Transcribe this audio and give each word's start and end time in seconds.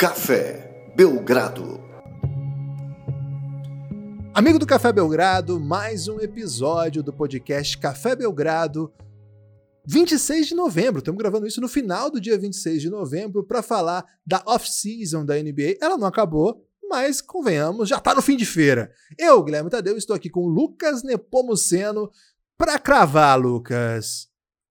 Café 0.00 0.92
Belgrado. 0.94 1.80
Amigo 4.32 4.56
do 4.56 4.64
Café 4.64 4.92
Belgrado, 4.92 5.58
mais 5.58 6.06
um 6.06 6.20
episódio 6.20 7.02
do 7.02 7.12
podcast 7.12 7.76
Café 7.76 8.14
Belgrado. 8.14 8.94
26 9.84 10.46
de 10.46 10.54
novembro, 10.54 11.00
estamos 11.00 11.18
gravando 11.18 11.48
isso 11.48 11.60
no 11.60 11.66
final 11.66 12.12
do 12.12 12.20
dia 12.20 12.38
26 12.38 12.82
de 12.82 12.88
novembro 12.88 13.42
para 13.42 13.60
falar 13.60 14.04
da 14.24 14.40
off-season 14.46 15.24
da 15.24 15.34
NBA. 15.34 15.78
Ela 15.82 15.98
não 15.98 16.06
acabou, 16.06 16.64
mas 16.88 17.20
convenhamos, 17.20 17.88
já 17.88 17.96
está 17.96 18.14
no 18.14 18.22
fim 18.22 18.36
de 18.36 18.46
feira. 18.46 18.92
Eu, 19.18 19.42
Guilherme 19.42 19.68
Tadeu, 19.68 19.96
estou 19.96 20.14
aqui 20.14 20.30
com 20.30 20.46
Lucas 20.46 21.02
Nepomuceno 21.02 22.08
para 22.56 22.78
cravar, 22.78 23.36
Lucas. 23.36 24.28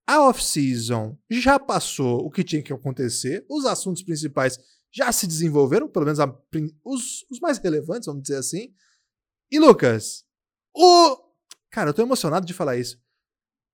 A 0.08 0.22
off-season 0.22 1.18
já 1.30 1.60
passou 1.60 2.26
o 2.26 2.32
que 2.32 2.46
tinha 2.46 2.64
que 2.64 2.72
acontecer, 2.72 3.46
os 3.50 3.66
assuntos 3.66 4.02
principais 4.02 4.58
já 4.92 5.12
se 5.12 5.28
desenvolveram, 5.28 5.88
pelo 5.88 6.06
menos 6.06 6.20
a, 6.20 6.34
os, 6.84 7.26
os, 7.30 7.40
mais 7.40 7.58
relevantes, 7.58 8.06
vamos 8.06 8.22
dizer 8.22 8.38
assim. 8.38 8.74
E 9.52 9.60
Lucas, 9.60 10.26
o. 10.76 11.18
Cara, 11.70 11.90
eu 11.90 11.94
tô 11.94 12.02
emocionado 12.02 12.46
de 12.46 12.54
falar 12.54 12.78
isso. 12.78 13.00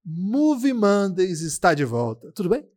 Movie 0.05 0.73
Mondays 0.73 1.41
está 1.41 1.73
de 1.73 1.85
volta. 1.85 2.31
Tudo 2.31 2.49
bem? 2.49 2.67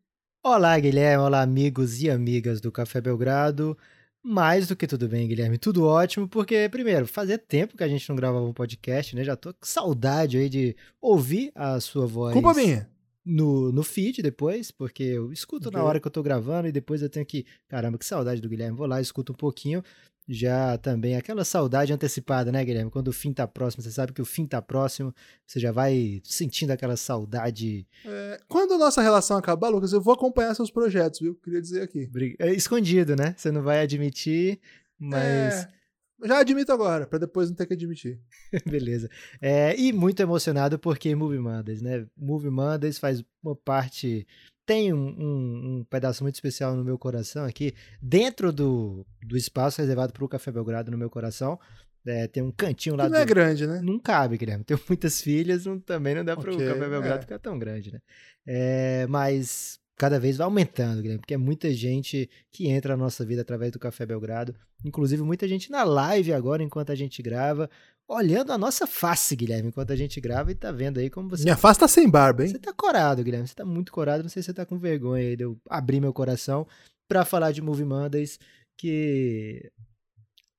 Olá, 0.44 0.78
Guilherme. 0.78 1.24
Olá, 1.24 1.42
amigos 1.42 2.00
e 2.00 2.08
amigas 2.08 2.60
do 2.60 2.70
Café 2.70 3.00
Belgrado. 3.00 3.76
Mais 4.22 4.68
do 4.68 4.76
que 4.76 4.86
tudo 4.86 5.08
bem, 5.08 5.26
Guilherme. 5.26 5.58
Tudo 5.58 5.84
ótimo, 5.84 6.28
porque, 6.28 6.68
primeiro, 6.68 7.06
fazia 7.06 7.38
tempo 7.38 7.76
que 7.76 7.82
a 7.82 7.88
gente 7.88 8.08
não 8.08 8.16
gravava 8.16 8.44
um 8.44 8.52
podcast, 8.52 9.14
né? 9.16 9.24
Já 9.24 9.36
tô 9.36 9.52
com 9.52 9.66
saudade 9.66 10.36
aí 10.38 10.48
de 10.48 10.76
ouvir 11.00 11.50
a 11.54 11.80
sua 11.80 12.06
voz. 12.06 12.32
Culpa 12.32 12.54
minha 12.54 12.88
no, 13.26 13.72
no 13.72 13.82
feed 13.82 14.22
depois, 14.22 14.70
porque 14.70 15.02
eu 15.02 15.32
escuto 15.32 15.68
okay. 15.68 15.80
na 15.80 15.84
hora 15.84 15.98
que 15.98 16.06
eu 16.06 16.10
tô 16.10 16.22
gravando 16.22 16.68
e 16.68 16.72
depois 16.72 17.02
eu 17.02 17.10
tenho 17.10 17.26
que. 17.26 17.44
Caramba, 17.68 17.98
que 17.98 18.06
saudade 18.06 18.40
do 18.40 18.48
Guilherme. 18.48 18.76
Vou 18.76 18.86
lá, 18.86 19.00
escuto 19.00 19.32
um 19.32 19.36
pouquinho. 19.36 19.82
Já 20.28 20.76
também 20.78 21.16
aquela 21.16 21.44
saudade 21.44 21.92
antecipada, 21.92 22.50
né, 22.50 22.64
Guilherme? 22.64 22.90
Quando 22.90 23.08
o 23.08 23.12
fim 23.12 23.32
tá 23.32 23.46
próximo, 23.46 23.82
você 23.82 23.92
sabe 23.92 24.12
que 24.12 24.22
o 24.22 24.24
fim 24.24 24.44
tá 24.44 24.60
próximo, 24.60 25.14
você 25.46 25.60
já 25.60 25.70
vai 25.70 26.20
sentindo 26.24 26.72
aquela 26.72 26.96
saudade. 26.96 27.86
É, 28.04 28.40
quando 28.48 28.74
a 28.74 28.78
nossa 28.78 29.00
relação 29.00 29.36
acabar, 29.36 29.68
Lucas, 29.68 29.92
eu 29.92 30.00
vou 30.00 30.14
acompanhar 30.14 30.54
seus 30.54 30.70
projetos, 30.70 31.20
viu? 31.20 31.34
Queria 31.36 31.60
dizer 31.60 31.82
aqui. 31.82 32.08
É 32.38 32.52
escondido, 32.52 33.14
né? 33.14 33.34
Você 33.36 33.50
não 33.50 33.62
vai 33.62 33.80
admitir, 33.80 34.60
mas. 34.98 35.64
É 35.64 35.76
já 36.24 36.38
admito 36.38 36.72
agora, 36.72 37.06
para 37.06 37.18
depois 37.18 37.48
não 37.48 37.56
ter 37.56 37.66
que 37.66 37.74
admitir. 37.74 38.18
Beleza. 38.66 39.08
É, 39.40 39.78
e 39.78 39.92
muito 39.92 40.20
emocionado 40.20 40.78
porque 40.78 41.14
Movie 41.14 41.38
Mondays, 41.38 41.82
né? 41.82 42.06
Movie 42.16 42.50
Mondays 42.50 42.98
faz 42.98 43.22
uma 43.42 43.54
parte. 43.54 44.26
Tem 44.64 44.92
um, 44.92 44.98
um, 44.98 45.78
um 45.78 45.84
pedaço 45.84 46.24
muito 46.24 46.34
especial 46.34 46.74
no 46.74 46.84
meu 46.84 46.98
coração 46.98 47.44
aqui, 47.44 47.72
dentro 48.02 48.52
do, 48.52 49.06
do 49.24 49.36
espaço 49.36 49.80
reservado 49.80 50.12
para 50.12 50.24
o 50.24 50.28
Café 50.28 50.50
Belgrado 50.50 50.90
no 50.90 50.98
meu 50.98 51.08
coração. 51.08 51.58
É, 52.04 52.26
tem 52.28 52.42
um 52.42 52.52
cantinho 52.52 52.96
lá. 52.96 53.04
Que 53.04 53.10
não 53.10 53.18
é 53.18 53.24
do... 53.24 53.30
é 53.30 53.34
grande, 53.34 53.66
né? 53.66 53.80
Não 53.82 53.98
cabe, 53.98 54.38
Guilherme. 54.38 54.64
Tenho 54.64 54.80
muitas 54.88 55.20
filhas, 55.20 55.66
não, 55.66 55.78
também 55.78 56.14
não 56.14 56.24
dá 56.24 56.36
para 56.36 56.52
o 56.52 56.56
Café 56.56 56.88
Belgrado 56.88 57.18
é. 57.18 57.22
ficar 57.22 57.38
tão 57.38 57.58
grande, 57.58 57.92
né? 57.92 58.00
É, 58.46 59.06
mas 59.08 59.80
cada 59.96 60.20
vez 60.20 60.36
vai 60.36 60.44
aumentando, 60.44 61.00
Guilherme, 61.00 61.20
porque 61.20 61.34
é 61.34 61.38
muita 61.38 61.72
gente 61.72 62.28
que 62.52 62.68
entra 62.68 62.96
na 62.96 63.04
nossa 63.04 63.24
vida 63.24 63.42
através 63.42 63.72
do 63.72 63.78
Café 63.78 64.04
Belgrado, 64.04 64.54
inclusive 64.84 65.22
muita 65.22 65.48
gente 65.48 65.70
na 65.70 65.84
live 65.84 66.32
agora 66.32 66.62
enquanto 66.62 66.92
a 66.92 66.94
gente 66.94 67.22
grava, 67.22 67.70
olhando 68.06 68.52
a 68.52 68.58
nossa 68.58 68.86
face, 68.86 69.34
Guilherme, 69.34 69.68
enquanto 69.68 69.92
a 69.92 69.96
gente 69.96 70.20
grava 70.20 70.52
e 70.52 70.54
tá 70.54 70.70
vendo 70.70 70.98
aí 70.98 71.08
como 71.08 71.28
você 71.28 71.44
Minha 71.44 71.56
face 71.56 71.80
tá 71.80 71.88
sem 71.88 72.08
barba, 72.08 72.44
hein? 72.44 72.50
Você 72.50 72.58
tá 72.58 72.72
corado, 72.72 73.24
Guilherme, 73.24 73.48
você 73.48 73.54
tá 73.54 73.64
muito 73.64 73.90
corado, 73.90 74.22
não 74.22 74.30
sei 74.30 74.42
se 74.42 74.46
você 74.46 74.54
tá 74.54 74.66
com 74.66 74.78
vergonha 74.78 75.28
aí 75.28 75.36
de 75.36 75.44
eu 75.44 75.58
abrir 75.68 76.00
meu 76.00 76.12
coração 76.12 76.66
para 77.08 77.24
falar 77.24 77.52
de 77.52 77.62
Movie 77.62 77.84
Mondays, 77.84 78.38
que 78.78 79.70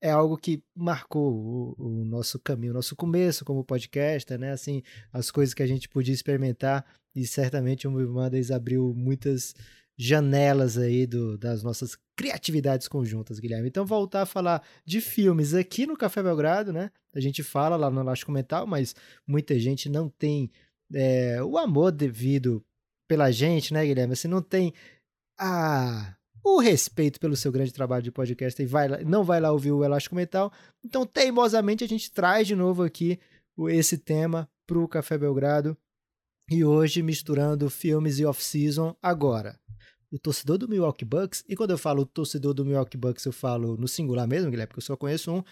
é 0.02 0.12
algo 0.12 0.38
que 0.38 0.62
marcou 0.76 1.34
o, 1.34 1.76
o, 1.78 2.06
nosso 2.06 2.40
caminho, 2.40 2.72
o 2.72 2.76
nosso 2.76 2.96
começo 2.96 3.44
como 3.44 3.64
podcaster, 3.64 4.38
né? 4.40 4.52
Assim, 4.52 4.84
as 5.12 5.32
coisas 5.32 5.54
que 5.54 5.64
a 5.64 5.68
gente 5.68 5.90
podia 5.90 6.14
experimentar 6.14 6.86
e 7.18 7.26
certamente 7.26 7.88
o 7.88 7.92
Movie 7.92 8.06
Mondays 8.06 8.52
abriu 8.52 8.94
muitas 8.96 9.56
janelas 9.98 10.78
aí 10.78 11.08
do, 11.08 11.36
das 11.36 11.64
nossas 11.64 11.98
criatividades 12.16 12.88
conjuntas, 12.88 13.40
Guilherme. 13.40 13.68
Então, 13.68 13.88
voltar 13.88 14.22
a 14.22 14.26
falar 14.28 14.64
de 14.86 15.02
filmes 15.02 15.56
aqui 15.56 15.88
no 15.88 15.98
Café 15.98 16.22
Belgrado, 16.22 16.72
né? 16.72 16.92
A 17.16 17.20
gente 17.20 17.42
fala 17.42 17.76
lá 17.76 17.90
no 17.90 18.02
Elástico 18.02 18.32
Mental, 18.32 18.68
mas 18.68 18.96
muita 19.26 19.58
gente 19.60 19.90
não 19.90 20.08
tem 20.08 20.52
é, 20.94 21.42
o 21.44 21.58
amor 21.58 21.92
devido 21.92 22.64
pela 23.08 23.32
gente, 23.32 23.74
né, 23.74 23.84
Guilherme? 23.84 24.14
Assim, 24.14 24.28
não 24.28 24.42
tem 24.42 24.72
a 25.40 26.14
o 26.44 26.60
respeito 26.60 27.20
pelo 27.20 27.36
seu 27.36 27.52
grande 27.52 27.74
trabalho 27.74 28.04
de 28.04 28.12
podcast 28.12 28.62
e 28.62 28.66
vai 28.66 29.04
não 29.04 29.24
vai 29.24 29.42
lá 29.42 29.52
ouvir 29.52 29.72
o 29.72 29.84
Elástico 29.84 30.16
Metal. 30.16 30.54
Então, 30.86 31.04
teimosamente, 31.04 31.84
a 31.84 31.88
gente 31.88 32.12
traz 32.12 32.46
de 32.46 32.56
novo 32.56 32.84
aqui 32.84 33.20
esse 33.70 33.98
tema 33.98 34.48
para 34.68 34.78
o 34.78 34.88
Café 34.88 35.18
Belgrado. 35.18 35.76
E 36.50 36.64
hoje, 36.64 37.02
misturando 37.02 37.70
filmes 37.70 38.20
e 38.20 38.26
off-season, 38.26 38.96
agora. 39.02 39.60
O 40.10 40.18
torcedor 40.18 40.58
do 40.58 40.70
Milwaukee 40.70 41.04
Bucks, 41.04 41.44
e 41.50 41.56
quando 41.56 41.72
eu 41.72 41.78
falo 41.78 42.06
torcedor 42.06 42.54
do 42.54 42.64
Milwaukee 42.64 42.96
Bucks, 42.96 43.26
eu 43.26 43.34
falo 43.34 43.76
no 43.76 43.88
singular 43.88 44.26
mesmo, 44.26 44.50
Guilherme, 44.50 44.68
porque 44.68 44.80
eu 44.80 44.86
só 44.86 44.96
conheço 44.96 45.34
um. 45.34 45.44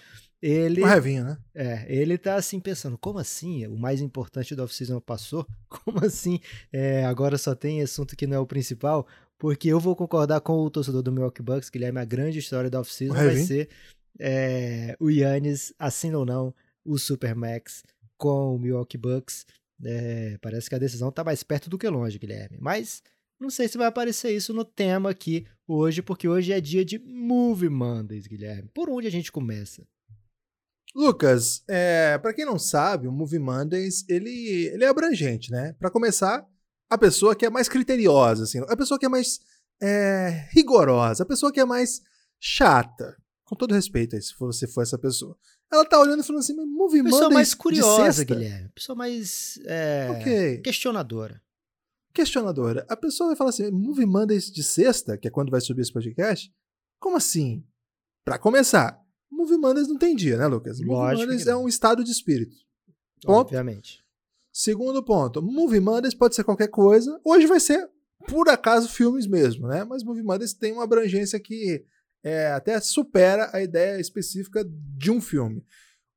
Ele. 0.41 0.81
Uma 0.81 0.93
revinha, 0.93 1.23
né? 1.23 1.37
É, 1.53 1.85
ele 1.93 2.17
tá 2.17 2.35
assim 2.35 2.61
pensando: 2.61 2.97
como 2.97 3.19
assim? 3.19 3.67
O 3.67 3.77
mais 3.77 3.99
importante 3.99 4.55
do 4.55 4.63
off-season 4.63 5.01
passou? 5.01 5.45
Como 5.67 6.05
assim? 6.05 6.39
É, 6.71 7.03
agora 7.05 7.37
só 7.37 7.53
tem 7.53 7.81
assunto 7.81 8.15
que 8.15 8.25
não 8.25 8.37
é 8.37 8.39
o 8.39 8.47
principal? 8.47 9.05
Porque 9.37 9.67
eu 9.67 9.79
vou 9.79 9.95
concordar 9.95 10.39
com 10.39 10.53
o 10.59 10.69
torcedor 10.69 11.01
do 11.01 11.11
Milwaukee 11.11 11.41
Bucks, 11.41 11.69
Guilherme, 11.69 11.99
a 11.99 12.05
grande 12.05 12.39
história 12.39 12.69
da 12.69 12.79
off-season 12.79 13.13
vai 13.13 13.35
ser 13.35 13.69
é, 14.19 14.95
o 14.99 15.09
Yannis, 15.09 15.73
assim 15.77 16.13
ou 16.13 16.25
não, 16.25 16.53
o 16.85 16.97
Supermax 16.97 17.83
com 18.17 18.55
o 18.55 18.59
Milwaukee 18.59 18.97
Bucks. 18.97 19.45
É, 19.83 20.37
parece 20.41 20.69
que 20.69 20.75
a 20.75 20.79
decisão 20.79 21.09
está 21.09 21.23
mais 21.23 21.43
perto 21.43 21.69
do 21.69 21.77
que 21.77 21.87
longe, 21.87 22.19
Guilherme. 22.19 22.57
Mas 22.59 23.03
não 23.39 23.49
sei 23.49 23.67
se 23.67 23.77
vai 23.77 23.87
aparecer 23.87 24.31
isso 24.31 24.53
no 24.53 24.63
tema 24.63 25.09
aqui 25.09 25.45
hoje, 25.67 26.01
porque 26.01 26.27
hoje 26.27 26.53
é 26.53 26.61
dia 26.61 26.85
de 26.85 26.97
Movie 26.99 27.69
Mondays, 27.69 28.27
Guilherme. 28.27 28.69
Por 28.73 28.89
onde 28.89 29.07
a 29.07 29.11
gente 29.11 29.31
começa? 29.31 29.85
Lucas, 30.95 31.61
é, 31.67 32.17
para 32.17 32.33
quem 32.33 32.45
não 32.45 32.57
sabe, 32.57 33.07
o 33.07 33.11
Movie 33.11 33.39
Mondays 33.39 34.05
ele, 34.07 34.69
ele 34.73 34.85
é 34.85 34.87
abrangente, 34.87 35.51
né? 35.51 35.73
Para 35.73 35.91
começar, 35.91 36.47
a 36.89 36.97
pessoa 36.97 37.35
que 37.35 37.45
é 37.45 37.49
mais 37.49 37.67
criteriosa, 37.67 38.43
assim, 38.43 38.59
a 38.59 38.77
pessoa 38.77 38.97
que 38.97 39.05
é 39.05 39.09
mais 39.09 39.39
é, 39.81 40.47
rigorosa, 40.51 41.23
a 41.23 41.25
pessoa 41.25 41.51
que 41.51 41.59
é 41.59 41.65
mais 41.65 42.01
chata. 42.39 43.17
Com 43.43 43.55
todo 43.55 43.75
respeito 43.75 44.15
aí, 44.15 44.21
se 44.21 44.33
você 44.39 44.65
for 44.67 44.81
essa 44.81 44.97
pessoa. 44.97 45.37
Ela 45.71 45.85
tá 45.85 45.99
olhando 45.99 46.21
e 46.21 46.23
falando 46.23 46.41
assim, 46.41 46.55
mas 46.55 46.67
Movie 46.67 47.03
Pessoa 47.03 47.29
mais 47.29 47.53
curiosa, 47.53 48.23
Guilherme. 48.23 48.69
Pessoa 48.69 48.95
mais 48.95 49.59
é, 49.65 50.17
okay. 50.19 50.57
questionadora. 50.59 51.41
Questionadora. 52.13 52.85
A 52.87 52.95
pessoa 52.95 53.27
vai 53.27 53.35
falar 53.35 53.49
assim, 53.49 53.69
Movie 53.71 54.05
Mondays 54.05 54.49
de 54.51 54.63
sexta, 54.63 55.17
que 55.17 55.27
é 55.27 55.31
quando 55.31 55.51
vai 55.51 55.59
subir 55.59 55.81
esse 55.81 55.91
podcast? 55.91 56.53
Como 56.99 57.17
assim? 57.17 57.63
Para 58.23 58.37
começar, 58.39 58.99
Movie 59.29 59.57
Mondays 59.57 59.87
não 59.87 59.97
tem 59.97 60.15
dia, 60.15 60.37
né, 60.37 60.47
Lucas? 60.47 60.79
Lógico 60.79 60.93
Movie 60.93 61.25
Mondays 61.25 61.47
é 61.47 61.55
um 61.55 61.67
estado 61.67 62.03
de 62.03 62.11
espírito. 62.11 62.55
Ponto. 63.21 63.47
Obviamente. 63.47 64.03
Segundo 64.53 65.03
ponto, 65.03 65.41
Movie 65.41 65.81
Mondays 65.81 66.13
pode 66.13 66.35
ser 66.35 66.45
qualquer 66.45 66.69
coisa. 66.69 67.19
Hoje 67.25 67.45
vai 67.45 67.59
ser, 67.59 67.89
por 68.29 68.47
acaso, 68.47 68.87
filmes 68.87 69.27
mesmo, 69.27 69.67
né? 69.67 69.83
Mas 69.83 70.03
Movie 70.03 70.23
Mondays 70.23 70.53
tem 70.53 70.71
uma 70.71 70.85
abrangência 70.85 71.37
que 71.39 71.85
é, 72.25 72.47
até 72.47 72.81
supera 72.81 73.51
a 73.53 73.61
ideia 73.61 74.01
específica 74.01 74.65
de 74.67 75.11
um 75.11 75.21
filme. 75.21 75.63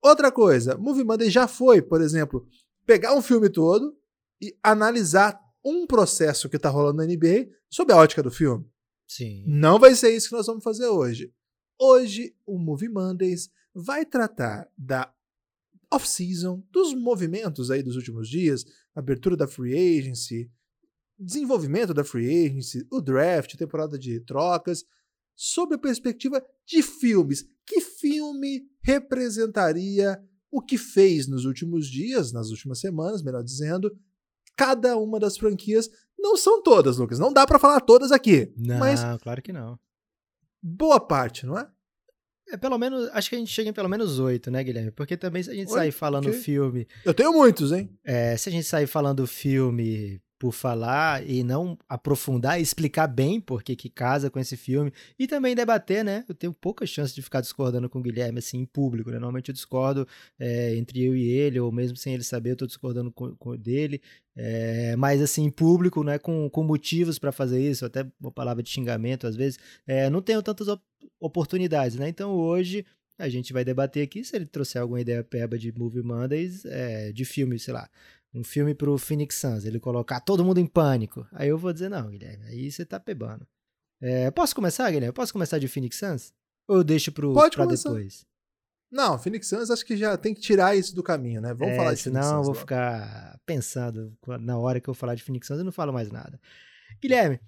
Outra 0.02 0.32
coisa, 0.32 0.74
Movie 0.78 1.04
Monday 1.04 1.28
já 1.28 1.46
foi, 1.46 1.82
por 1.82 2.00
exemplo, 2.00 2.48
pegar 2.86 3.14
um 3.14 3.20
filme 3.20 3.50
todo 3.50 3.94
e 4.40 4.56
analisar 4.62 5.38
um 5.62 5.86
processo 5.86 6.48
que 6.48 6.56
está 6.56 6.70
rolando 6.70 6.96
na 6.96 7.04
NBA 7.04 7.50
sob 7.68 7.92
a 7.92 7.96
ótica 7.96 8.22
do 8.22 8.30
filme. 8.30 8.64
Sim. 9.06 9.44
Não 9.46 9.78
vai 9.78 9.94
ser 9.94 10.16
isso 10.16 10.30
que 10.30 10.34
nós 10.34 10.46
vamos 10.46 10.64
fazer 10.64 10.86
hoje. 10.86 11.30
Hoje, 11.78 12.34
o 12.46 12.58
Movie 12.58 12.88
Mondays 12.88 13.50
vai 13.74 14.06
tratar 14.06 14.66
da 14.78 15.12
off-season, 15.92 16.62
dos 16.70 16.94
movimentos 16.94 17.70
aí 17.70 17.82
dos 17.82 17.96
últimos 17.96 18.30
dias, 18.30 18.64
abertura 18.94 19.36
da 19.36 19.46
free 19.46 19.98
agency, 19.98 20.50
desenvolvimento 21.18 21.92
da 21.92 22.02
free 22.02 22.46
agency, 22.46 22.86
o 22.90 23.00
draft, 23.00 23.56
temporada 23.56 23.98
de 23.98 24.20
trocas 24.20 24.84
sobre 25.38 25.76
a 25.76 25.78
perspectiva 25.78 26.44
de 26.66 26.82
filmes. 26.82 27.46
Que 27.64 27.80
filme 27.80 28.62
representaria 28.82 30.20
o 30.50 30.60
que 30.60 30.76
fez 30.76 31.28
nos 31.28 31.44
últimos 31.44 31.86
dias, 31.86 32.32
nas 32.32 32.50
últimas 32.50 32.80
semanas, 32.80 33.22
melhor 33.22 33.44
dizendo, 33.44 33.96
cada 34.56 34.96
uma 34.96 35.20
das 35.20 35.36
franquias. 35.36 35.88
Não 36.18 36.36
são 36.36 36.60
todas, 36.60 36.98
Lucas. 36.98 37.20
Não 37.20 37.32
dá 37.32 37.46
para 37.46 37.60
falar 37.60 37.80
todas 37.80 38.10
aqui. 38.10 38.52
Não, 38.56 38.78
mas 38.80 39.00
claro 39.22 39.40
que 39.40 39.52
não. 39.52 39.78
Boa 40.60 40.98
parte, 40.98 41.46
não 41.46 41.56
é? 41.56 41.70
É, 42.50 42.56
pelo 42.56 42.78
menos, 42.78 43.08
acho 43.12 43.28
que 43.28 43.36
a 43.36 43.38
gente 43.38 43.52
chega 43.52 43.70
em 43.70 43.74
pelo 43.74 43.88
menos 43.88 44.18
oito, 44.18 44.50
né, 44.50 44.64
Guilherme? 44.64 44.90
Porque 44.90 45.16
também 45.16 45.42
se 45.42 45.50
a 45.50 45.54
gente 45.54 45.70
sair 45.70 45.92
falando 45.92 46.32
filme. 46.32 46.88
Eu 47.04 47.14
tenho 47.14 47.32
muitos, 47.32 47.70
hein? 47.70 47.96
É, 48.02 48.36
se 48.36 48.48
a 48.48 48.52
gente 48.52 48.64
sair 48.66 48.86
falando 48.88 49.24
filme 49.26 50.20
por 50.38 50.52
falar 50.52 51.28
e 51.28 51.42
não 51.42 51.76
aprofundar 51.88 52.58
e 52.58 52.62
explicar 52.62 53.08
bem 53.08 53.40
por 53.40 53.62
que 53.62 53.88
casa 53.88 54.30
com 54.30 54.38
esse 54.38 54.56
filme 54.56 54.92
e 55.18 55.26
também 55.26 55.54
debater, 55.54 56.04
né? 56.04 56.24
Eu 56.28 56.34
tenho 56.34 56.52
pouca 56.52 56.86
chance 56.86 57.14
de 57.14 57.20
ficar 57.20 57.40
discordando 57.40 57.88
com 57.88 57.98
o 57.98 58.02
Guilherme 58.02 58.38
assim 58.38 58.58
em 58.58 58.64
público, 58.64 59.10
né? 59.10 59.16
Normalmente 59.16 59.48
eu 59.48 59.54
discordo 59.54 60.06
é, 60.38 60.74
entre 60.76 61.02
eu 61.04 61.16
e 61.16 61.24
ele, 61.24 61.58
ou 61.58 61.72
mesmo 61.72 61.96
sem 61.96 62.14
ele 62.14 62.22
saber, 62.22 62.52
eu 62.52 62.56
tô 62.56 62.66
discordando 62.66 63.10
com, 63.10 63.34
com 63.36 63.56
dele. 63.56 64.00
É, 64.36 64.94
mas 64.96 65.20
assim, 65.20 65.44
em 65.44 65.50
público, 65.50 66.04
né? 66.04 66.18
Com, 66.18 66.48
com 66.48 66.62
motivos 66.62 67.18
para 67.18 67.32
fazer 67.32 67.60
isso, 67.60 67.84
até 67.84 68.06
uma 68.20 68.30
palavra 68.30 68.62
de 68.62 68.70
xingamento 68.70 69.26
às 69.26 69.34
vezes, 69.34 69.58
é, 69.86 70.08
não 70.08 70.22
tenho 70.22 70.42
tantas 70.42 70.68
op 70.68 70.82
oportunidades, 71.20 71.96
né? 71.96 72.08
Então 72.08 72.32
hoje 72.32 72.84
a 73.18 73.28
gente 73.28 73.52
vai 73.52 73.64
debater 73.64 74.04
aqui 74.04 74.22
se 74.22 74.36
ele 74.36 74.46
trouxer 74.46 74.80
alguma 74.80 75.00
ideia 75.00 75.24
peba 75.24 75.58
de 75.58 75.72
Movie 75.76 76.02
Mondays, 76.02 76.64
é, 76.64 77.10
de 77.10 77.24
filme, 77.24 77.58
sei 77.58 77.74
lá, 77.74 77.90
um 78.34 78.44
filme 78.44 78.74
pro 78.74 78.96
Phoenix 78.98 79.36
Suns, 79.36 79.64
ele 79.64 79.80
colocar 79.80 80.20
todo 80.20 80.44
mundo 80.44 80.58
em 80.58 80.66
pânico. 80.66 81.26
Aí 81.32 81.48
eu 81.48 81.58
vou 81.58 81.72
dizer, 81.72 81.88
não, 81.88 82.08
Guilherme, 82.10 82.44
aí 82.46 82.70
você 82.70 82.84
tá 82.84 83.00
pebando. 83.00 83.46
É, 84.00 84.30
posso 84.30 84.54
começar, 84.54 84.90
Guilherme? 84.90 85.12
Posso 85.12 85.32
começar 85.32 85.58
de 85.58 85.66
Phoenix 85.68 85.96
Suns? 85.96 86.32
Ou 86.68 86.76
eu 86.78 86.84
deixo 86.84 87.10
pro, 87.10 87.32
Pode 87.32 87.56
pra 87.56 87.64
começar. 87.64 87.88
depois? 87.90 88.26
Não, 88.90 89.18
Phoenix 89.18 89.46
Suns 89.48 89.70
acho 89.70 89.84
que 89.84 89.96
já 89.96 90.16
tem 90.16 90.32
que 90.34 90.40
tirar 90.40 90.74
isso 90.76 90.94
do 90.94 91.02
caminho, 91.02 91.40
né? 91.40 91.52
Vamos 91.52 91.74
É, 91.74 91.76
falar 91.76 91.94
de 91.94 92.00
senão 92.00 92.20
Phoenix 92.20 92.30
eu 92.32 92.36
Suns. 92.36 92.46
vou 92.46 92.54
logo. 92.54 92.60
ficar 92.60 93.40
pensando 93.44 94.16
na 94.40 94.56
hora 94.58 94.80
que 94.80 94.88
eu 94.88 94.94
falar 94.94 95.14
de 95.14 95.22
Phoenix 95.22 95.46
Suns, 95.46 95.58
eu 95.58 95.64
não 95.64 95.72
falo 95.72 95.92
mais 95.92 96.10
nada. 96.10 96.40
Guilherme, 97.02 97.38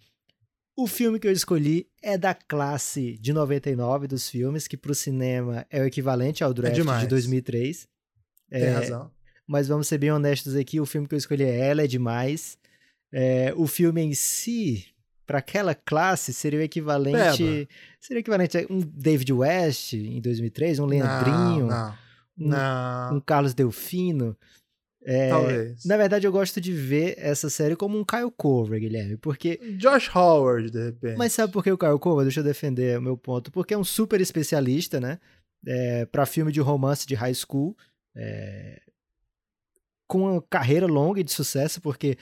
o 0.76 0.86
filme 0.86 1.18
que 1.18 1.26
eu 1.26 1.32
escolhi 1.32 1.88
é 2.02 2.18
da 2.18 2.34
classe 2.34 3.16
de 3.18 3.32
99 3.32 4.06
dos 4.06 4.28
filmes, 4.28 4.66
que 4.66 4.76
pro 4.76 4.94
cinema 4.94 5.66
é 5.70 5.80
o 5.82 5.86
equivalente 5.86 6.42
ao 6.44 6.52
draft 6.52 6.74
demais. 6.74 7.02
de 7.02 7.06
2003. 7.08 7.88
Tem 8.50 8.62
É, 8.62 8.70
razão. 8.70 9.10
Mas 9.50 9.66
vamos 9.66 9.88
ser 9.88 9.98
bem 9.98 10.12
honestos 10.12 10.54
aqui, 10.54 10.78
o 10.78 10.86
filme 10.86 11.08
que 11.08 11.14
eu 11.14 11.18
escolhi 11.18 11.42
é 11.42 11.66
Ela 11.70 11.82
é 11.82 11.86
Demais. 11.88 12.56
É, 13.12 13.52
o 13.56 13.66
filme 13.66 14.00
em 14.00 14.14
si, 14.14 14.86
para 15.26 15.38
aquela 15.38 15.74
classe, 15.74 16.32
seria 16.32 16.60
o 16.60 16.62
equivalente. 16.62 17.42
Peba. 17.42 17.68
Seria 18.00 18.18
o 18.18 18.22
equivalente 18.22 18.56
a 18.58 18.66
um 18.70 18.78
David 18.78 19.32
West 19.32 19.94
em 19.94 20.20
2003, 20.20 20.78
um 20.78 20.86
Leandrinho, 20.86 21.66
Não, 21.66 21.90
um, 22.38 22.48
não, 22.48 23.10
um 23.10 23.14
não. 23.14 23.20
Carlos 23.22 23.52
Delfino. 23.52 24.36
É, 25.02 25.30
Talvez. 25.30 25.84
na 25.84 25.96
verdade, 25.96 26.28
eu 26.28 26.30
gosto 26.30 26.60
de 26.60 26.72
ver 26.72 27.14
essa 27.18 27.50
série 27.50 27.74
como 27.74 27.98
um 27.98 28.04
Kyle 28.04 28.30
Cover, 28.36 28.78
Guilherme, 28.78 29.16
porque 29.16 29.56
Josh 29.78 30.14
Howard, 30.14 30.70
de 30.70 30.84
repente. 30.84 31.16
mas 31.16 31.32
sabe 31.32 31.52
por 31.52 31.64
que 31.64 31.72
o 31.72 31.78
Kyle 31.78 31.98
Cover? 31.98 32.24
Deixa 32.24 32.38
eu 32.38 32.44
defender 32.44 32.98
o 32.98 33.02
meu 33.02 33.16
ponto. 33.16 33.50
Porque 33.50 33.74
é 33.74 33.78
um 33.78 33.82
super 33.82 34.20
especialista, 34.20 35.00
né? 35.00 35.18
É, 35.66 36.06
para 36.06 36.24
filme 36.24 36.52
de 36.52 36.60
romance 36.60 37.04
de 37.04 37.16
high 37.16 37.34
school. 37.34 37.76
é, 38.14 38.80
com 40.10 40.22
uma 40.22 40.42
carreira 40.42 40.86
longa 40.86 41.20
e 41.20 41.24
de 41.24 41.30
sucesso, 41.30 41.80
porque 41.80 42.18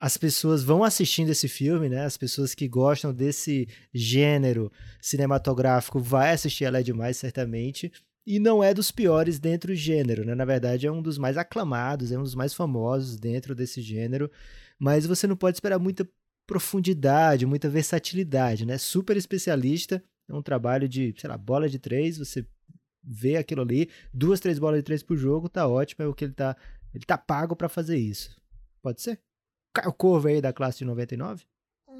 as 0.00 0.16
pessoas 0.16 0.64
vão 0.64 0.82
assistindo 0.82 1.28
esse 1.28 1.46
filme, 1.46 1.88
né? 1.88 2.04
As 2.04 2.16
pessoas 2.16 2.56
que 2.56 2.66
gostam 2.66 3.14
desse 3.14 3.68
gênero 3.94 4.72
cinematográfico 5.00 6.00
vai 6.00 6.32
assistir 6.32 6.64
Ela 6.64 6.80
é 6.80 6.82
Demais, 6.82 7.18
certamente. 7.18 7.92
E 8.26 8.40
não 8.40 8.64
é 8.64 8.74
dos 8.74 8.90
piores 8.90 9.38
dentro 9.38 9.72
do 9.72 9.76
gênero, 9.76 10.24
né? 10.24 10.34
Na 10.34 10.44
verdade, 10.44 10.88
é 10.88 10.90
um 10.90 11.00
dos 11.00 11.18
mais 11.18 11.38
aclamados, 11.38 12.10
é 12.10 12.18
um 12.18 12.24
dos 12.24 12.34
mais 12.34 12.52
famosos 12.52 13.16
dentro 13.16 13.54
desse 13.54 13.80
gênero. 13.80 14.28
Mas 14.76 15.06
você 15.06 15.28
não 15.28 15.36
pode 15.36 15.56
esperar 15.56 15.78
muita 15.78 16.08
profundidade, 16.48 17.46
muita 17.46 17.68
versatilidade, 17.68 18.66
né? 18.66 18.76
Super 18.76 19.16
especialista, 19.16 20.02
é 20.28 20.34
um 20.34 20.42
trabalho 20.42 20.88
de, 20.88 21.14
sei 21.16 21.30
lá, 21.30 21.38
bola 21.38 21.68
de 21.68 21.78
três, 21.78 22.18
você 22.18 22.44
vê 23.02 23.36
aquilo 23.36 23.62
ali, 23.62 23.88
duas, 24.12 24.40
três 24.40 24.58
bolas 24.58 24.80
de 24.80 24.82
três 24.82 25.02
por 25.02 25.16
jogo, 25.16 25.48
tá 25.48 25.66
ótimo, 25.66 26.04
é 26.04 26.08
o 26.08 26.14
que 26.14 26.24
ele 26.24 26.32
tá, 26.32 26.56
ele 26.94 27.04
tá 27.04 27.16
pago 27.18 27.56
pra 27.56 27.68
fazer 27.68 27.98
isso. 27.98 28.30
Pode 28.82 29.02
ser? 29.02 29.20
Caio 29.74 29.92
Corvo 29.92 30.28
aí 30.28 30.40
da 30.40 30.52
classe 30.52 30.78
de 30.78 30.84
99? 30.84 31.44
É, 31.88 31.94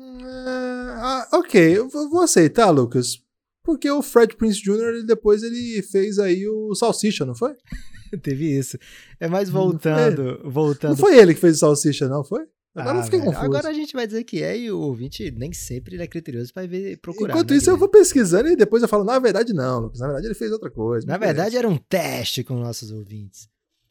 ah, 0.96 1.28
ok, 1.34 1.78
eu 1.78 1.88
vou 1.88 2.22
aceitar, 2.22 2.70
Lucas. 2.70 3.22
Porque 3.62 3.90
o 3.90 4.02
Fred 4.02 4.36
Prince 4.36 4.60
Jr., 4.62 4.88
ele, 4.88 5.02
depois 5.04 5.42
ele 5.42 5.82
fez 5.82 6.18
aí 6.18 6.48
o 6.48 6.74
Salsicha, 6.74 7.24
não 7.24 7.34
foi? 7.34 7.54
Teve 8.22 8.58
isso. 8.58 8.78
É 9.20 9.28
mais 9.28 9.48
Não 9.48 9.60
foi 9.60 9.70
voltando, 9.70 10.50
voltando. 10.50 10.90
Não 10.90 10.96
foi 10.96 11.16
ele 11.18 11.34
que 11.34 11.40
fez 11.40 11.56
o 11.56 11.60
Salsicha, 11.60 12.08
não 12.08 12.24
foi? 12.24 12.46
Agora 12.74 12.98
Ah, 12.98 13.00
eu 13.00 13.04
fiquei 13.04 13.18
velho, 13.18 13.32
confuso. 13.32 13.46
Agora 13.46 13.68
a 13.68 13.72
gente 13.72 13.92
vai 13.92 14.06
dizer 14.06 14.24
que 14.24 14.42
é 14.42 14.56
e 14.56 14.70
o 14.70 14.80
ouvinte 14.80 15.30
nem 15.32 15.52
sempre 15.52 16.00
é 16.00 16.06
criterioso 16.06 16.52
pra 16.54 16.66
ver, 16.66 16.96
procurar. 16.98 17.32
Enquanto 17.32 17.50
né, 17.50 17.56
isso, 17.56 17.68
eu 17.68 17.76
vou 17.76 17.88
pesquisando 17.88 18.48
e 18.48 18.56
depois 18.56 18.82
eu 18.82 18.88
falo, 18.88 19.04
na 19.04 19.18
verdade, 19.18 19.52
não, 19.52 19.80
Lucas. 19.80 20.00
Na 20.00 20.06
verdade, 20.06 20.26
ele 20.28 20.34
fez 20.34 20.52
outra 20.52 20.70
coisa. 20.70 21.06
Na 21.06 21.18
verdade, 21.18 21.56
era 21.56 21.68
um 21.68 21.76
teste 21.76 22.44
com 22.44 22.54
nossos 22.54 22.90
ouvintes. 22.90 23.48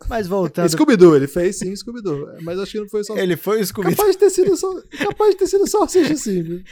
Mas 0.08 0.28
voltando. 0.28 0.70
Scooby-Doo, 0.70 1.16
ele 1.16 1.28
fez 1.28 1.58
sim, 1.58 1.76
Scooby-Doo. 1.76 2.38
Mas 2.42 2.58
acho 2.60 2.72
que 2.72 2.80
não 2.80 2.88
foi 2.88 3.04
só. 3.04 3.18
Ele 3.18 3.36
foi 3.36 3.62
o 3.62 3.66
Scooby-Doo. 3.66 3.96
Capaz 3.98 4.14
de 4.14 4.18
ter 4.20 4.30
sido 4.30 4.56
só. 4.56 4.82
Capaz 4.98 5.32
de 5.32 5.38
ter 5.38 5.48
sido 5.48 5.68
Salsicha, 5.68 6.16
sim. 6.16 6.42
viu? 6.42 6.64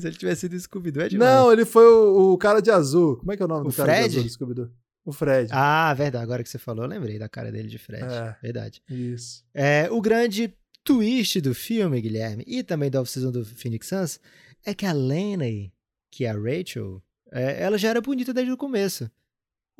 Se 0.00 0.06
ele 0.08 0.16
tivesse 0.16 0.40
sido 0.42 0.58
Scooby-Doo, 0.58 1.02
é 1.02 1.08
demais. 1.08 1.30
Não, 1.30 1.52
ele 1.52 1.64
foi 1.64 1.84
o, 1.86 2.32
o 2.32 2.38
cara 2.38 2.60
de 2.60 2.70
azul. 2.70 3.16
Como 3.18 3.32
é 3.32 3.36
que 3.36 3.42
é 3.42 3.44
o 3.44 3.48
nome 3.48 3.66
O 3.66 3.70
do 3.70 3.76
cara 3.76 3.92
Fred? 3.92 4.08
de 4.08 4.16
azul 4.18 4.22
do 4.28 4.32
Scooby-Doo? 4.32 4.70
O 5.04 5.12
Fred. 5.12 5.50
Ah, 5.52 5.92
verdade. 5.94 6.24
Agora 6.24 6.42
que 6.42 6.48
você 6.48 6.58
falou, 6.58 6.84
eu 6.84 6.88
lembrei 6.88 7.18
da 7.18 7.28
cara 7.28 7.50
dele 7.52 7.68
de 7.68 7.78
Fred. 7.78 8.04
É. 8.04 8.36
Verdade. 8.42 8.82
Isso. 8.88 9.44
É, 9.54 9.88
o 9.90 10.00
grande 10.00 10.52
twist 10.84 11.40
do 11.40 11.54
filme, 11.54 12.00
Guilherme, 12.00 12.44
e 12.46 12.62
também 12.62 12.90
da 12.90 13.00
off-season 13.00 13.30
do 13.30 13.44
Phoenix 13.44 13.86
Suns, 13.88 14.20
é 14.64 14.74
que 14.74 14.86
a 14.86 14.92
Lenny, 14.92 15.72
que 16.10 16.24
é 16.24 16.30
a 16.30 16.34
Rachel, 16.34 17.02
é, 17.32 17.62
ela 17.62 17.76
já 17.78 17.88
era 17.90 18.00
bonita 18.00 18.32
desde 18.32 18.52
o 18.52 18.56
começo. 18.56 19.10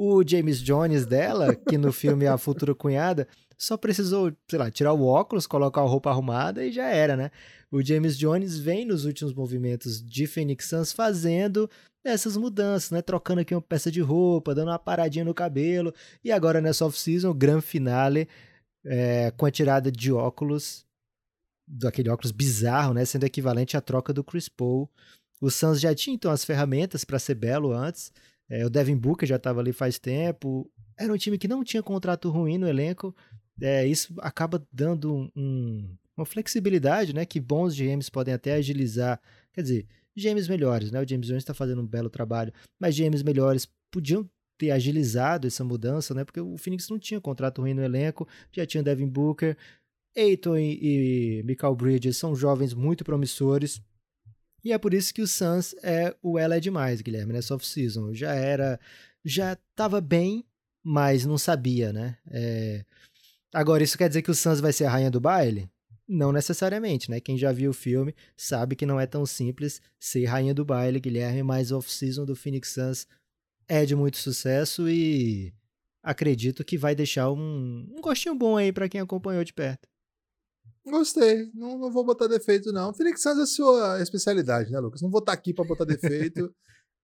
O 0.03 0.27
James 0.27 0.63
Jones 0.63 1.05
dela, 1.05 1.55
que 1.55 1.77
no 1.77 1.93
filme 1.93 2.25
é 2.25 2.29
a 2.29 2.39
futura 2.39 2.75
cunhada, 2.75 3.29
só 3.59 3.77
precisou, 3.77 4.33
sei 4.49 4.59
lá, 4.59 4.71
tirar 4.71 4.95
o 4.95 5.05
óculos, 5.05 5.47
colocar 5.47 5.83
a 5.83 5.85
roupa 5.85 6.09
arrumada 6.09 6.65
e 6.65 6.73
já 6.73 6.87
era, 6.87 7.19
né? 7.19 7.31
O 7.71 7.83
James 7.85 8.17
Jones 8.17 8.59
vem 8.59 8.87
nos 8.87 9.05
últimos 9.05 9.35
movimentos 9.35 10.03
de 10.03 10.27
Phoenix 10.27 10.65
Suns 10.71 10.91
fazendo 10.91 11.69
essas 12.03 12.35
mudanças, 12.35 12.91
né? 12.93 13.03
Trocando 13.03 13.43
aqui 13.43 13.55
uma 13.55 13.61
peça 13.61 13.91
de 13.91 14.01
roupa, 14.01 14.55
dando 14.55 14.69
uma 14.69 14.79
paradinha 14.79 15.23
no 15.23 15.35
cabelo. 15.35 15.93
E 16.25 16.33
agora 16.33 16.63
nessa 16.63 16.87
off-season, 16.87 17.29
o 17.29 17.35
grande 17.35 17.67
finale, 17.67 18.27
é, 18.83 19.31
com 19.33 19.45
a 19.45 19.51
tirada 19.51 19.93
de 19.93 20.11
óculos, 20.11 20.87
daquele 21.69 22.09
óculos 22.09 22.33
bizarro, 22.33 22.95
né? 22.95 23.05
Sendo 23.05 23.25
equivalente 23.25 23.77
à 23.77 23.83
troca 23.83 24.15
do 24.15 24.25
Chris 24.25 24.49
Paul. 24.49 24.89
O 25.43 25.51
Suns 25.51 25.79
já 25.79 25.95
tinha 25.95 26.15
então 26.15 26.31
as 26.31 26.43
ferramentas 26.43 27.05
para 27.05 27.19
ser 27.19 27.35
belo 27.35 27.75
antes. 27.75 28.11
É, 28.51 28.67
o 28.67 28.71
Devin 28.71 28.97
Booker 28.97 29.29
já 29.29 29.37
estava 29.37 29.61
ali 29.61 29.73
faz 29.73 29.99
tempo. 29.99 30.69
Era 30.99 31.13
um 31.13 31.17
time 31.17 31.39
que 31.39 31.49
não 31.49 31.63
tinha 31.63 31.83
contrato 31.83 32.29
ruim 32.29 32.59
no 32.59 32.69
elenco. 32.69 33.15
É, 33.63 33.87
isso 33.87 34.13
acaba 34.19 34.67
dando 34.73 35.15
um- 35.15 35.31
um- 35.37 35.97
uma 36.17 36.27
flexibilidade, 36.27 37.15
né? 37.15 37.25
Que 37.25 37.39
bons 37.41 37.75
GMs 37.75 38.11
podem 38.11 38.35
até 38.35 38.55
agilizar. 38.55 39.21
Quer 39.53 39.63
dizer, 39.63 39.87
GMs 40.17 40.49
melhores, 40.51 40.91
né? 40.91 41.01
O 41.01 41.09
James 41.09 41.27
Jones 41.27 41.43
está 41.43 41.55
fazendo 41.55 41.81
um 41.81 41.87
belo 41.87 42.11
trabalho, 42.11 42.53
mas 42.79 42.95
GMs 42.97 43.25
melhores 43.25 43.69
podiam 43.91 44.29
ter 44.59 44.73
agilizado 44.73 45.47
essa 45.47 45.65
mudança, 45.65 46.13
né? 46.13 46.25
Porque 46.25 46.41
o 46.41 46.59
Phoenix 46.59 46.89
não 46.91 46.99
tinha 46.99 47.21
contrato 47.21 47.63
ruim 47.63 47.73
no 47.73 47.83
elenco, 47.83 48.29
já 48.53 48.67
tinha 48.67 48.83
Devin 48.83 49.07
Booker, 49.09 49.57
Aiton 50.17 50.57
e, 50.59 51.39
e 51.39 51.43
Michael 51.45 51.75
Bridges 51.77 52.17
são 52.17 52.35
jovens 52.35 52.75
muito 52.75 53.05
promissores. 53.05 53.81
E 54.65 54.73
é 54.73 54.79
por 54.79 54.95
isso 54.95 55.13
que 55.15 55.23
o 55.23 55.27
Suns 55.27 55.75
é 55.83 56.15
o 56.23 56.39
ela 56.39 56.57
é 56.57 56.61
demais, 56.61 57.01
Guilherme, 57.01 57.33
nessa 57.33 57.55
off-season. 57.55 58.13
Já 58.15 58.33
era, 58.35 58.79
já 59.25 59.55
estava 59.55 60.01
bem, 60.01 60.45
mas 60.83 61.25
não 61.25 61.39
sabia, 61.39 61.93
né? 61.93 62.19
É, 62.31 62.85
Agora, 63.53 63.83
isso 63.83 63.99
quer 63.99 64.09
dizer 64.09 64.23
que 64.23 64.31
o 64.31 64.35
Suns 64.35 64.61
vai 64.61 64.73
ser 64.73 64.85
a 64.85 64.91
rainha 64.91 65.11
do 65.11 65.21
baile? 65.21 65.69
Não 66.07 66.33
necessariamente, 66.33 67.11
né? 67.11 67.21
Quem 67.21 67.37
já 67.37 67.51
viu 67.53 67.71
o 67.71 67.75
filme 67.75 68.15
sabe 68.37 68.77
que 68.77 68.87
não 68.87 68.99
é 68.99 69.07
tão 69.07 69.27
simples 69.27 69.81
ser 69.99 70.25
rainha 70.25 70.55
do 70.55 70.65
baile, 70.65 71.01
Guilherme, 71.01 71.43
mas 71.43 71.73
off-season 71.73 72.25
do 72.25 72.37
Phoenix 72.37 72.71
Suns 72.71 73.07
é 73.69 73.85
de 73.85 73.97
muito 73.97 74.19
sucesso 74.19 74.89
e 74.89 75.53
acredito 76.03 76.65
que 76.65 76.79
vai 76.79 76.95
deixar 76.95 77.31
um, 77.31 77.89
um 77.93 78.01
gostinho 78.01 78.35
bom 78.35 78.57
aí 78.57 78.73
pra 78.73 78.89
quem 78.89 79.01
acompanhou 79.01 79.45
de 79.45 79.53
perto. 79.53 79.89
Gostei. 80.85 81.51
Não, 81.55 81.79
não 81.79 81.93
vou 81.93 82.05
botar 82.05 82.27
defeito, 82.27 82.73
não. 82.73 82.93
Phoenix 82.95 83.23
Suns 83.23 83.39
é 83.39 83.43
a 83.43 83.47
sua 83.47 84.03
especialidade, 84.03 84.71
né, 84.71 84.79
Lucas? 84.79 85.03
Não 85.03 85.11
vou 85.11 85.21
estar 85.21 85.33
aqui 85.33 85.53
para 85.53 85.65
botar 85.65 85.85
defeito 85.85 86.55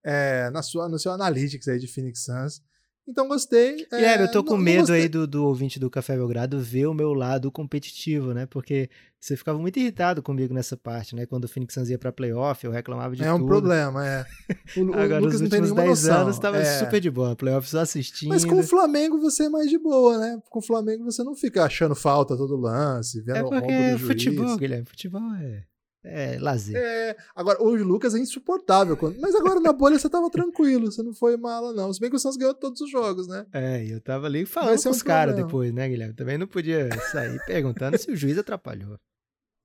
é, 0.04 0.50
na 0.52 0.62
sua, 0.62 0.88
no 0.88 0.98
seu 0.98 1.12
analytics 1.12 1.68
aí 1.68 1.78
de 1.78 1.86
Phoenix 1.86 2.24
Suns. 2.24 2.62
Então 3.08 3.28
gostei. 3.28 3.86
É, 3.92 3.96
Guilherme, 3.96 4.24
eu 4.24 4.30
tô 4.32 4.38
não- 4.38 4.44
com 4.44 4.56
não 4.56 4.62
medo 4.64 4.78
gostei- 4.80 5.02
aí 5.02 5.08
do, 5.08 5.26
do 5.26 5.44
ouvinte 5.46 5.78
do 5.78 5.88
Café 5.88 6.16
Belgrado 6.16 6.58
ver 6.58 6.86
o 6.86 6.94
meu 6.94 7.12
lado 7.14 7.52
competitivo, 7.52 8.34
né? 8.34 8.46
Porque 8.46 8.90
você 9.20 9.36
ficava 9.36 9.58
muito 9.58 9.78
irritado 9.78 10.20
comigo 10.22 10.52
nessa 10.52 10.76
parte, 10.76 11.14
né? 11.14 11.24
Quando 11.24 11.44
o 11.44 11.48
Phoenix 11.48 11.72
Suns 11.74 11.88
ia 11.88 11.98
pra 11.98 12.10
playoff, 12.12 12.64
eu 12.64 12.72
reclamava 12.72 13.14
de 13.14 13.22
É 13.22 13.32
um 13.32 13.38
tudo. 13.38 13.46
problema, 13.48 14.04
é. 14.06 14.24
O, 14.76 14.80
o 14.90 14.94
Agora, 14.94 15.20
Lucas 15.20 15.40
não 15.40 15.48
tem 15.48 15.60
últimos 15.60 15.70
nenhuma 15.70 15.82
10 15.82 16.02
noção. 16.02 16.20
anos, 16.22 16.38
tava 16.38 16.56
É. 16.58 16.78
super 16.80 17.00
de 17.00 17.10
boa. 17.10 17.36
Playoff 17.36 17.68
só 17.68 17.78
assistindo. 17.80 18.28
Mas 18.30 18.44
com 18.44 18.58
o 18.58 18.62
Flamengo 18.64 19.18
você 19.20 19.44
é 19.44 19.48
mais 19.48 19.70
de 19.70 19.78
boa, 19.78 20.18
né? 20.18 20.38
Com 20.50 20.58
o 20.58 20.62
Flamengo 20.62 21.04
você 21.04 21.22
não 21.22 21.34
fica 21.36 21.62
achando 21.64 21.94
falta 21.94 22.36
todo 22.36 22.56
lance, 22.56 23.20
vendo 23.22 23.36
É 23.36 23.42
o 23.44 23.48
rombo 23.50 23.66
do 23.66 23.72
é 23.72 23.90
juiz. 23.96 24.02
futebol, 24.02 24.56
Guilherme. 24.56 24.84
Futebol 24.86 25.22
é, 25.40 25.62
é 26.06 26.38
lazer. 26.40 26.76
É, 26.76 27.16
agora, 27.34 27.62
o 27.62 27.74
Lucas 27.74 28.14
é 28.14 28.18
insuportável. 28.18 28.96
quando- 28.96 29.18
Mas 29.20 29.34
agora 29.34 29.60
na 29.60 29.72
bolha 29.72 29.98
você 29.98 30.08
tava 30.08 30.30
tranquilo, 30.30 30.90
você 30.90 31.02
não 31.02 31.12
foi 31.14 31.36
mala, 31.36 31.72
não. 31.72 31.92
Se 31.92 32.00
bem 32.00 32.08
que 32.10 32.16
o 32.16 32.18
Santos 32.18 32.36
ganhou 32.36 32.54
todos 32.54 32.80
os 32.80 32.90
jogos, 32.90 33.26
né? 33.28 33.44
É, 33.52 33.84
e 33.84 33.90
eu 33.92 34.00
tava 34.00 34.26
ali 34.26 34.46
falando 34.46 34.82
com 34.82 34.88
um 34.88 34.92
os 34.92 35.02
caras 35.02 35.34
depois, 35.44 35.72
né, 35.72 35.88
Guilherme? 35.88 36.14
Também 36.14 36.38
não 36.38 36.46
podia 36.46 36.88
sair 37.12 37.38
perguntando 37.46 37.98
se 37.98 38.10
o 38.10 38.16
juiz 38.16 38.38
atrapalhou. 38.38 38.98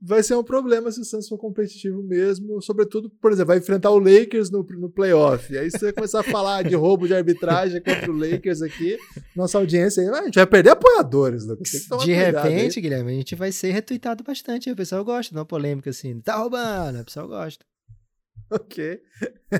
Vai 0.01 0.23
ser 0.23 0.35
um 0.35 0.43
problema 0.43 0.91
se 0.91 0.99
o 0.99 1.05
Suns 1.05 1.27
for 1.27 1.37
competitivo 1.37 2.01
mesmo. 2.01 2.61
Sobretudo, 2.61 3.09
por 3.09 3.31
exemplo, 3.31 3.49
vai 3.49 3.57
enfrentar 3.59 3.91
o 3.91 3.99
Lakers 3.99 4.49
no, 4.49 4.63
no 4.63 4.89
playoff. 4.89 5.53
E 5.53 5.57
aí 5.57 5.69
você 5.69 5.77
vai 5.85 5.93
começar 5.93 6.21
a 6.21 6.23
falar 6.23 6.63
de 6.63 6.75
roubo 6.75 7.07
de 7.07 7.13
arbitragem 7.13 7.81
contra 7.81 8.11
o 8.11 8.17
Lakers 8.17 8.61
aqui. 8.61 8.97
Nossa 9.35 9.57
audiência 9.57 10.01
aí, 10.01 10.09
a 10.09 10.23
gente 10.25 10.35
vai 10.35 10.47
perder 10.47 10.71
apoiadores. 10.71 11.45
Lucas. 11.45 11.85
Tomar 11.87 12.05
De 12.05 12.13
cuidado 12.13 12.47
aí. 12.47 12.53
repente, 12.53 12.81
Guilherme, 12.81 13.11
a 13.11 13.15
gente 13.15 13.35
vai 13.35 13.51
ser 13.51 13.71
retweetado 13.71 14.23
bastante. 14.23 14.71
O 14.71 14.75
pessoal 14.75 15.05
gosta 15.05 15.33
de 15.33 15.37
uma 15.37 15.45
polêmica 15.45 15.89
assim. 15.89 16.19
Tá 16.21 16.35
roubando, 16.37 16.99
o 17.01 17.05
pessoal 17.05 17.27
gosta. 17.27 17.70
Ok. 18.59 18.99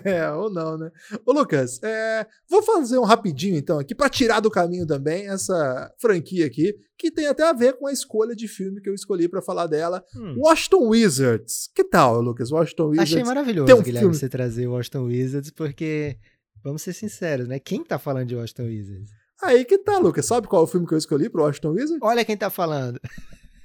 É, 0.04 0.30
ou 0.32 0.50
não, 0.52 0.78
né? 0.78 0.92
Ô, 1.26 1.32
Lucas, 1.32 1.82
é, 1.82 2.26
vou 2.50 2.62
fazer 2.62 2.98
um 2.98 3.04
rapidinho 3.04 3.56
então 3.58 3.80
aqui 3.80 3.96
para 3.96 4.10
tirar 4.10 4.40
do 4.42 4.52
caminho 4.52 4.86
também 4.86 5.28
essa 5.30 5.90
franquia 6.00 6.46
aqui, 6.46 6.74
que 6.98 7.10
tem 7.10 7.28
até 7.28 7.44
a 7.48 7.54
ver 7.54 7.78
com 7.78 7.88
a 7.88 7.92
escolha 7.94 8.36
de 8.36 8.48
filme 8.50 8.82
que 8.82 8.90
eu 8.90 8.94
escolhi 8.94 9.30
para 9.30 9.42
falar 9.42 9.68
dela. 9.68 10.04
Hum. 10.16 10.36
Washington 10.38 10.88
Wizards. 10.90 11.70
Que 11.74 11.84
tal, 11.86 12.22
Lucas? 12.22 12.52
Washington 12.52 12.90
Wizards. 12.90 13.14
Achei 13.14 13.24
maravilhoso, 13.24 13.66
tem 13.68 13.76
um 13.76 13.82
Guilherme, 13.82 14.00
filme- 14.10 14.16
você 14.18 14.28
trazer 14.30 14.68
o 14.68 14.74
Washington 14.74 15.04
Wizards, 15.06 15.52
porque, 15.52 16.18
vamos 16.64 16.82
ser 16.82 16.92
sinceros, 16.94 17.48
né? 17.48 17.58
Quem 17.60 17.84
tá 17.84 17.98
falando 17.98 18.28
de 18.28 18.36
Washington 18.36 18.64
Wizards? 18.64 19.10
Aí 19.42 19.64
que 19.66 19.78
tá, 19.78 19.98
Lucas. 19.98 20.26
Sabe 20.26 20.48
qual 20.48 20.62
é 20.64 20.66
o 20.66 20.68
filme 20.68 20.86
que 20.86 20.94
eu 20.94 20.98
escolhi 20.98 21.30
pro 21.30 21.44
Washington 21.44 21.72
Wizards? 21.72 22.00
Olha 22.02 22.26
quem 22.26 22.36
tá 22.38 22.50
falando. 22.50 23.00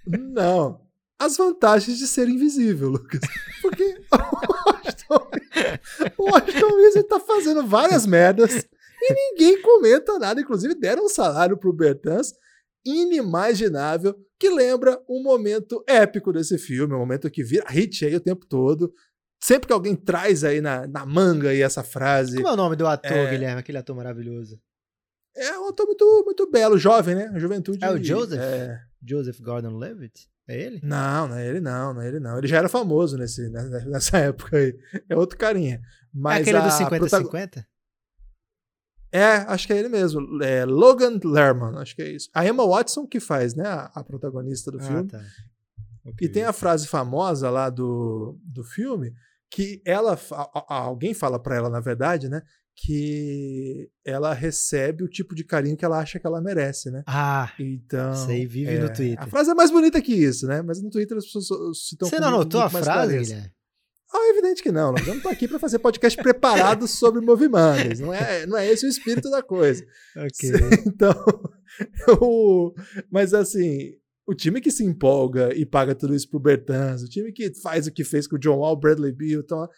Não. 0.06 0.80
As 1.18 1.36
vantagens 1.36 1.98
de 1.98 2.06
ser 2.06 2.28
invisível, 2.28 2.90
Lucas. 2.90 3.20
Porque 3.62 3.96
Washington, 5.10 5.30
o 6.18 6.30
Washington 6.30 6.74
Wizards 6.76 7.08
tá 7.08 7.20
fazendo 7.20 7.66
várias 7.66 8.06
merdas 8.06 8.66
e 9.02 9.12
ninguém 9.14 9.60
comenta 9.62 10.18
nada. 10.18 10.40
Inclusive, 10.40 10.74
deram 10.74 11.04
um 11.04 11.08
salário 11.08 11.56
pro 11.56 11.72
Bertans 11.72 12.32
inimaginável, 12.84 14.14
que 14.38 14.48
lembra 14.48 15.00
um 15.08 15.22
momento 15.22 15.82
épico 15.88 16.32
desse 16.32 16.58
filme, 16.58 16.94
um 16.94 16.98
momento 16.98 17.30
que 17.30 17.42
vira 17.42 17.64
hit 17.68 18.04
aí 18.04 18.14
o 18.14 18.20
tempo 18.20 18.46
todo. 18.46 18.92
Sempre 19.42 19.66
que 19.66 19.72
alguém 19.72 19.94
traz 19.94 20.44
aí 20.44 20.60
na, 20.60 20.86
na 20.86 21.04
manga 21.04 21.50
aí 21.50 21.60
essa 21.62 21.82
frase, 21.82 22.36
Como 22.36 22.48
é 22.48 22.52
o 22.52 22.56
nome 22.56 22.74
do 22.74 22.86
ator, 22.86 23.12
É. 23.12 23.30
Guilherme? 23.30 23.60
Aquele 23.60 23.78
ator 23.78 23.94
maravilhoso. 23.94 24.58
é 25.36 25.58
um 25.58 25.68
ator 25.68 25.86
muito, 25.86 26.22
muito 26.24 26.50
belo, 26.50 26.78
jovem, 26.78 27.14
né? 27.14 27.30
A 27.34 27.38
juventude. 27.38 27.84
É 27.84 27.90
o 27.90 28.02
Joseph? 28.02 28.40
é, 28.40 28.80
Joseph 29.06 29.38
Gordon-Levitt? 29.40 30.28
É 30.48 30.60
ele? 30.60 30.80
Não, 30.82 31.28
não 31.28 31.36
é 31.36 31.46
ele 31.48 31.60
não, 31.60 31.92
não 31.94 32.00
é 32.02 32.08
ele 32.08 32.20
não. 32.20 32.38
Ele 32.38 32.46
já 32.46 32.58
era 32.58 32.68
famoso 32.68 33.18
nesse, 33.18 33.48
nessa 33.50 33.84
nessa 33.86 34.18
época 34.18 34.56
aí. 34.56 34.76
É 35.08 35.16
outro 35.16 35.36
carinha. 35.36 35.80
Mas 36.14 36.38
é 36.38 36.40
aquele 36.50 36.58
do 36.60 36.68
a 36.84 36.98
protago- 36.98 37.28
50-50? 37.30 37.66
É, 39.12 39.24
acho 39.48 39.66
que 39.66 39.72
é 39.72 39.78
ele 39.78 39.88
mesmo. 39.88 40.42
É 40.42 40.64
Logan 40.64 41.18
Lerman, 41.24 41.78
acho 41.78 41.94
que 41.96 42.02
é 42.02 42.10
isso. 42.10 42.28
A 42.34 42.46
Emma 42.46 42.66
Watson 42.66 43.06
que 43.06 43.18
faz, 43.20 43.54
né? 43.54 43.66
A, 43.66 43.90
a 43.94 44.04
protagonista 44.04 44.70
do 44.70 44.78
Ah, 44.78 44.82
filme. 44.82 45.08
tá. 45.08 45.22
E 46.20 46.28
tem 46.28 46.44
a 46.44 46.52
frase 46.52 46.86
famosa 46.86 47.50
lá 47.50 47.68
do, 47.68 48.38
do 48.44 48.62
filme 48.62 49.12
que 49.50 49.82
ela, 49.84 50.12
a- 50.32 50.64
a- 50.68 50.74
alguém 50.74 51.14
fala 51.14 51.38
pra 51.40 51.56
ela, 51.56 51.68
na 51.70 51.80
verdade, 51.80 52.28
né? 52.28 52.42
Que 52.78 53.88
ela 54.04 54.34
recebe 54.34 55.02
o 55.02 55.08
tipo 55.08 55.34
de 55.34 55.42
carinho 55.44 55.76
que 55.76 55.84
ela 55.84 55.98
acha 55.98 56.20
que 56.20 56.26
ela 56.26 56.40
merece, 56.42 56.90
né? 56.90 57.02
Ah, 57.06 57.50
Então. 57.58 58.12
Isso 58.12 58.28
aí 58.30 58.44
vive 58.46 58.70
é, 58.70 58.78
no 58.78 58.92
Twitter. 58.92 59.22
A 59.22 59.26
frase 59.26 59.50
é 59.50 59.54
mais 59.54 59.70
bonita 59.70 60.00
que 60.02 60.12
isso, 60.12 60.46
né? 60.46 60.60
Mas 60.62 60.82
no 60.82 60.90
Twitter 60.90 61.16
as 61.16 61.24
pessoas 61.24 61.86
citam 61.88 62.08
você 62.08 62.20
não 62.20 62.28
anotou 62.28 62.60
a 62.60 62.68
frase. 62.68 63.18
Guilherme? 63.18 63.50
Ah, 64.14 64.28
evidente 64.30 64.62
que 64.62 64.70
não. 64.70 64.92
Nós 64.92 65.06
não 65.06 65.18
tô 65.20 65.28
aqui 65.28 65.48
para 65.48 65.58
fazer 65.58 65.78
podcast 65.78 66.22
preparado 66.22 66.86
sobre 66.88 67.20
movimentos. 67.20 67.98
Não 67.98 68.12
é, 68.14 68.46
não 68.46 68.56
é 68.56 68.70
esse 68.70 68.86
o 68.86 68.88
espírito 68.88 69.30
da 69.30 69.42
coisa. 69.42 69.84
Ok. 70.16 70.50
Então, 70.86 71.14
o- 72.20 72.72
mas 73.10 73.34
assim, 73.34 73.92
o 74.26 74.34
time 74.34 74.60
que 74.60 74.70
se 74.70 74.84
empolga 74.84 75.54
e 75.54 75.66
paga 75.66 75.94
tudo 75.94 76.14
isso 76.14 76.28
pro 76.30 76.38
Bertans, 76.40 77.02
o 77.02 77.08
time 77.08 77.32
que 77.32 77.52
faz 77.60 77.86
o 77.86 77.92
que 77.92 78.04
fez 78.04 78.26
com 78.26 78.36
o 78.36 78.38
John 78.38 78.58
Wall, 78.58 78.76
Bradley 78.78 79.12
Beal, 79.12 79.40
então, 79.40 79.68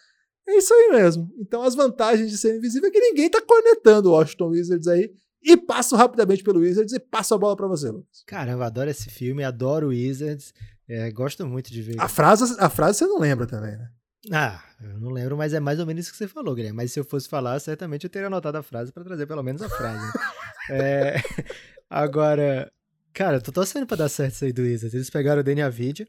é 0.49 0.57
isso 0.57 0.73
aí 0.73 0.89
mesmo. 0.91 1.29
Então, 1.39 1.61
as 1.63 1.75
vantagens 1.75 2.29
de 2.29 2.37
ser 2.37 2.57
invisível 2.57 2.89
é 2.89 2.91
que 2.91 2.99
ninguém 2.99 3.29
tá 3.29 3.41
cornetando 3.41 4.09
o 4.09 4.13
Washington 4.13 4.47
Wizards 4.49 4.87
aí. 4.87 5.11
E 5.41 5.55
passo 5.55 5.95
rapidamente 5.95 6.43
pelo 6.43 6.59
Wizards 6.59 6.93
e 6.93 6.99
passo 6.99 7.33
a 7.33 7.37
bola 7.37 7.55
para 7.55 7.67
você, 7.67 7.89
Lucas. 7.89 8.23
Caramba, 8.27 8.65
adoro 8.65 8.89
esse 8.89 9.09
filme, 9.09 9.43
adoro 9.43 9.87
Wizards. 9.87 10.53
é, 10.87 11.09
gosto 11.11 11.45
muito 11.47 11.71
de 11.71 11.81
ver. 11.81 11.95
A 11.99 12.07
frase, 12.09 12.55
a 12.59 12.69
frase 12.69 12.99
você 12.99 13.05
não 13.07 13.19
lembra 13.19 13.47
também, 13.47 13.71
né? 13.71 13.89
Ah, 14.33 14.61
eu 14.83 14.99
não 14.99 15.09
lembro, 15.11 15.37
mas 15.37 15.53
é 15.53 15.59
mais 15.61 15.79
ou 15.79 15.85
menos 15.85 16.03
isso 16.03 16.11
que 16.11 16.17
você 16.17 16.27
falou, 16.27 16.53
Guilherme. 16.53 16.75
Mas 16.75 16.91
se 16.91 16.99
eu 16.99 17.05
fosse 17.05 17.29
falar, 17.29 17.57
certamente 17.61 18.03
eu 18.03 18.09
teria 18.09 18.27
anotado 18.27 18.57
a 18.57 18.63
frase 18.63 18.91
pra 18.91 19.01
trazer 19.03 19.25
pelo 19.25 19.41
menos 19.41 19.61
a 19.61 19.69
frase. 19.69 20.05
né? 20.05 20.11
É, 20.71 21.15
agora, 21.89 22.71
cara, 23.13 23.37
eu 23.37 23.41
tô 23.41 23.51
torcendo 23.51 23.87
pra 23.87 23.97
dar 23.97 24.09
certo 24.09 24.33
isso 24.35 24.45
aí 24.45 24.53
do 24.53 24.61
Wizards. 24.61 24.93
Eles 24.93 25.09
pegaram 25.09 25.41
o 25.41 25.43
Danny 25.43 25.61
Avidia, 25.61 26.07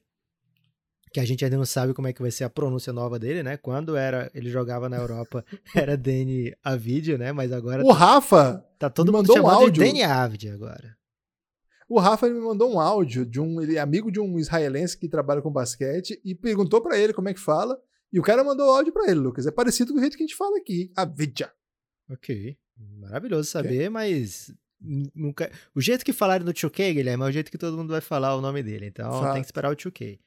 que 1.12 1.18
a 1.20 1.24
gente 1.24 1.44
ainda 1.44 1.56
não 1.56 1.64
sabe 1.64 1.92
como 1.92 2.06
é 2.08 2.12
que 2.12 2.22
vai 2.22 2.30
ser 2.30 2.44
a 2.44 2.50
pronúncia 2.50 2.92
nova 2.92 3.18
dele, 3.18 3.42
né? 3.42 3.56
Quando 3.56 3.96
era 3.96 4.30
ele 4.34 4.48
jogava 4.50 4.88
na 4.88 4.96
Europa, 4.96 5.44
era 5.74 5.96
Danny 5.96 6.54
Avidia, 6.62 7.18
né? 7.18 7.32
Mas 7.32 7.50
agora 7.52 7.84
O 7.84 7.90
Rafa, 7.92 8.64
tá 8.78 8.88
todo 8.88 9.08
mundo 9.12 9.26
mandou 9.28 9.36
um 9.36 9.40
chamando 9.40 9.54
áudio. 9.62 9.72
de 9.84 9.90
Danny 9.90 10.02
Avidia 10.04 10.54
agora. 10.54 10.96
O 11.88 11.98
Rafa 11.98 12.28
me 12.28 12.38
mandou 12.38 12.72
um 12.72 12.78
áudio 12.78 13.26
de 13.26 13.40
um 13.40 13.60
ele 13.60 13.76
é 13.76 13.80
amigo 13.80 14.12
de 14.12 14.20
um 14.20 14.38
israelense 14.38 14.96
que 14.96 15.08
trabalha 15.08 15.42
com 15.42 15.50
basquete 15.50 16.20
e 16.24 16.34
perguntou 16.36 16.80
pra 16.80 16.96
ele 16.96 17.12
como 17.12 17.28
é 17.28 17.34
que 17.34 17.40
fala. 17.40 17.76
E 18.12 18.18
o 18.20 18.22
cara 18.22 18.44
mandou 18.44 18.68
áudio 18.74 18.92
pra 18.92 19.04
ele, 19.10 19.18
Lucas. 19.20 19.46
É 19.46 19.50
parecido 19.50 19.92
com 19.92 19.98
o 19.98 20.00
jeito 20.00 20.16
que 20.16 20.22
a 20.22 20.26
gente 20.26 20.36
fala 20.36 20.56
aqui. 20.58 20.92
A 20.96 21.04
Vidya. 21.04 21.50
Ok. 22.08 22.56
Maravilhoso 22.98 23.48
saber, 23.50 23.88
mas 23.90 24.52
nu- 24.80 25.10
nunca. 25.14 25.50
O 25.74 25.80
jeito 25.80 26.04
que 26.04 26.12
falaram 26.12 26.44
no 26.44 26.52
2K, 26.52 26.94
Guilherme, 26.94 27.24
é 27.24 27.26
o 27.26 27.32
jeito 27.32 27.50
que 27.50 27.58
todo 27.58 27.76
mundo 27.76 27.90
vai 27.90 28.00
falar 28.00 28.34
o 28.36 28.40
nome 28.40 28.62
dele. 28.62 28.86
Então 28.86 29.10
Fato. 29.20 29.32
tem 29.34 29.42
que 29.42 29.46
esperar 29.46 29.70
o 29.72 29.76
2K. 29.76 30.18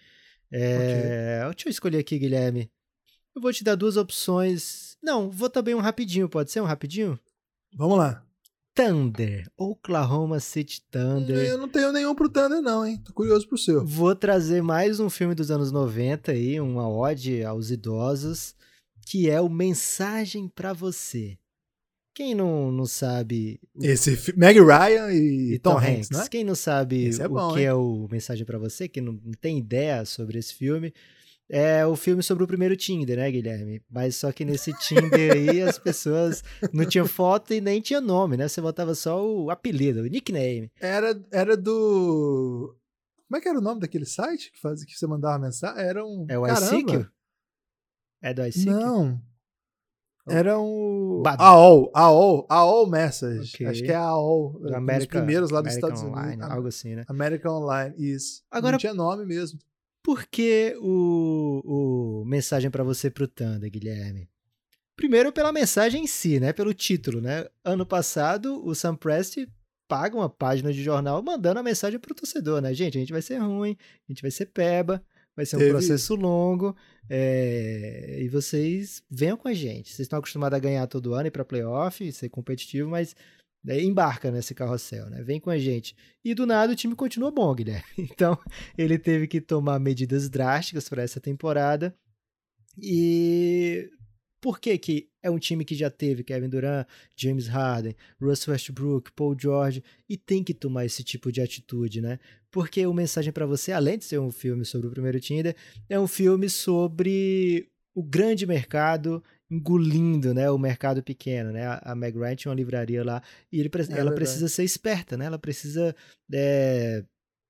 É, 0.53 1.41
Deixa 1.49 1.67
eu 1.67 1.71
escolher 1.71 1.97
aqui, 1.97 2.19
Guilherme. 2.19 2.69
Eu 3.35 3.41
vou 3.41 3.51
te 3.51 3.63
dar 3.63 3.75
duas 3.75 3.97
opções. 3.97 4.95
Não, 5.01 5.29
vou 5.29 5.49
também 5.49 5.73
um 5.73 5.79
rapidinho, 5.79 6.29
pode 6.29 6.51
ser 6.51 6.61
um 6.61 6.65
rapidinho? 6.65 7.19
Vamos 7.75 7.97
lá. 7.97 8.23
Thunder. 8.75 9.51
Oklahoma 9.57 10.39
City 10.39 10.81
Thunder. 10.89 11.37
Eu 11.37 11.57
não 11.57 11.67
tenho 11.67 11.91
nenhum 11.91 12.13
pro 12.15 12.29
Thunder, 12.29 12.61
não, 12.61 12.85
hein? 12.85 13.01
Tô 13.03 13.13
curioso 13.13 13.47
pro 13.47 13.57
seu. 13.57 13.85
Vou 13.85 14.15
trazer 14.15 14.61
mais 14.61 14.99
um 14.99 15.09
filme 15.09 15.35
dos 15.35 15.51
anos 15.51 15.71
90 15.71 16.31
aí, 16.31 16.59
uma 16.59 16.89
ode 16.89 17.43
aos 17.43 17.71
idosos, 17.71 18.55
que 19.07 19.29
é 19.29 19.41
o 19.41 19.49
Mensagem 19.49 20.47
pra 20.47 20.73
Você. 20.73 21.37
Quem 22.13 22.35
não, 22.35 22.71
não 22.71 22.85
sabe 22.85 23.59
o 23.73 23.83
Esse 23.83 24.33
Meg 24.37 24.59
Ryan 24.59 25.11
e, 25.11 25.55
e 25.55 25.59
Tom, 25.59 25.77
Hanks, 25.77 26.11
né? 26.11 26.27
Quem 26.29 26.43
não 26.43 26.53
sabe 26.53 27.09
é 27.19 27.25
o 27.25 27.29
bom, 27.29 27.53
que 27.53 27.61
hein? 27.61 27.65
é 27.65 27.73
o 27.73 28.07
Mensagem 28.11 28.45
pra 28.45 28.59
Você, 28.59 28.87
que 28.87 29.01
não, 29.01 29.13
não 29.13 29.33
tem 29.33 29.57
ideia 29.57 30.05
sobre 30.05 30.37
esse 30.37 30.53
filme, 30.53 30.93
é 31.49 31.85
o 31.85 31.95
filme 31.95 32.23
sobre 32.23 32.43
o 32.43 32.47
primeiro 32.47 32.75
Tinder, 32.75 33.17
né, 33.17 33.31
Guilherme? 33.31 33.81
Mas 33.89 34.15
só 34.15 34.31
que 34.31 34.45
nesse 34.45 34.71
Tinder 34.73 35.33
aí 35.33 35.61
as 35.63 35.77
pessoas 35.77 36.43
não 36.71 36.85
tinham 36.85 37.07
foto 37.07 37.53
e 37.53 37.59
nem 37.59 37.81
tinha 37.81 37.99
nome, 37.99 38.37
né? 38.37 38.47
Você 38.47 38.61
botava 38.61 38.95
só 38.95 39.25
o 39.25 39.49
apelido, 39.49 40.01
o 40.01 40.07
nickname. 40.07 40.71
Era, 40.79 41.19
era 41.31 41.57
do. 41.57 42.75
Como 43.27 43.37
é 43.37 43.41
que 43.41 43.49
era 43.49 43.57
o 43.57 43.61
nome 43.61 43.81
daquele 43.81 44.05
site 44.05 44.51
que, 44.51 44.59
faz, 44.59 44.85
que 44.85 44.97
você 44.97 45.07
mandava 45.07 45.39
mensagem? 45.39 45.83
Era 45.83 46.05
um. 46.05 46.25
É 46.29 46.37
o 46.37 46.47
iCicle? 46.47 47.07
É 48.21 48.33
do 48.33 48.45
iCicle? 48.45 48.71
Não. 48.71 49.21
Era 50.27 50.57
um. 50.59 51.21
Badu. 51.21 51.41
AOL, 51.43 51.91
AOL, 51.93 52.45
AOL 52.49 52.87
Message. 52.89 53.51
Ok. 53.55 53.67
Acho 53.67 53.83
que 53.83 53.91
é 53.91 53.95
AOL. 53.95 54.53
Do 54.59 54.71
um 54.71 54.75
America, 54.77 54.97
dos 54.99 55.07
primeiros 55.07 55.49
lá 55.51 55.61
dos 55.61 55.71
American 55.73 55.89
Estados 55.95 56.09
Online, 56.11 56.33
Unidos. 56.37 56.51
algo 56.51 56.67
assim, 56.67 56.95
né? 56.95 57.03
American 57.07 57.51
Online, 57.61 57.95
isso. 57.97 58.41
Agora- 58.49 58.73
Não 58.73 58.79
tinha 58.79 58.93
nome 58.93 59.25
mesmo. 59.25 59.59
Por 60.03 60.25
que 60.25 60.75
o, 60.81 62.21
o 62.21 62.25
mensagem 62.25 62.69
pra 62.69 62.83
você 62.83 63.09
pro 63.09 63.27
Thunder, 63.27 63.69
Guilherme? 63.71 64.29
Primeiro 64.95 65.31
pela 65.31 65.51
mensagem 65.51 66.03
em 66.03 66.07
si, 66.07 66.39
né? 66.39 66.53
Pelo 66.53 66.73
título, 66.73 67.19
né? 67.21 67.45
Ano 67.63 67.85
passado, 67.85 68.61
o 68.65 68.75
Sam 68.75 68.95
Presti 68.95 69.49
paga 69.87 70.15
uma 70.15 70.29
página 70.29 70.71
de 70.73 70.83
jornal 70.83 71.21
mandando 71.23 71.59
a 71.59 71.63
mensagem 71.63 71.99
pro 71.99 72.13
torcedor, 72.15 72.61
né? 72.61 72.73
Gente, 72.73 72.97
a 72.97 72.99
gente 73.01 73.11
vai 73.11 73.21
ser 73.21 73.37
ruim, 73.37 73.77
a 74.07 74.11
gente 74.11 74.21
vai 74.21 74.31
ser 74.31 74.47
peba, 74.47 75.03
vai 75.35 75.45
ser 75.45 75.55
um 75.55 75.59
Teve 75.59 75.71
processo 75.71 76.15
longo, 76.15 76.75
é, 77.09 78.19
e 78.21 78.29
vocês 78.29 79.03
venham 79.09 79.37
com 79.37 79.47
a 79.47 79.53
gente. 79.53 79.89
Vocês 79.89 80.05
estão 80.05 80.19
acostumados 80.19 80.55
a 80.55 80.59
ganhar 80.59 80.85
todo 80.87 81.13
ano, 81.13 81.27
ir 81.27 81.31
pra 81.31 81.45
playoff, 81.45 82.11
ser 82.11 82.29
competitivo, 82.29 82.89
mas 82.89 83.15
é, 83.67 83.81
embarca 83.81 84.31
nesse 84.31 84.53
carrossel, 84.53 85.09
né? 85.09 85.21
Vem 85.23 85.39
com 85.39 85.49
a 85.49 85.57
gente. 85.57 85.95
E 86.23 86.33
do 86.33 86.45
nada 86.45 86.73
o 86.73 86.75
time 86.75 86.95
continua 86.95 87.31
bom, 87.31 87.53
Guilherme. 87.53 87.83
Então, 87.97 88.37
ele 88.77 88.97
teve 88.97 89.27
que 89.27 89.41
tomar 89.41 89.79
medidas 89.79 90.29
drásticas 90.29 90.89
para 90.89 91.01
essa 91.01 91.19
temporada. 91.19 91.95
E 92.77 93.89
por 94.43 94.59
que 94.59 94.77
que 94.77 95.07
é 95.23 95.31
um 95.31 95.39
time 95.39 95.63
que 95.63 95.73
já 95.73 95.89
teve 95.89 96.21
Kevin 96.21 96.49
Durant, 96.49 96.85
James 97.15 97.47
Harden, 97.47 97.95
Russ 98.21 98.45
Westbrook, 98.45 99.13
Paul 99.13 99.37
George 99.39 99.81
e 100.09 100.17
tem 100.17 100.43
que 100.43 100.53
tomar 100.53 100.85
esse 100.85 101.01
tipo 101.01 101.31
de 101.31 101.39
atitude, 101.39 102.01
né? 102.01 102.19
Porque 102.51 102.85
o 102.85 102.93
Mensagem 102.93 103.31
para 103.31 103.45
Você, 103.45 103.71
além 103.71 103.97
de 103.97 104.03
ser 104.03 104.19
um 104.19 104.31
filme 104.33 104.65
sobre 104.65 104.87
o 104.87 104.91
primeiro 104.91 105.17
Tinder, 105.21 105.55
é 105.89 105.97
um 105.97 106.07
filme 106.07 106.49
sobre 106.49 107.69
o 107.95 108.03
grande 108.03 108.45
mercado 108.45 109.23
engolindo, 109.49 110.33
né, 110.33 110.51
o 110.51 110.57
mercado 110.57 111.01
pequeno, 111.01 111.53
né? 111.53 111.79
A 111.81 111.95
Meg 111.95 112.17
Ryan 112.17 112.35
tinha 112.35 112.49
uma 112.49 112.57
livraria 112.57 113.01
lá 113.01 113.23
e 113.49 113.61
ele, 113.61 113.69
É 113.73 113.77
ela 113.77 113.85
verdade. 113.87 114.15
precisa 114.15 114.49
ser 114.49 114.65
esperta, 114.65 115.15
né? 115.15 115.23
Ela 115.25 115.39
precisa 115.39 115.95
é, 116.33 117.05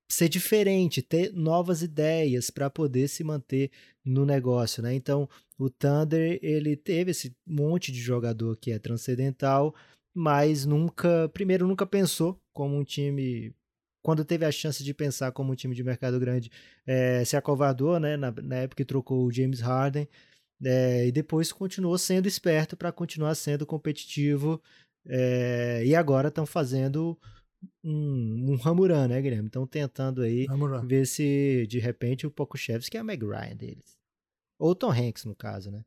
ser 0.08 0.28
diferente, 0.28 1.02
ter 1.02 1.32
novas 1.32 1.82
ideias 1.82 2.50
para 2.50 2.70
poder 2.70 3.08
se 3.08 3.24
manter 3.24 3.70
no 4.04 4.24
negócio, 4.24 4.82
né? 4.82 4.94
Então, 4.94 5.28
o 5.58 5.70
Thunder, 5.70 6.38
ele 6.42 6.76
teve 6.76 7.12
esse 7.12 7.34
monte 7.46 7.92
de 7.92 8.00
jogador 8.00 8.56
que 8.56 8.72
é 8.72 8.78
transcendental, 8.78 9.74
mas 10.14 10.64
nunca, 10.64 11.28
primeiro 11.30 11.66
nunca 11.66 11.86
pensou 11.86 12.40
como 12.52 12.76
um 12.76 12.84
time 12.84 13.54
quando 14.04 14.22
teve 14.22 14.44
a 14.44 14.52
chance 14.52 14.84
de 14.84 14.92
pensar 14.92 15.32
como 15.32 15.50
um 15.50 15.56
time 15.56 15.74
de 15.74 15.82
mercado 15.82 16.20
grande, 16.20 16.50
é, 16.86 17.24
se 17.24 17.38
acovardou, 17.38 17.98
né? 17.98 18.18
Na, 18.18 18.30
na, 18.30 18.56
época 18.56 18.82
que 18.82 18.84
trocou 18.84 19.24
o 19.24 19.32
James 19.32 19.60
Harden, 19.60 20.06
é, 20.62 21.06
e 21.06 21.12
depois 21.12 21.50
continuou 21.50 21.96
sendo 21.96 22.28
esperto 22.28 22.76
para 22.76 22.92
continuar 22.92 23.34
sendo 23.34 23.64
competitivo. 23.64 24.60
É, 25.06 25.82
e 25.86 25.94
agora 25.94 26.28
estão 26.28 26.44
fazendo 26.44 27.18
um, 27.82 28.52
um 28.52 28.56
Ramuran, 28.56 29.08
né, 29.08 29.22
Guilherme? 29.22 29.46
Estão 29.46 29.66
tentando 29.66 30.20
aí 30.20 30.46
Hamuran. 30.50 30.86
ver 30.86 31.06
se 31.06 31.66
de 31.66 31.78
repente 31.78 32.26
o 32.26 32.30
Pokushevski 32.30 32.98
é 32.98 33.00
a 33.00 33.04
Meg 33.04 33.24
Ryan 33.24 33.56
deles. 33.56 33.96
Ou 34.58 34.74
Tom 34.74 34.90
Hanks, 34.90 35.24
no 35.24 35.34
caso, 35.34 35.70
né? 35.70 35.84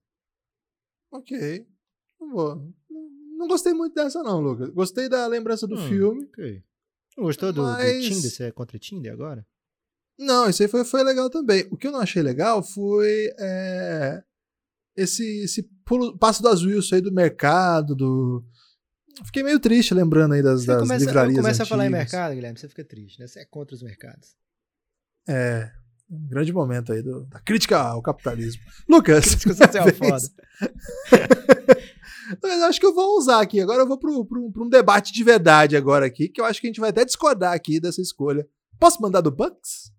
Ok. 1.11 1.67
Não 2.19 2.29
vou. 2.31 2.73
Não 3.37 3.47
gostei 3.47 3.73
muito 3.73 3.93
dessa, 3.93 4.23
não, 4.23 4.41
Lucas. 4.41 4.69
Gostei 4.69 5.07
da 5.07 5.27
lembrança 5.27 5.67
do 5.67 5.75
hum, 5.75 5.87
filme. 5.87 6.25
Ok. 6.25 6.63
Não 7.15 7.23
gostou 7.23 7.53
do, 7.53 7.63
mas... 7.63 8.03
do 8.03 8.09
Tinder? 8.09 8.31
Você 8.31 8.43
é 8.45 8.51
contra 8.51 8.79
Tinder 8.79 9.13
agora? 9.13 9.45
Não, 10.17 10.49
isso 10.49 10.63
aí 10.63 10.67
foi, 10.67 10.83
foi 10.83 11.03
legal 11.03 11.29
também. 11.29 11.67
O 11.71 11.77
que 11.77 11.87
eu 11.87 11.91
não 11.91 11.99
achei 11.99 12.23
legal 12.23 12.63
foi 12.63 13.31
é, 13.39 14.23
esse, 14.95 15.43
esse 15.43 15.63
pulo, 15.85 16.17
passo 16.17 16.41
das 16.41 16.63
Wilson 16.63 16.95
aí 16.95 17.01
do 17.01 17.11
mercado, 17.11 17.95
do. 17.95 18.43
Fiquei 19.25 19.43
meio 19.43 19.59
triste 19.59 19.93
lembrando 19.93 20.33
aí 20.33 20.41
das, 20.41 20.65
das 20.65 20.81
começa, 20.81 21.05
livrarias. 21.05 21.37
Começa 21.37 21.63
a 21.63 21.65
falar 21.65 21.85
em 21.85 21.89
mercado, 21.89 22.33
Guilherme, 22.33 22.57
você 22.57 22.67
fica 22.67 22.83
triste, 22.83 23.19
né? 23.19 23.27
Você 23.27 23.39
é 23.41 23.45
contra 23.45 23.75
os 23.75 23.83
mercados. 23.83 24.35
É. 25.27 25.71
Um 26.09 26.27
grande 26.27 26.53
momento 26.53 26.93
aí 26.93 27.01
do, 27.01 27.25
da 27.25 27.39
crítica 27.39 27.77
ao 27.77 28.01
capitalismo. 28.01 28.61
Lucas. 28.87 29.35
Crítica 29.35 29.53
social 29.65 29.93
foda. 29.93 30.27
Mas 32.41 32.61
acho 32.63 32.79
que 32.79 32.85
eu 32.85 32.93
vou 32.93 33.17
usar 33.17 33.41
aqui. 33.41 33.59
Agora 33.59 33.81
eu 33.81 33.87
vou 33.87 33.99
para 33.99 34.09
um 34.09 34.69
debate 34.69 35.11
de 35.11 35.23
verdade 35.23 35.75
agora 35.75 36.05
aqui, 36.05 36.29
que 36.29 36.39
eu 36.39 36.45
acho 36.45 36.61
que 36.61 36.67
a 36.67 36.69
gente 36.69 36.79
vai 36.79 36.91
até 36.91 37.03
discordar 37.03 37.53
aqui 37.53 37.79
dessa 37.79 38.01
escolha. 38.01 38.47
Posso 38.79 39.01
mandar 39.01 39.21
do 39.21 39.31
Bucks? 39.31 39.91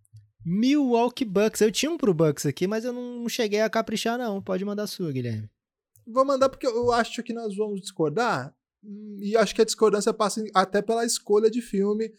Milwaukee 0.45 1.27
Bucks. 1.27 1.61
Eu 1.61 1.71
tinha 1.71 1.91
um 1.91 1.99
pro 1.99 2.15
Bucks 2.15 2.47
aqui, 2.47 2.67
mas 2.67 2.85
eu 2.85 2.93
não 2.93 3.29
cheguei 3.29 3.61
a 3.61 3.69
caprichar, 3.69 4.17
não. 4.17 4.41
Pode 4.41 4.65
mandar 4.65 4.85
a 4.85 4.87
sua, 4.87 5.13
Guilherme. 5.13 5.51
Vou 6.07 6.25
mandar 6.25 6.49
porque 6.49 6.67
eu 6.67 6.91
acho 6.91 7.23
que 7.23 7.35
nós 7.35 7.55
vamos 7.55 7.83
discordar. 7.83 8.55
E 9.21 9.37
acho 9.37 9.55
que 9.55 9.61
a 9.61 9.65
discordância 9.65 10.15
passa 10.15 10.43
até 10.55 10.81
pela 10.81 11.05
escolha 11.05 11.51
de 11.51 11.61
filme. 11.61 12.11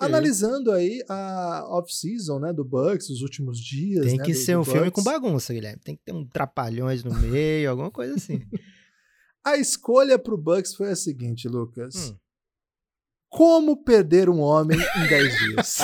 Analisando 0.00 0.72
aí 0.72 1.02
a 1.08 1.64
off-season, 1.68 2.38
né, 2.38 2.52
do 2.52 2.64
Bucks, 2.64 3.10
os 3.10 3.22
últimos 3.22 3.58
dias. 3.58 4.06
Tem 4.06 4.16
né, 4.16 4.24
que 4.24 4.32
do, 4.32 4.38
ser 4.38 4.56
um 4.56 4.64
filme 4.64 4.90
com 4.90 5.02
bagunça, 5.02 5.52
Guilherme. 5.52 5.80
Tem 5.82 5.96
que 5.96 6.02
ter 6.04 6.12
um 6.12 6.26
trapalhões 6.26 7.02
no 7.02 7.14
meio, 7.14 7.70
alguma 7.70 7.90
coisa 7.90 8.14
assim. 8.14 8.40
A 9.44 9.56
escolha 9.56 10.18
pro 10.18 10.36
Bucks 10.36 10.74
foi 10.74 10.90
a 10.90 10.96
seguinte, 10.96 11.48
Lucas. 11.48 12.10
Hum. 12.10 12.16
Como 13.30 13.82
perder 13.82 14.28
um 14.28 14.40
homem 14.40 14.78
em 14.78 15.08
10 15.08 15.38
dias? 15.54 15.78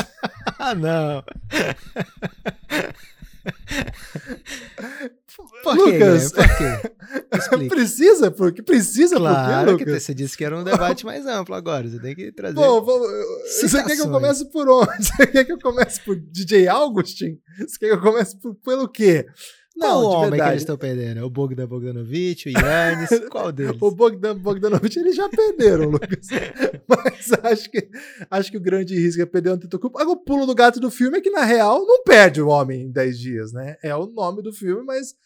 ah, 0.59 0.75
não. 0.75 1.25
Por 5.63 5.77
Lucas, 5.77 6.33
quê, 6.33 6.41
Por 7.51 7.59
quê? 7.59 7.69
precisa? 7.69 8.31
Porque 8.31 8.63
precisa 8.63 9.17
claro 9.17 9.73
por 9.73 9.79
quê, 9.79 9.85
Lucas? 9.85 9.95
que 9.99 10.01
você 10.01 10.15
disse 10.15 10.37
que 10.37 10.45
era 10.45 10.57
um 10.57 10.63
debate 10.63 11.05
mais 11.05 11.27
amplo 11.27 11.55
agora. 11.55 11.89
Você 11.89 11.99
tem 11.99 12.15
que 12.15 12.31
trazer. 12.31 12.55
Bom, 12.55 12.81
vamos, 12.85 13.09
você 13.61 13.83
quer 13.83 13.97
que 13.97 14.03
eu 14.03 14.11
comece 14.11 14.45
por 14.51 14.69
onde? 14.69 15.05
Você 15.05 15.27
quer 15.27 15.45
que 15.45 15.53
eu 15.53 15.59
comece 15.59 16.01
por 16.03 16.17
DJ 16.17 16.69
Augustin? 16.69 17.39
Você 17.59 17.79
quer 17.79 17.89
que 17.89 17.95
eu 17.95 18.01
comece 18.01 18.39
por, 18.39 18.55
pelo 18.57 18.89
quê? 18.89 19.27
Não, 19.77 20.03
Qual 20.03 20.05
homem 20.05 20.31
verdade. 20.31 20.43
que 20.43 20.53
eles 20.53 20.63
estão 20.63 20.77
perdendo? 20.77 21.25
O 21.25 21.31
Bogdan 21.31 21.67
Bogdanovic, 21.67 22.49
o 22.49 22.53
Yannis? 22.53 23.11
Qual 23.29 23.51
deles? 23.51 23.77
o 23.81 23.91
Bogdan 23.91 24.39
Bogdanovic 24.39 24.97
eles 24.97 25.17
já 25.17 25.29
perderam, 25.29 25.91
Lucas. 25.91 26.29
Mas 26.87 27.33
acho 27.43 27.71
que, 27.71 27.89
acho 28.31 28.51
que 28.53 28.57
o 28.57 28.61
grande 28.61 28.95
risco 28.95 29.21
é 29.21 29.27
perder 29.27 29.51
o 29.51 29.53
Antetokounmpo. 29.55 29.99
Agora, 29.99 30.17
o 30.17 30.23
pulo 30.23 30.47
do 30.47 30.55
gato 30.55 30.79
do 30.79 30.93
filme 30.93 31.19
é 31.19 31.21
que, 31.21 31.31
na 31.31 31.43
real, 31.43 31.85
não 31.85 32.05
perde 32.05 32.41
o 32.41 32.47
homem 32.47 32.83
em 32.83 32.93
10 32.93 33.19
dias, 33.19 33.53
né? 33.53 33.77
É 33.83 33.97
o 33.97 34.07
nome 34.07 34.43
do 34.43 34.53
filme, 34.53 34.85
mas 34.85 35.17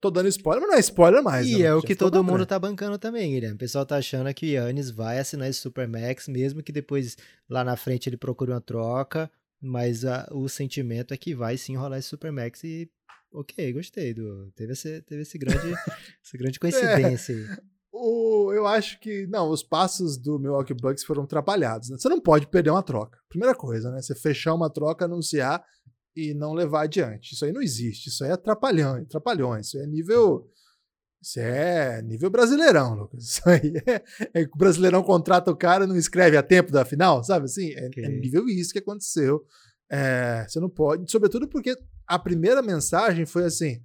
tô 0.00 0.10
dando 0.10 0.28
spoiler, 0.28 0.62
mas 0.62 0.70
não 0.70 0.76
é 0.76 0.80
spoiler 0.80 1.22
mais. 1.22 1.46
E 1.46 1.58
né? 1.58 1.64
é 1.66 1.74
o 1.74 1.82
que 1.82 1.94
todo 1.94 2.22
mundo 2.22 2.46
tá 2.46 2.58
bancando 2.58 2.98
também, 2.98 3.32
Guilherme. 3.32 3.56
O 3.56 3.58
pessoal 3.58 3.84
tá 3.84 3.96
achando 3.96 4.32
que 4.32 4.46
o 4.46 4.48
Yannis 4.50 4.90
vai 4.90 5.18
assinar 5.18 5.48
esse 5.48 5.60
Supermax, 5.60 6.28
mesmo 6.28 6.62
que 6.62 6.72
depois, 6.72 7.16
lá 7.48 7.64
na 7.64 7.76
frente, 7.76 8.08
ele 8.08 8.16
procure 8.16 8.50
uma 8.50 8.60
troca. 8.60 9.30
Mas 9.60 10.04
a- 10.04 10.28
o 10.30 10.48
sentimento 10.48 11.12
é 11.12 11.16
que 11.16 11.34
vai 11.34 11.56
sim 11.56 11.76
rolar 11.76 11.98
esse 11.98 12.08
Supermax 12.08 12.62
e 12.62 12.88
ok, 13.32 13.72
gostei. 13.72 14.14
Do, 14.14 14.52
teve 14.54 14.72
esse, 14.72 15.02
teve 15.02 15.22
esse 15.22 15.36
grande, 15.36 15.58
essa 16.24 16.38
grande 16.38 16.60
coincidência 16.60 17.34
aí. 17.34 17.58
O, 17.92 18.52
eu 18.52 18.66
acho 18.66 19.00
que, 19.00 19.26
não, 19.26 19.50
os 19.50 19.62
passos 19.62 20.16
do 20.16 20.38
Milwaukee 20.38 20.74
Bucks 20.74 21.02
foram 21.02 21.24
atrapalhados. 21.24 21.90
Né? 21.90 21.96
Você 21.98 22.08
não 22.08 22.20
pode 22.20 22.46
perder 22.46 22.70
uma 22.70 22.82
troca. 22.82 23.18
Primeira 23.28 23.54
coisa, 23.54 23.90
né? 23.90 24.00
Você 24.00 24.14
fechar 24.14 24.54
uma 24.54 24.70
troca, 24.70 25.06
anunciar 25.06 25.64
e 26.18 26.34
não 26.34 26.52
levar 26.52 26.82
adiante. 26.82 27.32
Isso 27.34 27.44
aí 27.44 27.52
não 27.52 27.62
existe. 27.62 28.08
Isso 28.08 28.24
aí 28.24 28.30
é 28.30 28.32
atrapalhão, 28.32 28.96
atrapalhões. 28.96 29.68
Isso 29.68 29.78
é 29.78 29.86
nível. 29.86 30.50
Isso 31.22 31.38
é 31.38 32.02
nível 32.02 32.28
brasileirão, 32.28 32.94
Lucas. 32.94 33.22
Isso 33.38 33.48
aí 33.48 33.72
é, 33.86 34.02
é 34.34 34.42
o 34.42 34.58
brasileirão 34.58 35.02
contrata 35.02 35.50
o 35.50 35.56
cara 35.56 35.84
e 35.84 35.86
não 35.86 35.96
escreve 35.96 36.36
a 36.36 36.42
tempo 36.42 36.72
da 36.72 36.84
final, 36.84 37.22
sabe 37.22 37.44
assim? 37.44 37.72
É, 37.72 37.86
Ok. 37.86 38.04
é 38.04 38.08
nível 38.08 38.48
isso 38.48 38.72
que 38.72 38.78
aconteceu. 38.80 39.44
É, 39.90 40.44
você 40.48 40.58
não 40.60 40.68
pode, 40.68 41.10
sobretudo 41.10 41.48
porque 41.48 41.74
a 42.06 42.18
primeira 42.18 42.62
mensagem 42.62 43.24
foi 43.24 43.44
assim: 43.44 43.80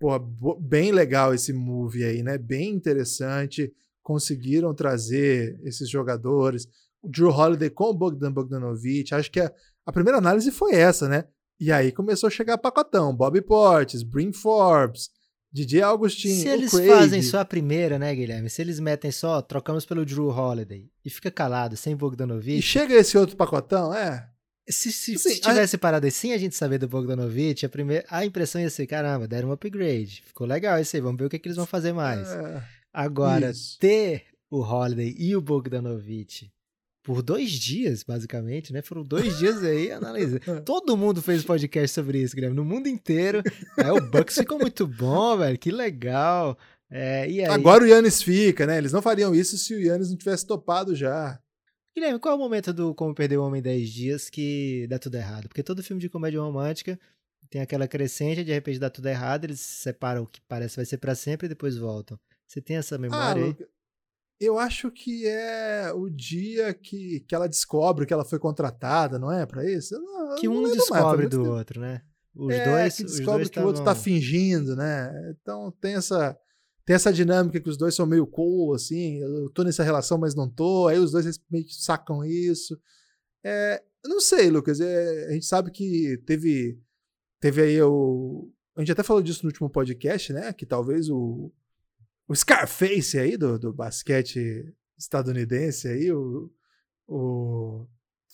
pô, 0.00 0.18
bem 0.60 0.90
legal 0.90 1.32
esse 1.32 1.52
movie 1.52 2.04
aí, 2.04 2.22
né? 2.24 2.36
Bem 2.38 2.70
interessante. 2.74 3.72
Conseguiram 4.02 4.74
trazer 4.74 5.60
esses 5.62 5.88
jogadores. 5.88 6.66
O 7.02 7.08
Drew 7.08 7.30
Holiday 7.30 7.70
com 7.70 7.90
o 7.90 7.94
Bogdan 7.94 8.32
Bogdanovic. 8.32 9.14
Acho 9.14 9.30
que 9.30 9.40
a, 9.40 9.52
a 9.86 9.92
primeira 9.92 10.18
análise 10.18 10.50
foi 10.50 10.74
essa, 10.74 11.08
né? 11.08 11.24
E 11.60 11.72
aí 11.72 11.90
começou 11.92 12.28
a 12.28 12.30
chegar 12.30 12.56
pacotão. 12.58 13.14
Bobby 13.14 13.40
Portis, 13.40 14.02
Brim 14.02 14.32
Forbes, 14.32 15.10
DJ 15.52 15.82
Augustin, 15.82 16.40
Se 16.42 16.48
eles 16.48 16.70
Craig. 16.70 16.88
fazem 16.88 17.22
só 17.22 17.40
a 17.40 17.44
primeira, 17.44 17.98
né, 17.98 18.14
Guilherme? 18.14 18.48
Se 18.50 18.62
eles 18.62 18.78
metem 18.78 19.10
só, 19.10 19.42
trocamos 19.42 19.84
pelo 19.84 20.04
Drew 20.04 20.28
Holiday 20.28 20.88
e 21.04 21.10
fica 21.10 21.30
calado, 21.30 21.76
sem 21.76 21.94
E 21.94 21.96
Bogdanovic. 21.96 22.62
chega 22.62 22.94
esse 22.94 23.16
outro 23.18 23.36
pacotão, 23.36 23.92
é. 23.94 24.28
Se, 24.70 24.92
se, 24.92 25.14
Assim, 25.14 25.30
se 25.30 25.40
tivesse 25.40 25.78
parado 25.78 26.06
assim, 26.06 26.18
sem 26.28 26.32
a 26.34 26.38
gente 26.38 26.54
saber 26.54 26.76
do 26.76 26.86
Bogdanovic, 26.86 27.64
a, 27.64 27.68
primeira, 27.70 28.04
a 28.10 28.24
impressão 28.26 28.60
ia 28.60 28.68
ser: 28.68 28.86
caramba, 28.86 29.26
deram 29.26 29.48
um 29.48 29.52
upgrade. 29.52 30.22
Ficou 30.26 30.46
legal 30.46 30.78
isso 30.78 30.94
aí, 30.94 31.00
vamos 31.00 31.18
ver 31.18 31.24
o 31.24 31.30
que, 31.30 31.38
que 31.38 31.48
eles 31.48 31.56
vão 31.56 31.64
fazer 31.64 31.94
mais. 31.94 32.28
é, 32.28 32.62
Agora, 32.92 33.50
isso. 33.50 33.78
ter 33.78 34.26
o 34.50 34.60
Holiday 34.60 35.14
e 35.18 35.34
o 35.34 35.40
Bogdanovic 35.40 36.50
por 37.02 37.22
dois 37.22 37.50
dias, 37.50 38.02
basicamente, 38.02 38.72
né? 38.72 38.82
Foram 38.82 39.02
dois 39.02 39.38
dias 39.38 39.62
aí, 39.62 39.90
analisa. 39.90 40.38
Todo 40.64 40.96
mundo 40.96 41.22
fez 41.22 41.44
podcast 41.44 41.94
sobre 41.94 42.20
isso, 42.22 42.34
Guilherme, 42.34 42.56
no 42.56 42.64
mundo 42.64 42.88
inteiro. 42.88 43.42
É, 43.78 43.90
o 43.92 44.00
Bucks 44.00 44.36
ficou 44.36 44.58
muito 44.58 44.86
bom, 44.86 45.36
velho, 45.38 45.58
que 45.58 45.70
legal. 45.70 46.58
É, 46.90 47.22
aí, 47.22 47.44
Agora 47.44 47.84
o 47.84 47.86
Yannis 47.86 48.22
fica, 48.22 48.66
né? 48.66 48.78
Eles 48.78 48.92
não 48.92 49.02
fariam 49.02 49.34
isso 49.34 49.56
se 49.58 49.74
o 49.74 49.80
Yannis 49.80 50.10
não 50.10 50.16
tivesse 50.16 50.46
topado 50.46 50.94
já. 50.94 51.40
Guilherme, 51.96 52.18
qual 52.18 52.34
é 52.34 52.36
o 52.36 52.40
momento 52.40 52.72
do 52.72 52.94
Como 52.94 53.14
Perder 53.14 53.38
o 53.38 53.44
Homem 53.44 53.58
em 53.60 53.62
10 53.62 53.90
Dias 53.90 54.30
que 54.30 54.86
dá 54.88 54.98
tudo 54.98 55.16
errado? 55.16 55.48
Porque 55.48 55.62
todo 55.62 55.82
filme 55.82 56.00
de 56.00 56.08
comédia 56.08 56.40
romântica 56.40 56.98
tem 57.50 57.60
aquela 57.60 57.88
crescente, 57.88 58.44
de 58.44 58.52
repente 58.52 58.78
dá 58.78 58.88
tudo 58.90 59.08
errado, 59.08 59.44
eles 59.44 59.60
se 59.60 59.82
separam 59.82 60.22
o 60.22 60.26
que 60.26 60.40
parece 60.46 60.76
vai 60.76 60.84
ser 60.84 60.98
pra 60.98 61.14
sempre 61.14 61.46
e 61.46 61.48
depois 61.48 61.76
voltam. 61.76 62.18
Você 62.46 62.60
tem 62.60 62.76
essa 62.76 62.94
Ah, 62.94 62.98
memória 62.98 63.44
aí? 63.46 63.56
Eu 64.40 64.58
acho 64.58 64.90
que 64.90 65.26
é 65.26 65.92
o 65.92 66.08
dia 66.08 66.72
que, 66.72 67.20
que 67.20 67.34
ela 67.34 67.48
descobre 67.48 68.06
que 68.06 68.12
ela 68.12 68.24
foi 68.24 68.38
contratada, 68.38 69.18
não 69.18 69.32
é? 69.32 69.44
Pra 69.44 69.68
isso? 69.68 69.98
Não- 70.00 70.36
Que 70.36 70.48
um 70.48 70.62
mais, 70.62 70.74
descobre 70.74 71.28
do 71.28 71.44
outro, 71.50 71.80
né? 71.80 72.02
Os 72.34 72.54
é, 72.54 72.64
dois, 72.64 72.96
que 72.96 73.04
descobre 73.04 73.38
dois 73.38 73.48
que 73.50 73.58
o 73.58 73.64
outro 73.64 73.82
tá 73.82 73.94
fingindo, 73.96 74.76
né? 74.76 75.12
Então 75.40 75.72
tem 75.80 75.94
essa 75.94 76.38
tem 76.84 76.94
essa 76.94 77.12
dinâmica 77.12 77.60
que 77.60 77.68
os 77.68 77.76
dois 77.76 77.94
são 77.94 78.06
meio 78.06 78.26
cool, 78.26 78.72
assim, 78.72 79.18
eu 79.18 79.50
tô 79.50 79.62
nessa 79.62 79.82
relação, 79.82 80.16
mas 80.16 80.34
não 80.34 80.48
tô, 80.48 80.86
aí 80.86 80.98
os 80.98 81.12
dois 81.12 81.38
meio 81.50 81.66
que 81.66 81.74
sacam 81.74 82.24
isso. 82.24 82.80
É, 83.44 83.82
eu 84.02 84.08
não 84.08 84.20
sei, 84.20 84.48
Lucas, 84.48 84.80
é, 84.80 85.26
a 85.28 85.32
gente 85.32 85.44
sabe 85.44 85.70
que 85.70 86.16
teve 86.24 86.80
teve 87.40 87.60
aí 87.60 87.82
o 87.82 88.50
a 88.74 88.80
gente 88.80 88.92
até 88.92 89.02
falou 89.02 89.20
disso 89.20 89.40
no 89.42 89.48
último 89.48 89.68
podcast, 89.68 90.32
né? 90.32 90.52
Que 90.52 90.64
talvez 90.64 91.10
o, 91.10 91.52
o 92.28 92.36
Scarface 92.36 93.18
aí 93.18 93.36
do, 93.36 93.58
do 93.58 93.72
basquete 93.72 94.72
estadunidense 94.98 95.88
aí, 95.88 96.12
o, 96.12 96.50
o 97.06 97.86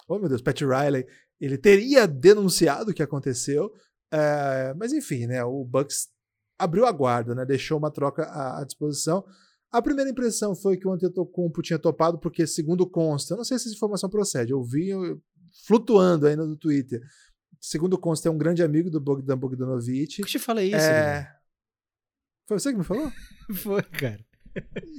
oh 0.08 0.18
meu 0.18 0.28
Deus, 0.28 0.42
Pat 0.42 0.60
Riley, 0.60 1.06
ele 1.40 1.56
teria 1.56 2.06
denunciado 2.06 2.90
o 2.90 2.94
que 2.94 3.02
aconteceu, 3.02 3.72
é, 4.12 4.74
mas 4.74 4.92
enfim, 4.92 5.26
né? 5.26 5.44
O 5.44 5.64
Bucks 5.64 6.08
abriu 6.58 6.86
a 6.86 6.92
guarda, 6.92 7.34
né? 7.34 7.44
Deixou 7.44 7.78
uma 7.78 7.90
troca 7.90 8.24
à, 8.24 8.60
à 8.60 8.64
disposição. 8.64 9.24
A 9.70 9.82
primeira 9.82 10.10
impressão 10.10 10.54
foi 10.54 10.76
que 10.76 10.86
o 10.86 10.92
Antetokounmpo 10.92 11.62
tinha 11.62 11.78
topado 11.78 12.18
porque, 12.18 12.46
segundo 12.46 12.88
consta, 12.88 13.34
eu 13.34 13.38
não 13.38 13.44
sei 13.44 13.58
se 13.58 13.66
essa 13.66 13.76
informação 13.76 14.08
procede, 14.08 14.52
eu 14.52 14.62
vi, 14.62 14.90
flutuando 15.66 16.26
aí 16.26 16.36
no 16.36 16.56
Twitter. 16.56 17.00
Segundo 17.60 17.98
consta, 17.98 18.28
é 18.28 18.30
um 18.30 18.38
grande 18.38 18.62
amigo 18.62 18.90
do 18.90 19.00
Bogdan 19.00 19.38
Bogdanovic. 19.38 20.20
Eu 20.20 20.26
te 20.26 20.38
falei 20.38 20.68
isso. 20.68 20.86
É... 20.86 21.34
Foi 22.46 22.58
você 22.58 22.72
que 22.72 22.78
me 22.78 22.84
falou? 22.84 23.10
Foi, 23.54 23.82
cara. 23.82 24.24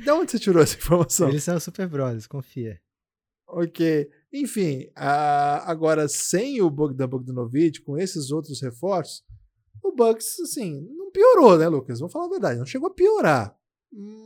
De 0.04 0.10
onde 0.12 0.32
você 0.32 0.40
tirou 0.40 0.62
essa 0.62 0.76
informação? 0.78 1.30
Eles 1.30 1.44
são 1.44 1.60
super 1.60 1.88
brothers, 1.88 2.28
confia. 2.28 2.80
Ok. 3.48 4.10
Enfim, 4.34 4.90
a- 4.96 5.70
agora 5.70 6.08
sem 6.08 6.62
o 6.62 6.70
Bogdan 6.70 7.08
Bogdanovic, 7.08 7.82
com 7.82 7.98
esses 7.98 8.32
outros 8.32 8.62
reforços, 8.62 9.24
o 9.84 9.92
Bucks, 9.94 10.40
assim, 10.40 10.82
não 10.98 11.12
piorou, 11.12 11.58
né, 11.58 11.68
Lucas? 11.68 12.00
Vamos 12.00 12.12
falar 12.12 12.26
a 12.26 12.30
verdade, 12.30 12.60
não 12.60 12.66
chegou 12.66 12.90
a 12.90 12.94
piorar. 12.94 13.56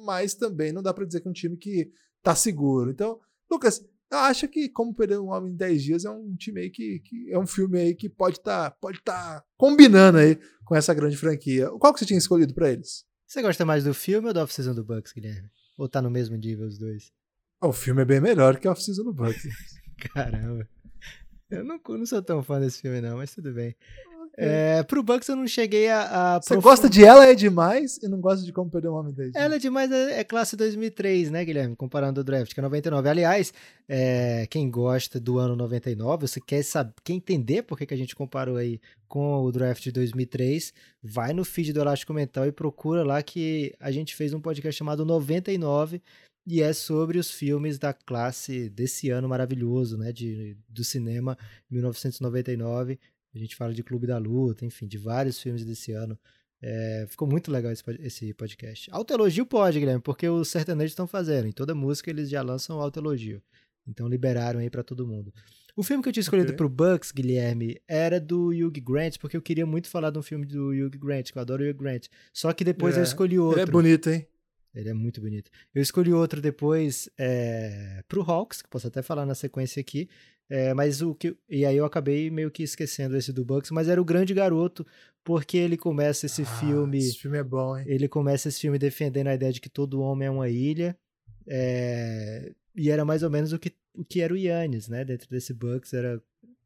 Mas 0.05 0.33
também 0.33 0.71
não 0.71 0.81
dá 0.81 0.93
pra 0.93 1.05
dizer 1.05 1.19
que 1.21 1.27
é 1.27 1.31
um 1.31 1.33
time 1.33 1.57
que 1.57 1.91
tá 2.23 2.33
seguro. 2.33 2.89
Então, 2.89 3.19
Lucas, 3.51 3.85
acha 4.09 4.47
que 4.47 4.67
Como 4.69 4.95
Perder 4.95 5.19
um 5.19 5.29
Homem 5.29 5.53
em 5.53 5.55
10 5.55 5.83
Dias 5.83 6.05
é 6.05 6.09
um 6.09 6.35
time 6.35 6.61
aí 6.61 6.69
que, 6.71 6.99
que 7.01 7.31
é 7.31 7.37
um 7.37 7.45
filme 7.45 7.77
aí 7.79 7.93
que 7.93 8.09
pode 8.09 8.37
estar 8.37 8.71
pode 8.81 8.99
tá 9.03 9.43
combinando 9.57 10.17
aí 10.17 10.39
com 10.65 10.75
essa 10.75 10.93
grande 10.93 11.17
franquia. 11.17 11.69
Qual 11.77 11.93
que 11.93 11.99
você 11.99 12.05
tinha 12.05 12.17
escolhido 12.17 12.53
pra 12.53 12.71
eles? 12.71 13.05
Você 13.29 13.43
gosta 13.43 13.63
mais 13.63 13.83
do 13.83 13.93
filme 13.93 14.27
ou 14.27 14.33
da 14.33 14.41
off-season 14.41 14.73
do 14.73 14.83
Bucks, 14.83 15.13
Guilherme? 15.13 15.51
Ou 15.77 15.87
tá 15.87 16.01
no 16.01 16.09
mesmo 16.09 16.35
nível 16.35 16.65
os 16.65 16.79
dois? 16.79 17.13
O 17.61 17.71
filme 17.71 18.01
é 18.01 18.05
bem 18.05 18.19
melhor 18.19 18.59
que 18.59 18.67
a 18.67 18.71
Off-Season 18.71 19.03
do 19.03 19.13
Bucks. 19.13 19.43
Caramba. 20.15 20.67
Eu 21.47 21.63
não, 21.63 21.79
não 21.87 22.05
sou 22.07 22.23
tão 22.23 22.41
fã 22.41 22.59
desse 22.59 22.81
filme, 22.81 23.01
não, 23.01 23.17
mas 23.17 23.35
tudo 23.35 23.53
bem. 23.53 23.75
É, 24.37 24.83
pro 24.83 25.03
Bucks 25.03 25.27
eu 25.27 25.35
não 25.35 25.47
cheguei 25.47 25.89
a. 25.89 26.35
a 26.35 26.41
Você 26.41 26.55
gosta 26.57 26.89
de 26.89 27.03
Ela 27.03 27.25
é 27.25 27.35
Demais 27.35 27.97
e 27.97 28.07
não 28.07 28.19
gosta 28.19 28.45
de 28.45 28.53
Como 28.53 28.69
Perder 28.69 28.89
em 28.89 29.13
10 29.13 29.15
Dias. 29.15 29.35
Ela 29.35 29.55
é 29.55 29.59
demais, 29.59 29.91
é, 29.91 30.19
é 30.19 30.23
classe 30.23 30.55
2003, 30.55 31.31
né, 31.31 31.43
Guilherme? 31.43 31.75
Comparando 31.75 32.21
o 32.21 32.23
draft, 32.23 32.53
que 32.53 32.59
é 32.59 32.63
99. 32.63 33.09
Aliás, 33.09 33.53
é, 33.87 34.47
quem 34.49 34.69
gosta 34.69 35.19
do 35.19 35.37
ano 35.37 35.55
99, 35.55 36.27
você 36.27 36.39
quer 36.39 36.63
saber, 36.63 36.93
quer 37.03 37.13
entender 37.13 37.63
por 37.63 37.77
que, 37.77 37.85
que 37.85 37.93
a 37.93 37.97
gente 37.97 38.15
comparou 38.15 38.57
aí 38.57 38.79
com 39.07 39.41
o 39.41 39.51
draft 39.51 39.83
de 39.83 39.91
2003, 39.91 40.73
vai 41.03 41.33
no 41.33 41.43
feed 41.43 41.73
do 41.73 41.81
Elástico 41.81 42.13
Mental 42.13 42.45
e 42.45 42.51
procura 42.51 43.03
lá 43.03 43.21
que 43.23 43.73
a 43.79 43.91
gente 43.91 44.15
fez 44.15 44.33
um 44.33 44.39
podcast 44.39 44.77
chamado 44.77 45.03
99 45.03 46.01
e 46.45 46.61
é 46.61 46.73
sobre 46.73 47.19
os 47.19 47.29
filmes 47.29 47.77
da 47.77 47.93
classe 47.93 48.69
desse 48.69 49.09
ano 49.09 49.29
maravilhoso, 49.29 49.97
né, 49.97 50.11
de, 50.11 50.57
do 50.67 50.83
cinema 50.83 51.37
1999. 51.69 52.99
A 53.33 53.37
gente 53.37 53.55
fala 53.55 53.73
de 53.73 53.83
Clube 53.83 54.07
da 54.07 54.17
Luta, 54.17 54.65
enfim, 54.65 54.87
de 54.87 54.97
vários 54.97 55.39
filmes 55.39 55.63
desse 55.63 55.91
ano. 55.91 56.17
É, 56.61 57.05
ficou 57.07 57.27
muito 57.27 57.51
legal 57.51 57.71
esse, 57.71 57.83
pod- 57.83 57.99
esse 58.01 58.33
podcast. 58.33 58.89
Autoelogio 58.91 59.45
pode, 59.45 59.79
Guilherme, 59.79 60.01
porque 60.01 60.27
os 60.27 60.47
sertanejos 60.49 60.91
estão 60.91 61.07
fazendo. 61.07 61.47
Em 61.47 61.51
toda 61.51 61.73
música 61.75 62.09
eles 62.09 62.29
já 62.29 62.41
lançam 62.41 62.81
autoelogio. 62.81 63.41
Então 63.87 64.07
liberaram 64.07 64.59
aí 64.59 64.69
pra 64.69 64.83
todo 64.83 65.07
mundo. 65.07 65.33
O 65.75 65.83
filme 65.83 66.03
que 66.03 66.09
eu 66.09 66.13
tinha 66.13 66.21
escolhido 66.21 66.49
Ok. 66.49 66.57
pro 66.57 66.67
Bucks, 66.67 67.11
Guilherme, 67.11 67.77
era 67.87 68.19
do 68.19 68.47
Hugh 68.49 68.81
Grant, 68.81 69.17
porque 69.19 69.37
eu 69.37 69.41
queria 69.41 69.65
muito 69.65 69.87
falar 69.87 70.09
de 70.09 70.19
um 70.19 70.21
filme 70.21 70.45
do 70.45 70.69
Hugh 70.71 70.99
Grant, 70.99 71.31
que 71.31 71.37
eu 71.37 71.41
adoro 71.41 71.63
o 71.63 71.69
Hugh 71.69 71.77
Grant. 71.77 72.07
Só 72.33 72.51
que 72.51 72.63
depois 72.65 72.97
É, 72.97 72.99
eu 72.99 73.03
escolhi 73.03 73.39
outro. 73.39 73.61
Ele 73.61 73.69
é 73.69 73.71
bonito, 73.71 74.09
hein? 74.09 74.27
Ele 74.75 74.89
é 74.89 74.93
muito 74.93 75.21
bonito. 75.21 75.49
Eu 75.73 75.81
escolhi 75.81 76.11
outro 76.11 76.41
depois 76.41 77.09
é, 77.17 78.03
pro 78.07 78.21
Hawks, 78.21 78.61
que 78.61 78.69
posso 78.69 78.87
até 78.87 79.01
falar 79.01 79.25
na 79.25 79.33
sequência 79.33 79.79
aqui. 79.79 80.09
É, 80.49 80.73
mas 80.73 81.01
o 81.01 81.13
que. 81.13 81.35
E 81.49 81.65
aí 81.65 81.77
eu 81.77 81.85
acabei 81.85 82.29
meio 82.29 82.49
que 82.51 82.63
esquecendo 82.63 83.15
esse 83.15 83.31
do 83.31 83.45
Bucks, 83.45 83.71
mas 83.71 83.87
era 83.87 84.01
o 84.01 84.05
grande 84.05 84.33
garoto, 84.33 84.85
porque 85.23 85.57
ele 85.57 85.77
começa 85.77 86.25
esse 86.25 86.41
Ah, 86.41 86.45
filme. 86.45 86.97
Esse 86.97 87.17
filme 87.17 87.37
é 87.37 87.43
bom, 87.43 87.77
hein? 87.77 87.85
Ele 87.87 88.07
começa 88.07 88.49
esse 88.49 88.59
filme 88.59 88.79
defendendo 88.79 89.27
a 89.27 89.33
ideia 89.35 89.53
de 89.53 89.61
que 89.61 89.69
todo 89.69 90.01
homem 90.01 90.27
é 90.27 90.31
uma 90.31 90.49
ilha. 90.49 90.97
é, 91.47 92.51
e 92.75 92.89
era 92.89 93.03
mais 93.03 93.23
ou 93.23 93.29
menos 93.29 93.51
o 93.53 93.59
que, 93.59 93.73
o 93.93 94.05
que 94.05 94.21
era 94.21 94.33
o 94.33 94.37
Yannis, 94.37 94.87
né? 94.87 95.03
Dentro 95.03 95.29
desse 95.29 95.53
Bucks 95.53 95.93
era 95.93 96.21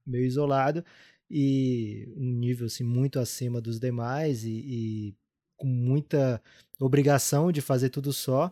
meio 0.05 0.25
isolado 0.25 0.83
e 1.29 2.07
um 2.15 2.31
nível 2.33 2.67
assim, 2.67 2.83
muito 2.83 3.19
acima 3.19 3.59
dos 3.61 3.79
demais 3.79 4.43
e, 4.43 4.49
e 4.51 5.15
com 5.57 5.67
muita 5.67 6.41
obrigação 6.79 7.51
de 7.51 7.61
fazer 7.61 7.89
tudo 7.89 8.11
só. 8.13 8.51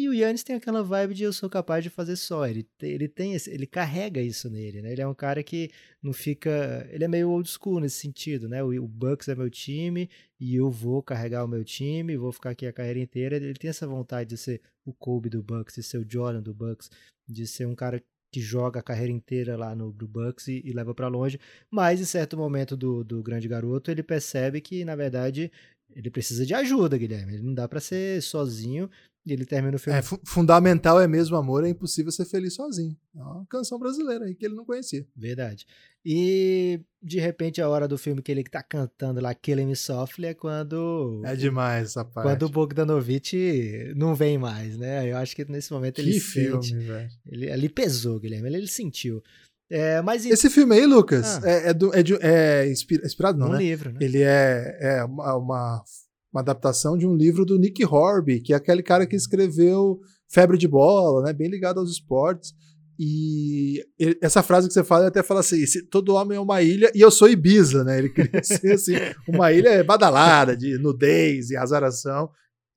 E 0.00 0.08
o 0.08 0.14
Yannis 0.14 0.44
tem 0.44 0.54
aquela 0.54 0.80
vibe 0.80 1.12
de 1.12 1.24
eu 1.24 1.32
sou 1.32 1.50
capaz 1.50 1.82
de 1.82 1.90
fazer 1.90 2.14
só. 2.14 2.46
Ele, 2.46 2.64
ele 2.80 3.08
tem 3.08 3.34
esse- 3.34 3.50
ele 3.50 3.66
carrega 3.66 4.20
isso 4.22 4.48
nele, 4.48 4.80
né? 4.80 4.92
Ele 4.92 5.02
é 5.02 5.06
um 5.08 5.12
cara 5.14 5.42
que 5.42 5.70
não 6.00 6.12
fica, 6.12 6.86
ele 6.92 7.02
é 7.02 7.08
meio 7.08 7.28
old 7.30 7.48
school 7.48 7.80
nesse 7.80 7.96
sentido, 7.96 8.48
né? 8.48 8.62
O, 8.62 8.68
o 8.80 8.86
Bucks 8.86 9.26
é 9.26 9.34
meu 9.34 9.50
time 9.50 10.08
e 10.38 10.54
eu 10.54 10.70
vou 10.70 11.02
carregar 11.02 11.44
o 11.44 11.48
meu 11.48 11.64
time, 11.64 12.16
vou 12.16 12.30
ficar 12.32 12.50
aqui 12.50 12.64
a 12.64 12.72
carreira 12.72 13.00
inteira. 13.00 13.36
Ele 13.36 13.54
tem 13.54 13.70
essa 13.70 13.88
vontade 13.88 14.30
de 14.30 14.36
ser 14.36 14.60
o 14.86 14.92
Kobe 14.92 15.28
do 15.28 15.42
Bucks, 15.42 15.74
de 15.74 15.82
ser 15.82 15.98
o 15.98 16.06
Jordan 16.08 16.42
do 16.42 16.54
Bucks, 16.54 16.88
de 17.28 17.44
ser 17.46 17.66
um 17.66 17.74
cara 17.74 18.00
que 18.32 18.40
joga 18.40 18.78
a 18.78 18.82
carreira 18.82 19.10
inteira 19.12 19.56
lá 19.56 19.74
no 19.74 19.90
do 19.90 20.06
Bucks 20.06 20.46
e, 20.46 20.62
e 20.64 20.72
leva 20.72 20.94
pra 20.94 21.08
longe. 21.08 21.40
Mas 21.68 22.00
em 22.00 22.04
certo 22.04 22.36
momento 22.36 22.76
do, 22.76 23.02
do 23.02 23.20
grande 23.20 23.48
garoto, 23.48 23.90
ele 23.90 24.04
percebe 24.04 24.60
que 24.60 24.84
na 24.84 24.94
verdade 24.94 25.50
ele 25.90 26.10
precisa 26.10 26.44
de 26.46 26.54
ajuda, 26.54 26.96
Guilherme. 26.98 27.34
Ele 27.34 27.42
não 27.42 27.54
dá 27.54 27.66
pra 27.66 27.80
ser 27.80 28.22
sozinho. 28.22 28.88
E 29.28 29.32
ele 29.34 29.44
termina 29.44 29.76
o 29.76 29.78
filme 29.78 29.98
É, 29.98 30.02
fu- 30.02 30.20
fundamental 30.24 31.00
é 31.00 31.06
mesmo 31.06 31.36
amor, 31.36 31.64
é 31.64 31.68
impossível 31.68 32.10
ser 32.10 32.24
feliz 32.24 32.54
sozinho. 32.54 32.96
É 33.14 33.20
uma 33.20 33.46
canção 33.46 33.78
brasileira 33.78 34.24
aí 34.24 34.34
que 34.34 34.46
ele 34.46 34.54
não 34.54 34.64
conhecia. 34.64 35.06
Verdade. 35.16 35.66
E 36.04 36.80
de 37.02 37.20
repente 37.20 37.60
a 37.60 37.68
hora 37.68 37.86
do 37.86 37.98
filme 37.98 38.22
que 38.22 38.32
ele 38.32 38.42
tá 38.44 38.62
cantando 38.62 39.20
lá, 39.20 39.34
Killing 39.34 39.66
Me 39.66 39.76
Softly, 39.76 40.26
é 40.28 40.34
quando. 40.34 41.20
É 41.24 41.36
demais 41.36 41.88
essa 41.88 42.04
parte. 42.04 42.26
Quando 42.28 42.42
o 42.44 42.48
Bogdanovich 42.48 43.92
não 43.96 44.14
vem 44.14 44.38
mais, 44.38 44.76
né? 44.78 45.10
Eu 45.10 45.16
acho 45.16 45.34
que 45.36 45.44
nesse 45.50 45.72
momento 45.72 45.98
ele 46.00 46.12
que 46.12 46.20
sente. 46.20 46.68
filme, 46.68 46.84
velho. 46.84 47.10
Ele, 47.26 47.50
ele 47.50 47.68
pesou, 47.68 48.18
Guilherme. 48.18 48.48
Ele, 48.48 48.56
ele 48.58 48.68
sentiu. 48.68 49.22
É, 49.70 50.00
mas 50.00 50.24
em 50.24 50.30
Esse 50.30 50.48
filme 50.48 50.74
aí, 50.76 50.86
Lucas, 50.86 51.36
Ah. 51.44 51.50
é, 51.50 51.68
é, 51.68 51.74
do- 51.74 51.94
é 51.94 52.02
de- 52.02 52.18
é 52.22 52.70
inspira- 52.70 53.04
inspirado, 53.04 53.38
não, 53.38 53.48
um 53.48 53.52
né? 53.52 53.58
livro, 53.58 53.92
né? 53.92 53.98
Ele 54.00 54.22
é, 54.22 54.78
é 54.80 55.04
uma, 55.04 55.36
uma, 55.36 55.84
uma 56.32 56.40
adaptação 56.40 56.96
de 56.96 57.06
um 57.06 57.14
livro 57.16 57.44
do 57.44 57.58
Nick 57.58 57.84
Horby, 57.84 58.40
que 58.40 58.52
é 58.52 58.56
aquele 58.56 58.82
cara 58.82 59.06
que 59.06 59.16
escreveu 59.16 59.98
Febre 60.30 60.58
de 60.58 60.68
Bola, 60.68 61.22
né? 61.24 61.32
Bem 61.32 61.48
ligado 61.48 61.78
aos 61.80 61.90
esportes. 61.90 62.52
E 63.00 63.80
essa 64.20 64.42
frase 64.42 64.66
que 64.66 64.74
você 64.74 64.82
fala, 64.82 65.02
ele 65.02 65.08
até 65.08 65.22
fala 65.22 65.40
assim: 65.40 65.64
"Se 65.66 65.82
todo 65.86 66.14
homem 66.14 66.36
é 66.36 66.40
uma 66.40 66.60
ilha 66.62 66.90
e 66.94 67.00
eu 67.00 67.10
sou 67.10 67.28
Ibiza, 67.28 67.84
né? 67.84 67.98
Ele 67.98 68.08
queria 68.08 68.42
ser 68.42 68.72
assim, 68.72 68.94
uma 69.28 69.52
ilha 69.52 69.82
badalada, 69.84 70.56
de 70.56 70.76
nudez 70.78 71.50
e 71.50 71.56
azaração. 71.56 72.28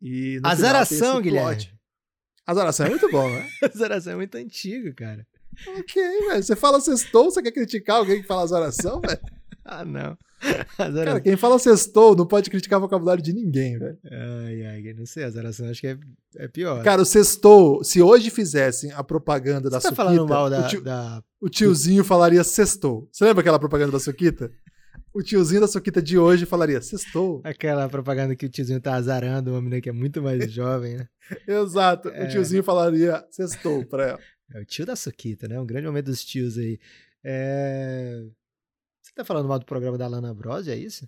E 0.02 0.40
Azaração, 0.44 1.22
Guilherme. 1.22 1.56
plot. 1.56 1.76
Azaração 2.46 2.86
é 2.86 2.90
muito 2.90 3.10
bom, 3.12 3.30
né? 3.30 3.48
Azaração 3.74 4.14
é 4.14 4.16
muito 4.16 4.36
antigo, 4.36 4.94
cara. 4.96 5.26
ok, 5.78 6.02
velho. 6.28 6.44
Você 6.44 6.56
fala 6.56 6.80
sextou, 6.80 7.26
você 7.26 7.42
quer 7.42 7.52
criticar 7.52 7.98
alguém 7.98 8.22
que 8.22 8.28
fala 8.28 8.44
azaração, 8.44 9.00
velho? 9.02 9.20
Ah, 9.64 9.86
não. 9.86 10.18
Cara, 10.78 11.22
quem 11.22 11.38
fala 11.38 11.60
sextou 11.60 12.16
não 12.16 12.26
pode 12.26 12.50
criticar 12.50 12.80
o 12.80 12.82
vocabulário 12.82 13.22
de 13.24 13.32
ninguém, 13.34 13.78
velho. 13.78 13.98
Ai, 14.06 14.66
ai, 14.66 14.94
não 14.94 15.06
sei, 15.06 15.24
azaração 15.24 15.70
acho 15.70 15.80
que 15.82 15.88
é, 15.88 15.98
é 16.38 16.48
pior. 16.48 16.84
Cara, 16.84 17.02
o 17.02 17.06
sextou, 17.06 17.84
se 17.84 18.02
hoje 18.02 18.30
fizessem 18.30 18.92
a 18.92 19.04
propaganda 19.04 19.70
da 19.70 19.80
Você 19.80 19.90
tá 19.90 19.96
Suquita, 19.96 20.04
falando 20.04 20.28
mal 20.28 20.46
o, 20.46 20.50
da, 20.50 20.68
tio- 20.68 20.82
da 20.82 21.24
o 21.40 21.50
tiozinho 21.50 22.04
falaria 22.04 22.44
sextou. 22.44 23.08
Você 23.12 23.24
lembra 23.26 23.42
aquela 23.42 23.60
propaganda 23.60 23.92
da 23.92 24.00
Suquita? 24.00 24.52
O 25.14 25.22
tiozinho 25.22 25.62
da 25.62 25.68
Suquita 25.68 26.02
de 26.02 26.18
hoje 26.18 26.46
falaria 26.46 26.82
sextou. 26.82 27.42
Aquela 27.44 27.88
propaganda 27.90 28.36
que 28.36 28.46
o 28.46 28.50
tiozinho 28.50 28.80
tá 28.80 28.96
azarando 28.96 29.52
uma 29.52 29.62
menina 29.62 29.82
que 29.82 29.90
é 29.90 29.94
muito 29.94 30.22
mais 30.22 30.50
jovem, 30.52 30.98
né? 30.98 31.08
Exato. 31.48 32.10
É. 32.10 32.26
O 32.26 32.30
tiozinho 32.30 32.64
falaria 32.64 33.24
sextou 33.30 33.86
pra 33.86 34.08
ela. 34.08 34.20
É 34.54 34.60
o 34.62 34.66
tio 34.66 34.86
da 34.86 34.96
Suquita, 34.96 35.48
né? 35.48 35.60
Um 35.60 35.66
grande 35.66 35.86
momento 35.88 36.06
dos 36.06 36.24
tios 36.24 36.58
aí. 36.58 36.80
É... 37.24 38.24
Tá 39.22 39.26
falando 39.26 39.48
mal 39.48 39.60
do 39.60 39.68
programa 39.68 40.00
da 40.00 40.08
Lana 40.08 40.34
Bros, 40.34 40.68
é 40.68 40.76
isso? 40.76 41.08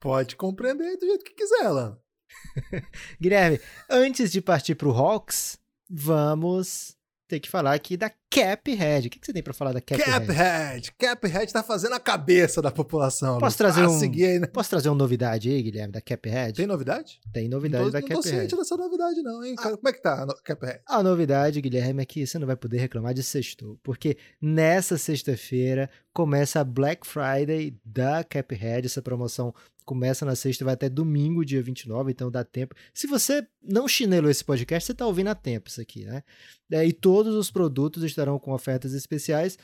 Pode 0.00 0.34
compreender 0.34 0.96
do 0.96 1.04
jeito 1.04 1.26
que 1.26 1.34
quiser, 1.34 1.68
Lana. 1.68 2.00
Guilherme, 3.20 3.60
antes 3.90 4.32
de 4.32 4.40
partir 4.40 4.74
pro 4.74 4.92
Hawks, 4.92 5.58
vamos 5.90 6.96
ter 7.28 7.38
que 7.38 7.50
falar 7.50 7.74
aqui 7.74 7.98
da 7.98 8.08
Caphead. 8.32 9.06
O 9.06 9.10
que 9.10 9.18
que 9.18 9.26
você 9.26 9.32
tem 9.32 9.42
pra 9.42 9.52
falar 9.52 9.72
da 9.72 9.80
Caphead? 9.80 10.26
Caphead. 10.26 10.92
Caphead 10.98 11.52
tá 11.52 11.62
fazendo 11.62 11.94
a 11.94 12.00
cabeça 12.00 12.62
da 12.62 12.70
população. 12.70 13.34
Posso 13.38 13.44
Lucas. 13.44 13.56
trazer 13.56 13.82
Ah, 13.82 13.90
um- 13.90 14.00
aí, 14.00 14.38
né? 14.38 14.46
Posso 14.46 14.70
trazer 14.70 14.88
uma 14.88 14.94
novidade 14.96 15.50
aí, 15.50 15.62
Guilherme, 15.62 15.92
da 15.92 16.00
Caphead? 16.00 16.54
Tem 16.56 16.66
novidade? 16.66 17.20
Tem 17.32 17.48
Não 17.48 17.58
novidade 17.58 17.84
tô, 17.84 17.90
da 17.90 18.00
não 18.00 18.08
tô 18.08 18.14
Caphead. 18.16 18.36
ciente 18.38 18.56
dessa 18.56 18.76
novidade, 18.76 19.22
não, 19.22 19.44
hein? 19.44 19.54
Como 19.56 19.88
é 19.88 19.92
que 19.92 20.02
tá 20.02 20.22
a 20.24 20.42
Caphead? 20.42 20.80
A 20.88 21.02
novidade, 21.02 21.60
Guilherme, 21.60 22.02
é 22.02 22.06
que 22.06 22.26
você 22.26 22.38
não 22.38 22.46
vai 22.46 22.56
poder 22.56 22.78
reclamar 22.78 23.12
de 23.14 23.22
sextou, 23.22 23.78
porque 23.82 24.16
nessa 24.40 24.96
sexta-feira 24.96 25.90
começa 26.12 26.60
a 26.60 26.64
Black 26.64 27.06
Friday 27.06 27.76
da 27.84 28.24
Caphead, 28.24 28.86
essa 28.86 29.02
promoção 29.02 29.54
começa 29.84 30.24
na 30.24 30.36
sexta 30.36 30.62
e 30.62 30.64
vai 30.64 30.74
até 30.74 30.88
domingo, 30.88 31.44
dia 31.44 31.60
29, 31.60 32.12
então 32.12 32.30
dá 32.30 32.44
tempo. 32.44 32.72
Se 32.94 33.08
você 33.08 33.44
não 33.60 33.88
chinelou 33.88 34.30
esse 34.30 34.44
podcast, 34.44 34.86
você 34.86 34.92
está 34.92 35.04
ouvindo 35.04 35.26
a 35.26 35.34
tempo 35.34 35.68
isso 35.68 35.80
aqui, 35.80 36.04
né? 36.04 36.22
É, 36.70 36.86
e 36.86 36.92
todos 36.92 37.34
os 37.34 37.50
produtos 37.50 38.00
estarão 38.22 38.38
com 38.38 38.52
ofertas 38.52 38.94
especiais. 38.94 39.58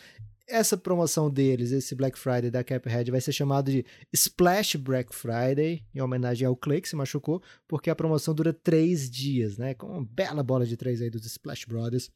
Essa 0.46 0.76
promoção 0.78 1.30
deles, 1.30 1.72
esse 1.72 1.94
Black 1.94 2.18
Friday 2.18 2.50
da 2.50 2.64
Caphead, 2.64 3.10
vai 3.10 3.20
ser 3.20 3.32
chamado 3.32 3.70
de 3.70 3.84
Splash 4.12 4.76
Black 4.76 5.14
Friday, 5.14 5.84
em 5.94 6.00
homenagem 6.00 6.46
ao 6.46 6.56
Clay 6.56 6.80
que 6.80 6.88
se 6.88 6.96
machucou, 6.96 7.42
porque 7.66 7.90
a 7.90 7.94
promoção 7.94 8.34
dura 8.34 8.52
três 8.52 9.10
dias, 9.10 9.58
né? 9.58 9.74
Com 9.74 9.86
uma 9.86 10.04
bela 10.04 10.42
bola 10.42 10.64
de 10.64 10.76
três 10.76 11.02
aí 11.02 11.10
dos 11.10 11.26
Splash 11.26 11.66
Brothers. 11.66 12.10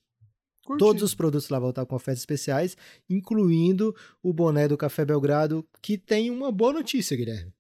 Curti. 0.65 0.79
Todos 0.79 1.03
os 1.03 1.15
produtos 1.15 1.49
lá 1.49 1.59
vão 1.59 1.71
estar 1.71 1.85
com 1.85 1.97
ofertas 1.97 2.23
especiais, 2.23 2.77
incluindo 3.11 3.95
o 4.23 4.33
boné 4.33 4.69
do 4.69 4.79
Café 4.79 5.05
Belgrado, 5.05 5.67
que 5.83 5.99
tem 5.99 6.31
uma 6.31 6.53
boa 6.53 6.73
notícia, 6.73 7.17
Guilherme. 7.17 7.53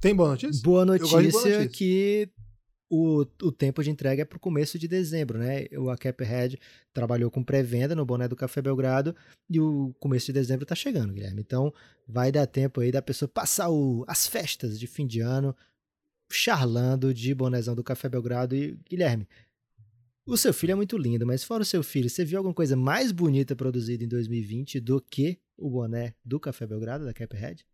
Tem 0.00 0.14
boa 0.14 0.30
notícia? 0.30 0.60
Boa 0.62 0.84
de 0.84 0.98
boa 0.98 1.22
notícia 1.22 1.60
notícia. 1.60 1.68
que 1.68 2.28
o, 2.94 3.26
o 3.42 3.50
tempo 3.50 3.82
de 3.82 3.90
entrega 3.90 4.22
é 4.22 4.24
para 4.24 4.36
o 4.36 4.40
começo 4.40 4.78
de 4.78 4.86
dezembro, 4.86 5.38
né? 5.38 5.66
O 5.76 5.90
a 5.90 5.96
Caphead 5.96 6.58
trabalhou 6.92 7.30
com 7.30 7.42
pré-venda 7.42 7.94
no 7.94 8.06
boné 8.06 8.28
do 8.28 8.36
Café 8.36 8.62
Belgrado 8.62 9.16
e 9.50 9.58
o 9.58 9.92
começo 9.98 10.26
de 10.26 10.34
dezembro 10.34 10.64
tá 10.64 10.76
chegando, 10.76 11.12
Guilherme. 11.12 11.40
Então 11.40 11.74
vai 12.06 12.30
dar 12.30 12.46
tempo 12.46 12.80
aí 12.80 12.92
da 12.92 13.02
pessoa 13.02 13.28
passar 13.28 13.68
o, 13.68 14.04
as 14.06 14.28
festas 14.28 14.78
de 14.78 14.86
fim 14.86 15.06
de 15.06 15.20
ano 15.20 15.56
charlando 16.30 17.12
de 17.12 17.34
bonézão 17.34 17.74
do 17.74 17.82
Café 17.82 18.08
Belgrado. 18.08 18.54
E, 18.54 18.78
Guilherme, 18.88 19.26
o 20.24 20.36
seu 20.36 20.54
filho 20.54 20.72
é 20.72 20.76
muito 20.76 20.96
lindo, 20.96 21.26
mas 21.26 21.42
fora 21.42 21.62
o 21.62 21.66
seu 21.66 21.82
filho, 21.82 22.08
você 22.08 22.24
viu 22.24 22.38
alguma 22.38 22.54
coisa 22.54 22.76
mais 22.76 23.10
bonita 23.10 23.56
produzida 23.56 24.04
em 24.04 24.08
2020 24.08 24.78
do 24.78 25.00
que 25.00 25.40
o 25.56 25.68
boné 25.68 26.14
do 26.24 26.38
Café 26.38 26.64
Belgrado, 26.64 27.04
da 27.04 27.12
Caphead? 27.12 27.66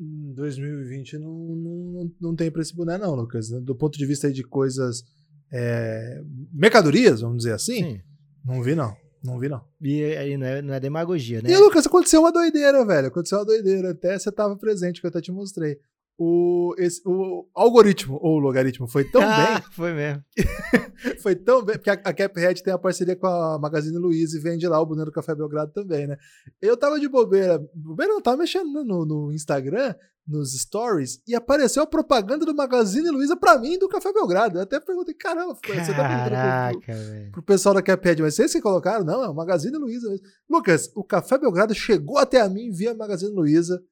Em 0.00 0.32
2020 0.32 1.18
não, 1.18 1.30
não, 1.30 2.12
não 2.20 2.34
tem 2.34 2.50
pra 2.50 2.62
esse 2.62 2.74
boné, 2.74 2.96
não, 2.96 3.14
Lucas. 3.14 3.50
Do 3.50 3.74
ponto 3.74 3.98
de 3.98 4.06
vista 4.06 4.32
de 4.32 4.42
coisas. 4.42 5.04
é, 5.52 6.22
mercadorias, 6.52 7.20
vamos 7.20 7.38
dizer 7.38 7.52
assim, 7.52 8.00
não 8.44 8.62
vi, 8.62 8.74
não. 8.74 8.96
Não 9.22 9.38
vi, 9.38 9.50
não. 9.50 9.62
E 9.82 10.02
aí 10.02 10.36
não 10.38 10.46
é, 10.46 10.62
não 10.62 10.72
é 10.72 10.80
demagogia, 10.80 11.42
né? 11.42 11.50
E, 11.50 11.56
Lucas, 11.58 11.86
aconteceu 11.86 12.20
uma 12.20 12.32
doideira, 12.32 12.84
velho. 12.86 13.08
Aconteceu 13.08 13.38
uma 13.38 13.44
doideira. 13.44 13.90
Até 13.90 14.18
você 14.18 14.32
tava 14.32 14.56
presente, 14.56 14.98
que 14.98 15.06
eu 15.06 15.10
até 15.10 15.20
te 15.20 15.30
mostrei. 15.30 15.78
O, 16.22 16.74
esse, 16.76 17.00
o 17.06 17.46
algoritmo, 17.54 18.18
ou 18.20 18.38
logaritmo, 18.38 18.86
foi 18.86 19.04
tão 19.04 19.22
Ah, 19.22 19.62
foi 19.72 19.94
mesmo. 19.94 20.22
bem. 20.36 20.44
Foi 21.22 21.34
tão 21.34 21.64
bem. 21.64 21.76
Porque 21.76 21.88
a, 21.88 21.94
a 21.94 22.12
Caphead 22.12 22.62
tem 22.62 22.74
a 22.74 22.78
parceria 22.78 23.16
com 23.16 23.26
a 23.26 23.58
Magazine 23.58 23.96
Luiza 23.96 24.36
e 24.36 24.40
vende 24.40 24.68
lá 24.68 24.78
o 24.78 24.84
boné 24.84 25.02
do 25.02 25.10
Café 25.10 25.34
Belgrado 25.34 25.72
também, 25.72 26.06
né? 26.06 26.18
Eu 26.60 26.76
tava 26.76 27.00
de 27.00 27.08
bobeira. 27.08 27.58
Bobeira 27.74 28.12
não, 28.12 28.20
tava 28.20 28.36
mexendo 28.36 28.84
no, 28.84 29.06
no 29.06 29.32
Instagram, 29.32 29.94
nos 30.28 30.52
stories, 30.60 31.22
e 31.26 31.34
apareceu 31.34 31.82
a 31.82 31.86
propaganda 31.86 32.44
do 32.44 32.54
Magazine 32.54 33.08
Luiza 33.08 33.34
pra 33.34 33.58
mim 33.58 33.78
do 33.78 33.88
Café 33.88 34.12
Belgrado. 34.12 34.58
Eu 34.58 34.62
até 34.62 34.78
perguntei, 34.78 35.14
caramba, 35.14 35.54
você 35.54 35.60
tá 35.62 35.66
perguntando 35.68 35.94
pro- 35.94 35.96
Caraca, 36.36 36.92
velho. 36.94 37.32
pro 37.32 37.42
pessoal 37.42 37.74
da 37.74 37.80
Caphead, 37.82 38.20
mas 38.20 38.34
vocês 38.34 38.52
que 38.52 38.60
colocaram? 38.60 39.02
Não, 39.02 39.24
é 39.24 39.28
o 39.30 39.34
Magazine 39.34 39.78
Luiza 39.78 40.06
mesmo. 40.10 40.26
Lucas, 40.50 40.90
o 40.94 41.02
Café 41.02 41.38
Belgrado 41.38 41.74
chegou 41.74 42.18
até 42.18 42.42
a 42.42 42.48
mim 42.48 42.70
via 42.70 42.94
Magazine 42.94 43.32
Luiza 43.34 43.82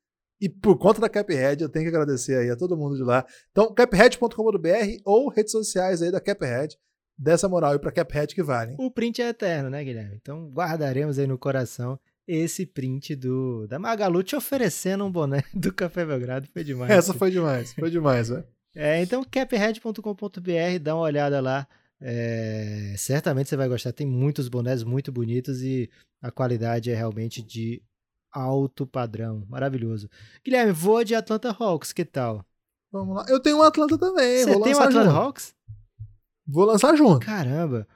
e 0.41 0.49
por 0.49 0.79
conta 0.79 1.01
da 1.01 1.09
Caphead, 1.09 1.63
eu 1.63 1.69
tenho 1.69 1.85
que 1.85 1.89
agradecer 1.95 2.37
aí 2.37 2.51
a 2.51 2.57
todo 2.57 2.77
mundo 2.77 2.97
de 2.97 3.03
lá. 3.03 3.25
Então, 3.51 3.73
caphead.com.br 3.75 5.01
ou 5.05 5.29
redes 5.29 5.53
sociais 5.53 6.03
aí 6.03 6.11
da 6.11 6.21
Caphead, 6.21 6.77
dessa 7.17 7.49
moral 7.49 7.73
aí 7.73 7.79
pra 7.79 7.91
Caphead 7.93 8.35
que 8.35 8.43
vale. 8.43 8.73
hein? 8.73 8.77
O 8.79 8.91
print 8.91 9.21
é 9.21 9.29
eterno, 9.29 9.69
né, 9.71 9.83
Guilherme? 9.83 10.17
Então 10.21 10.49
guardaremos 10.51 11.19
aí 11.19 11.27
no 11.27 11.37
coração 11.39 11.99
esse 12.27 12.67
print 12.67 13.17
do 13.17 13.67
da 13.67 13.79
Magalu 13.79 14.23
te 14.23 14.37
oferecendo 14.37 15.05
um 15.05 15.11
boné 15.11 15.43
do 15.55 15.73
Café 15.73 16.05
Belgrado. 16.05 16.47
Foi 16.53 16.63
demais. 16.63 16.91
Essa 16.91 17.15
foi 17.15 17.31
demais, 17.31 17.73
foi 17.73 17.91
demais, 17.91 18.29
velho. 18.29 18.45
É, 18.77 19.03
então, 19.03 19.25
caphead.com.br, 19.25 20.79
dá 20.81 20.95
uma 20.95 21.03
olhada 21.03 21.41
lá. 21.41 21.67
É, 22.01 22.95
certamente 22.97 23.49
você 23.49 23.57
vai 23.57 23.67
gostar. 23.69 23.93
Tem 23.93 24.07
muitos 24.07 24.49
bonés 24.49 24.85
muito 24.85 25.11
bonitos 25.11 25.63
e 25.63 25.91
a 26.23 26.31
qualidade 26.31 26.91
é 26.91 26.95
realmente 26.95 27.43
de 27.43 27.83
alto 28.33 28.87
padrão. 28.87 29.45
Maravilhoso. 29.49 30.09
Guilherme, 30.45 30.73
voa 30.73 31.05
de 31.05 31.15
Atlanta 31.15 31.51
Hawks, 31.59 31.93
que 31.93 32.05
tal? 32.05 32.45
Vamos 32.91 33.17
lá. 33.17 33.27
Eu 33.29 33.41
tenho 33.41 33.59
um 33.59 33.63
Atlanta 33.63 33.99
também, 33.99 34.45
Você 34.45 34.53
vou 34.53 34.63
tem 34.63 34.73
o 34.73 34.77
lançar 34.77 34.89
Atlanta 34.89 35.09
junto. 35.11 35.17
Hawks? 35.19 35.55
Vou 36.47 36.65
lançar 36.65 36.97
junto. 36.97 37.25
Caramba! 37.27 37.87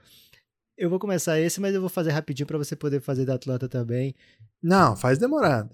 Eu 0.76 0.90
vou 0.90 0.98
começar 0.98 1.38
esse, 1.38 1.60
mas 1.60 1.74
eu 1.74 1.80
vou 1.80 1.88
fazer 1.88 2.10
rapidinho 2.10 2.46
para 2.46 2.58
você 2.58 2.74
poder 2.74 3.00
fazer 3.00 3.24
da 3.24 3.34
Atlanta 3.34 3.68
também. 3.68 4.14
Não, 4.62 4.96
faz 4.96 5.18
demorado. 5.18 5.70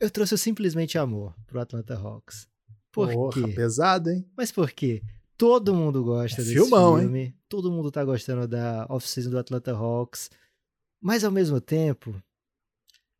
Eu 0.00 0.10
trouxe 0.10 0.36
simplesmente 0.38 0.96
amor 0.98 1.34
pro 1.46 1.60
Atlanta 1.60 1.94
Hawks. 1.94 2.46
Por 2.92 3.10
Porra, 3.12 3.32
quê? 3.48 3.52
pesado, 3.54 4.10
hein? 4.10 4.24
Mas 4.36 4.52
por 4.52 4.70
quê? 4.70 5.02
Todo 5.36 5.74
mundo 5.74 6.04
gosta 6.04 6.40
É 6.40 6.44
desse 6.44 6.54
filmão, 6.54 6.98
filme. 6.98 7.34
Todo 7.48 7.70
mundo 7.70 7.90
tá 7.90 8.04
gostando 8.04 8.46
da 8.46 8.86
off-season 8.88 9.30
do 9.30 9.38
Atlanta 9.38 9.72
Hawks. 9.72 10.30
Mas 11.02 11.24
ao 11.24 11.32
mesmo 11.32 11.60
tempo, 11.60 12.14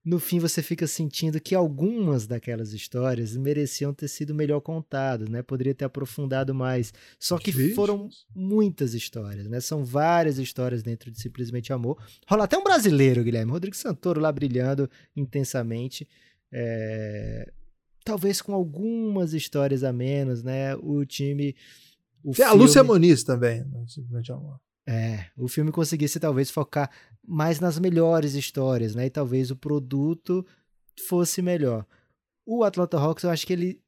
no 0.04 0.18
fim 0.20 0.38
você 0.38 0.62
fica 0.62 0.86
sentindo 0.86 1.40
que 1.40 1.54
algumas 1.54 2.26
daquelas 2.26 2.72
histórias 2.74 3.34
mereciam 3.36 3.94
ter 3.94 4.06
sido 4.08 4.34
melhor 4.34 4.60
contadas, 4.60 5.28
né? 5.30 5.42
Poderia 5.42 5.74
ter 5.74 5.86
aprofundado 5.86 6.54
mais. 6.54 6.92
Só 7.18 7.38
que 7.38 7.50
Vixe. 7.50 7.74
foram 7.74 8.08
muitas 8.34 8.92
histórias, 8.92 9.48
né? 9.48 9.60
São 9.60 9.82
várias 9.84 10.38
histórias 10.38 10.82
dentro 10.82 11.10
de 11.10 11.18
Simplesmente 11.20 11.72
Amor. 11.72 11.96
Rola 12.28 12.44
até 12.44 12.58
um 12.58 12.62
brasileiro, 12.64 13.24
Guilherme. 13.24 13.50
Rodrigo 13.52 13.74
Santoro 13.76 14.20
lá 14.20 14.30
brilhando 14.30 14.90
intensamente. 15.16 16.06
É, 16.52 17.50
Talvez 18.04 18.42
com 18.42 18.52
algumas 18.52 19.32
histórias 19.32 19.82
a 19.82 19.90
menos, 19.90 20.42
né? 20.42 20.76
O 20.76 21.06
time. 21.06 21.56
O 22.22 22.32
Tem 22.32 22.44
a 22.44 22.48
filme- 22.50 22.62
Lúcia 22.64 22.84
Muniz 22.84 23.24
também, 23.24 23.64
simplesmente 23.88 24.30
amor. 24.30 24.60
É, 24.86 25.26
o 25.36 25.48
filme 25.48 25.72
conseguisse 25.72 26.20
talvez 26.20 26.50
focar 26.50 26.90
mais 27.26 27.58
nas 27.58 27.78
melhores 27.78 28.34
histórias, 28.34 28.94
né? 28.94 29.06
E 29.06 29.10
talvez 29.10 29.50
o 29.50 29.56
produto 29.56 30.46
fosse 31.08 31.40
melhor. 31.40 31.86
O 32.44 32.62
Atlanta 32.64 32.98
Hawks, 32.98 33.24
eu 33.24 33.30
acho 33.30 33.46
que 33.46 33.52
ele 33.52 33.82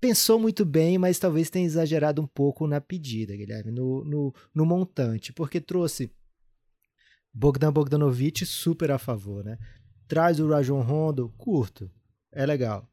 pensou 0.00 0.38
muito 0.38 0.64
bem, 0.64 0.96
mas 0.96 1.18
talvez 1.18 1.50
tenha 1.50 1.66
exagerado 1.66 2.22
um 2.22 2.26
pouco 2.26 2.66
na 2.66 2.80
pedida, 2.80 3.36
Guilherme, 3.36 3.70
no, 3.70 4.04
no, 4.04 4.34
no 4.54 4.64
montante, 4.64 5.32
porque 5.32 5.60
trouxe 5.60 6.10
Bogdan 7.32 7.72
Bogdanovic 7.72 8.46
super 8.46 8.90
a 8.90 8.98
favor, 8.98 9.44
né? 9.44 9.58
Traz 10.06 10.40
o 10.40 10.48
Rajon 10.48 10.80
Rondo, 10.80 11.28
curto, 11.36 11.90
é 12.32 12.46
legal. 12.46 12.88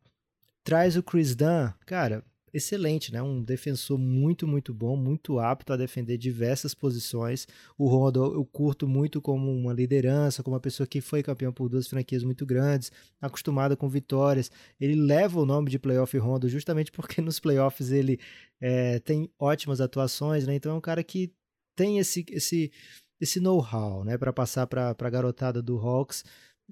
Traz 0.63 0.97
o 0.97 1.03
Chris 1.03 1.35
Dunn, 1.35 1.71
cara, 1.85 2.23
excelente, 2.55 3.11
né? 3.11 3.21
Um 3.21 3.43
defensor 3.43 3.97
muito, 3.97 4.47
muito 4.47 4.73
bom, 4.73 4.95
muito 4.95 5.39
apto 5.39 5.73
a 5.73 5.77
defender 5.77 6.17
diversas 6.17 6.73
posições. 6.73 7.45
O 7.77 7.87
Rondo 7.87 8.23
eu 8.33 8.45
curto 8.45 8.87
muito 8.87 9.21
como 9.21 9.51
uma 9.51 9.73
liderança, 9.73 10.41
como 10.41 10.55
uma 10.55 10.61
pessoa 10.61 10.87
que 10.87 11.01
foi 11.01 11.21
campeão 11.21 11.51
por 11.51 11.67
duas 11.67 11.85
franquias 11.87 12.23
muito 12.23 12.45
grandes, 12.45 12.91
acostumada 13.19 13.75
com 13.75 13.89
vitórias. 13.89 14.49
Ele 14.79 14.95
leva 14.95 15.39
o 15.39 15.45
nome 15.45 15.69
de 15.69 15.77
playoff 15.77 16.17
Rondo 16.17 16.47
justamente 16.47 16.91
porque 16.93 17.21
nos 17.21 17.39
playoffs 17.39 17.91
ele 17.91 18.19
é, 18.61 18.99
tem 18.99 19.29
ótimas 19.37 19.81
atuações, 19.81 20.47
né? 20.47 20.55
Então 20.55 20.71
é 20.71 20.75
um 20.75 20.81
cara 20.81 21.03
que 21.03 21.33
tem 21.75 21.99
esse 21.99 22.25
esse 22.29 22.71
esse 23.19 23.39
know-how, 23.39 24.03
né, 24.03 24.17
para 24.17 24.33
passar 24.33 24.67
para 24.67 24.95
a 24.97 25.09
garotada 25.09 25.61
do 25.61 25.77
Hawks. 25.77 26.23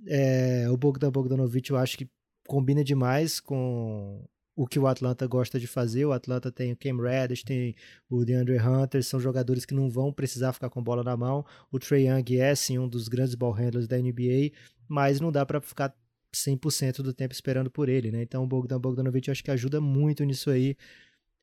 É, 0.08 0.70
o 0.70 0.78
Bogdan 0.78 1.12
Bogdanovic 1.12 1.70
eu 1.72 1.78
acho 1.78 1.98
que 1.98 2.10
combina 2.48 2.84
demais 2.84 3.40
com 3.40 4.26
o 4.56 4.68
que 4.68 4.78
o 4.78 4.88
Atlanta 4.88 5.26
gosta 5.28 5.60
de 5.60 5.68
fazer. 5.68 6.06
O 6.06 6.12
Atlanta 6.12 6.52
tem 6.52 6.72
o 6.72 6.78
Cam 6.78 7.02
Reddish, 7.02 7.44
tem 7.44 7.76
o 8.10 8.24
DeAndre 8.24 8.60
Hunter, 8.60 9.04
são 9.04 9.20
jogadores 9.20 9.66
que 9.66 9.74
não 9.74 9.90
vão 9.90 10.12
precisar 10.12 10.54
ficar 10.54 10.70
com 10.70 10.84
bola 10.84 11.04
na 11.04 11.18
mão. 11.18 11.46
O 11.72 11.80
Trey 11.80 12.08
Young 12.08 12.38
é 12.38 12.54
sim 12.56 12.78
um 12.78 12.88
dos 12.88 13.08
grandes 13.08 13.36
ball 13.36 13.52
handlers 13.52 13.88
da 13.88 13.98
NBA, 13.98 14.52
mas 14.88 15.20
não 15.20 15.32
dá 15.32 15.46
para 15.46 15.60
ficar 15.62 15.96
100% 16.34 17.02
do 17.02 17.14
tempo 17.14 17.34
esperando 17.34 17.70
por 17.70 17.90
ele, 17.90 18.12
né? 18.12 18.22
Então 18.24 18.44
o 18.44 18.48
Bogdan 18.48 18.80
Bogdanovic 18.80 19.30
acho 19.30 19.44
que 19.44 19.52
ajuda 19.52 19.80
muito 19.80 20.24
nisso 20.24 20.50
aí. 20.50 20.76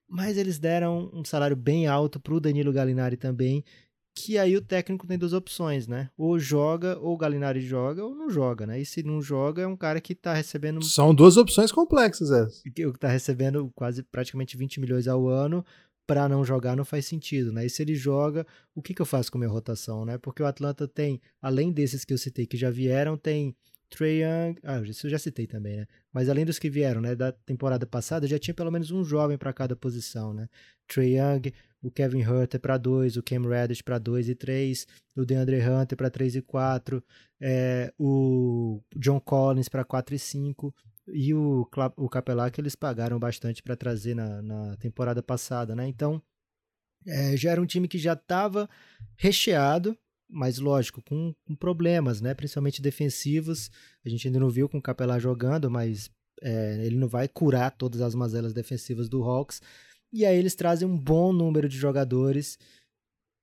Mas 0.09 0.37
eles 0.37 0.59
deram 0.59 1.09
um 1.13 1.25
salário 1.25 1.57
bem 1.57 1.87
alto 1.87 2.19
pro 2.19 2.41
Danilo 2.41 2.73
Gallinari 2.73 3.17
também, 3.17 3.65
que 4.25 4.39
aí 4.39 4.57
o 4.57 4.61
técnico 4.61 5.07
tem 5.07 5.19
duas 5.19 5.33
opções, 5.33 5.87
né? 5.87 6.11
Ou 6.17 6.39
joga, 6.39 6.99
ou 6.99 7.15
o 7.15 7.17
Gallinari 7.17 7.61
joga, 7.61 8.05
ou 8.05 8.15
não 8.15 8.29
joga, 8.31 8.67
né? 8.67 8.81
E 8.81 8.85
se 8.85 9.03
não 9.03 9.21
joga, 9.23 9.63
é 9.63 9.67
um 9.67 9.77
cara 9.77 10.01
que 10.01 10.15
tá 10.15 10.35
recebendo 10.35 10.83
São 10.85 11.15
duas 11.15 11.37
opções 11.37 11.73
complexas 11.73 12.31
essas. 12.31 12.63
que 12.63 12.93
tá 12.99 13.09
recebendo 13.09 13.71
quase 13.75 14.03
praticamente 14.03 14.57
20 14.57 14.81
milhões 14.81 15.09
ao 15.09 15.29
ano 15.29 15.65
para 16.07 16.29
não 16.29 16.45
jogar 16.45 16.77
não 16.77 16.85
faz 16.85 17.07
sentido, 17.07 17.53
né? 17.53 17.65
E 17.65 17.71
se 17.71 17.83
ele 17.83 17.95
joga, 17.95 18.45
o 18.75 18.83
que, 18.83 18.93
que 18.93 19.01
eu 19.01 19.07
faço 19.07 19.31
com 19.31 19.39
a 19.39 19.41
minha 19.41 19.51
rotação, 19.51 20.05
né? 20.05 20.19
Porque 20.19 20.43
o 20.43 20.47
Atlanta 20.47 20.89
tem, 20.89 21.21
além 21.41 21.73
desses 21.73 22.05
que 22.05 22.13
eu 22.13 22.19
citei 22.19 22.47
que 22.47 22.57
já 22.57 22.69
vieram, 22.69 23.17
tem 23.17 23.55
Trey 23.91 24.23
Young, 24.23 24.57
ah, 24.63 24.81
isso 24.83 25.07
eu 25.07 25.11
já 25.11 25.19
citei 25.19 25.47
também, 25.47 25.77
né? 25.79 25.87
Mas 26.13 26.29
além 26.29 26.45
dos 26.45 26.59
que 26.59 26.71
vieram, 26.71 27.01
né, 27.01 27.15
da 27.15 27.33
temporada 27.33 27.87
passada, 27.87 28.27
já 28.27 28.39
tinha 28.39 28.55
pelo 28.55 28.71
menos 28.71 28.91
um 28.91 29.05
jovem 29.05 29.37
para 29.37 29.53
cada 29.53 29.77
posição, 29.77 30.33
né? 30.33 30.49
Trey 30.87 31.17
Young, 31.17 31.53
o 31.83 31.91
Kevin 31.91 32.25
Hunter 32.25 32.61
para 32.61 32.77
2, 32.77 33.17
o 33.17 33.23
Cam 33.23 33.49
Reddish 33.49 33.83
para 33.83 33.99
2 33.99 34.29
e 34.29 34.35
3, 34.35 34.87
o 35.17 35.25
DeAndre 35.25 35.61
Hunter 35.61 35.97
para 35.97 36.11
3 36.11 36.37
e 36.37 36.43
4, 36.43 37.03
é, 37.41 37.93
o 37.99 38.83
John 38.97 39.21
Collins 39.21 39.69
para 39.69 39.85
4 39.85 40.15
e 40.15 40.19
5 40.19 40.75
e 41.09 41.35
o, 41.35 41.67
o 41.97 42.09
Capelá 42.09 42.51
que 42.51 42.61
eles 42.61 42.75
pagaram 42.75 43.19
bastante 43.19 43.63
para 43.63 43.77
trazer 43.77 44.15
na, 44.15 44.43
na 44.43 44.77
temporada 44.77 45.23
passada, 45.23 45.75
né? 45.75 45.87
Então, 45.89 46.23
é, 47.07 47.37
já 47.37 47.51
era 47.51 47.61
um 47.61 47.67
time 47.67 47.89
que 47.89 47.99
já 47.99 48.13
estava 48.13 48.69
recheado, 49.17 49.97
mas 50.29 50.59
lógico, 50.59 51.03
com, 51.03 51.35
com 51.45 51.57
problemas, 51.57 52.21
né? 52.21 52.35
Principalmente 52.35 52.83
defensivos. 52.83 53.71
A 54.05 54.09
gente 54.09 54.29
ainda 54.29 54.39
não 54.39 54.51
viu 54.51 54.69
com 54.69 54.79
o 54.79 54.83
Capelá 54.83 55.19
jogando, 55.19 55.71
mas 55.71 56.11
é, 56.43 56.85
ele 56.85 56.97
não 56.97 57.09
vai 57.09 57.27
curar 57.27 57.71
todas 57.73 58.01
as 58.01 58.15
mazelas 58.15 58.53
defensivas 58.53 59.09
do 59.09 59.23
Hawks. 59.23 59.61
E 60.13 60.27
aí 60.27 60.37
eles 60.37 60.55
trazem 60.55 60.87
um 60.89 60.99
bom 60.99 61.33
número 61.33 61.69
de 61.69 61.77
jogadores 61.77 62.59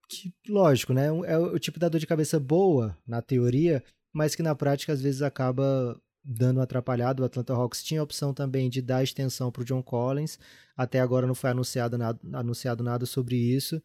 que, 0.09 0.33
lógico, 0.47 0.93
né? 0.93 1.07
É 1.25 1.37
o 1.37 1.59
tipo 1.59 1.79
da 1.79 1.89
dor 1.89 1.99
de 1.99 2.07
cabeça 2.07 2.39
boa 2.39 2.97
na 3.05 3.21
teoria, 3.21 3.83
mas 4.13 4.35
que 4.35 4.43
na 4.43 4.55
prática 4.55 4.93
às 4.93 5.01
vezes 5.01 5.21
acaba 5.21 5.99
dando 6.23 6.59
um 6.59 6.61
atrapalhado. 6.61 7.23
O 7.23 7.25
Atlanta 7.25 7.53
Hawks 7.53 7.83
tinha 7.83 8.01
a 8.01 8.03
opção 8.03 8.33
também 8.33 8.69
de 8.69 8.81
dar 8.81 9.03
extensão 9.03 9.51
para 9.51 9.61
o 9.61 9.65
John 9.65 9.81
Collins. 9.81 10.37
Até 10.75 10.99
agora 10.99 11.27
não 11.27 11.35
foi 11.35 11.49
anunciado 11.49 11.97
nada, 11.97 12.19
anunciado 12.33 12.83
nada 12.83 13.05
sobre 13.05 13.35
isso. 13.35 13.81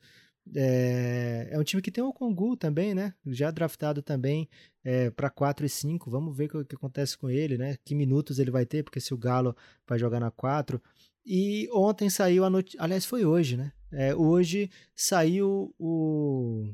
É, 0.55 1.49
é 1.53 1.59
um 1.59 1.63
time 1.63 1.81
que 1.81 1.91
tem 1.91 2.03
o 2.03 2.13
Kongu 2.13 2.57
também, 2.57 2.95
né? 2.95 3.15
Já 3.27 3.51
draftado 3.51 4.03
também 4.03 4.49
é, 4.85 5.11
para 5.11 5.31
4 5.31 5.65
e 5.65 5.69
5. 5.69 6.11
Vamos 6.11 6.37
ver 6.37 6.47
o 6.47 6.49
que, 6.49 6.65
que, 6.65 6.75
acontece 6.75 7.17
com 7.17 7.31
ele, 7.31 7.57
né? 7.57 7.77
Que 7.85 7.95
minutos 7.95 8.39
ele 8.39 8.51
vai 8.51 8.67
ter, 8.67 8.83
porque 8.83 9.01
se 9.01 9.15
o 9.15 9.19
Galo 9.19 9.57
vai 9.87 9.99
jogar 9.99 10.19
na 10.19 10.31
4. 10.31 10.83
E 11.25 11.69
ontem 11.73 12.11
saiu 12.11 12.45
a 12.45 12.51
notícia. 12.51 12.83
Aliás, 12.83 13.05
foi 13.05 13.25
hoje, 13.25 13.57
né? 13.57 13.73
É, 13.93 14.15
hoje 14.15 14.71
saiu 14.95 15.75
o... 15.79 16.65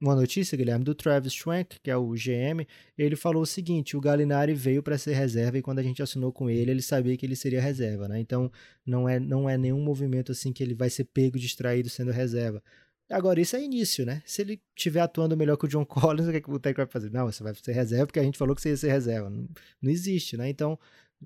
uma 0.00 0.14
notícia, 0.14 0.56
Guilherme, 0.56 0.84
do 0.84 0.94
Travis 0.94 1.32
Schwenk, 1.34 1.80
que 1.82 1.90
é 1.90 1.96
o 1.96 2.10
GM. 2.12 2.66
Ele 2.96 3.16
falou 3.16 3.42
o 3.42 3.46
seguinte: 3.46 3.96
o 3.96 4.00
Galinari 4.00 4.54
veio 4.54 4.82
para 4.82 4.96
ser 4.96 5.14
reserva 5.14 5.58
e 5.58 5.62
quando 5.62 5.80
a 5.80 5.82
gente 5.82 6.02
assinou 6.02 6.32
com 6.32 6.48
ele, 6.48 6.70
ele 6.70 6.82
sabia 6.82 7.16
que 7.16 7.26
ele 7.26 7.36
seria 7.36 7.60
reserva, 7.60 8.08
né? 8.08 8.20
Então 8.20 8.50
não 8.86 9.08
é, 9.08 9.18
não 9.20 9.48
é 9.48 9.58
nenhum 9.58 9.82
movimento 9.82 10.32
assim 10.32 10.52
que 10.52 10.62
ele 10.62 10.74
vai 10.74 10.88
ser 10.88 11.04
pego 11.04 11.38
distraído 11.38 11.90
sendo 11.90 12.10
reserva. 12.12 12.62
Agora, 13.10 13.40
isso 13.40 13.56
é 13.56 13.62
início, 13.64 14.06
né? 14.06 14.22
Se 14.24 14.40
ele 14.42 14.62
estiver 14.76 15.00
atuando 15.00 15.36
melhor 15.36 15.56
que 15.56 15.64
o 15.64 15.68
John 15.68 15.84
Collins, 15.86 16.28
o 16.28 16.30
que, 16.30 16.36
é 16.36 16.40
que 16.40 16.50
o 16.50 16.60
técnico 16.60 16.86
vai 16.86 16.92
fazer? 16.92 17.10
Não, 17.10 17.26
você 17.26 17.42
vai 17.42 17.52
ser 17.54 17.72
reserva 17.72 18.06
porque 18.06 18.20
a 18.20 18.22
gente 18.22 18.38
falou 18.38 18.54
que 18.54 18.62
você 18.62 18.70
ia 18.70 18.76
ser 18.76 18.90
reserva. 18.90 19.28
Não, 19.28 19.48
não 19.82 19.90
existe, 19.90 20.36
né? 20.36 20.48
Então, 20.48 20.78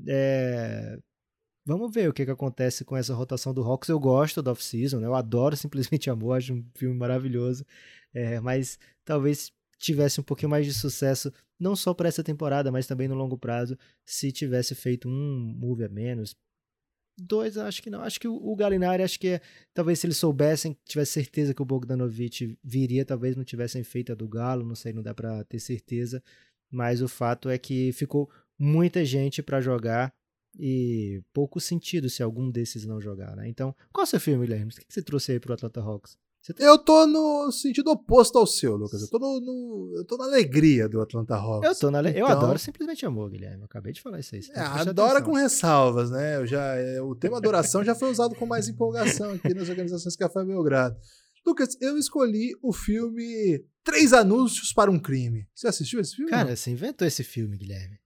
é... 0.08 0.98
vamos 1.64 1.92
ver 1.92 2.08
o 2.08 2.12
que, 2.12 2.24
que 2.24 2.30
acontece 2.30 2.84
com 2.84 2.96
essa 2.96 3.14
rotação 3.14 3.54
do 3.54 3.62
Hawks. 3.62 3.88
Eu 3.88 3.98
gosto 3.98 4.42
do 4.42 4.50
off-season, 4.50 5.00
né? 5.00 5.06
Eu 5.06 5.14
adoro 5.14 5.56
Simplesmente 5.56 6.10
Amor, 6.10 6.38
acho 6.38 6.54
um 6.54 6.64
filme 6.74 6.96
maravilhoso. 6.96 7.64
É, 8.12 8.40
mas 8.40 8.78
talvez 9.04 9.52
tivesse 9.78 10.20
um 10.20 10.24
pouquinho 10.24 10.50
mais 10.50 10.66
de 10.66 10.72
sucesso, 10.72 11.32
não 11.58 11.76
só 11.76 11.92
para 11.92 12.08
essa 12.08 12.22
temporada, 12.22 12.70
mas 12.70 12.86
também 12.86 13.08
no 13.08 13.14
longo 13.14 13.36
prazo, 13.36 13.76
se 14.04 14.32
tivesse 14.32 14.74
feito 14.74 15.08
um 15.08 15.54
move 15.58 15.84
a 15.84 15.88
menos, 15.88 16.36
Dois, 17.16 17.56
acho 17.56 17.80
que 17.80 17.90
não. 17.90 18.02
Acho 18.02 18.18
que 18.18 18.26
o, 18.26 18.56
Galinari, 18.56 19.02
acho 19.02 19.18
que 19.20 19.28
é, 19.28 19.40
talvez 19.72 20.00
se 20.00 20.06
eles 20.06 20.16
soubessem, 20.16 20.76
tivesse 20.84 21.12
certeza 21.12 21.54
que 21.54 21.62
o 21.62 21.64
Bogdanovic 21.64 22.58
viria, 22.62 23.04
talvez 23.04 23.36
não 23.36 23.44
tivessem 23.44 23.84
feito 23.84 24.10
a 24.10 24.14
do 24.16 24.28
Galo, 24.28 24.64
não 24.66 24.74
sei, 24.74 24.92
não 24.92 25.02
dá 25.02 25.14
para 25.14 25.44
ter 25.44 25.60
certeza. 25.60 26.22
Mas 26.70 27.00
o 27.00 27.08
fato 27.08 27.48
é 27.48 27.56
que 27.56 27.92
ficou 27.92 28.28
muita 28.58 29.04
gente 29.04 29.42
para 29.42 29.60
jogar 29.60 30.12
e 30.58 31.22
pouco 31.32 31.60
sentido 31.60 32.08
se 32.08 32.22
algum 32.22 32.50
desses 32.50 32.84
não 32.84 33.00
jogar, 33.00 33.36
né? 33.36 33.48
Então, 33.48 33.74
qual 33.92 34.02
é 34.02 34.06
o 34.06 34.10
seu 34.10 34.20
filme, 34.20 34.46
Guilherme? 34.46 34.72
O 34.72 34.74
que 34.74 34.84
você 34.88 35.02
trouxe 35.02 35.32
aí 35.32 35.40
pro 35.40 35.54
Atlanta 35.54 35.80
Hawks? 35.80 36.16
Eu 36.58 36.76
tô 36.76 37.06
no 37.06 37.50
sentido 37.50 37.90
oposto 37.90 38.36
ao 38.36 38.46
seu, 38.46 38.76
Lucas. 38.76 39.00
Eu 39.00 39.08
tô, 39.08 39.18
no, 39.18 39.40
no 39.40 39.94
eu 39.96 40.04
tô 40.04 40.18
na 40.18 40.24
alegria 40.24 40.86
do 40.86 41.00
Atlanta 41.00 41.34
Hawks. 41.34 41.66
Eu 41.66 41.74
tô 41.74 41.90
na 41.90 42.00
então... 42.00 42.12
Eu 42.12 42.26
adoro 42.26 42.58
simplesmente 42.58 43.06
amor, 43.06 43.30
Guilherme. 43.30 43.60
Eu 43.60 43.64
acabei 43.64 43.94
de 43.94 44.02
falar 44.02 44.20
isso 44.20 44.34
aí. 44.34 44.42
É, 44.50 44.60
adora 44.60 45.22
com 45.22 45.32
ressalvas, 45.32 46.10
né? 46.10 46.36
Eu 46.36 46.46
já, 46.46 46.74
é, 46.74 47.00
o 47.00 47.14
tema 47.14 47.38
adoração 47.38 47.82
já 47.82 47.94
foi 47.94 48.10
usado 48.10 48.34
com 48.34 48.44
mais 48.44 48.68
empolgação 48.68 49.32
aqui 49.32 49.54
nas 49.54 49.70
organizações 49.70 50.16
Café 50.16 50.44
Belgrado. 50.44 50.98
Lucas, 51.46 51.78
eu 51.80 51.96
escolhi 51.96 52.54
o 52.62 52.74
filme 52.74 53.64
Três 53.82 54.12
Anúncios 54.12 54.72
para 54.72 54.90
um 54.90 54.98
Crime. 54.98 55.46
Você 55.54 55.66
assistiu 55.66 56.00
esse 56.00 56.14
filme? 56.14 56.30
Cara, 56.30 56.54
você 56.54 56.70
inventou 56.70 57.06
esse 57.06 57.24
filme, 57.24 57.56
Guilherme. 57.56 57.98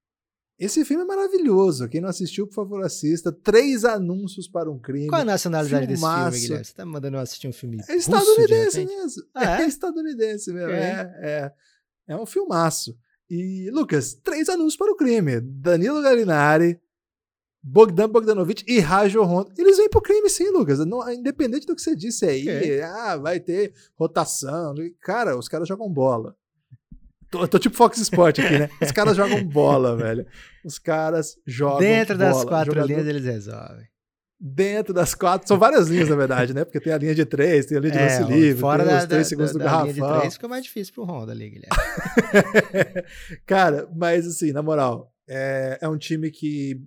Esse 0.59 0.85
filme 0.85 1.05
é 1.05 1.07
maravilhoso. 1.07 1.89
Quem 1.89 2.01
não 2.01 2.09
assistiu, 2.09 2.47
por 2.47 2.55
favor, 2.55 2.85
assista. 2.85 3.31
Três 3.31 3.85
anúncios 3.85 4.49
para 4.49 4.69
um 4.69 4.79
crime. 4.79 5.07
Qual 5.07 5.21
a 5.21 5.25
nacionalidade 5.25 5.87
Filmaço. 5.87 6.17
desse 6.17 6.33
filme, 6.33 6.47
Guilherme? 6.47 6.65
Você 6.65 6.75
tá 6.75 6.85
me 6.85 6.93
mandando 6.93 7.17
eu 7.17 7.21
assistir 7.21 7.49
um 7.49 7.53
filme 7.53 7.79
É 7.89 7.95
estadunidense 7.95 8.85
mesmo. 8.85 9.23
Ah, 9.33 9.61
é? 9.61 9.63
é? 9.63 9.67
estadunidense 9.67 10.53
mesmo. 10.53 10.71
É. 10.71 11.15
é, 11.23 11.29
é. 11.29 11.53
É 12.09 12.17
um 12.17 12.27
filmaço. 12.27 12.97
E, 13.31 13.71
Lucas, 13.71 14.15
três 14.15 14.49
anúncios 14.49 14.77
para 14.77 14.91
o 14.91 14.97
crime. 14.97 15.41
Danilo 15.41 16.03
Galinari, 16.03 16.81
Bogdan 17.63 18.09
Bogdanovic 18.09 18.65
e 18.67 18.81
Rajo 18.81 19.23
Honda. 19.23 19.53
Eles 19.59 19.77
vêm 19.77 19.89
pro 19.89 20.01
crime 20.01 20.29
sim, 20.31 20.49
Lucas. 20.49 20.79
Não, 20.81 21.09
independente 21.13 21.67
do 21.67 21.77
que 21.77 21.83
você 21.83 21.95
disse 21.95 22.25
aí, 22.25 22.43
okay. 22.43 22.81
ah, 22.81 23.17
vai 23.17 23.39
ter 23.39 23.75
rotação. 23.95 24.75
Cara, 25.01 25.37
os 25.37 25.49
caras 25.49 25.69
jogam 25.69 25.93
bola. 25.93 26.35
Tô, 27.31 27.47
tô, 27.47 27.59
tipo 27.59 27.77
Fox 27.77 27.99
Sport 27.99 28.39
aqui, 28.39 28.59
né? 28.59 28.71
Os 28.81 28.91
caras 28.91 29.17
jogam 29.17 29.45
bola, 29.45 29.97
velho. 29.99 30.27
Os 30.65 30.79
caras 30.79 31.37
jogam 31.47 31.81
Dentro 31.81 32.17
bola. 32.17 32.31
das 32.31 32.45
quatro 32.45 32.73
Jogador... 32.73 32.89
linhas 32.89 33.07
eles 33.07 33.25
resolvem. 33.25 33.87
Dentro 34.41 34.95
das 34.95 35.15
quatro, 35.17 35.49
são 35.49 35.59
várias 35.59 35.89
linhas, 35.89 36.09
na 36.09 36.15
verdade, 36.15 36.55
né? 36.55 36.65
Porque 36.65 36.79
tem 36.79 36.93
a 36.93 36.99
linha 36.99 37.15
de 37.15 37.25
três, 37.25 37.67
tem 37.67 37.77
a 37.77 37.81
linha 37.81 37.93
de 37.93 37.99
é, 37.99 38.03
lance 38.03 38.33
livre, 38.33 38.61
fora 38.61 38.85
tem 38.85 38.93
da, 38.93 38.99
os 39.01 39.07
três 39.07 39.23
da, 39.25 39.29
segundos 39.29 39.53
da, 39.53 39.59
do 39.59 39.65
garrafão. 39.65 39.93
linha 39.93 40.07
de 40.07 40.19
três 40.21 40.35
fica 40.35 40.49
mais 40.49 40.63
difícil 40.63 40.95
pro 40.95 41.05
Honda 41.05 41.33
ali, 41.33 41.51
Guilherme. 41.51 43.05
Cara, 43.45 43.89
mas 43.97 44.27
assim, 44.29 44.53
na 44.53 44.63
moral, 44.63 45.13
é, 45.29 45.79
é 45.83 45.89
um 45.89 45.99
time 45.99 46.31
que 46.31 46.81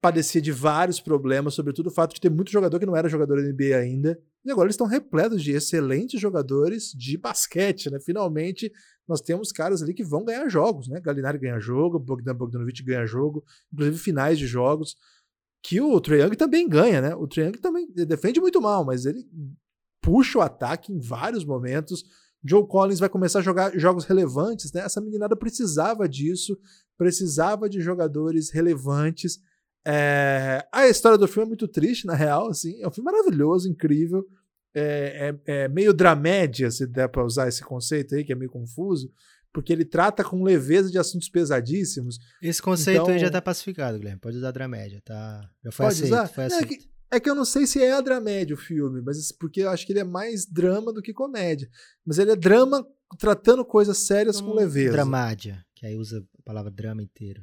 padecia 0.00 0.40
de 0.40 0.50
vários 0.50 0.98
problemas, 0.98 1.52
sobretudo 1.54 1.88
o 1.88 1.92
fato 1.92 2.14
de 2.14 2.20
ter 2.20 2.30
muito 2.30 2.50
jogador 2.50 2.78
que 2.78 2.86
não 2.86 2.96
era 2.96 3.08
jogador 3.08 3.36
da 3.36 3.48
NBA 3.48 3.76
ainda. 3.76 4.18
E 4.44 4.50
agora 4.50 4.66
eles 4.66 4.74
estão 4.74 4.86
repletos 4.86 5.42
de 5.42 5.52
excelentes 5.52 6.20
jogadores 6.20 6.92
de 6.92 7.18
basquete, 7.18 7.90
né? 7.90 7.98
Finalmente 8.00 8.72
nós 9.08 9.20
temos 9.20 9.52
caras 9.52 9.82
ali 9.82 9.94
que 9.94 10.04
vão 10.04 10.24
ganhar 10.24 10.48
jogos, 10.48 10.88
né? 10.88 11.00
Galinari 11.00 11.38
ganha 11.38 11.60
jogo, 11.60 11.98
Bogdan 11.98 12.34
Bogdanovic 12.34 12.82
ganha 12.82 13.06
jogo, 13.06 13.44
inclusive 13.72 13.98
finais 13.98 14.38
de 14.38 14.46
jogos, 14.46 14.96
que 15.62 15.80
o 15.80 16.00
Young 16.00 16.36
também 16.36 16.68
ganha, 16.68 17.00
né? 17.00 17.14
O 17.14 17.28
Young 17.32 17.52
também 17.52 17.88
defende 17.92 18.40
muito 18.40 18.60
mal, 18.60 18.84
mas 18.84 19.06
ele 19.06 19.26
puxa 20.00 20.38
o 20.38 20.42
ataque 20.42 20.92
em 20.92 20.98
vários 20.98 21.44
momentos. 21.44 22.04
Joe 22.44 22.66
Collins 22.66 23.00
vai 23.00 23.08
começar 23.08 23.40
a 23.40 23.42
jogar 23.42 23.76
jogos 23.78 24.04
relevantes, 24.04 24.72
né? 24.72 24.82
Essa 24.82 25.00
meninada 25.00 25.36
precisava 25.36 26.08
disso, 26.08 26.58
precisava 26.96 27.68
de 27.68 27.80
jogadores 27.80 28.50
relevantes. 28.50 29.40
É... 29.84 30.66
A 30.72 30.88
história 30.88 31.18
do 31.18 31.26
filme 31.26 31.46
é 31.46 31.48
muito 31.48 31.66
triste, 31.66 32.06
na 32.06 32.14
real, 32.14 32.48
assim. 32.48 32.80
É 32.80 32.88
um 32.88 32.90
filme 32.90 33.10
maravilhoso, 33.10 33.68
incrível 33.68 34.24
é, 34.76 35.34
é, 35.46 35.64
é 35.64 35.68
meio 35.68 35.94
dramédia, 35.94 36.70
se 36.70 36.86
der 36.86 37.08
para 37.08 37.24
usar 37.24 37.48
esse 37.48 37.62
conceito 37.62 38.14
aí, 38.14 38.22
que 38.22 38.32
é 38.32 38.36
meio 38.36 38.50
confuso, 38.50 39.10
porque 39.52 39.72
ele 39.72 39.86
trata 39.86 40.22
com 40.22 40.42
leveza 40.42 40.90
de 40.90 40.98
assuntos 40.98 41.30
pesadíssimos. 41.30 42.18
Esse 42.42 42.60
conceito 42.60 43.00
então, 43.00 43.14
aí 43.14 43.18
já 43.18 43.30
tá 43.30 43.40
pacificado, 43.40 43.98
Guilherme. 43.98 44.20
Pode 44.20 44.36
usar 44.36 44.50
dramédia, 44.50 45.00
tá? 45.02 45.50
Já 45.64 45.72
foi 45.72 45.86
pode 45.86 45.96
aceito, 45.96 46.12
usar? 46.12 46.28
foi 46.28 46.44
aceito. 46.44 46.64
É 46.64 46.66
que, 46.66 46.88
é 47.12 47.20
que 47.20 47.30
eu 47.30 47.34
não 47.34 47.46
sei 47.46 47.66
se 47.66 47.82
é 47.82 47.92
a 47.92 48.02
dramédia 48.02 48.54
o 48.54 48.58
filme, 48.58 49.00
mas 49.00 49.32
porque 49.32 49.62
eu 49.62 49.70
acho 49.70 49.86
que 49.86 49.92
ele 49.92 50.00
é 50.00 50.04
mais 50.04 50.44
drama 50.44 50.92
do 50.92 51.00
que 51.00 51.14
comédia. 51.14 51.70
Mas 52.04 52.18
ele 52.18 52.32
é 52.32 52.36
drama 52.36 52.86
tratando 53.18 53.64
coisas 53.64 53.96
sérias 53.96 54.42
com 54.42 54.52
leveza. 54.52 54.92
Dramádia, 54.92 55.64
que 55.74 55.86
aí 55.86 55.96
usa 55.96 56.18
a 56.18 56.42
palavra 56.42 56.70
drama 56.70 57.02
inteiro. 57.02 57.42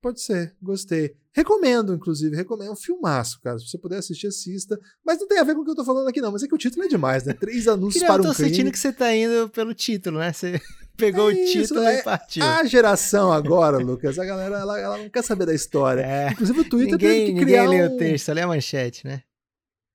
Pode 0.00 0.20
ser, 0.20 0.54
gostei. 0.62 1.16
Recomendo, 1.32 1.94
inclusive, 1.94 2.34
recomendo. 2.34 2.68
É 2.68 2.72
um 2.72 2.76
filmaço, 2.76 3.40
cara. 3.40 3.58
Se 3.58 3.68
você 3.68 3.78
puder 3.78 3.98
assistir, 3.98 4.28
assista. 4.28 4.78
Mas 5.04 5.18
não 5.18 5.26
tem 5.26 5.38
a 5.38 5.44
ver 5.44 5.54
com 5.54 5.62
o 5.62 5.64
que 5.64 5.70
eu 5.70 5.74
tô 5.74 5.84
falando 5.84 6.08
aqui, 6.08 6.20
não. 6.20 6.32
Mas 6.32 6.42
é 6.42 6.48
que 6.48 6.54
o 6.54 6.58
título 6.58 6.84
é 6.84 6.88
demais, 6.88 7.24
né? 7.24 7.32
Três 7.32 7.66
anúncios 7.68 8.02
para 8.02 8.14
um 8.14 8.16
crime. 8.16 8.28
Eu 8.28 8.34
tô 8.34 8.42
sentindo 8.42 8.70
que 8.72 8.78
você 8.78 8.92
tá 8.92 9.14
indo 9.14 9.48
pelo 9.50 9.74
título, 9.74 10.18
né? 10.18 10.32
Você 10.32 10.60
pegou 10.96 11.30
é 11.30 11.34
o 11.34 11.46
título 11.46 11.82
é, 11.82 11.98
e 11.98 12.02
partiu. 12.02 12.44
A 12.44 12.64
geração 12.64 13.32
agora, 13.32 13.78
Lucas, 13.78 14.18
a 14.18 14.24
galera, 14.24 14.58
ela, 14.58 14.80
ela 14.80 14.98
não 14.98 15.08
quer 15.08 15.22
saber 15.22 15.46
da 15.46 15.54
história. 15.54 16.02
É. 16.02 16.30
Inclusive 16.32 16.60
o 16.60 16.68
Twitter 16.68 16.92
ninguém, 16.92 17.26
tem 17.26 17.34
que 17.34 17.40
criar 17.40 17.64
Ninguém 17.64 17.82
lê 17.82 17.88
um... 17.88 17.94
o 17.94 17.98
texto, 17.98 18.24
só 18.26 18.32
lê 18.32 18.40
a 18.40 18.46
manchete, 18.46 19.06
né? 19.06 19.22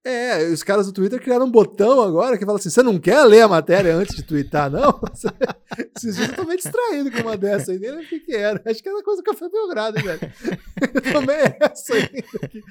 É, 0.06 0.50
os 0.50 0.62
caras 0.64 0.86
do 0.86 0.92
Twitter 0.92 1.22
criaram 1.22 1.46
um 1.46 1.52
botão 1.52 2.02
agora 2.02 2.38
que 2.38 2.46
fala 2.46 2.58
assim: 2.58 2.70
você 2.70 2.84
não 2.84 3.00
quer 3.00 3.24
ler 3.24 3.42
a 3.42 3.48
matéria 3.48 3.96
antes 3.96 4.16
de 4.16 4.24
twittar, 4.24 4.70
não? 4.70 5.00
Esses 5.96 6.18
dias 6.18 6.30
eu 6.30 6.36
tô 6.36 6.44
meio 6.44 6.58
distraído 6.58 7.10
com 7.10 7.22
uma 7.22 7.38
dessa 7.38 7.72
aí, 7.72 7.80
nem 7.80 7.90
lembro 7.90 8.06
o 8.06 8.10
que, 8.10 8.20
que 8.20 8.36
era. 8.36 8.62
Acho 8.66 8.84
que 8.84 8.90
era 8.90 9.02
coisa 9.02 9.22
do 9.22 9.26
Café 9.26 9.48
Belgrado, 9.48 10.02
velho. 10.02 10.20
Eu 10.94 11.02
tomei 11.14 11.38
essa 11.58 11.96
aqui. 11.96 12.62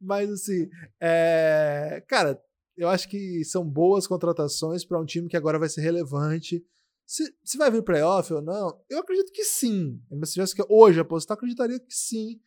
Mas 0.00 0.30
assim, 0.30 0.70
é... 0.98 2.02
cara, 2.08 2.40
eu 2.74 2.88
acho 2.88 3.06
que 3.06 3.44
são 3.44 3.68
boas 3.68 4.06
contratações 4.06 4.82
para 4.82 4.98
um 4.98 5.04
time 5.04 5.28
que 5.28 5.36
agora 5.36 5.58
vai 5.58 5.68
ser 5.68 5.82
relevante. 5.82 6.64
Se, 7.06 7.24
se 7.44 7.58
vai 7.58 7.70
vir 7.70 7.82
playoff 7.82 8.32
ou 8.32 8.40
não, 8.40 8.80
eu 8.88 8.98
acredito 8.98 9.30
que 9.32 9.44
sim. 9.44 10.00
Mas 10.10 10.30
se 10.30 10.34
tivesse 10.34 10.54
que 10.54 10.64
hoje 10.70 11.00
apostar, 11.00 11.36
acreditaria 11.36 11.78
que 11.78 11.94
sim 11.94 12.40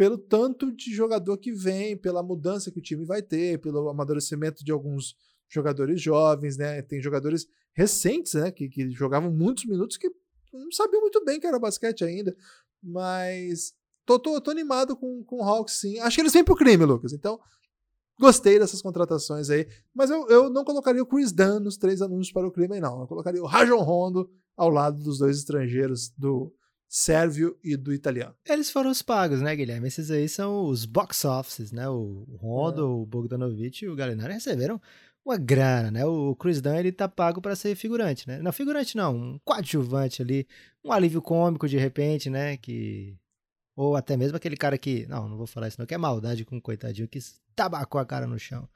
pelo 0.00 0.16
tanto 0.16 0.72
de 0.72 0.94
jogador 0.94 1.36
que 1.36 1.52
vem, 1.52 1.94
pela 1.94 2.22
mudança 2.22 2.70
que 2.70 2.78
o 2.78 2.82
time 2.82 3.04
vai 3.04 3.20
ter, 3.20 3.60
pelo 3.60 3.86
amadurecimento 3.86 4.64
de 4.64 4.72
alguns 4.72 5.14
jogadores 5.46 6.00
jovens, 6.00 6.56
né? 6.56 6.80
Tem 6.80 7.02
jogadores 7.02 7.46
recentes, 7.74 8.32
né? 8.32 8.50
Que, 8.50 8.66
que 8.70 8.90
jogavam 8.92 9.30
muitos 9.30 9.66
minutos 9.66 9.98
que 9.98 10.10
não 10.54 10.72
sabiam 10.72 11.02
muito 11.02 11.22
bem 11.22 11.38
que 11.38 11.46
era 11.46 11.58
basquete 11.58 12.02
ainda. 12.02 12.34
Mas 12.82 13.74
tô, 14.06 14.18
tô, 14.18 14.40
tô 14.40 14.50
animado 14.50 14.96
com, 14.96 15.22
com 15.22 15.36
o 15.36 15.42
Hawks, 15.42 15.74
sim. 15.74 15.98
Acho 15.98 16.16
que 16.16 16.22
eles 16.22 16.32
vêm 16.32 16.44
pro 16.44 16.56
crime, 16.56 16.86
Lucas. 16.86 17.12
Então, 17.12 17.38
gostei 18.18 18.58
dessas 18.58 18.80
contratações 18.80 19.50
aí. 19.50 19.68
Mas 19.94 20.08
eu, 20.08 20.26
eu 20.30 20.48
não 20.48 20.64
colocaria 20.64 21.02
o 21.02 21.06
Chris 21.06 21.30
Dunn 21.30 21.60
nos 21.60 21.76
três 21.76 22.00
anúncios 22.00 22.32
para 22.32 22.48
o 22.48 22.50
crime, 22.50 22.80
não. 22.80 23.02
Eu 23.02 23.06
colocaria 23.06 23.42
o 23.42 23.46
Rajon 23.46 23.82
Rondo 23.82 24.30
ao 24.56 24.70
lado 24.70 25.04
dos 25.04 25.18
dois 25.18 25.36
estrangeiros 25.36 26.08
do 26.16 26.50
sérvio 26.90 27.56
e 27.62 27.76
do 27.76 27.94
italiano. 27.94 28.34
Eles 28.44 28.68
foram 28.68 28.90
os 28.90 29.00
pagos, 29.00 29.40
né, 29.40 29.54
Guilherme? 29.54 29.86
Esses 29.86 30.10
aí 30.10 30.28
são 30.28 30.64
os 30.64 30.84
box 30.84 31.24
offices, 31.24 31.70
né? 31.70 31.88
O 31.88 32.26
Rondo, 32.40 32.82
é. 32.82 32.84
o 32.84 33.06
Bogdanovic 33.06 33.84
e 33.84 33.88
o 33.88 33.94
Galinari 33.94 34.32
receberam 34.32 34.82
uma 35.24 35.36
grana, 35.36 35.92
né? 35.92 36.04
O 36.04 36.34
Chris 36.34 36.60
Dunn, 36.60 36.74
ele 36.74 36.90
tá 36.90 37.08
pago 37.08 37.40
para 37.40 37.54
ser 37.54 37.76
figurante, 37.76 38.26
né? 38.26 38.42
Não, 38.42 38.52
figurante 38.52 38.96
não, 38.96 39.14
um 39.14 39.38
coadjuvante 39.44 40.20
ali, 40.20 40.48
um 40.84 40.90
alívio 40.90 41.22
cômico 41.22 41.68
de 41.68 41.78
repente, 41.78 42.28
né? 42.28 42.56
Que... 42.56 43.16
Ou 43.76 43.94
até 43.94 44.16
mesmo 44.16 44.36
aquele 44.36 44.56
cara 44.56 44.76
que... 44.76 45.06
Não, 45.06 45.28
não 45.28 45.36
vou 45.36 45.46
falar 45.46 45.68
isso 45.68 45.78
não, 45.78 45.86
que 45.86 45.94
é 45.94 45.98
maldade 45.98 46.44
com 46.44 46.56
um 46.56 46.60
coitadinho 46.60 47.06
que 47.06 47.20
tabacou 47.54 48.00
a 48.00 48.04
cara 48.04 48.26
no 48.26 48.38
chão. 48.38 48.68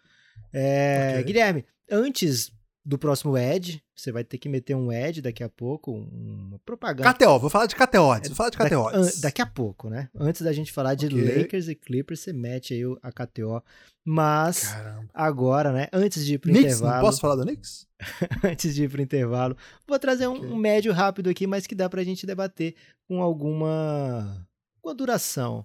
É... 0.52 1.14
Okay. 1.14 1.24
Guilherme, 1.24 1.64
antes 1.90 2.52
do 2.84 2.98
próximo 2.98 3.36
Ed. 3.38 3.82
Você 3.96 4.12
vai 4.12 4.22
ter 4.22 4.36
que 4.36 4.48
meter 4.48 4.74
um 4.74 4.92
Ed 4.92 5.22
daqui 5.22 5.42
a 5.42 5.48
pouco, 5.48 5.92
uma 5.92 6.58
propaganda. 6.58 7.14
KTO, 7.14 7.38
vou 7.38 7.48
falar 7.48 7.66
de 7.66 7.74
KTO 7.74 8.10
antes, 8.10 8.28
vou 8.28 8.36
falar 8.36 8.50
de 8.50 8.58
KTO 8.58 8.90
daqui, 8.90 9.20
daqui 9.20 9.42
a 9.42 9.46
pouco, 9.46 9.88
né? 9.88 10.10
Antes 10.14 10.42
da 10.42 10.52
gente 10.52 10.72
falar 10.72 10.94
de 10.94 11.06
okay. 11.06 11.38
Lakers 11.38 11.68
e 11.68 11.74
Clippers, 11.74 12.20
você 12.20 12.32
mete 12.32 12.74
aí 12.74 12.82
a 13.02 13.10
KTO. 13.10 13.62
Mas, 14.04 14.68
Caramba. 14.68 15.08
agora, 15.14 15.72
né? 15.72 15.88
Antes 15.92 16.26
de 16.26 16.34
ir 16.34 16.38
pro 16.38 16.50
Knicks, 16.50 16.74
intervalo... 16.74 16.96
Não 16.96 17.04
posso 17.04 17.20
falar 17.20 17.36
do 17.36 17.42
Knicks? 17.42 17.86
antes 18.44 18.74
de 18.74 18.84
ir 18.84 18.90
pro 18.90 19.00
intervalo, 19.00 19.56
vou 19.86 19.98
trazer 19.98 20.26
um, 20.26 20.34
okay. 20.34 20.50
um, 20.50 20.56
médio 20.56 20.92
rápido 20.92 21.30
aqui, 21.30 21.46
mas 21.46 21.66
que 21.66 21.74
dá 21.74 21.88
pra 21.88 22.04
gente 22.04 22.26
debater 22.26 22.74
com 23.08 23.22
alguma, 23.22 24.46
alguma 24.76 24.94
duração. 24.94 25.64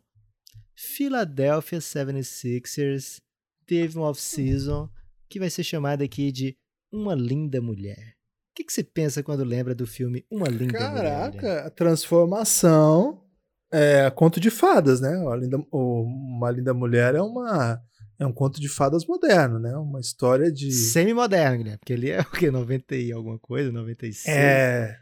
Philadelphia 0.74 1.80
76ers 1.80 3.20
teve 3.65 3.99
um 3.99 4.03
off-season 4.03 4.89
que 5.28 5.39
vai 5.39 5.49
ser 5.49 5.63
chamado 5.63 6.01
aqui 6.01 6.32
de 6.32 6.57
uma 6.91 7.15
Linda 7.15 7.61
Mulher. 7.61 8.15
O 8.51 8.55
que, 8.55 8.63
que 8.63 8.73
você 8.73 8.83
pensa 8.83 9.23
quando 9.23 9.43
lembra 9.43 9.73
do 9.73 9.87
filme 9.87 10.25
Uma 10.29 10.47
Linda 10.47 10.73
Caraca, 10.73 10.97
Mulher? 10.97 11.41
Caraca, 11.41 11.67
a 11.67 11.69
transformação 11.69 13.23
é 13.71 14.09
conto 14.09 14.39
de 14.39 14.49
fadas, 14.49 14.99
né? 14.99 15.17
Uma 15.17 15.35
linda, 15.35 15.57
uma 15.71 16.51
linda 16.51 16.73
Mulher 16.73 17.15
é 17.15 17.21
uma 17.21 17.81
é 18.19 18.25
um 18.25 18.33
conto 18.33 18.59
de 18.59 18.67
fadas 18.67 19.05
moderno, 19.05 19.59
né? 19.59 19.75
Uma 19.77 20.01
história 20.01 20.51
de 20.51 20.71
semi-moderno, 20.71 21.63
né? 21.63 21.77
Porque 21.77 21.93
ele 21.93 22.09
é 22.09 22.19
o 22.19 22.31
quê? 22.31 22.51
90 22.51 22.95
e 22.95 23.13
alguma 23.13 23.39
coisa, 23.39 23.71
96. 23.71 24.35
É. 24.35 24.99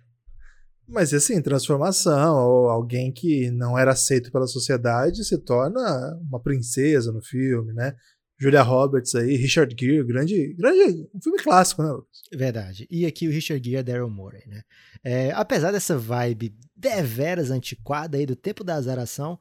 Mas 0.88 1.14
assim, 1.14 1.42
transformação, 1.42 2.38
ou 2.38 2.70
alguém 2.70 3.12
que 3.12 3.50
não 3.50 3.78
era 3.78 3.92
aceito 3.92 4.32
pela 4.32 4.48
sociedade 4.48 5.26
se 5.26 5.38
torna 5.40 6.16
uma 6.22 6.40
princesa 6.40 7.12
no 7.12 7.22
filme, 7.22 7.74
né? 7.74 7.96
Julia 8.40 8.62
Roberts 8.62 9.16
aí, 9.16 9.36
Richard 9.36 9.76
Gere, 9.78 10.04
grande, 10.04 10.54
grande, 10.54 11.10
um 11.14 11.22
filme 11.22 11.40
clássico, 11.40 11.82
né? 11.82 11.90
Verdade. 12.32 12.88
E 12.90 13.06
aqui 13.06 13.28
o 13.28 13.32
Richard 13.32 13.68
Gere 13.68 13.84
Daryl 13.84 14.10
Morey, 14.10 14.44
né? 14.48 14.62
É, 15.04 15.32
apesar 15.32 15.72
dessa 15.72 15.98
vibe 15.98 16.54
deveras 16.76 17.50
antiquada 17.50 18.18
aí 18.18 18.26
do 18.26 18.36
tempo 18.36 18.64
da 18.64 18.76
azaração, 18.76 19.40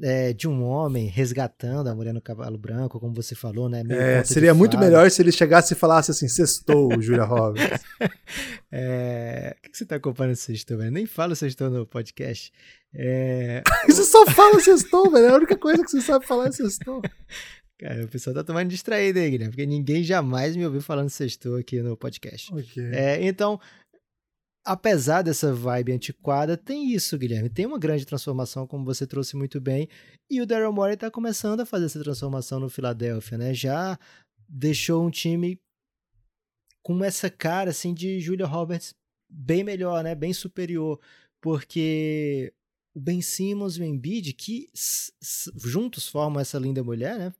é, 0.00 0.32
de 0.32 0.48
um 0.48 0.64
homem 0.64 1.06
resgatando 1.06 1.88
a 1.88 1.94
mulher 1.94 2.14
no 2.14 2.20
cavalo 2.20 2.56
branco, 2.56 2.98
como 2.98 3.14
você 3.14 3.34
falou, 3.34 3.68
né? 3.68 3.82
É, 3.90 4.24
seria 4.24 4.54
muito 4.54 4.78
melhor 4.78 5.10
se 5.10 5.20
ele 5.20 5.30
chegasse 5.30 5.74
e 5.74 5.76
falasse 5.76 6.10
assim, 6.10 6.28
sextou, 6.28 7.00
Julia 7.00 7.24
Roberts. 7.24 7.84
é, 8.72 9.54
o 9.58 9.70
que 9.70 9.76
você 9.76 9.84
tá 9.84 9.96
acompanhando 9.96 10.36
sextou, 10.36 10.78
velho? 10.78 10.90
Nem 10.90 11.06
fala 11.06 11.34
sextou 11.34 11.68
no 11.68 11.86
podcast. 11.86 12.52
É... 12.94 13.62
você 13.86 14.04
só 14.04 14.26
fala 14.26 14.60
sextou, 14.60 15.10
velho. 15.10 15.26
É 15.26 15.30
a 15.30 15.36
única 15.36 15.56
coisa 15.56 15.82
que 15.82 15.90
você 15.90 16.00
sabe 16.00 16.26
falar 16.26 16.48
é 16.48 16.52
sextou. 16.52 17.02
Cara, 17.82 18.04
o 18.04 18.08
pessoal 18.08 18.32
tá 18.32 18.44
tomando 18.44 18.68
distraído 18.68 19.18
aí, 19.18 19.28
Guilherme, 19.28 19.50
porque 19.50 19.66
ninguém 19.66 20.04
jamais 20.04 20.54
me 20.54 20.64
ouviu 20.64 20.80
falando 20.80 21.10
sextou 21.10 21.56
aqui 21.56 21.82
no 21.82 21.96
podcast. 21.96 22.54
Okay. 22.54 22.84
É, 22.92 23.26
então, 23.26 23.60
apesar 24.64 25.22
dessa 25.22 25.52
vibe 25.52 25.90
antiquada, 25.90 26.56
tem 26.56 26.92
isso, 26.92 27.18
Guilherme. 27.18 27.50
Tem 27.50 27.66
uma 27.66 27.80
grande 27.80 28.06
transformação, 28.06 28.68
como 28.68 28.84
você 28.84 29.04
trouxe 29.04 29.34
muito 29.36 29.60
bem. 29.60 29.88
E 30.30 30.40
o 30.40 30.46
Daryl 30.46 30.72
Morey 30.72 30.96
tá 30.96 31.10
começando 31.10 31.58
a 31.58 31.66
fazer 31.66 31.86
essa 31.86 32.00
transformação 32.00 32.60
no 32.60 32.70
Philadelphia, 32.70 33.36
né? 33.36 33.52
Já 33.52 33.98
deixou 34.48 35.04
um 35.04 35.10
time 35.10 35.60
com 36.84 37.02
essa 37.04 37.28
cara, 37.28 37.70
assim, 37.70 37.92
de 37.92 38.20
Julia 38.20 38.46
Roberts 38.46 38.94
bem 39.28 39.64
melhor, 39.64 40.04
né? 40.04 40.14
Bem 40.14 40.32
superior. 40.32 41.00
Porque 41.40 42.54
o 42.94 43.00
Ben 43.00 43.20
Simmons 43.20 43.76
e 43.76 43.80
o 43.80 43.84
Embiid, 43.84 44.34
que 44.34 44.68
juntos 45.56 46.06
formam 46.06 46.40
essa 46.40 46.60
linda 46.60 46.84
mulher, 46.84 47.18
né? 47.18 47.32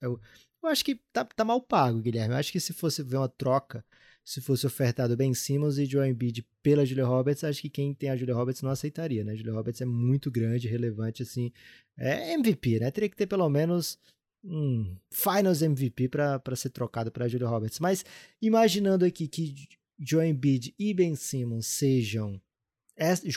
Eu, 0.00 0.20
eu 0.62 0.68
acho 0.68 0.84
que 0.84 0.96
tá, 1.12 1.24
tá 1.24 1.44
mal 1.44 1.60
pago, 1.60 2.00
Guilherme. 2.00 2.34
Eu 2.34 2.38
acho 2.38 2.52
que 2.52 2.60
se 2.60 2.72
fosse 2.72 3.02
ver 3.02 3.16
uma 3.16 3.28
troca, 3.28 3.84
se 4.24 4.40
fosse 4.40 4.66
ofertado 4.66 5.16
Ben 5.16 5.32
Simmons 5.34 5.78
e 5.78 5.86
Joe 5.86 6.08
Embiid 6.08 6.46
pela 6.62 6.84
Julia 6.84 7.06
Roberts, 7.06 7.44
acho 7.44 7.62
que 7.62 7.70
quem 7.70 7.94
tem 7.94 8.10
a 8.10 8.16
Julia 8.16 8.34
Roberts 8.34 8.62
não 8.62 8.70
aceitaria, 8.70 9.24
né? 9.24 9.32
A 9.32 9.36
Julia 9.36 9.52
Roberts 9.52 9.80
é 9.80 9.84
muito 9.84 10.30
grande, 10.30 10.68
relevante, 10.68 11.22
assim. 11.22 11.52
É 11.96 12.32
MVP, 12.34 12.80
né? 12.80 12.90
Teria 12.90 13.08
que 13.08 13.16
ter 13.16 13.26
pelo 13.26 13.48
menos 13.48 13.98
um 14.42 14.96
Finals 15.10 15.62
MVP 15.62 16.08
para 16.08 16.56
ser 16.56 16.70
trocado 16.70 17.10
para 17.10 17.28
Julia 17.28 17.48
Roberts. 17.48 17.78
Mas 17.78 18.04
imaginando 18.40 19.04
aqui 19.04 19.28
que 19.28 19.68
Joe 19.98 20.26
Embiid 20.26 20.74
e 20.78 20.94
Ben 20.94 21.14
Simmons 21.14 21.66
sejam 21.66 22.40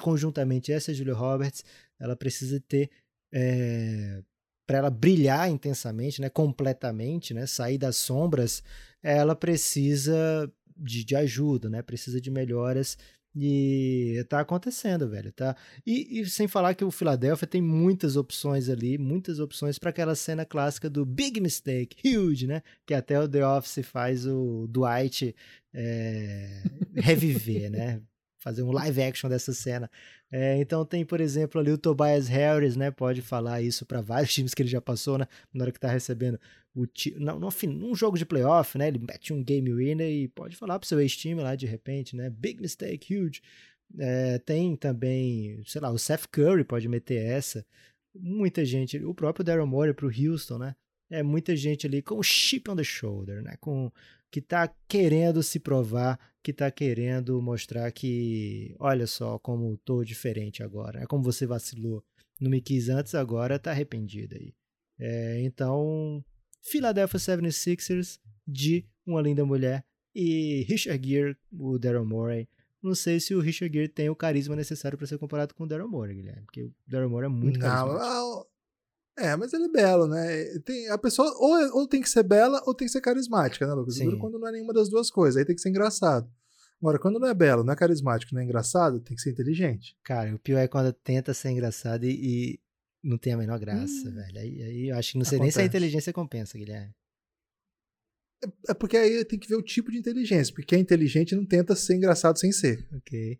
conjuntamente 0.01 0.71
essa 0.71 0.93
Julia 0.93 1.13
Roberts, 1.13 1.63
ela 1.99 2.15
precisa 2.15 2.59
ter 2.59 2.89
é, 3.31 4.21
para 4.65 4.77
ela 4.77 4.89
brilhar 4.89 5.49
intensamente, 5.49 6.21
né, 6.21 6.29
completamente, 6.29 7.33
né, 7.33 7.45
sair 7.45 7.77
das 7.77 7.97
sombras, 7.97 8.63
ela 9.01 9.35
precisa 9.35 10.51
de, 10.77 11.03
de 11.03 11.15
ajuda, 11.15 11.69
né, 11.69 11.81
precisa 11.81 12.19
de 12.19 12.31
melhoras 12.31 12.97
e 13.35 14.23
tá 14.29 14.39
acontecendo, 14.41 15.09
velho, 15.09 15.31
tá? 15.31 15.55
E, 15.85 16.19
e, 16.19 16.29
sem 16.29 16.47
falar 16.47 16.75
que 16.75 16.83
o 16.83 16.91
Philadelphia 16.91 17.47
tem 17.47 17.61
muitas 17.61 18.15
opções 18.15 18.69
ali, 18.69 18.97
muitas 18.97 19.39
opções 19.39 19.79
para 19.79 19.89
aquela 19.89 20.13
cena 20.13 20.45
clássica 20.45 20.87
do 20.87 21.03
Big 21.03 21.41
Mistake, 21.41 21.97
huge, 22.07 22.45
né? 22.45 22.61
Que 22.85 22.93
até 22.93 23.19
o 23.19 23.27
The 23.27 23.45
Office 23.45 23.85
faz 23.87 24.27
o 24.27 24.67
Dwight 24.67 25.35
é, 25.73 26.61
reviver, 26.95 27.71
né? 27.73 28.01
Fazer 28.43 28.61
um 28.61 28.71
live 28.71 29.01
action 29.01 29.29
dessa 29.29 29.53
cena. 29.53 29.89
É, 30.29 30.57
então 30.57 30.85
tem, 30.85 31.05
por 31.05 31.21
exemplo, 31.21 31.61
ali 31.61 31.71
o 31.71 31.77
Tobias 31.77 32.27
Harris, 32.27 32.75
né? 32.75 32.91
Pode 32.91 33.21
falar 33.21 33.61
isso 33.61 33.85
para 33.85 34.01
vários 34.01 34.33
times 34.35 34.53
que 34.53 34.61
ele 34.61 34.69
já 34.69 34.81
passou, 34.81 35.17
né? 35.17 35.27
Na 35.53 35.63
hora 35.63 35.71
que 35.71 35.79
tá 35.79 35.89
recebendo 35.89 36.37
o 36.75 36.85
não, 37.17 37.39
no, 37.39 37.49
num 37.67 37.95
jogo 37.95 38.17
de 38.17 38.25
playoff, 38.25 38.77
né? 38.77 38.89
Ele 38.89 38.99
mete 38.99 39.31
um 39.31 39.41
game 39.41 39.73
winner 39.73 40.09
e 40.09 40.27
pode 40.27 40.57
falar 40.57 40.77
pro 40.77 40.87
seu 40.87 40.99
ex-time 40.99 41.41
lá 41.41 41.55
de 41.55 41.65
repente, 41.65 42.15
né? 42.15 42.29
Big 42.29 42.59
mistake, 42.59 43.15
huge. 43.15 43.41
É, 43.97 44.39
tem 44.39 44.75
também, 44.75 45.61
sei 45.65 45.79
lá, 45.79 45.91
o 45.91 45.99
Seth 45.99 46.27
Curry 46.31 46.63
pode 46.63 46.89
meter 46.89 47.23
essa. 47.23 47.65
Muita 48.13 48.65
gente, 48.65 48.97
o 48.97 49.13
próprio 49.13 49.45
Daryl 49.45 49.67
Morey 49.67 49.93
pro 49.93 50.07
Houston, 50.07 50.57
né? 50.57 50.75
É 51.09 51.23
muita 51.23 51.55
gente 51.55 51.87
ali 51.87 52.01
com 52.01 52.17
o 52.17 52.23
chip 52.23 52.69
on 52.69 52.75
the 52.75 52.83
shoulder, 52.83 53.41
né? 53.41 53.55
Com 53.59 53.91
que 54.33 54.41
tá 54.41 54.67
querendo 54.87 55.43
se 55.43 55.59
provar 55.59 56.19
que 56.41 56.49
está 56.49 56.71
querendo 56.71 57.39
mostrar 57.39 57.91
que, 57.91 58.75
olha 58.79 59.05
só 59.05 59.37
como 59.37 59.77
tô 59.85 60.03
diferente 60.03 60.63
agora. 60.63 61.03
É 61.03 61.05
como 61.05 61.23
você 61.23 61.45
vacilou. 61.45 62.03
Não 62.41 62.49
me 62.49 62.59
quis 62.59 62.89
antes, 62.89 63.13
agora 63.13 63.57
está 63.57 63.69
arrependido 63.69 64.35
aí. 64.35 64.55
É, 64.99 65.39
então, 65.43 66.25
Philadelphia 66.63 67.19
76ers 67.19 68.19
de 68.47 68.83
Uma 69.05 69.21
Linda 69.21 69.45
Mulher 69.45 69.85
e 70.15 70.65
Richard 70.67 71.07
Gere, 71.07 71.37
o 71.51 71.77
Daryl 71.77 72.03
Morey. 72.03 72.49
Não 72.81 72.95
sei 72.95 73.19
se 73.19 73.35
o 73.35 73.39
Richard 73.39 73.71
Gere 73.71 73.87
tem 73.87 74.09
o 74.09 74.15
carisma 74.15 74.55
necessário 74.55 74.97
para 74.97 75.05
ser 75.05 75.19
comparado 75.19 75.53
com 75.53 75.63
o 75.63 75.67
Daryl 75.67 75.87
Morey, 75.87 76.15
Guilherme, 76.15 76.41
porque 76.41 76.63
o 76.63 76.73
Daryl 76.87 77.09
Morey 77.09 77.27
é 77.27 77.31
muito 77.31 77.59
carismático. 77.59 78.47
É, 79.17 79.35
mas 79.35 79.53
ele 79.53 79.65
é 79.65 79.69
belo, 79.69 80.07
né? 80.07 80.59
Tem, 80.65 80.89
a 80.89 80.97
pessoa 80.97 81.31
ou, 81.37 81.57
é, 81.57 81.71
ou 81.71 81.87
tem 81.87 82.01
que 82.01 82.09
ser 82.09 82.23
bela 82.23 82.61
ou 82.65 82.73
tem 82.73 82.87
que 82.87 82.91
ser 82.91 83.01
carismática, 83.01 83.67
né, 83.67 83.73
Lucas? 83.73 83.95
Sim. 83.95 84.17
Quando 84.17 84.39
não 84.39 84.47
é 84.47 84.51
nenhuma 84.51 84.73
das 84.73 84.89
duas 84.89 85.11
coisas, 85.11 85.37
aí 85.37 85.45
tem 85.45 85.55
que 85.55 85.61
ser 85.61 85.69
engraçado. 85.69 86.27
Agora, 86.81 86.99
quando 86.99 87.19
não 87.19 87.27
é 87.27 87.33
belo, 87.33 87.63
não 87.63 87.71
é 87.71 87.75
carismático, 87.75 88.33
não 88.33 88.41
é 88.41 88.43
engraçado, 88.43 88.99
tem 88.99 89.15
que 89.15 89.21
ser 89.21 89.31
inteligente. 89.31 89.95
Cara, 90.03 90.35
o 90.35 90.39
pior 90.39 90.59
é 90.59 90.67
quando 90.67 90.91
tenta 90.91 91.33
ser 91.33 91.51
engraçado 91.51 92.03
e, 92.05 92.09
e 92.09 92.59
não 93.03 93.17
tem 93.17 93.33
a 93.33 93.37
menor 93.37 93.59
graça, 93.59 94.09
hum. 94.09 94.15
velho. 94.15 94.39
Aí, 94.39 94.63
aí 94.63 94.89
eu 94.89 94.97
acho 94.97 95.11
que 95.11 95.17
não 95.17 95.25
sei 95.25 95.37
Acontece. 95.37 95.57
nem 95.57 95.63
se 95.63 95.65
a 95.65 95.65
inteligência 95.65 96.11
compensa, 96.11 96.57
Guilherme. 96.57 96.93
É, 98.43 98.71
é 98.71 98.73
porque 98.73 98.97
aí 98.97 99.23
tem 99.23 99.39
que 99.39 99.47
ver 99.47 99.55
o 99.55 99.61
tipo 99.61 99.91
de 99.91 99.97
inteligência, 99.97 100.53
porque 100.53 100.67
quem 100.67 100.79
é 100.79 100.81
inteligente 100.81 101.35
não 101.35 101.45
tenta 101.45 101.75
ser 101.75 101.95
engraçado 101.95 102.37
sem 102.39 102.51
ser. 102.51 102.85
Ok. 102.93 103.39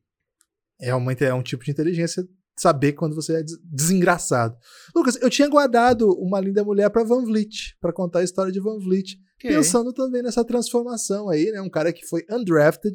É, 0.80 0.94
uma, 0.94 1.12
é 1.14 1.34
um 1.34 1.44
tipo 1.44 1.64
de 1.66 1.72
inteligência 1.72 2.28
saber 2.56 2.94
quando 2.94 3.16
você 3.16 3.40
é 3.40 3.44
desengraçado. 3.64 4.56
Lucas, 4.96 5.16
eu 5.22 5.30
tinha 5.30 5.48
guardado 5.48 6.10
uma 6.20 6.40
linda 6.40 6.64
mulher 6.64 6.90
para 6.90 7.04
Van 7.04 7.24
Vliet, 7.26 7.76
para 7.82 7.94
contar 7.94 8.20
a 8.20 8.24
história 8.24 8.52
de 8.52 8.60
Van 8.60 8.78
Vliet, 8.80 9.18
okay. 9.38 9.52
pensando 9.56 9.92
também 9.92 10.22
nessa 10.22 10.46
transformação 10.46 11.30
aí, 11.30 11.52
né? 11.52 11.62
Um 11.62 11.70
cara 11.70 11.92
que 11.92 12.06
foi 12.06 12.24
undrafted, 12.30 12.94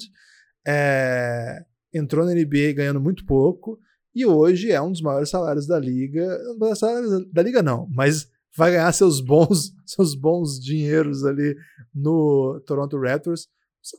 é, 0.66 1.64
entrou 1.92 2.24
na 2.24 2.34
NBA 2.34 2.72
ganhando 2.74 3.00
muito 3.00 3.24
pouco 3.24 3.78
e 4.14 4.26
hoje 4.26 4.70
é 4.70 4.80
um 4.80 4.90
dos 4.90 5.00
maiores 5.00 5.30
salários 5.30 5.66
da 5.66 5.78
liga, 5.78 6.38
salários 6.74 7.30
da 7.32 7.42
liga 7.42 7.62
não, 7.62 7.88
mas 7.90 8.28
vai 8.56 8.72
ganhar 8.72 8.92
seus 8.92 9.20
bons, 9.20 9.72
seus 9.86 10.14
bons 10.14 10.58
dinheiros 10.58 11.24
ali 11.24 11.56
no 11.94 12.60
Toronto 12.66 12.98
Raptors, 12.98 13.48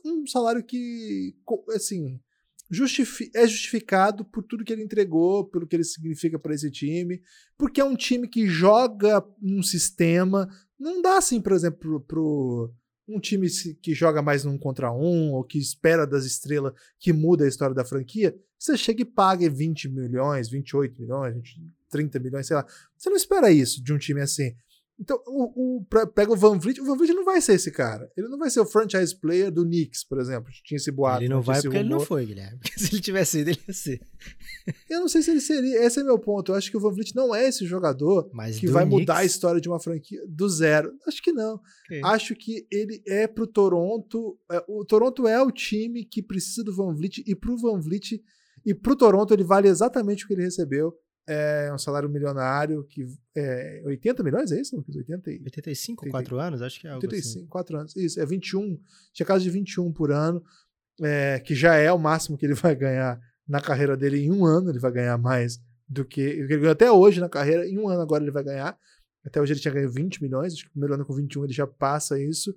um 0.04 0.26
salário 0.26 0.62
que, 0.62 1.34
assim, 1.74 2.20
justifi 2.70 3.30
é 3.34 3.46
justificado 3.46 4.24
por 4.24 4.42
tudo 4.44 4.64
que 4.64 4.72
ele 4.72 4.82
entregou, 4.82 5.44
pelo 5.44 5.66
que 5.66 5.74
ele 5.74 5.84
significa 5.84 6.38
para 6.38 6.54
esse 6.54 6.70
time, 6.70 7.20
porque 7.58 7.80
é 7.80 7.84
um 7.84 7.96
time 7.96 8.28
que 8.28 8.46
joga 8.46 9.24
um 9.42 9.62
sistema. 9.62 10.48
Não 10.78 11.02
dá 11.02 11.18
assim, 11.18 11.40
por 11.40 11.52
exemplo, 11.52 12.00
pro 12.00 12.72
um 13.08 13.18
time 13.18 13.48
que 13.82 13.92
joga 13.92 14.22
mais 14.22 14.44
num 14.44 14.56
contra 14.56 14.92
um, 14.92 15.32
ou 15.32 15.42
que 15.42 15.58
espera 15.58 16.06
das 16.06 16.24
estrelas 16.24 16.72
que 16.98 17.12
muda 17.12 17.44
a 17.44 17.48
história 17.48 17.74
da 17.74 17.84
franquia, 17.84 18.38
você 18.56 18.76
chega 18.76 19.02
e 19.02 19.06
paga 19.06 19.48
20 19.50 19.88
milhões, 19.88 20.48
28 20.48 21.00
milhões, 21.00 21.34
30 21.90 22.20
milhões, 22.20 22.46
sei 22.46 22.56
lá. 22.56 22.66
Você 22.96 23.10
não 23.10 23.16
espera 23.16 23.50
isso 23.50 23.82
de 23.82 23.92
um 23.92 23.98
time 23.98 24.20
assim. 24.20 24.54
Então, 25.00 25.18
o, 25.26 25.78
o, 25.78 25.84
pega 26.14 26.30
o 26.30 26.36
Van 26.36 26.58
Vliet, 26.58 26.78
o 26.78 26.84
Van 26.84 26.94
Vliet 26.94 27.14
não 27.14 27.24
vai 27.24 27.40
ser 27.40 27.54
esse 27.54 27.70
cara. 27.70 28.12
Ele 28.14 28.28
não 28.28 28.38
vai 28.38 28.50
ser 28.50 28.60
o 28.60 28.66
franchise 28.66 29.18
player 29.18 29.50
do 29.50 29.64
Knicks, 29.64 30.04
por 30.04 30.20
exemplo. 30.20 30.52
Tinha 30.62 30.76
esse 30.76 30.90
boato. 30.90 31.22
Ele 31.22 31.30
não 31.30 31.40
vai 31.40 31.62
porque 31.62 31.78
ele 31.78 31.88
não 31.88 32.00
foi, 32.00 32.26
Guilherme. 32.26 32.58
Porque 32.60 32.78
se 32.78 32.94
ele 32.94 33.00
tivesse 33.00 33.38
ido, 33.38 33.50
ele 33.50 33.60
ia 33.66 33.72
ser. 33.72 34.00
Eu 34.90 35.00
não 35.00 35.08
sei 35.08 35.22
se 35.22 35.30
ele 35.30 35.40
seria. 35.40 35.82
Esse 35.86 36.00
é 36.00 36.04
meu 36.04 36.18
ponto. 36.18 36.52
Eu 36.52 36.56
acho 36.56 36.70
que 36.70 36.76
o 36.76 36.80
Van 36.80 36.92
Vliet 36.92 37.14
não 37.14 37.34
é 37.34 37.48
esse 37.48 37.64
jogador 37.64 38.28
Mas 38.34 38.58
que 38.58 38.66
vai 38.68 38.84
Knicks? 38.84 39.00
mudar 39.00 39.16
a 39.18 39.24
história 39.24 39.60
de 39.60 39.68
uma 39.68 39.80
franquia 39.80 40.20
do 40.28 40.46
zero. 40.48 40.92
Acho 41.06 41.22
que 41.22 41.32
não. 41.32 41.58
Okay. 41.86 42.02
Acho 42.04 42.34
que 42.34 42.66
ele 42.70 43.02
é 43.06 43.26
pro 43.26 43.46
Toronto. 43.46 44.38
É, 44.52 44.62
o 44.68 44.84
Toronto 44.84 45.26
é 45.26 45.42
o 45.42 45.50
time 45.50 46.04
que 46.04 46.22
precisa 46.22 46.62
do 46.62 46.76
Van 46.76 46.94
Vliet 46.94 47.22
e 47.26 47.34
pro 47.34 47.56
Van 47.56 47.80
Vliet 47.80 48.22
e 48.66 48.74
pro 48.74 48.94
Toronto 48.94 49.32
ele 49.32 49.44
vale 49.44 49.68
exatamente 49.68 50.24
o 50.24 50.28
que 50.28 50.34
ele 50.34 50.42
recebeu 50.42 50.94
é 51.32 51.72
um 51.72 51.78
salário 51.78 52.08
milionário 52.08 52.82
que 52.84 53.06
é 53.36 53.82
80 53.84 54.22
milhões, 54.24 54.50
é 54.50 54.60
isso? 54.60 54.76
80, 54.76 55.30
85, 55.30 56.04
80, 56.06 56.10
4 56.10 56.38
anos? 56.40 56.62
Acho 56.62 56.80
que 56.80 56.86
é 56.88 56.90
algo 56.90 57.04
85, 57.04 57.38
assim. 57.38 57.46
4 57.46 57.78
anos. 57.78 57.96
Isso, 57.96 58.20
é 58.20 58.26
21, 58.26 58.80
tinha 59.12 59.24
casa 59.24 59.44
de 59.44 59.50
21 59.50 59.92
por 59.92 60.10
ano, 60.10 60.42
é, 61.00 61.38
que 61.38 61.54
já 61.54 61.76
é 61.76 61.92
o 61.92 61.98
máximo 61.98 62.36
que 62.36 62.44
ele 62.44 62.54
vai 62.54 62.74
ganhar 62.74 63.20
na 63.46 63.60
carreira 63.60 63.96
dele 63.96 64.18
em 64.18 64.32
um 64.32 64.44
ano, 64.44 64.70
ele 64.70 64.80
vai 64.80 64.90
ganhar 64.90 65.16
mais 65.18 65.60
do 65.88 66.04
que 66.04 66.20
ele 66.20 66.46
ganhou 66.46 66.72
até 66.72 66.90
hoje 66.90 67.20
na 67.20 67.28
carreira, 67.28 67.66
em 67.66 67.78
um 67.78 67.88
ano 67.88 68.00
agora 68.00 68.24
ele 68.24 68.32
vai 68.32 68.42
ganhar. 68.42 68.76
Até 69.24 69.40
hoje 69.40 69.52
ele 69.52 69.60
tinha 69.60 69.74
ganho 69.74 69.90
20 69.90 70.22
milhões, 70.22 70.54
acho 70.54 70.62
que 70.62 70.68
o 70.68 70.72
primeiro 70.72 70.94
ano 70.94 71.04
com 71.04 71.14
21 71.14 71.44
ele 71.44 71.52
já 71.52 71.66
passa 71.66 72.18
isso 72.18 72.54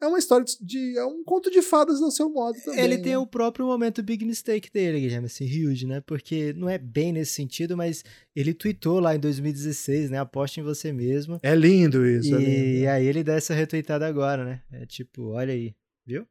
é 0.00 0.06
uma 0.06 0.18
história 0.18 0.44
de. 0.60 0.98
É 0.98 1.04
um 1.04 1.24
conto 1.24 1.50
de 1.50 1.62
fadas 1.62 2.00
no 2.00 2.10
seu 2.10 2.28
modo 2.28 2.58
também. 2.62 2.80
Ele 2.80 2.98
tem 2.98 3.12
né? 3.12 3.18
o 3.18 3.26
próprio 3.26 3.66
momento 3.66 4.02
big 4.02 4.24
mistake 4.24 4.70
dele, 4.70 5.00
Guilherme, 5.00 5.26
assim, 5.26 5.44
huge, 5.44 5.86
né? 5.86 6.02
Porque 6.02 6.52
não 6.52 6.68
é 6.68 6.76
bem 6.76 7.12
nesse 7.12 7.32
sentido, 7.32 7.76
mas 7.76 8.04
ele 8.34 8.52
tweetou 8.52 9.00
lá 9.00 9.16
em 9.16 9.18
2016, 9.18 10.10
né? 10.10 10.18
Aposte 10.18 10.60
em 10.60 10.62
você 10.62 10.92
mesmo. 10.92 11.38
É 11.42 11.54
lindo 11.54 12.06
isso. 12.06 12.28
E, 12.28 12.34
é 12.34 12.38
lindo. 12.38 12.78
e 12.80 12.86
aí 12.86 13.06
ele 13.06 13.24
dá 13.24 13.34
essa 13.34 13.54
retweetada 13.54 14.06
agora, 14.06 14.44
né? 14.44 14.62
É 14.70 14.84
tipo, 14.84 15.30
olha 15.30 15.52
aí, 15.52 15.74
viu? 16.06 16.26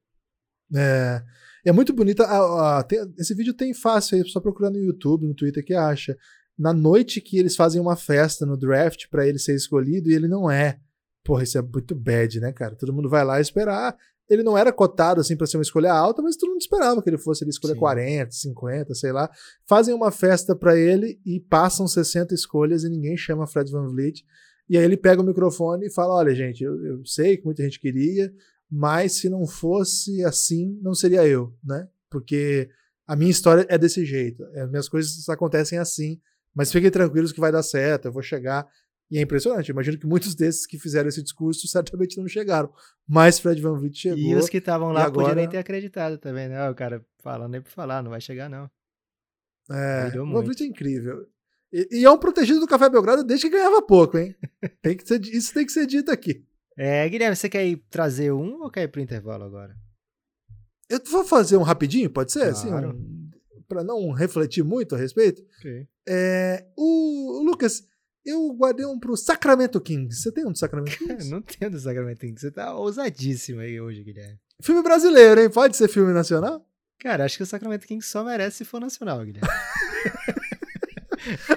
É. 0.75 1.23
É 1.65 1.71
muito 1.71 1.91
bonita. 1.91 2.23
Ah, 2.23 2.79
ah, 2.79 2.83
tem, 2.83 2.99
esse 3.17 3.33
vídeo 3.33 3.53
tem 3.53 3.73
fácil 3.73 4.17
aí, 4.17 4.29
só 4.29 4.39
procurar 4.39 4.69
no 4.69 4.77
YouTube, 4.77 5.25
no 5.25 5.33
Twitter 5.33 5.65
que 5.65 5.73
acha. 5.73 6.15
Na 6.57 6.71
noite 6.71 7.19
que 7.19 7.37
eles 7.39 7.55
fazem 7.55 7.81
uma 7.81 7.95
festa 7.95 8.45
no 8.45 8.55
draft 8.55 9.07
para 9.09 9.27
ele 9.27 9.39
ser 9.39 9.55
escolhido 9.55 10.09
e 10.09 10.13
ele 10.13 10.27
não 10.27 10.49
é. 10.49 10.79
Porra, 11.25 11.41
isso 11.41 11.57
é 11.57 11.61
muito 11.61 11.95
bad, 11.95 12.39
né, 12.39 12.53
cara? 12.53 12.75
Todo 12.75 12.93
mundo 12.93 13.09
vai 13.09 13.25
lá 13.25 13.41
esperar. 13.41 13.97
Ele 14.29 14.43
não 14.43 14.55
era 14.55 14.71
cotado 14.71 15.19
assim 15.19 15.35
para 15.35 15.47
ser 15.47 15.57
uma 15.57 15.63
escolha 15.63 15.91
alta, 15.91 16.21
mas 16.21 16.37
todo 16.37 16.49
mundo 16.49 16.61
esperava 16.61 17.01
que 17.01 17.09
ele 17.09 17.17
fosse 17.17 17.43
ele 17.43 17.49
escolher 17.49 17.73
Sim. 17.73 17.79
40, 17.79 18.31
50, 18.31 18.93
sei 18.93 19.11
lá. 19.11 19.29
Fazem 19.67 19.93
uma 19.93 20.11
festa 20.11 20.55
para 20.55 20.77
ele 20.77 21.19
e 21.25 21.39
passam 21.39 21.87
60 21.87 22.33
escolhas 22.35 22.83
e 22.83 22.89
ninguém 22.89 23.17
chama 23.17 23.47
Fred 23.47 23.71
Van 23.71 23.87
Vliet. 23.87 24.23
E 24.69 24.77
aí 24.77 24.83
ele 24.83 24.97
pega 24.97 25.21
o 25.21 25.25
microfone 25.25 25.87
e 25.87 25.91
fala: 25.91 26.13
Olha, 26.13 26.33
gente, 26.35 26.63
eu, 26.63 26.79
eu 26.85 27.05
sei 27.05 27.37
que 27.37 27.45
muita 27.45 27.63
gente 27.63 27.79
queria, 27.79 28.31
mas 28.69 29.13
se 29.13 29.27
não 29.27 29.47
fosse 29.47 30.23
assim, 30.23 30.79
não 30.81 30.93
seria 30.93 31.27
eu, 31.27 31.55
né? 31.63 31.87
Porque 32.07 32.69
a 33.07 33.15
minha 33.15 33.31
história 33.31 33.65
é 33.67 33.79
desse 33.79 34.05
jeito. 34.05 34.43
As 34.55 34.69
minhas 34.69 34.87
coisas 34.87 35.27
acontecem 35.27 35.79
assim, 35.79 36.19
mas 36.53 36.71
fiquem 36.71 36.91
tranquilos 36.91 37.31
que 37.31 37.39
vai 37.39 37.51
dar 37.51 37.63
certo, 37.63 38.05
eu 38.05 38.11
vou 38.11 38.21
chegar. 38.21 38.67
E 39.09 39.17
é 39.17 39.21
impressionante. 39.21 39.69
Imagino 39.69 39.97
que 39.97 40.07
muitos 40.07 40.33
desses 40.33 40.65
que 40.65 40.79
fizeram 40.79 41.07
esse 41.07 41.21
discurso 41.21 41.67
certamente 41.67 42.17
não 42.17 42.27
chegaram. 42.27 42.71
Mas 43.07 43.39
Fred 43.39 43.61
Van 43.61 43.77
Vliet 43.77 43.97
chegou. 43.97 44.17
E 44.17 44.35
os 44.35 44.49
que 44.49 44.57
estavam 44.57 44.91
lá 44.91 45.03
agora... 45.03 45.27
podiam 45.27 45.35
nem 45.35 45.49
ter 45.49 45.57
acreditado 45.57 46.17
também, 46.17 46.47
né? 46.47 46.69
O 46.69 46.75
cara 46.75 47.05
falando 47.21 47.51
nem 47.51 47.61
por 47.61 47.71
falar, 47.71 48.01
não 48.01 48.09
vai 48.09 48.21
chegar, 48.21 48.49
não. 48.49 48.69
É, 49.69 50.19
o 50.19 50.31
Van 50.31 50.41
Vliet 50.41 50.61
é 50.61 50.65
incrível. 50.65 51.27
E, 51.71 51.99
e, 51.99 52.05
é 52.05 52.09
um 52.09 52.17
protegido 52.17 52.59
do 52.59 52.67
Café 52.67 52.89
Belgrado 52.89 53.23
desde 53.23 53.47
que 53.47 53.55
ganhava 53.55 53.81
pouco, 53.81 54.17
hein? 54.17 54.35
tem 54.81 54.95
que 54.95 55.07
ser, 55.07 55.21
isso 55.25 55.53
tem 55.53 55.65
que 55.65 55.71
ser 55.71 55.85
dito 55.85 56.11
aqui. 56.11 56.45
É, 56.77 57.07
Guilherme, 57.07 57.35
você 57.35 57.49
quer 57.49 57.65
ir 57.65 57.77
trazer 57.89 58.31
um 58.31 58.63
ou 58.63 58.71
quer 58.71 58.83
ir 58.83 58.87
pro 58.87 59.01
intervalo 59.01 59.43
agora? 59.43 59.75
Eu 60.89 60.99
vou 61.09 61.25
fazer 61.25 61.57
um 61.57 61.63
rapidinho, 61.63 62.09
pode 62.09 62.31
ser? 62.31 62.43
Assim, 62.43 62.67
claro. 62.67 62.89
Assim, 62.89 62.97
um, 62.97 63.31
para 63.67 63.83
não 63.83 64.11
refletir 64.11 64.63
muito 64.63 64.95
a 64.95 64.97
respeito. 64.97 65.41
Okay. 65.59 65.87
É, 66.07 66.65
o, 66.77 67.39
o 67.39 67.43
Lucas, 67.43 67.83
eu 68.25 68.51
guardei 68.53 68.85
um 68.85 68.99
pro 68.99 69.15
Sacramento 69.15 69.79
Kings. 69.79 70.21
Você 70.21 70.31
tem 70.31 70.45
um 70.45 70.51
do 70.51 70.57
Sacramento 70.57 70.97
Kings? 70.97 71.29
não 71.29 71.41
tenho 71.41 71.71
do 71.71 71.79
Sacramento 71.79 72.19
Kings. 72.19 72.41
Você 72.41 72.51
tá 72.51 72.75
ousadíssimo 72.75 73.61
aí 73.61 73.79
hoje, 73.79 74.03
Guilherme. 74.03 74.39
Filme 74.61 74.81
brasileiro, 74.81 75.41
hein? 75.41 75.49
Pode 75.49 75.77
ser 75.77 75.87
filme 75.87 76.11
nacional? 76.11 76.65
Cara, 76.99 77.25
acho 77.25 77.37
que 77.37 77.43
o 77.43 77.45
Sacramento 77.45 77.85
Kings 77.85 78.09
só 78.09 78.23
merece 78.23 78.57
se 78.57 78.65
for 78.65 78.79
nacional, 78.79 79.23
Guilherme. 79.23 79.47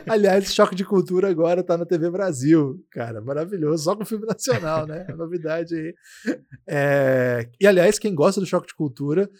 Aliás, 0.08 0.52
Choque 0.52 0.74
de 0.74 0.84
Cultura 0.84 1.28
agora 1.28 1.62
tá 1.62 1.76
na 1.76 1.84
TV 1.84 2.10
Brasil, 2.10 2.82
cara, 2.90 3.20
maravilhoso, 3.20 3.84
só 3.84 3.94
com 3.94 4.04
filme 4.04 4.26
nacional, 4.26 4.86
né? 4.86 5.04
É 5.08 5.14
novidade 5.14 5.74
aí. 5.74 5.94
É... 6.66 7.48
E 7.60 7.66
aliás, 7.66 7.98
quem 7.98 8.14
gosta 8.14 8.40
do 8.40 8.46
Choque 8.46 8.68
de 8.68 8.74
Cultura, 8.74 9.30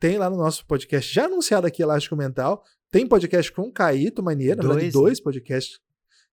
tem 0.00 0.18
lá 0.18 0.28
no 0.28 0.36
nosso 0.36 0.66
podcast, 0.66 1.12
já 1.12 1.26
anunciado 1.26 1.68
aqui, 1.68 1.82
Elástico 1.82 2.16
Mental, 2.16 2.64
tem 2.90 3.06
podcast 3.06 3.52
com 3.52 3.62
o 3.62 3.72
Caíto 3.72 4.22
Maneira, 4.22 4.56
dois, 4.56 4.68
na 4.68 4.74
verdade, 4.74 4.92
dois 4.92 5.20
podcasts 5.20 5.78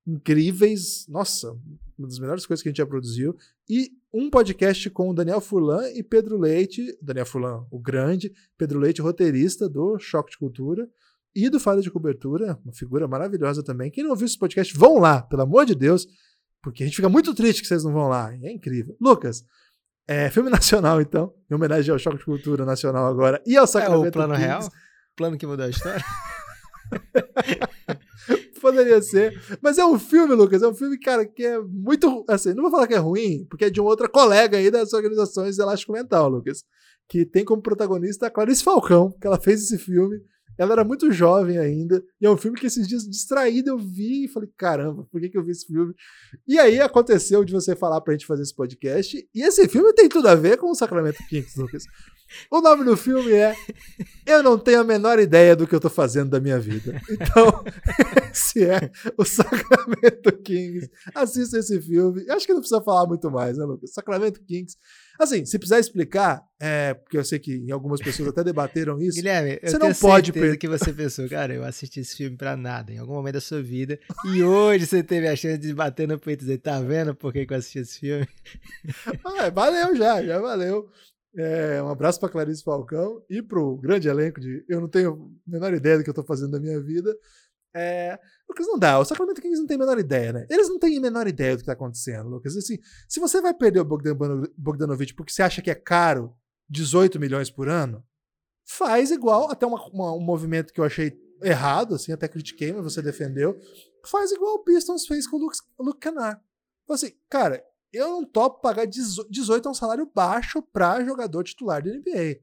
incríveis. 0.06 1.06
Nossa, 1.08 1.52
uma 1.98 2.08
das 2.08 2.20
melhores 2.20 2.46
coisas 2.46 2.62
que 2.62 2.70
a 2.70 2.72
gente 2.72 2.78
já 2.78 2.86
produziu. 2.86 3.36
E 3.70 3.92
um 4.14 4.30
podcast 4.30 4.90
com 4.90 5.10
o 5.10 5.14
Daniel 5.14 5.42
Furlan 5.42 5.90
e 5.92 6.04
Pedro 6.04 6.38
Leite. 6.38 6.98
Daniel 7.02 7.26
Furlan, 7.26 7.66
o 7.72 7.80
grande. 7.80 8.32
Pedro 8.58 8.80
Leite, 8.80 9.02
roteirista 9.02 9.68
do 9.68 9.98
Choque 10.00 10.32
de 10.32 10.38
Cultura. 10.38 10.88
E 11.36 11.50
do 11.50 11.60
Falha 11.60 11.82
de 11.82 11.90
Cobertura, 11.90 12.60
uma 12.64 12.74
figura 12.74 13.08
maravilhosa 13.08 13.64
também. 13.64 13.90
Quem 13.90 14.04
não 14.04 14.12
ouviu 14.12 14.28
esse 14.28 14.38
podcast, 14.38 14.72
vão 14.78 15.00
lá, 15.00 15.20
pelo 15.20 15.42
amor 15.42 15.66
de 15.66 15.74
Deus, 15.74 16.06
porque 16.62 16.84
a 16.84 16.86
gente 16.86 16.96
fica 16.96 17.10
muito 17.10 17.34
triste 17.34 17.64
que 17.64 17.68
vocês 17.68 17.84
não 17.84 17.92
vão 17.92 18.08
lá. 18.08 18.32
É 18.44 18.52
incrível. 18.52 18.96
Lucas, 19.02 19.44
é, 20.08 20.30
filme 20.30 20.52
nacional, 20.52 21.02
então, 21.02 21.34
em 21.50 21.56
homenagem 21.56 21.92
ao 21.92 21.98
Choque 21.98 22.20
de 22.20 22.26
Cultura 22.26 22.66
Nacional 22.66 23.08
agora 23.08 23.42
e 23.48 23.58
ao 23.58 23.66
Sacramento 23.66 24.06
É 24.06 24.10
o 24.10 24.12
plano 24.12 24.34
Kings. 24.36 24.46
real? 24.46 24.70
Plano 25.16 25.36
que 25.36 25.48
mudou 25.48 25.66
a 25.66 25.70
história? 25.70 26.06
Poderia 28.64 29.02
ser. 29.02 29.38
Mas 29.62 29.78
é 29.78 29.86
um 29.86 30.00
filme, 30.00 30.34
Lucas. 30.34 30.64
É 30.64 30.68
um 30.68 30.74
filme, 30.74 30.98
cara, 30.98 31.26
que 31.26 31.44
é 31.44 31.60
muito. 31.60 32.24
Assim, 32.30 32.54
não 32.54 32.64
vou 32.64 32.72
falar 32.72 32.88
que 32.88 32.94
é 32.94 32.98
ruim, 32.98 33.46
porque 33.50 33.66
é 33.66 33.70
de 33.70 33.82
uma 33.82 33.90
outra 33.90 34.08
colega 34.08 34.58
aí 34.58 34.72
das 34.72 34.94
organizações 34.94 35.60
Elástico 35.60 35.92
Mental, 35.92 36.30
Lucas. 36.30 36.64
Que 37.10 37.26
tem 37.26 37.44
como 37.44 37.62
protagonista 37.62 38.28
a 38.28 38.32
Clarice 38.32 38.64
Falcão, 38.64 39.12
que 39.20 39.28
ela 39.28 39.38
fez 39.38 39.64
esse 39.64 39.78
filme. 39.78 40.18
Ela 40.58 40.74
era 40.74 40.84
muito 40.84 41.12
jovem 41.12 41.58
ainda. 41.58 42.04
E 42.22 42.26
é 42.26 42.30
um 42.30 42.38
filme 42.38 42.60
que 42.60 42.68
esses 42.68 42.88
dias 42.88 43.04
distraído 43.04 43.70
eu 43.70 43.78
vi 43.78 44.26
e 44.26 44.28
falei: 44.28 44.50
caramba, 44.58 45.08
por 45.12 45.20
que, 45.20 45.30
que 45.30 45.38
eu 45.38 45.44
vi 45.44 45.52
esse 45.52 45.66
filme? 45.66 45.94
E 46.48 46.60
aí 46.60 46.80
aconteceu 46.80 47.44
de 47.44 47.54
você 47.54 47.76
falar 47.76 48.02
pra 48.02 48.14
gente 48.14 48.26
fazer 48.26 48.44
esse 48.44 48.56
podcast. 48.56 49.18
E 49.34 49.42
esse 49.42 49.68
filme 49.68 49.94
tem 49.94 50.08
tudo 50.10 50.28
a 50.28 50.36
ver 50.36 50.58
com 50.58 50.70
o 50.70 50.76
Sacramento 50.76 51.18
Kings, 51.28 51.60
Lucas. 51.60 51.84
O 52.50 52.62
nome 52.62 52.84
do 52.84 52.98
filme 52.98 53.32
é 53.32 53.56
Eu 54.26 54.42
não 54.42 54.58
tenho 54.58 54.82
a 54.82 54.84
menor 54.84 55.20
ideia 55.20 55.56
do 55.56 55.68
que 55.68 55.76
eu 55.76 55.80
tô 55.80 55.90
fazendo 55.90 56.30
da 56.30 56.40
minha 56.40 56.60
vida. 56.60 57.00
Então, 57.10 57.64
esse 58.32 58.64
é 58.64 58.92
o 59.18 59.26
Sacramento 59.26 60.32
Kings. 60.44 60.90
Assista 61.14 61.60
esse 61.60 61.80
filme. 61.82 62.24
Eu 62.28 62.36
acho 62.36 62.46
que 62.46 62.54
não 62.54 62.62
precisa 62.62 62.82
falar 62.82 63.06
muito 63.08 63.30
mais, 63.30 63.58
né, 63.58 63.66
Lucas? 63.66 63.94
Sacramento 63.94 64.42
Kings. 64.44 64.78
Assim, 65.20 65.46
se 65.46 65.58
precisar 65.58 65.80
explicar, 65.80 66.44
é, 66.60 66.94
porque 66.94 67.18
eu 67.18 67.24
sei 67.24 67.40
que 67.40 67.72
algumas 67.72 68.02
pessoas 68.02 68.30
até 68.30 68.44
debateram 68.44 69.00
isso. 69.02 69.16
Guilherme, 69.16 69.60
você 69.64 69.78
não 69.78 69.94
pode 69.94 70.32
certeza 70.32 70.58
que 70.58 70.68
você 70.68 70.92
pensou, 70.92 71.30
cara, 71.30 71.54
eu 71.54 71.64
assisti 71.64 72.00
esse 72.00 72.16
filme 72.16 72.36
pra 72.36 72.58
nada, 72.58 72.92
em 72.92 72.98
algum 72.98 73.14
momento 73.14 73.36
da 73.36 73.42
sua 73.42 73.62
vida, 73.62 74.00
e 74.34 74.44
hoje 74.44 74.86
você 74.86 75.04
teve 75.04 75.28
a 75.28 75.36
chance 75.36 75.60
de 75.60 75.74
bater 75.74 76.08
no 76.08 76.20
peito 76.20 76.42
e 76.42 76.46
dizer, 76.46 76.58
tá 76.60 76.80
vendo 76.82 77.16
por 77.16 77.32
que, 77.32 77.46
que 77.46 77.54
eu 77.54 77.58
assisti 77.58 77.80
esse 77.80 78.00
filme? 78.00 78.28
Ah, 79.26 79.50
valeu 79.50 79.96
já, 79.96 80.24
já 80.24 80.40
valeu. 80.40 80.90
É, 81.36 81.82
um 81.82 81.90
abraço 81.90 82.20
para 82.20 82.30
Clarice 82.30 82.64
Falcão 82.64 83.24
e 83.30 83.42
para 83.42 83.60
o 83.60 83.76
grande 83.76 84.08
elenco 84.08 84.40
de 84.40 84.64
Eu 84.70 84.80
não 84.80 84.88
tenho 84.88 85.32
a 85.48 85.52
menor 85.52 85.74
ideia 85.74 85.98
do 85.98 86.04
que 86.04 86.10
eu 86.10 86.12
estou 86.12 86.26
fazendo 86.26 86.52
da 86.52 86.60
minha 86.60 86.80
vida. 86.80 87.16
É, 87.76 88.20
Lucas, 88.48 88.68
não 88.68 88.78
dá. 88.78 89.00
O 89.00 89.06
Sacramento 89.06 89.42
Kings 89.42 89.60
não 89.60 89.66
tem 89.68 89.76
a 89.76 89.80
menor 89.80 89.98
ideia, 89.98 90.32
né? 90.32 90.46
Eles 90.50 90.70
não 90.70 90.78
têm 90.78 90.98
a 90.98 91.02
menor 91.02 91.28
ideia 91.28 91.54
do 91.54 91.58
que 91.58 91.64
está 91.64 91.74
acontecendo, 91.74 92.30
Lucas. 92.30 92.56
Assim, 92.56 92.78
se 93.08 93.20
você 93.20 93.42
vai 93.42 93.54
perder 93.54 93.80
o 93.80 93.86
Bogdan 93.86 94.16
Bogdanovich 94.58 95.14
porque 95.14 95.32
você 95.32 95.42
acha 95.42 95.62
que 95.62 95.72
é 95.72 95.76
caro 95.76 96.36
18 96.70 97.20
milhões 97.20 97.50
por 97.50 97.68
ano, 97.68 98.04
faz 98.66 99.12
igual, 99.12 99.52
até 99.52 99.66
uma, 99.66 99.84
uma, 99.88 100.14
um 100.14 100.22
movimento 100.22 100.72
que 100.72 100.80
eu 100.80 100.86
achei 100.86 101.20
errado, 101.42 101.96
assim, 101.96 102.12
até 102.12 102.28
critiquei, 102.28 102.72
mas 102.72 102.84
você 102.84 103.02
defendeu. 103.02 103.60
Faz 104.06 104.32
igual 104.32 104.56
o 104.56 104.64
Pistons 104.64 105.06
fez 105.06 105.28
com 105.28 105.38
o 105.38 105.40
Luke, 105.40 105.58
Luke 105.80 106.00
Kennard. 106.00 106.40
Então, 106.84 106.96
assim, 106.96 107.14
cara, 107.30 107.64
eu 107.92 108.10
não 108.10 108.26
topo 108.26 108.62
pagar 108.62 108.86
18 108.86 109.68
é 109.68 109.72
um 109.72 109.76
salário 109.76 110.10
baixo 110.14 110.62
para 110.62 111.04
jogador 111.06 111.44
titular 111.44 111.84
da 111.84 111.92
NBA. 111.92 112.40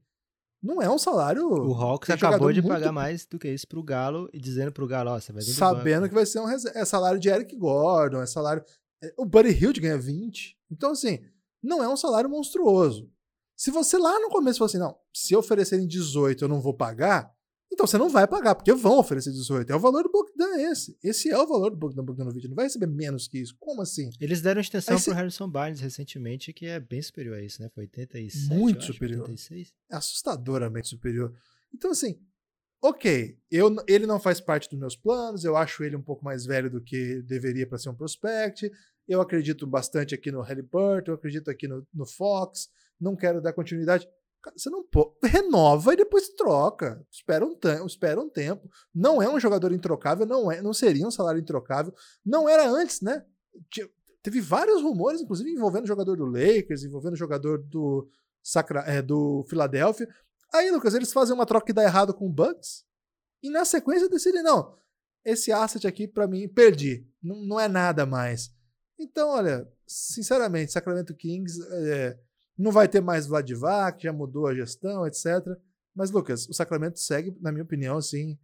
Não 0.61 0.81
é 0.81 0.89
um 0.89 0.97
salário. 0.97 1.47
O 1.47 1.73
Hawks 1.73 2.09
acabou 2.09 2.51
de 2.53 2.61
muito... 2.61 2.71
pagar 2.71 2.91
mais 2.91 3.25
do 3.25 3.39
que 3.39 3.49
isso 3.49 3.67
pro 3.67 3.81
Galo 3.81 4.29
e 4.31 4.39
dizendo 4.39 4.71
pro 4.71 4.87
Galo, 4.87 5.11
ó, 5.11 5.19
você 5.19 5.31
vai 5.31 5.41
vir 5.41 5.53
Sabendo 5.53 6.07
que 6.07 6.13
vai 6.13 6.25
ser 6.25 6.39
um 6.39 6.47
é 6.47 6.85
salário 6.85 7.19
de 7.19 7.29
Eric 7.29 7.55
Gordon, 7.55 8.21
é 8.21 8.27
salário. 8.27 8.63
É, 9.03 9.11
o 9.17 9.25
Buddy 9.25 9.49
Hield 9.49 9.79
ganha 9.79 9.97
20. 9.97 10.55
Então, 10.69 10.91
assim, 10.91 11.19
não 11.63 11.83
é 11.83 11.89
um 11.89 11.97
salário 11.97 12.29
monstruoso. 12.29 13.09
Se 13.57 13.71
você 13.71 13.97
lá 13.97 14.19
no 14.19 14.29
começo 14.29 14.59
falou 14.59 14.69
assim, 14.69 14.77
não, 14.77 14.95
se 15.13 15.35
oferecerem 15.35 15.87
18 15.87 16.43
eu 16.43 16.47
não 16.47 16.61
vou 16.61 16.73
pagar, 16.73 17.31
então 17.71 17.87
você 17.87 17.97
não 17.97 18.09
vai 18.09 18.27
pagar, 18.27 18.53
porque 18.53 18.73
vão 18.73 18.99
oferecer 18.99 19.31
18. 19.31 19.71
É 19.71 19.75
o 19.75 19.79
valor 19.79 20.03
do 20.03 20.11
Bogdan 20.11 20.57
esse. 20.69 20.97
Esse 21.01 21.29
é 21.29 21.37
o 21.37 21.47
valor 21.47 21.69
do 21.69 21.77
Bogdan 21.77 22.03
Bogdanovic. 22.03 22.47
Não 22.47 22.55
vai 22.55 22.65
receber 22.65 22.87
menos 22.87 23.27
que 23.27 23.39
isso. 23.39 23.55
Como 23.59 23.81
assim? 23.81 24.09
Eles 24.19 24.41
deram 24.41 24.59
extensão 24.59 24.97
Aí, 24.97 25.03
pro 25.03 25.13
Harrison 25.13 25.49
Barnes 25.49 25.79
recentemente, 25.79 26.51
que 26.51 26.65
é 26.65 26.79
bem 26.79 27.01
superior 27.01 27.37
a 27.37 27.41
isso, 27.41 27.61
né? 27.61 27.69
Foi 27.73 27.83
87, 27.83 28.53
Muito 28.53 28.83
superior. 28.83 29.21
86. 29.21 29.73
É 29.89 29.95
assustadoramente 29.95 30.89
superior. 30.89 31.33
Então, 31.73 31.91
assim, 31.91 32.19
ok, 32.81 33.37
eu, 33.49 33.73
ele 33.87 34.05
não 34.05 34.19
faz 34.19 34.41
parte 34.41 34.69
dos 34.69 34.77
meus 34.77 34.95
planos, 34.95 35.45
eu 35.45 35.55
acho 35.55 35.83
ele 35.83 35.95
um 35.95 36.01
pouco 36.01 36.25
mais 36.25 36.45
velho 36.45 36.69
do 36.69 36.81
que 36.81 37.21
deveria 37.21 37.65
para 37.65 37.77
ser 37.77 37.89
um 37.89 37.95
prospect. 37.95 38.69
Eu 39.07 39.21
acredito 39.21 39.65
bastante 39.65 40.13
aqui 40.13 40.29
no 40.29 40.41
Halliburton, 40.41 41.11
eu 41.11 41.15
acredito 41.15 41.49
aqui 41.49 41.67
no, 41.67 41.87
no 41.93 42.05
Fox, 42.05 42.67
não 42.99 43.15
quero 43.15 43.41
dar 43.41 43.53
continuidade. 43.53 44.07
Você 44.55 44.69
não 44.69 44.83
pô, 44.83 45.17
renova 45.23 45.93
e 45.93 45.97
depois 45.97 46.29
troca. 46.29 47.05
Espera 47.11 47.45
um, 47.45 47.57
espera 47.85 48.19
um 48.19 48.29
tempo. 48.29 48.69
Não 48.93 49.21
é 49.21 49.29
um 49.29 49.39
jogador 49.39 49.71
introcável, 49.71 50.25
não 50.25 50.51
é, 50.51 50.61
não 50.61 50.73
seria 50.73 51.07
um 51.07 51.11
salário 51.11 51.39
introcável. 51.39 51.93
Não 52.25 52.49
era 52.49 52.69
antes, 52.69 53.01
né? 53.01 53.25
Teve 54.23 54.41
vários 54.41 54.81
rumores, 54.81 55.21
inclusive 55.21 55.49
envolvendo 55.49 55.85
o 55.85 55.87
jogador 55.87 56.15
do 56.15 56.25
Lakers, 56.25 56.83
envolvendo 56.83 57.13
o 57.13 57.17
jogador 57.17 57.57
do, 57.59 58.07
Sacra, 58.43 58.81
é, 58.81 59.01
do 59.01 59.45
Philadelphia. 59.47 60.07
Aí, 60.53 60.69
Lucas, 60.71 60.93
eles 60.93 61.13
fazem 61.13 61.33
uma 61.33 61.45
troca 61.45 61.67
que 61.67 61.73
dá 61.73 61.83
errado 61.83 62.13
com 62.13 62.25
o 62.25 62.31
Bucks 62.31 62.83
e 63.41 63.49
na 63.49 63.63
sequência 63.65 64.09
decidem, 64.09 64.43
não, 64.43 64.75
esse 65.23 65.51
asset 65.51 65.87
aqui 65.87 66.07
para 66.07 66.27
mim 66.27 66.47
perdi, 66.47 67.07
não, 67.21 67.35
não 67.45 67.59
é 67.59 67.67
nada 67.67 68.05
mais. 68.05 68.51
Então, 68.99 69.29
olha, 69.29 69.67
sinceramente, 69.87 70.71
Sacramento 70.71 71.15
Kings 71.15 71.59
é, 71.71 72.19
não 72.57 72.71
vai 72.71 72.87
ter 72.87 73.01
mais 73.01 73.27
Vladivac, 73.27 74.01
já 74.03 74.13
mudou 74.13 74.47
a 74.47 74.55
gestão, 74.55 75.05
etc. 75.05 75.25
Mas, 75.95 76.11
Lucas, 76.11 76.47
o 76.47 76.53
Sacramento 76.53 76.99
segue, 76.99 77.35
na 77.41 77.51
minha 77.51 77.63
opinião, 77.63 77.97
assim, 77.97 78.37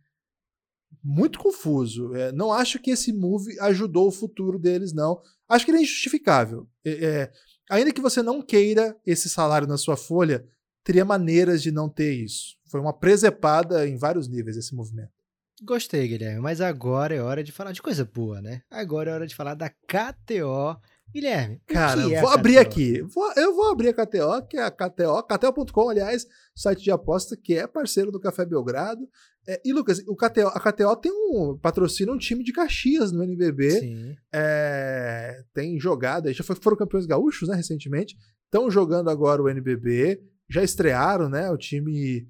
muito 1.04 1.40
confuso. 1.40 2.14
É, 2.16 2.32
não 2.32 2.52
acho 2.52 2.80
que 2.80 2.92
esse 2.92 3.14
move 3.14 3.58
ajudou 3.62 4.08
o 4.08 4.12
futuro 4.12 4.60
deles, 4.60 4.94
não. 4.94 5.22
Acho 5.48 5.66
que 5.66 5.72
ele 5.72 5.80
é 5.80 5.82
injustificável. 5.82 6.68
É, 6.86 6.92
é, 6.92 7.32
ainda 7.70 7.94
que 7.94 8.02
você 8.02 8.22
não 8.22 8.42
queira 8.42 8.98
esse 9.06 9.30
salário 9.30 9.68
na 9.68 9.78
sua 9.78 9.96
folha, 9.96 10.46
teria 10.84 11.06
maneiras 11.06 11.62
de 11.62 11.72
não 11.72 11.90
ter 11.90 12.14
isso. 12.14 12.58
Foi 12.70 12.80
uma 12.80 12.98
presepada 12.98 13.88
em 13.88 13.98
vários 13.98 14.28
níveis 14.28 14.58
esse 14.58 14.76
movimento. 14.76 15.12
Gostei, 15.64 16.08
Guilherme, 16.08 16.40
mas 16.40 16.62
agora 16.62 17.16
é 17.16 17.22
hora 17.22 17.44
de 17.44 17.52
falar 17.52 17.72
de 17.72 17.82
coisa 17.82 18.06
boa, 18.06 18.42
né? 18.42 18.62
Agora 18.70 19.10
é 19.10 19.14
hora 19.14 19.28
de 19.28 19.36
falar 19.36 19.56
da 19.56 19.70
KTO 19.70 20.80
Guilherme, 21.14 21.62
cara, 21.66 22.02
é 22.02 22.22
vou 22.22 22.30
abrir 22.30 22.58
aqui. 22.58 23.02
Vou, 23.02 23.32
eu 23.36 23.56
vou 23.56 23.72
abrir 23.72 23.90
a 23.90 23.94
KTO, 23.94 24.46
que 24.48 24.58
é 24.58 24.64
a 24.64 24.72
KTO, 24.72 25.24
KTO.com, 25.24 25.90
aliás, 25.90 26.28
site 26.56 26.84
de 26.84 26.92
aposta 26.92 27.36
que 27.36 27.54
é 27.54 27.66
parceiro 27.66 28.12
do 28.12 28.20
Café 28.20 28.46
Belgrado. 28.46 29.08
É, 29.48 29.62
e, 29.64 29.72
Lucas, 29.72 30.00
o 30.08 30.16
KTO, 30.16 30.48
a 30.48 30.60
KTO 30.60 30.96
tem 30.98 31.12
um. 31.12 31.58
patrocina 31.58 32.12
um 32.12 32.18
time 32.18 32.44
de 32.44 32.52
Caxias 32.52 33.14
no 33.14 33.24
NBB. 33.24 34.18
É, 34.34 35.42
tem 35.54 35.80
jogada, 35.80 36.32
já 36.34 36.44
foram 36.44 36.76
campeões 36.76 37.06
gaúchos, 37.06 37.48
né, 37.48 37.56
recentemente. 37.56 38.18
Estão 38.44 38.70
jogando 38.70 39.10
agora 39.10 39.42
o 39.42 39.50
NBB. 39.50 40.22
Já 40.50 40.64
estrearam, 40.64 41.30
né? 41.30 41.50
O 41.50 41.58
time. 41.58 42.28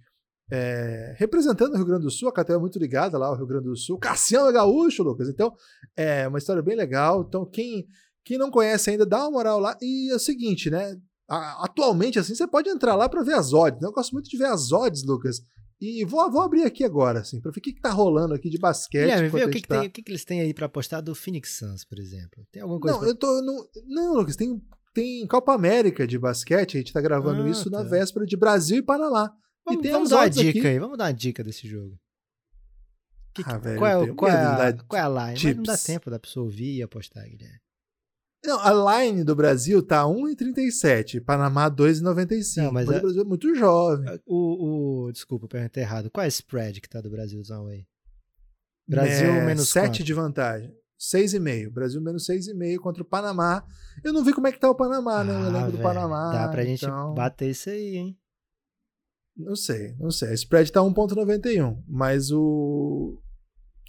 É, 0.49 1.13
representando 1.17 1.73
o 1.73 1.75
Rio 1.75 1.85
Grande 1.85 2.03
do 2.03 2.11
Sul, 2.11 2.29
a 2.29 2.31
KTO 2.31 2.53
é 2.53 2.57
muito 2.57 2.79
ligada 2.79 3.17
lá 3.17 3.27
ao 3.27 3.35
Rio 3.35 3.47
Grande 3.47 3.65
do 3.65 3.75
Sul. 3.75 3.97
Cassiano 3.97 4.47
é 4.47 4.53
gaúcho, 4.53 5.03
Lucas. 5.03 5.27
Então, 5.27 5.53
é 5.95 6.27
uma 6.27 6.37
história 6.37 6.61
bem 6.61 6.75
legal. 6.75 7.25
Então, 7.27 7.45
quem 7.45 7.87
quem 8.27 8.37
não 8.37 8.51
conhece 8.51 8.89
ainda, 8.89 9.05
dá 9.05 9.21
uma 9.21 9.31
moral 9.31 9.59
lá. 9.59 9.77
E 9.81 10.11
é 10.11 10.15
o 10.15 10.19
seguinte, 10.19 10.69
né? 10.69 10.97
Atualmente, 11.29 12.19
assim, 12.19 12.35
você 12.35 12.45
pode 12.45 12.69
entrar 12.69 12.95
lá 12.95 13.07
para 13.07 13.23
ver 13.23 13.33
as 13.33 13.53
odds. 13.53 13.81
Né? 13.81 13.87
Eu 13.87 13.93
gosto 13.93 14.11
muito 14.11 14.29
de 14.29 14.37
ver 14.37 14.47
as 14.47 14.71
odds, 14.71 15.03
Lucas. 15.03 15.41
E 15.79 16.03
vou, 16.03 16.29
vou 16.31 16.41
abrir 16.41 16.63
aqui 16.63 16.83
agora, 16.83 17.19
assim, 17.19 17.39
para 17.39 17.51
ver 17.51 17.59
o 17.59 17.61
que, 17.61 17.73
que 17.73 17.81
tá 17.81 17.91
rolando 17.91 18.33
aqui 18.33 18.49
de 18.49 18.57
basquete. 18.57 19.29
Vê 19.29 19.45
o 19.45 19.49
que, 19.49 19.61
que, 19.61 19.67
tá... 19.67 19.79
tem, 19.79 19.87
o 19.87 19.91
que, 19.91 20.01
que 20.01 20.11
eles 20.11 20.25
têm 20.25 20.41
aí 20.41 20.53
para 20.53 20.65
apostar 20.65 21.01
do 21.01 21.13
Phoenix 21.13 21.57
Suns, 21.57 21.85
por 21.85 21.99
exemplo. 21.99 22.45
Tem 22.51 22.61
alguma 22.61 22.79
coisa? 22.79 22.95
Não, 22.95 23.01
pra... 23.01 23.09
eu 23.09 23.15
tô. 23.15 23.41
No... 23.41 23.69
Não, 23.85 24.13
Lucas, 24.15 24.35
tem, 24.35 24.61
tem 24.93 25.25
Copa 25.27 25.53
América 25.53 26.07
de 26.07 26.17
basquete. 26.17 26.77
A 26.77 26.79
gente 26.79 26.93
tá 26.93 26.99
gravando 26.99 27.43
ah, 27.43 27.49
isso 27.49 27.69
tá. 27.69 27.77
na 27.77 27.83
véspera 27.83 28.25
de 28.25 28.35
Brasil 28.35 28.77
e 28.77 28.81
Panamá. 28.81 29.31
Vamos, 29.65 29.79
e 29.79 29.83
tem 29.83 29.91
vamos 29.91 30.09
dar 30.09 30.17
uma 30.17 30.29
dica 30.29 30.59
aqui. 30.59 30.67
aí, 30.67 30.79
vamos 30.79 30.97
dar 30.97 31.05
uma 31.05 31.13
dica 31.13 31.43
desse 31.43 31.67
jogo. 31.67 31.97
Que, 33.35 33.43
ah, 33.45 33.57
velho, 33.57 33.77
qual, 33.77 34.03
é, 34.03 34.13
qual, 34.13 34.31
é 34.31 34.35
a, 34.35 34.73
qual 34.73 34.99
é 34.99 35.05
a 35.05 35.09
line? 35.09 35.39
Mas 35.43 35.55
não 35.55 35.63
dá 35.63 35.77
tempo 35.77 36.09
da 36.09 36.19
pessoa 36.19 36.43
ouvir 36.43 36.77
e 36.77 36.81
apostar, 36.81 37.23
Guilherme. 37.29 37.66
Não, 38.45 38.59
a 38.59 39.01
line 39.01 39.23
do 39.23 39.35
Brasil 39.35 39.81
tá 39.81 40.03
1,37, 40.03 41.23
Panamá 41.23 41.69
2,95. 41.69 42.63
Não, 42.63 42.71
mas, 42.71 42.89
a... 42.89 42.97
o 42.97 43.01
Brasil 43.01 43.21
é 43.21 43.25
muito 43.25 43.55
jovem. 43.55 44.21
O, 44.25 45.05
o, 45.05 45.11
desculpa, 45.11 45.45
eu 45.45 45.49
perguntei 45.49 45.83
errado. 45.83 46.09
Qual 46.11 46.23
é 46.23 46.25
a 46.25 46.29
spread 46.29 46.79
que 46.79 46.89
tá 46.89 47.01
do 47.01 47.09
Brasilzão 47.09 47.67
aí? 47.67 47.85
Brasil 48.87 49.27
é, 49.27 49.45
menos 49.45 49.69
7 49.69 49.87
quanto? 49.87 50.03
de 50.03 50.13
vantagem. 50.13 50.73
6,5. 50.99 51.71
Brasil 51.71 52.01
menos 52.01 52.25
6,5 52.25 52.77
contra 52.77 53.03
o 53.03 53.05
Panamá. 53.05 53.63
Eu 54.03 54.13
não 54.13 54.23
vi 54.23 54.33
como 54.33 54.47
é 54.47 54.51
que 54.51 54.59
tá 54.59 54.69
o 54.69 54.75
Panamá, 54.75 55.23
né? 55.23 55.33
Eu 55.33 55.51
lembro 55.51 55.71
do 55.73 55.79
Panamá. 55.79 56.31
Dá 56.31 56.47
pra 56.47 56.63
gente 56.63 56.85
então... 56.85 57.13
bater 57.13 57.49
isso 57.49 57.69
aí, 57.69 57.97
hein? 57.97 58.17
Não 59.35 59.55
sei, 59.55 59.95
não 59.99 60.09
sei. 60.09 60.29
A 60.29 60.33
spread 60.33 60.71
tá 60.71 60.79
1,91, 60.79 61.83
mas 61.87 62.31
o. 62.31 63.21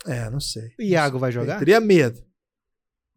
É, 0.06 0.28
não 0.28 0.40
sei. 0.40 0.74
O 0.78 0.82
Iago 0.82 1.18
vai 1.18 1.32
jogar? 1.32 1.54
Eu 1.54 1.58
teria 1.60 1.80
medo. 1.80 2.27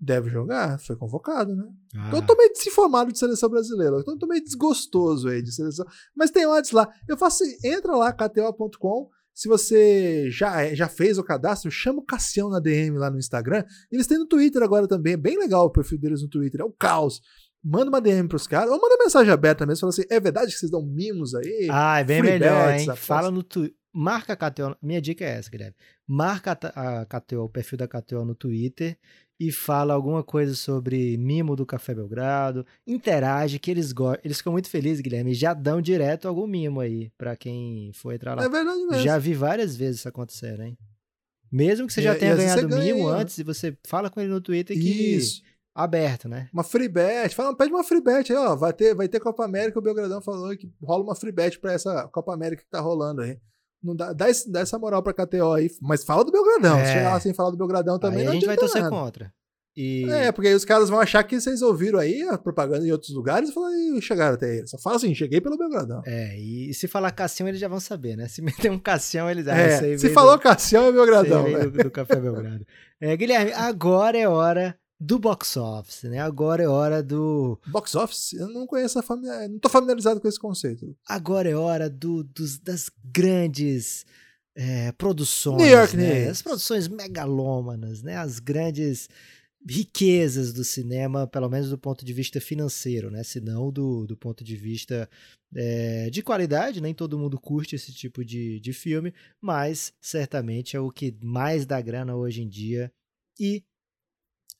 Deve 0.04 0.32
jogar, 0.32 0.80
foi 0.80 0.95
convocado, 0.95 1.56
né? 1.56 1.64
Ah. 1.95 2.10
Eu 2.12 2.26
tô 2.26 2.36
meio 2.36 2.52
desinformado 2.52 3.12
de 3.12 3.20
seleção 3.20 3.47
brasileira. 3.47 3.97
Eu 3.97 4.18
tô 4.18 4.26
meio 4.26 4.43
desgostoso 4.43 5.28
aí 5.28 5.43
de 5.43 5.54
seleção. 5.54 5.86
Mas 6.16 6.32
tem 6.32 6.47
odds 6.47 6.72
lá. 6.72 6.89
Eu 7.08 7.16
faço. 7.16 7.43
Entra 7.64 7.95
lá, 7.95 8.12
kto.com. 8.12 9.10
Se 9.32 9.47
você 9.47 10.28
já, 10.32 10.74
já 10.74 10.88
fez 10.88 11.20
o 11.20 11.24
cadastro, 11.24 11.70
chama 11.70 11.99
o 11.99 12.06
Cassião 12.06 12.49
na 12.49 12.60
DM 12.60 12.97
lá 12.97 13.12
no 13.12 13.20
Instagram. 13.20 13.64
Eles 13.91 14.08
têm 14.08 14.18
no 14.18 14.26
Twitter 14.26 14.64
agora 14.64 14.88
também. 14.88 15.14
É 15.14 15.18
bem 15.18 15.38
legal 15.38 15.68
o 15.68 15.72
perfil 15.72 15.99
deles 15.99 16.24
no 16.24 16.30
Twitter. 16.30 16.62
É 16.62 16.64
o 16.64 16.72
caos. 16.72 17.22
Manda 17.64 17.89
uma 17.89 18.02
DM 18.02 18.28
pros 18.28 18.47
caras, 18.47 18.72
ou 18.72 18.82
manda 18.82 18.97
mensagem 18.97 19.32
aberta 19.32 19.68
mesmo, 19.68 19.82
fala 19.82 19.91
assim: 19.91 20.04
é 20.10 20.20
verdade 20.20 20.52
que 20.52 20.58
vocês 20.58 20.72
dão 20.72 20.84
mimos 20.84 21.36
aí? 21.36 21.68
Ah, 21.70 21.99
é 21.99 22.04
bem 22.04 22.24
melhor, 22.24 22.74
hein? 22.74 22.88
Fala 22.95 23.30
no 23.30 23.43
Twitter. 23.43 23.78
Marca 23.93 24.34
a 24.34 24.36
KTO. 24.36 24.76
Minha 24.82 25.02
dica 25.02 25.24
é 25.24 25.38
essa, 25.38 25.49
Guilherme. 25.49 25.76
Marca 26.08 26.58
a 26.76 27.06
KTO, 27.06 27.43
o 27.43 27.49
perfil 27.49 27.78
da 27.78 27.88
KTO 27.88 28.26
no 28.26 28.34
Twitter 28.34 28.97
e 29.42 29.52
fala 29.52 29.96
alguma 29.96 30.24
coisa 30.24 30.54
sobre 30.54 31.18
mimo 31.18 31.56
do 31.56 31.66
Café 31.66 31.96
Belgrado, 31.96 32.64
interage, 32.86 33.58
que 33.58 33.72
eles 33.72 33.92
gostam. 33.92 34.22
Eles 34.24 34.38
ficam 34.38 34.54
muito 34.54 34.70
felizes, 34.70 35.02
Guilherme, 35.02 35.34
já 35.34 35.52
dão 35.52 35.82
direto 35.82 36.28
algum 36.28 36.46
mimo 36.46 36.80
aí 36.80 37.10
para 37.18 37.36
quem 37.36 37.92
for 37.96 38.14
entrar 38.14 38.36
lá. 38.36 38.44
É 38.44 38.50
verdade 38.50 38.78
mesmo. 38.86 39.02
Já 39.02 39.18
vi 39.18 39.34
várias 39.34 39.76
vezes 39.76 40.02
isso 40.02 40.08
acontecer, 40.08 40.60
hein? 40.60 40.78
Mesmo 41.52 41.88
que 41.88 41.94
você 41.94 42.04
já 42.04 42.14
e, 42.14 42.20
tenha 42.20 42.34
e 42.34 42.38
ganhado 42.38 42.70
mimo 42.70 43.08
ganha, 43.08 43.16
antes, 43.16 43.39
e 43.39 43.44
você 43.44 43.76
fala 43.84 44.12
com 44.12 44.22
ele 44.22 44.30
no 44.30 44.39
Twitter 44.39 44.78
que. 44.78 45.16
Isso. 45.16 45.42
Aberto, 45.74 46.30
né? 46.30 46.48
Uma 46.54 46.64
free 46.64 46.88
bet. 46.88 47.34
Fala, 47.34 47.58
pede 47.58 47.72
uma 47.72 47.84
free 47.84 48.02
bet 48.02 48.32
aí, 48.32 48.38
ó. 48.38 48.56
Vai 48.56 48.74
ter, 48.74 48.94
vai 48.94 49.08
ter 49.08 49.20
Copa 49.20 49.44
América. 49.44 49.80
O 49.80 49.82
Belgradão 49.82 50.22
falou 50.22 50.56
que 50.56 50.72
rola 50.84 51.04
uma 51.04 51.16
free 51.16 51.32
bet 51.32 51.58
pra 51.60 51.74
essa 51.74 52.08
Copa 52.10 52.32
América 52.32 52.62
que 52.62 52.70
tá 52.70 52.80
rolando 52.80 53.22
aí. 53.22 53.39
Não 53.84 53.96
dá, 53.96 54.14
dá, 54.14 54.30
esse, 54.30 54.52
dá 54.52 54.60
essa 54.60 54.78
moral 54.78 55.02
pra 55.02 55.14
KTO 55.14 55.54
aí. 55.54 55.70
Mas 55.82 56.04
fala 56.04 56.24
do 56.24 56.32
Belgradão. 56.32 56.80
É. 56.80 56.86
Se 56.86 56.94
chegar 56.94 57.14
lá 57.14 57.20
sem 57.20 57.34
falar 57.34 57.52
do 57.52 57.58
Belgradão 57.58 57.98
também, 57.98 58.20
aí 58.20 58.26
não 58.26 58.32
a 58.32 58.36
gente 58.36 58.46
vai 58.46 58.58
torcer 58.58 58.82
nada. 58.82 58.96
contra. 58.96 59.34
E... 59.76 60.04
É, 60.10 60.32
porque 60.34 60.50
aí 60.50 60.54
os 60.54 60.66
caras 60.66 60.90
vão 60.90 61.00
achar 61.00 61.24
que 61.24 61.40
vocês 61.40 61.62
ouviram 61.62 61.98
aí 61.98 62.24
a 62.24 62.38
propaganda 62.38 62.86
em 62.86 62.92
outros 62.92 63.14
lugares 63.16 63.50
e 63.50 63.54
falaram, 63.54 63.98
e 63.98 64.02
chegaram 64.02 64.36
até 64.36 64.58
ele. 64.58 64.68
Só 64.68 64.78
fala 64.78 64.98
assim, 64.98 65.16
cheguei 65.16 65.40
pelo 65.40 65.58
Belgradão. 65.58 66.02
É, 66.06 66.38
e 66.38 66.74
se 66.74 66.88
falar 66.88 67.12
Cassião, 67.12 67.48
eles 67.48 67.60
já 67.60 67.70
vão 67.70 67.80
saber, 67.80 68.18
né? 68.18 68.28
Se 68.32 68.42
meter 68.42 68.70
um 68.70 68.78
Cassião, 68.78 69.30
eles 69.30 69.48
ah, 69.48 69.56
é, 69.56 69.98
Se 69.98 70.10
falou 70.10 70.38
do... 70.38 70.42
Cassião, 70.42 70.86
é 70.86 70.92
Belgradão. 70.92 71.44
Né? 71.44 71.60
Do, 71.66 71.84
do, 71.84 71.92
Café 71.92 72.18
Belgrado. 72.18 72.66
É, 73.00 73.16
Guilherme, 73.16 73.54
agora 73.54 74.18
é 74.18 74.28
hora 74.28 74.78
do 75.02 75.18
box 75.18 75.58
office, 75.58 76.04
né? 76.04 76.20
Agora 76.20 76.62
é 76.62 76.68
hora 76.68 77.02
do. 77.02 77.60
Box 77.66 77.95
office? 77.95 78.34
Eu 78.34 78.47
não 78.49 78.68
conheço 78.68 78.99
a 78.99 79.02
família. 79.02 79.47
Não 79.47 79.58
tô 79.58 79.68
familiarizado 79.68 80.22
com 80.22 80.28
esse 80.28 80.39
conceito. 80.39 80.95
Agora 81.08 81.49
é 81.49 81.56
hora 81.56 81.89
do, 81.89 82.24
dos, 82.24 82.60
das 82.60 82.91
grandes 83.04 84.06
é, 84.56 84.91
produções. 84.91 85.58
New 85.58 85.68
York 85.68 85.97
né? 85.97 86.30
As 86.30 86.43
produções 86.43 86.88
megalômanas, 86.88 88.04
né? 88.04 88.16
As 88.16 88.38
grandes 88.38 89.10
riquezas 89.68 90.54
do 90.54 90.64
cinema, 90.64 91.26
pelo 91.26 91.49
menos 91.49 91.72
do 91.72 91.80
ponto 91.80 92.06
de 92.06 92.14
vista 92.14 92.39
financeiro, 92.39 93.10
né? 93.10 93.24
Se 93.24 93.41
não 93.41 93.72
do, 93.72 94.06
do 94.06 94.16
ponto 94.16 94.43
de 94.43 94.56
vista 94.56 95.10
é, 95.56 96.12
de 96.12 96.22
qualidade, 96.22 96.80
nem 96.80 96.93
todo 96.93 97.18
mundo 97.18 97.39
curte 97.39 97.76
esse 97.76 97.91
tipo 97.91 98.24
de, 98.24 98.60
de 98.60 98.72
filme, 98.72 99.12
mas 99.41 99.93
certamente 99.99 100.78
é 100.78 100.80
o 100.80 100.91
que 100.91 101.18
mais 101.24 101.66
dá 101.66 101.82
grana 101.82 102.16
hoje 102.16 102.43
em 102.43 102.47
dia. 102.47 102.91
E 103.39 103.64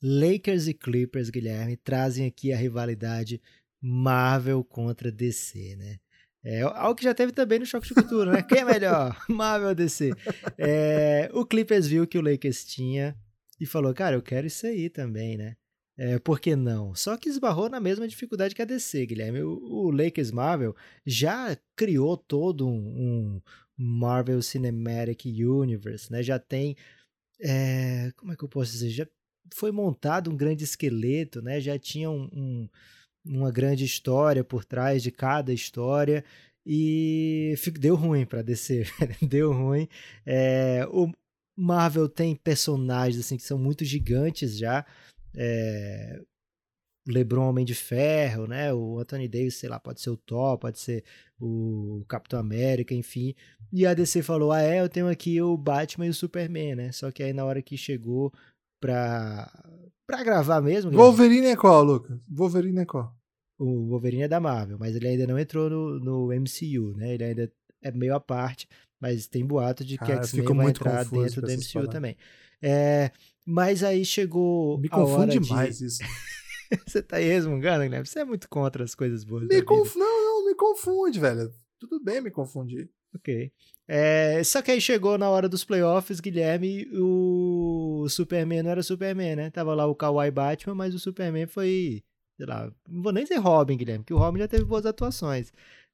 Lakers 0.02 0.68
e 0.68 0.74
Clippers, 0.74 1.30
Guilherme, 1.30 1.78
trazem 1.78 2.26
aqui 2.26 2.52
a 2.52 2.58
rivalidade 2.58 3.42
Marvel 3.82 4.64
contra 4.64 5.12
DC, 5.12 5.76
né? 5.76 6.00
É 6.44 6.62
algo 6.62 6.96
que 6.96 7.04
já 7.04 7.14
teve 7.14 7.32
também 7.32 7.60
no 7.60 7.66
Choque 7.66 7.88
de 7.88 7.94
Cultura, 7.94 8.32
né? 8.32 8.42
Quem 8.42 8.60
é 8.60 8.66
melhor? 8.66 9.16
Marvel 9.30 9.70
ou 9.70 9.76
DC? 9.76 10.12
É, 10.58 11.30
o 11.34 11.46
Clippers 11.46 11.86
viu 11.88 12.08
que 12.08 12.18
o 12.18 12.22
Lakers 12.22 12.66
tinha 12.66 13.16
e 13.60 13.66
falou, 13.66 13.94
cara, 13.94 14.16
eu 14.16 14.24
quero 14.24 14.48
isso 14.48 14.66
aí 14.66 14.90
também, 14.90 15.38
né? 15.38 15.56
É, 15.96 16.18
por 16.18 16.40
que 16.40 16.56
não? 16.56 16.96
Só 16.96 17.16
que 17.16 17.30
esbarrou 17.30 17.70
na 17.70 17.80
mesma 17.80 18.08
dificuldade 18.08 18.56
que 18.56 18.62
a 18.62 18.66
DC, 18.66 19.06
Guilherme. 19.06 19.44
O, 19.44 19.52
o 19.52 19.92
Lakers 19.92 20.32
Marvel 20.32 20.76
já 21.06 21.56
criou 21.76 22.18
todo 22.18 22.68
um, 22.68 22.72
um 23.38 23.42
Marvel 23.78 24.42
Cinematic 24.42 25.26
Universe, 25.26 26.12
né? 26.12 26.24
Já 26.24 26.40
tem. 26.40 26.76
É, 27.40 28.12
como 28.18 28.34
é 28.34 28.36
que 28.36 28.44
eu 28.44 28.50
posso 28.50 28.72
dizer? 28.72 28.90
Já 28.90 29.08
foi 29.54 29.72
montado 29.72 30.32
um 30.32 30.36
grande 30.36 30.64
esqueleto, 30.64 31.42
né? 31.42 31.60
Já 31.60 31.78
tinha 31.78 32.10
um, 32.10 32.30
um, 32.34 32.70
uma 33.26 33.52
grande 33.52 33.86
história 33.86 34.44
por 34.44 34.66
trás 34.66 35.04
de 35.04 35.12
cada 35.12 35.54
história 35.54 36.24
e 36.66 37.56
deu 37.80 37.96
ruim 37.96 38.26
para 38.26 38.42
DC, 38.42 38.86
deu 39.22 39.52
ruim. 39.52 39.88
É, 40.26 40.86
o 40.92 41.12
Marvel 41.56 42.08
tem 42.08 42.36
personagens 42.36 43.26
assim 43.26 43.38
que 43.38 43.44
são 43.44 43.58
muito 43.58 43.84
gigantes 43.84 44.58
já. 44.58 44.86
É, 45.36 46.22
LeBron 47.08 47.50
Homem 47.50 47.66
de 47.66 47.74
Ferro, 47.74 48.48
né? 48.48 48.74
O 48.74 49.00
Anthony 49.00 49.28
Davis, 49.28 49.56
sei 49.56 49.70
lá, 49.70 49.80
pode 49.80 50.02
ser 50.02 50.12
o 50.12 50.18
Thor, 50.18 50.58
pode 50.58 50.80
ser 50.80 51.04
o 51.40 52.06
Capitão 52.08 52.40
América, 52.40 52.94
enfim. 52.94 53.34
E 53.72 53.86
a 53.86 53.94
DC 53.94 54.22
falou: 54.22 54.52
"Ah, 54.52 54.62
é, 54.62 54.82
eu 54.82 54.90
tenho 54.90 55.08
aqui 55.10 55.42
o 55.42 55.58
Batman 55.58 56.06
e 56.08 56.10
o 56.10 56.14
Superman, 56.14 56.76
né?" 56.76 56.92
Só 56.92 57.12
que 57.12 57.24
aí 57.24 57.34
na 57.34 57.44
hora 57.46 57.62
que 57.62 57.76
chegou 57.78 58.32
pra 58.82 59.50
para 60.06 60.24
gravar 60.24 60.60
mesmo, 60.60 60.92
Wolverine 60.92 61.48
é 61.48 61.56
qual, 61.56 61.82
Lucas? 61.84 62.20
Wolverine 62.28 62.82
é 62.82 62.86
qual? 62.86 63.16
O 63.58 63.88
Wolverine 63.88 64.24
é 64.24 64.28
da 64.28 64.42
Marvel, 64.42 64.78
mas 64.78 64.96
ele 64.96 65.08
ainda 65.08 65.26
não 65.26 65.40
entrou 65.40 65.70
no, 65.70 66.00
no 66.00 66.28
MCU, 66.28 66.98
né? 66.98 67.14
Ele 67.14 67.24
ainda 67.24 67.52
é 67.82 67.92
meio 67.92 68.14
à 68.16 68.20
parte, 68.20 68.68
mas 69.00 69.28
tem 69.28 69.46
boato 69.46 69.86
de 69.86 69.98
que 69.98 70.12
X-Men 70.12 70.44
vai 70.44 70.70
entrar 70.70 71.06
dentro 71.06 71.42
do 71.42 71.48
MCU 71.48 71.88
também. 71.88 72.18
É, 72.62 73.12
mas 73.46 73.84
aí 73.84 74.04
chegou. 74.04 74.78
Me 74.78 74.90
confunde 74.90 75.40
demais 75.40 75.78
de... 75.78 75.86
isso. 75.88 76.04
você 76.86 77.02
tá 77.02 77.18
aí 77.18 77.28
resmungando, 77.28 77.84
Guilherme? 77.84 78.06
Você 78.06 78.20
é 78.20 78.26
muito 78.26 78.50
contra 78.50 78.84
as 78.84 78.94
coisas 78.94 79.24
boas. 79.24 79.48
Me 79.48 79.62
conf... 79.62 79.96
Não, 79.96 80.24
não, 80.24 80.46
me 80.46 80.56
confunde, 80.56 81.20
velho. 81.20 81.52
Tudo 81.82 82.00
bem 82.00 82.22
me 82.22 82.30
confundir. 82.30 82.90
Ok. 83.14 83.52
É, 83.88 84.42
só 84.44 84.62
que 84.62 84.72
aí 84.72 84.80
chegou 84.80 85.18
na 85.18 85.30
hora 85.30 85.50
dos 85.50 85.66
playoffs, 85.66 86.20
Guilherme, 86.20 86.88
o 86.94 88.08
Superman 88.08 88.64
não 88.64 88.72
era 88.72 88.84
Superman, 88.84 89.36
né? 89.36 89.50
Tava 89.50 89.74
lá 89.74 89.86
o 89.86 89.96
Kawhi 89.96 90.32
Batman, 90.32 90.76
mas 90.76 90.94
o 90.94 91.00
Superman 91.00 91.48
foi 91.48 92.04
sei 92.38 92.46
lá, 92.46 92.72
não 92.88 93.04
vou 93.04 93.12
nem 93.12 93.24
dizer 93.24 93.38
Robin, 93.38 93.78
Guilherme, 93.78 94.04
porque 94.04 94.14
o 94.14 94.18
Robin 94.18 94.40
já 94.40 94.48
teve 94.48 94.64
boas 94.64 94.86
atuações. 94.86 95.52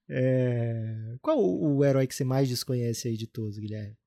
É... 0.09 1.15
Qual 1.21 1.37
o, 1.37 1.77
o, 1.77 1.85
herói 1.85 2.05
que 2.05 2.15
você 2.15 2.23
mais 2.23 2.47
desconhece 2.47 3.07
aí 3.07 3.17
de 3.17 3.27
todos, 3.27 3.57
Guilherme? 3.57 3.97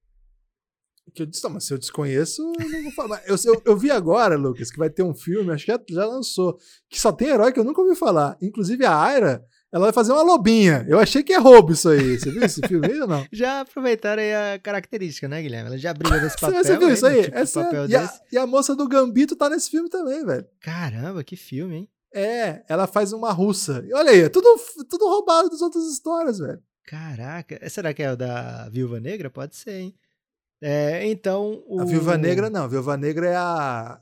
Que 1.15 1.23
eu 1.23 1.27
disse, 1.27 1.47
mas 1.49 1.65
se 1.65 1.75
eu 1.75 1.79
desconheço, 1.79 2.41
eu 2.59 2.71
não 2.71 2.83
vou 2.85 2.93
falar. 2.93 3.23
Eu, 3.27 3.37
eu, 3.45 3.63
eu, 3.67 3.77
vi 3.77 3.91
agora, 3.91 4.37
Lucas, 4.37 4.71
que 4.71 4.79
vai 4.79 4.89
ter 4.89 5.03
um 5.03 5.15
filme, 5.15 5.53
acho 5.53 5.67
que 5.67 5.73
já, 5.73 5.81
já 5.91 6.07
lançou, 6.07 6.57
que 6.89 7.01
só 7.01 7.11
tem 7.11 7.29
herói 7.29 7.53
que 7.53 7.59
eu 7.59 7.65
nunca 7.65 7.81
ouvi 7.81 7.97
falar. 7.97 8.39
Inclusive 8.41 8.87
a 8.87 8.97
Aira, 8.97 9.45
ela 9.73 9.85
vai 9.85 9.93
fazer 9.93 10.13
uma 10.13 10.23
lobinha. 10.23 10.85
Eu 10.89 10.99
achei 10.99 11.23
que 11.23 11.33
é 11.33 11.39
roubo 11.39 11.73
isso 11.73 11.89
aí. 11.89 12.19
Você 12.19 12.31
viu 12.31 12.43
esse 12.43 12.61
filme 12.67 12.87
aí 12.87 13.01
ou 13.01 13.07
não? 13.07 13.25
Já 13.33 13.61
aproveitaram 13.61 14.21
aí 14.21 14.55
a 14.55 14.59
característica, 14.59 15.29
né, 15.29 15.41
Guilherme? 15.41 15.69
Ela 15.69 15.79
já 15.79 15.95
briga 15.95 16.19
desse 16.19 16.37
papel. 16.39 16.63
Você 16.63 16.77
viu 16.77 16.93
isso 16.93 17.07
aí? 17.07 17.25
Tipo 17.25 17.37
Essa, 17.37 17.61
é 17.61 17.87
e, 17.87 17.97
a, 17.97 18.21
e, 18.33 18.39
a, 18.39 18.47
moça 18.47 18.75
do 18.75 18.89
Gambito 18.89 19.37
tá 19.37 19.49
nesse 19.49 19.71
filme 19.71 19.89
também, 19.89 20.25
velho. 20.25 20.47
Caramba, 20.61 21.23
que 21.23 21.37
filme, 21.37 21.77
hein? 21.77 21.89
É, 22.13 22.65
ela 22.69 22.87
faz 22.87 23.13
uma 23.13 23.31
russa. 23.31 23.85
Olha 23.95 24.11
aí, 24.11 24.21
é 24.23 24.29
tudo, 24.29 24.49
tudo 24.89 25.09
roubado 25.09 25.49
das 25.49 25.63
outras 25.63 25.85
histórias, 25.87 26.39
velho. 26.39 26.61
Caraca, 26.85 27.69
será 27.71 27.95
que 27.95 28.03
é 28.03 28.13
o 28.13 28.17
da 28.17 28.69
Viúva 28.69 28.99
Negra? 28.99 29.31
Pode 29.31 29.55
ser, 29.55 29.79
hein? 29.79 29.95
É, 30.61 31.07
então. 31.07 31.63
O... 31.67 31.81
A 31.81 31.85
Viúva 31.85 32.19
Negra 32.19 32.51
não, 32.51 32.65
a 32.65 32.69
Viúva 32.69 32.97
Negra 32.97 33.29
é 33.29 33.37
a 33.37 34.01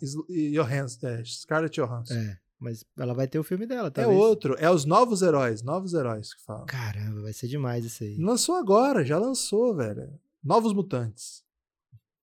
Johansson, 0.55 1.07
é, 1.07 1.23
Scarlett 1.25 1.79
Johansson. 1.79 2.15
É, 2.15 2.39
mas 2.59 2.85
ela 2.99 3.15
vai 3.15 3.29
ter 3.29 3.39
o 3.39 3.45
filme 3.45 3.67
dela, 3.67 3.91
tá? 3.91 4.03
É 4.03 4.07
outro, 4.07 4.57
é 4.59 4.71
os 4.71 4.85
novos 4.85 5.23
heróis, 5.23 5.63
novos 5.63 5.95
heróis 5.95 6.35
que 6.35 6.43
falam. 6.43 6.67
Caramba, 6.67 7.23
vai 7.23 7.33
ser 7.33 7.47
demais 7.47 7.85
isso 7.85 8.03
aí. 8.03 8.17
Lançou 8.19 8.57
agora, 8.57 9.05
já 9.05 9.19
lançou, 9.19 9.75
velho. 9.75 10.11
Novos 10.43 10.73
Mutantes. 10.73 11.43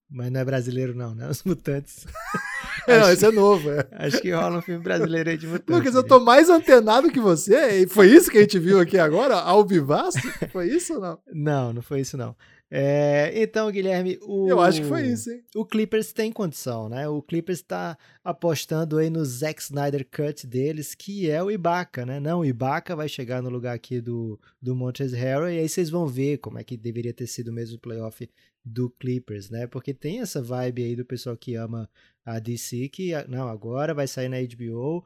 Mas 0.08 0.30
não 0.30 0.40
é 0.40 0.44
brasileiro, 0.44 0.94
não, 0.94 1.14
né? 1.14 1.28
Os 1.28 1.42
Mutantes. 1.42 2.06
É, 2.86 3.00
não, 3.00 3.10
esse 3.10 3.26
é 3.26 3.32
novo, 3.32 3.68
é. 3.68 3.84
Acho 4.06 4.20
que 4.20 4.30
rola 4.30 4.58
um 4.58 4.62
filme 4.62 4.80
brasileiro 4.80 5.28
aí 5.28 5.36
de 5.36 5.46
mutantes. 5.46 5.74
Lucas, 5.74 5.94
eu 5.94 6.04
tô 6.04 6.20
mais 6.20 6.48
antenado 6.48 7.10
que 7.10 7.18
você. 7.18 7.82
E 7.82 7.88
foi 7.88 8.08
isso 8.08 8.30
que 8.30 8.38
a 8.38 8.42
gente 8.42 8.60
viu 8.60 8.78
aqui 8.78 8.96
agora? 8.96 9.34
Ao 9.34 9.66
vivaço? 9.66 10.18
Foi 10.52 10.68
isso 10.68 10.94
ou 10.94 11.00
não? 11.00 11.18
Não, 11.32 11.72
não 11.72 11.82
foi 11.82 12.00
isso 12.02 12.16
não. 12.16 12.36
É, 12.68 13.32
então, 13.40 13.70
Guilherme, 13.70 14.18
o, 14.22 14.48
eu 14.48 14.60
acho 14.60 14.82
que 14.82 14.88
foi 14.88 15.06
isso, 15.06 15.30
hein? 15.30 15.44
O 15.54 15.64
Clippers 15.64 16.12
tem 16.12 16.32
condição, 16.32 16.88
né? 16.88 17.08
O 17.08 17.22
Clippers 17.22 17.60
está 17.60 17.96
apostando 18.24 18.98
aí 18.98 19.08
no 19.08 19.24
Zack 19.24 19.62
Snyder 19.62 20.04
Cut 20.04 20.46
deles, 20.46 20.94
que 20.94 21.30
é 21.30 21.40
o 21.40 21.50
Ibaka, 21.50 22.04
né? 22.04 22.18
Não, 22.18 22.40
o 22.40 22.44
Ibaka 22.44 22.96
vai 22.96 23.08
chegar 23.08 23.40
no 23.40 23.50
lugar 23.50 23.74
aqui 23.74 24.00
do, 24.00 24.38
do 24.60 24.74
Montrezl 24.74 25.16
Harrell 25.16 25.50
e 25.50 25.58
aí 25.60 25.68
vocês 25.68 25.90
vão 25.90 26.08
ver 26.08 26.38
como 26.38 26.58
é 26.58 26.64
que 26.64 26.76
deveria 26.76 27.14
ter 27.14 27.28
sido 27.28 27.52
mesmo 27.52 27.76
o 27.76 27.80
playoff 27.80 28.28
do 28.64 28.90
Clippers, 28.90 29.48
né? 29.48 29.68
Porque 29.68 29.94
tem 29.94 30.20
essa 30.20 30.42
vibe 30.42 30.82
aí 30.82 30.96
do 30.96 31.04
pessoal 31.04 31.36
que 31.36 31.54
ama 31.54 31.88
a 32.24 32.40
DC 32.40 32.88
que 32.88 33.12
não 33.28 33.48
agora 33.48 33.94
vai 33.94 34.08
sair 34.08 34.28
na 34.28 34.38
HBO 34.38 35.04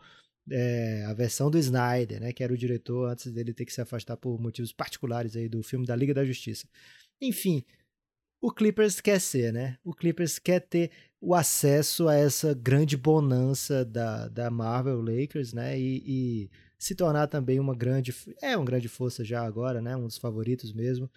é, 0.51 1.05
a 1.07 1.13
versão 1.13 1.51
do 1.51 1.59
Snyder, 1.59 2.21
né? 2.21 2.33
Que 2.33 2.43
era 2.43 2.53
o 2.53 2.57
diretor 2.57 3.11
antes 3.11 3.31
dele 3.31 3.53
ter 3.53 3.67
que 3.67 3.73
se 3.73 3.83
afastar 3.83 4.17
por 4.17 4.41
motivos 4.41 4.73
particulares 4.73 5.37
aí 5.37 5.47
do 5.47 5.63
filme 5.63 5.87
da 5.87 5.95
Liga 5.95 6.15
da 6.15 6.25
Justiça. 6.25 6.67
Enfim, 7.21 7.65
o 8.41 8.51
Clippers 8.51 9.01
quer 9.01 9.21
ser, 9.21 9.53
né? 9.53 9.77
O 9.85 9.93
Clippers 9.93 10.39
quer 10.39 10.61
ter 10.61 10.91
o 11.21 11.35
acesso 11.35 12.09
a 12.09 12.15
essa 12.15 12.55
grande 12.55 12.97
bonança 12.97 13.85
da, 13.85 14.29
da 14.29 14.51
Marvel 14.51 15.03
Lakers, 15.03 15.53
né? 15.53 15.79
E, 15.79 16.03
e, 16.07 16.51
se 16.79 16.95
tornar 16.95 17.27
também 17.27 17.61
uma 17.61 17.75
grande. 17.75 18.15
É 18.41 18.57
uma 18.57 18.65
grande 18.65 18.89
força 18.89 19.23
já 19.23 19.45
agora, 19.45 19.83
né? 19.83 19.95
Um 19.97 20.07
dos 20.07 20.17
favoritos 20.17 20.73
mesmo. 20.73 21.11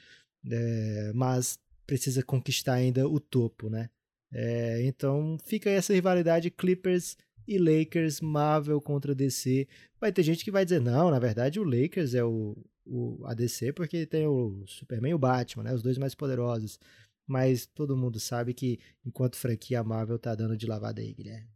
É, 0.52 1.12
mas 1.16 1.58
precisa 1.88 2.22
conquistar 2.22 2.74
ainda 2.74 3.08
o 3.08 3.20
topo, 3.20 3.70
né? 3.70 3.90
É, 4.34 4.84
então 4.86 5.38
fica 5.46 5.70
essa 5.70 5.94
rivalidade 5.94 6.50
Clippers 6.52 7.16
e 7.48 7.58
Lakers, 7.58 8.20
Marvel 8.20 8.82
contra 8.82 9.16
DC. 9.16 9.68
Vai 10.02 10.12
ter 10.12 10.24
gente 10.24 10.44
que 10.44 10.52
vai 10.52 10.66
dizer, 10.66 10.82
não, 10.82 11.12
na 11.12 11.20
verdade 11.20 11.60
o 11.60 11.64
Lakers 11.64 12.14
é 12.14 12.24
o, 12.24 12.58
o 12.86 13.26
a 13.26 13.34
DC 13.34 13.74
porque 13.74 14.06
tem 14.06 14.28
o 14.28 14.64
Superman 14.68 15.12
e 15.12 15.16
o 15.16 15.20
Batman, 15.20 15.64
né? 15.64 15.74
Os 15.74 15.82
dois 15.82 15.98
mais 15.98 16.16
poderosos. 16.16 16.80
Mas 17.26 17.66
todo 17.66 17.96
mundo 17.96 18.20
sabe 18.20 18.54
que 18.54 18.80
enquanto 19.06 19.38
franquia 19.38 19.80
a 19.80 19.84
Marvel 19.84 20.20
tá 20.20 20.36
dando 20.36 20.58
de 20.58 20.68
lavada 20.68 21.02
aí, 21.02 21.14
Guilherme. 21.14 21.48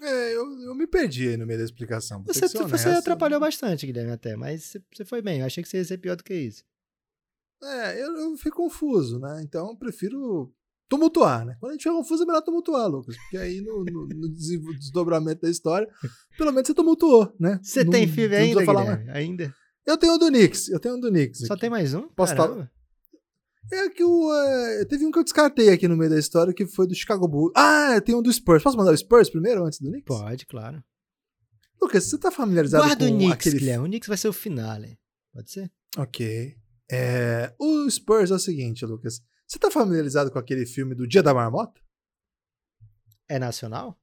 É, 0.00 0.36
eu, 0.36 0.44
eu 0.62 0.74
me 0.74 0.86
perdi 0.86 1.28
aí 1.28 1.36
no 1.36 1.46
meio 1.46 1.58
da 1.58 1.64
explicação. 1.64 2.22
Você, 2.24 2.48
você 2.48 2.88
atrapalhou 2.88 3.40
bastante, 3.40 3.86
Guilherme, 3.86 4.12
até, 4.12 4.36
mas 4.36 4.76
você 4.92 5.04
foi 5.04 5.22
bem. 5.22 5.40
Eu 5.40 5.46
achei 5.46 5.62
que 5.62 5.68
você 5.68 5.78
ia 5.78 5.84
ser 5.84 5.98
pior 5.98 6.16
do 6.16 6.24
que 6.24 6.34
isso. 6.34 6.64
É, 7.62 8.02
eu, 8.02 8.14
eu 8.16 8.36
fico 8.36 8.56
confuso, 8.58 9.18
né? 9.18 9.40
Então 9.42 9.68
eu 9.68 9.76
prefiro 9.76 10.52
tumultuar, 10.88 11.44
né? 11.44 11.56
Quando 11.58 11.70
a 11.70 11.74
gente 11.74 11.82
fica 11.82 11.94
confuso 11.94 12.22
é 12.22 12.26
melhor 12.26 12.42
tumultuar, 12.42 12.88
Lucas. 12.88 13.16
Porque 13.16 13.38
aí 13.38 13.60
no, 13.60 13.84
no, 13.84 14.06
no 14.06 14.28
desdobramento 14.28 15.42
da 15.42 15.50
história, 15.50 15.88
pelo 16.36 16.52
menos 16.52 16.66
você 16.66 16.74
tumultuou, 16.74 17.34
né? 17.40 17.58
Você 17.62 17.82
não, 17.82 17.90
tem 17.90 18.06
filme 18.06 18.36
ainda, 18.36 18.64
Guilherme? 18.64 19.10
Ainda? 19.10 19.54
Eu 19.86 19.96
tenho 19.96 20.14
o 20.14 20.18
do 20.18 20.26
Knicks, 20.26 20.68
eu 20.68 20.80
tenho 20.80 20.96
o 20.96 21.00
do 21.00 21.08
Knicks. 21.08 21.46
Só 21.46 21.54
aqui. 21.54 21.60
tem 21.60 21.70
mais 21.70 21.94
um? 21.94 22.08
Posso 22.08 22.34
falar? 22.34 22.70
É 23.72 23.88
que 23.88 24.02
o. 24.02 24.28
Uh, 24.28 24.86
teve 24.86 25.06
um 25.06 25.10
que 25.10 25.18
eu 25.18 25.24
descartei 25.24 25.70
aqui 25.70 25.86
no 25.88 25.96
meio 25.96 26.10
da 26.10 26.18
história, 26.18 26.52
que 26.52 26.66
foi 26.66 26.86
do 26.86 26.94
Chicago 26.94 27.26
Bulls. 27.26 27.52
Ah, 27.56 28.00
tem 28.00 28.14
um 28.14 28.22
do 28.22 28.32
Spurs. 28.32 28.62
Posso 28.62 28.76
mandar 28.76 28.92
o 28.92 28.96
Spurs 28.96 29.30
primeiro, 29.30 29.64
antes 29.64 29.80
do 29.80 29.88
Knicks? 29.88 30.06
Pode, 30.06 30.46
claro. 30.46 30.82
Lucas, 31.80 32.04
você 32.04 32.18
tá 32.18 32.30
familiarizado 32.30 32.84
Guarda 32.84 33.06
com 33.06 33.12
o 33.12 33.16
Knicks, 33.16 33.34
aquele... 33.46 33.58
Guilherme. 33.58 33.84
O 33.84 33.88
Knicks 33.88 34.08
vai 34.08 34.16
ser 34.16 34.28
o 34.28 34.32
finale. 34.32 34.98
Pode 35.32 35.50
ser? 35.50 35.70
Ok. 35.96 36.56
É, 36.90 37.54
o 37.58 37.88
Spurs 37.90 38.30
é 38.30 38.34
o 38.34 38.38
seguinte, 38.38 38.84
Lucas. 38.84 39.20
Você 39.46 39.58
tá 39.58 39.70
familiarizado 39.70 40.30
com 40.30 40.38
aquele 40.38 40.66
filme 40.66 40.94
do 40.94 41.06
Dia 41.06 41.22
da 41.22 41.34
Marmota? 41.34 41.80
É 43.28 43.38
nacional? 43.38 43.98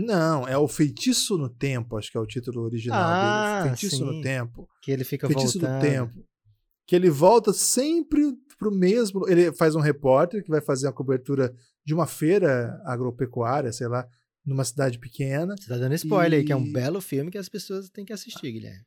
Não, 0.00 0.46
é 0.46 0.56
o 0.56 0.68
Feitiço 0.68 1.36
no 1.36 1.48
Tempo, 1.48 1.96
acho 1.96 2.12
que 2.12 2.16
é 2.16 2.20
o 2.20 2.26
título 2.26 2.62
original 2.62 3.02
ah, 3.02 3.62
dele. 3.62 3.76
Feitiço 3.76 3.96
sim. 3.96 4.04
no 4.04 4.20
Tempo. 4.22 4.68
Que 4.80 4.92
ele 4.92 5.02
fica 5.02 5.26
Feitiço 5.26 5.58
voltando. 5.58 5.80
do 5.80 5.82
Tempo. 5.82 6.24
Que 6.86 6.94
ele 6.94 7.10
volta 7.10 7.52
sempre 7.52 8.32
pro 8.56 8.70
mesmo. 8.70 9.28
Ele 9.28 9.52
faz 9.52 9.74
um 9.74 9.80
repórter 9.80 10.44
que 10.44 10.50
vai 10.50 10.60
fazer 10.60 10.86
uma 10.86 10.92
cobertura 10.92 11.52
de 11.84 11.92
uma 11.92 12.06
feira 12.06 12.80
agropecuária, 12.84 13.72
sei 13.72 13.88
lá, 13.88 14.06
numa 14.46 14.64
cidade 14.64 15.00
pequena. 15.00 15.56
Você 15.58 15.66
tá 15.66 15.76
dando 15.76 15.96
spoiler 15.96 16.38
e... 16.38 16.42
aí, 16.42 16.46
que 16.46 16.52
é 16.52 16.56
um 16.56 16.72
belo 16.72 17.00
filme 17.00 17.32
que 17.32 17.38
as 17.38 17.48
pessoas 17.48 17.90
têm 17.90 18.04
que 18.04 18.12
assistir, 18.12 18.52
Guilherme. 18.52 18.86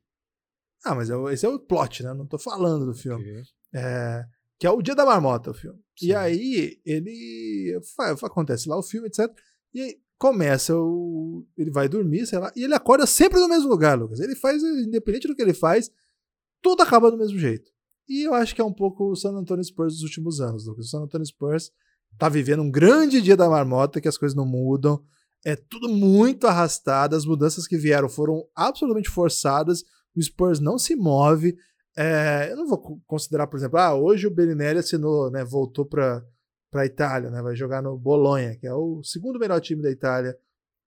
Ah, 0.85 0.95
mas 0.95 1.09
é, 1.09 1.33
esse 1.33 1.45
é 1.45 1.49
o 1.49 1.59
plot, 1.59 2.03
né? 2.03 2.13
Não 2.13 2.25
tô 2.25 2.39
falando 2.39 2.85
do 2.85 2.93
filme. 2.93 3.21
Okay. 3.21 3.43
É, 3.75 4.23
que 4.57 4.65
é 4.65 4.71
o 4.71 4.81
Dia 4.81 4.95
da 4.95 5.05
Marmota, 5.05 5.51
o 5.51 5.53
filme. 5.53 5.79
Sim. 5.99 6.07
E 6.07 6.15
aí, 6.15 6.79
ele. 6.85 7.77
Acontece 8.23 8.69
lá 8.69 8.79
o 8.79 8.83
filme, 8.83 9.07
etc. 9.07 9.29
E 9.73 9.81
aí 9.81 9.95
começa 10.21 10.77
o. 10.77 11.43
Ele 11.57 11.71
vai 11.71 11.89
dormir, 11.89 12.27
sei 12.27 12.37
lá, 12.37 12.51
e 12.55 12.63
ele 12.63 12.75
acorda 12.75 13.07
sempre 13.07 13.39
no 13.39 13.49
mesmo 13.49 13.67
lugar, 13.67 13.97
Lucas. 13.97 14.19
Ele 14.19 14.35
faz, 14.35 14.61
independente 14.61 15.27
do 15.27 15.35
que 15.35 15.41
ele 15.41 15.53
faz, 15.53 15.89
tudo 16.61 16.83
acaba 16.83 17.09
do 17.09 17.17
mesmo 17.17 17.39
jeito. 17.39 17.71
E 18.07 18.21
eu 18.27 18.35
acho 18.35 18.53
que 18.53 18.61
é 18.61 18.63
um 18.63 18.71
pouco 18.71 19.09
o 19.09 19.15
San 19.15 19.31
Antonio 19.31 19.63
Spurs 19.63 19.95
dos 19.95 20.03
últimos 20.03 20.39
anos, 20.39 20.67
Lucas. 20.67 20.85
O 20.85 20.89
San 20.89 21.01
Antonio 21.01 21.25
Spurs 21.25 21.71
tá 22.19 22.29
vivendo 22.29 22.61
um 22.61 22.69
grande 22.69 23.19
dia 23.19 23.35
da 23.35 23.49
marmota, 23.49 23.99
que 23.99 24.07
as 24.07 24.17
coisas 24.17 24.35
não 24.35 24.45
mudam. 24.45 25.03
É 25.43 25.55
tudo 25.55 25.89
muito 25.89 26.45
arrastado, 26.45 27.15
as 27.15 27.25
mudanças 27.25 27.65
que 27.65 27.75
vieram 27.75 28.07
foram 28.07 28.45
absolutamente 28.55 29.09
forçadas, 29.09 29.83
o 30.15 30.21
Spurs 30.21 30.59
não 30.59 30.77
se 30.77 30.95
move. 30.95 31.57
É, 31.97 32.49
eu 32.51 32.57
não 32.57 32.67
vou 32.67 33.01
considerar, 33.07 33.47
por 33.47 33.57
exemplo, 33.57 33.79
ah, 33.79 33.95
hoje 33.95 34.27
o 34.27 34.31
Bellinelli 34.31 34.77
assinou, 34.77 35.31
né, 35.31 35.43
voltou 35.43 35.83
para 35.83 36.23
a 36.79 36.85
Itália, 36.85 37.29
né, 37.29 37.41
vai 37.41 37.55
jogar 37.55 37.81
no 37.81 37.97
Bolonha, 37.97 38.55
que 38.55 38.65
é 38.65 38.73
o 38.73 39.03
segundo 39.03 39.37
melhor 39.37 39.59
time 39.59 39.81
da 39.81 39.91
Itália, 39.91 40.37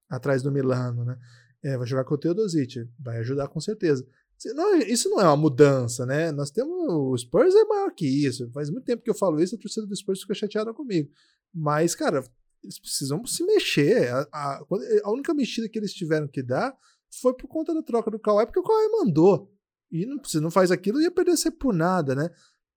atrás 0.08 0.42
do 0.42 0.50
Milano, 0.50 1.04
né? 1.04 1.18
É, 1.62 1.78
vai 1.78 1.86
jogar 1.86 2.04
com 2.04 2.14
o 2.14 2.18
Teodosic, 2.18 2.88
vai 2.98 3.18
ajudar 3.18 3.48
com 3.48 3.60
certeza. 3.60 4.06
Não, 4.54 4.76
isso 4.78 5.08
não 5.08 5.20
é 5.20 5.24
uma 5.24 5.36
mudança, 5.36 6.04
né? 6.04 6.30
Nós 6.30 6.50
temos. 6.50 6.74
O 6.74 7.16
Spurs 7.16 7.54
é 7.54 7.64
maior 7.64 7.90
que 7.94 8.06
isso. 8.06 8.50
Faz 8.50 8.68
muito 8.68 8.84
tempo 8.84 9.02
que 9.02 9.08
eu 9.08 9.14
falo 9.14 9.40
isso, 9.40 9.54
a 9.54 9.58
torcida 9.58 9.86
do 9.86 9.96
Spurs 9.96 10.20
fica 10.20 10.34
chateada 10.34 10.74
comigo. 10.74 11.10
Mas, 11.54 11.94
cara, 11.94 12.22
eles 12.62 12.78
precisam 12.78 13.24
se 13.24 13.44
mexer. 13.44 14.08
A, 14.12 14.26
a, 14.32 14.64
a, 15.04 15.10
única 15.10 15.32
mexida 15.32 15.68
que 15.68 15.78
eles 15.78 15.94
tiveram 15.94 16.28
que 16.28 16.42
dar 16.42 16.76
foi 17.22 17.34
por 17.34 17.46
conta 17.46 17.72
da 17.72 17.82
troca 17.82 18.10
do 18.10 18.18
Kawhi, 18.18 18.44
porque 18.46 18.60
o 18.60 18.64
Kawhi 18.64 18.88
mandou. 18.90 19.50
E 19.90 20.04
não, 20.04 20.22
se 20.24 20.40
não 20.40 20.50
faz 20.50 20.70
aquilo, 20.70 21.00
ia 21.00 21.10
perder 21.10 21.36
sempre 21.36 21.60
por 21.60 21.72
nada, 21.72 22.14
né? 22.14 22.28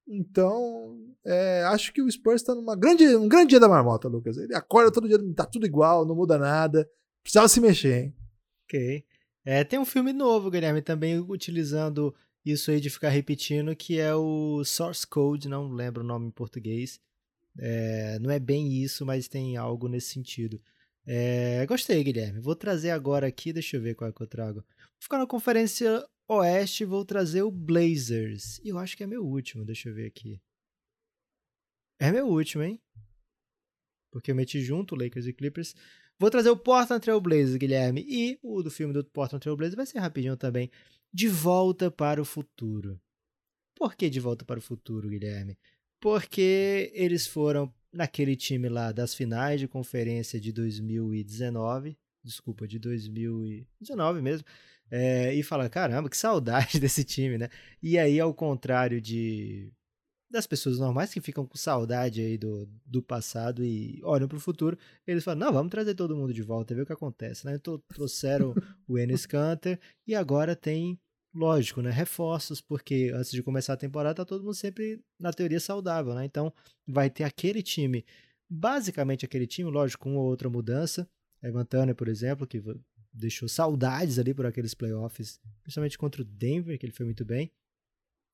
Então, 0.08 0.98
é, 1.26 1.64
acho 1.66 1.92
que 1.92 2.02
o 2.02 2.10
Spurs 2.10 2.42
está 2.42 2.56
numa 2.56 2.76
grande, 2.76 3.06
um 3.16 3.28
grande 3.28 3.50
dia 3.50 3.60
da 3.60 3.68
marmota, 3.68 4.08
Lucas. 4.08 4.38
Ele 4.38 4.56
acorda 4.56 4.92
todo 4.92 5.08
dia, 5.08 5.18
tá 5.36 5.46
tudo 5.46 5.66
igual, 5.66 6.06
não 6.06 6.16
muda 6.16 6.38
nada. 6.38 6.90
Precisava 7.22 7.50
se 7.50 7.60
mexer, 7.60 8.04
hein? 8.06 8.16
Ok. 8.64 9.06
É, 9.44 9.64
tem 9.64 9.80
um 9.80 9.86
filme 9.86 10.14
novo, 10.14 10.50
Guilherme, 10.50 10.82
também 10.82 11.20
utilizando 11.20 12.16
isso 12.46 12.72
aí 12.72 12.80
de 12.80 12.90
ficar 12.90 13.10
repetindo, 13.10 13.76
que 13.76 14.00
é 14.00 14.16
o 14.16 14.64
Source 14.64 15.06
Code, 15.06 15.50
não 15.50 15.70
lembro 15.72 16.04
o 16.04 16.08
nome 16.08 16.28
em 16.28 16.32
português. 16.32 17.00
É, 17.60 18.20
não 18.20 18.32
é 18.32 18.40
bem 18.40 18.72
isso, 18.72 19.06
mas 19.06 19.28
tem 19.28 19.58
algo 19.58 19.88
nesse 19.88 20.14
sentido. 20.14 20.62
É, 21.06 21.66
gostei, 21.66 22.04
Guilherme. 22.04 22.40
Vou 22.40 22.56
trazer 22.56 22.92
agora 22.92 23.28
aqui, 23.28 23.52
deixa 23.52 23.78
eu 23.78 23.82
ver 23.82 23.96
qual 23.96 24.10
é 24.10 24.14
que 24.14 24.22
eu 24.22 24.28
trago. 24.28 24.62
Vou 24.62 25.02
ficar 25.02 25.18
na 25.18 25.28
Conferência 25.28 26.06
Oeste, 26.28 26.84
vou 26.84 27.06
trazer 27.06 27.42
o 27.44 27.52
Blazers. 27.52 28.60
E 28.60 28.70
eu 28.70 28.78
acho 28.78 28.98
que 28.98 29.04
é 29.04 29.08
meu 29.08 29.26
último, 29.26 29.64
deixa 29.64 29.90
eu 29.90 29.94
ver 29.94 30.08
aqui. 30.08 30.42
É 32.00 32.12
meu 32.12 32.28
último, 32.28 32.64
hein? 32.64 32.80
Porque 34.12 34.32
eu 34.32 34.36
meti 34.36 34.62
junto 34.62 34.96
Lakers 34.96 35.26
e 35.26 35.34
Clippers. 35.34 35.74
Vou 36.20 36.30
trazer 36.30 36.50
o 36.50 36.58
Portland 36.58 37.02
Trail 37.02 37.22
Blazers, 37.22 37.56
Guilherme. 37.56 38.06
E 38.08 38.38
o 38.42 38.62
do 38.62 38.70
filme 38.70 38.94
do 38.94 39.04
Portland 39.06 39.42
Trail 39.42 39.56
Blazers 39.56 39.76
vai 39.76 39.86
ser 39.86 40.00
rapidinho 40.00 40.36
também. 40.36 40.70
De 41.14 41.28
Volta 41.28 41.90
para 41.90 42.22
o 42.22 42.26
Futuro. 42.26 43.00
Por 43.76 43.96
que 43.96 44.10
De 44.10 44.20
Volta 44.20 44.44
para 44.44 44.60
o 44.60 44.62
Futuro, 44.62 45.10
Guilherme? 45.10 45.58
Porque 46.00 46.92
eles 46.94 47.26
foram 47.26 47.74
naquele 47.92 48.36
time 48.36 48.70
lá 48.70 48.92
das 48.92 49.14
finais 49.14 49.60
de 49.60 49.68
conferência 49.68 50.40
de 50.40 50.52
2019. 50.52 51.98
Desculpa, 52.24 52.68
de 52.68 52.78
2019 52.80 54.22
mesmo. 54.22 54.46
É, 54.90 55.34
e 55.34 55.44
fala, 55.44 55.70
caramba, 55.70 56.10
que 56.10 56.18
saudade 56.18 56.80
desse 56.80 57.04
time, 57.04 57.38
né? 57.38 57.50
E 57.82 57.98
aí, 57.98 58.20
ao 58.20 58.34
contrário 58.34 59.02
de 59.02 59.72
das 60.30 60.46
pessoas 60.46 60.78
normais 60.78 61.14
que 61.14 61.22
ficam 61.22 61.46
com 61.46 61.58
saudade 61.58 62.22
aí 62.22 62.38
do, 62.38 62.68
do 62.86 63.02
passado 63.02 63.64
e 63.64 64.02
olham 64.04 64.28
para 64.28 64.38
o 64.38 64.42
futuro, 64.42 64.78
eles 65.06 65.24
falam, 65.24 65.40
não, 65.40 65.54
vamos 65.54 65.72
trazer 65.72 65.96
todo 65.96 66.16
mundo 66.16 66.34
de 66.34 66.42
volta, 66.42 66.76
ver 66.76 66.82
o 66.82 66.86
que 66.86 66.94
acontece, 66.94 67.46
né? 67.46 67.56
Então, 67.56 67.82
trouxeram 67.88 68.54
o 68.88 68.98
Enes 68.98 69.26
Kanter 69.26 69.80
e 70.06 70.14
agora 70.14 70.56
tem, 70.56 71.00
lógico, 71.34 71.82
né, 71.82 71.92
reforços, 71.92 72.60
porque 72.60 73.12
antes 73.16 73.32
de 73.32 73.42
começar 73.42 73.74
a 73.74 73.78
temporada 73.78 74.16
tá 74.16 74.26
todo 74.26 74.44
mundo 74.44 74.54
sempre, 74.54 75.02
na 75.18 75.32
teoria, 75.32 75.60
saudável, 75.60 76.14
né? 76.14 76.26
Então, 76.26 76.54
vai 76.86 77.10
ter 77.10 77.24
aquele 77.24 77.64
time, 77.64 78.06
basicamente 78.50 79.24
aquele 79.24 79.48
time, 79.48 79.72
lógico, 79.72 80.04
com 80.04 80.12
uma 80.12 80.22
ou 80.22 80.28
outra 80.28 80.50
mudança, 80.50 81.10
Evan 81.42 81.66
Turner, 81.66 81.96
por 81.96 82.10
exemplo, 82.10 82.46
que 82.46 82.62
deixou 83.14 83.48
saudades 83.48 84.20
ali 84.20 84.34
por 84.34 84.46
aqueles 84.46 84.74
playoffs, 84.74 85.40
principalmente 85.64 85.98
contra 85.98 86.22
o 86.22 86.26
Denver, 86.26 86.78
que 86.78 86.86
ele 86.86 86.94
foi 86.94 87.06
muito 87.06 87.26
bem, 87.26 87.52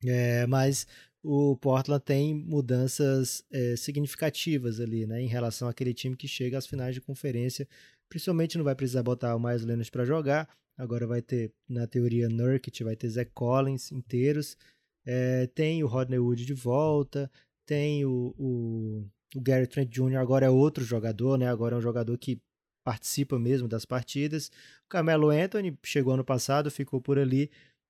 é, 0.05 0.45
mas 0.47 0.85
o 1.23 1.55
Portland 1.57 2.03
tem 2.03 2.35
mudanças 2.35 3.45
é, 3.49 3.75
significativas 3.75 4.79
ali, 4.79 5.05
né, 5.05 5.21
em 5.21 5.27
relação 5.27 5.67
àquele 5.67 5.93
time 5.93 6.17
que 6.17 6.27
chega 6.27 6.57
às 6.57 6.67
finais 6.67 6.93
de 6.93 7.01
conferência. 7.01 7.67
Principalmente 8.09 8.57
não 8.57 8.65
vai 8.65 8.75
precisar 8.75 9.01
botar 9.01 9.35
o 9.35 9.39
Miles 9.39 9.63
Leonard 9.63 9.89
para 9.89 10.05
jogar. 10.05 10.49
Agora 10.77 11.07
vai 11.07 11.21
ter, 11.21 11.53
na 11.67 11.87
teoria, 11.87 12.27
Nurkic, 12.27 12.83
vai 12.83 12.95
ter 12.95 13.07
Zach 13.09 13.31
Collins 13.33 13.91
inteiros. 13.91 14.57
É, 15.05 15.47
tem 15.47 15.83
o 15.83 15.87
Rodney 15.87 16.19
Wood 16.19 16.45
de 16.45 16.53
volta. 16.53 17.31
Tem 17.65 18.05
o, 18.05 18.35
o, 18.37 19.05
o 19.35 19.41
Gary 19.41 19.67
Trent 19.67 19.89
Jr. 19.89 20.17
agora 20.17 20.45
é 20.45 20.49
outro 20.49 20.83
jogador, 20.83 21.37
né? 21.37 21.47
Agora 21.47 21.75
é 21.75 21.77
um 21.77 21.81
jogador 21.81 22.17
que 22.17 22.41
participa 22.83 23.39
mesmo 23.39 23.67
das 23.67 23.85
partidas. 23.85 24.47
O 24.85 24.89
Carmelo 24.89 25.29
Anthony 25.29 25.77
chegou 25.83 26.13
ano 26.13 26.23
passado, 26.23 26.69
ficou 26.69 27.01
por 27.01 27.17
ali. 27.17 27.49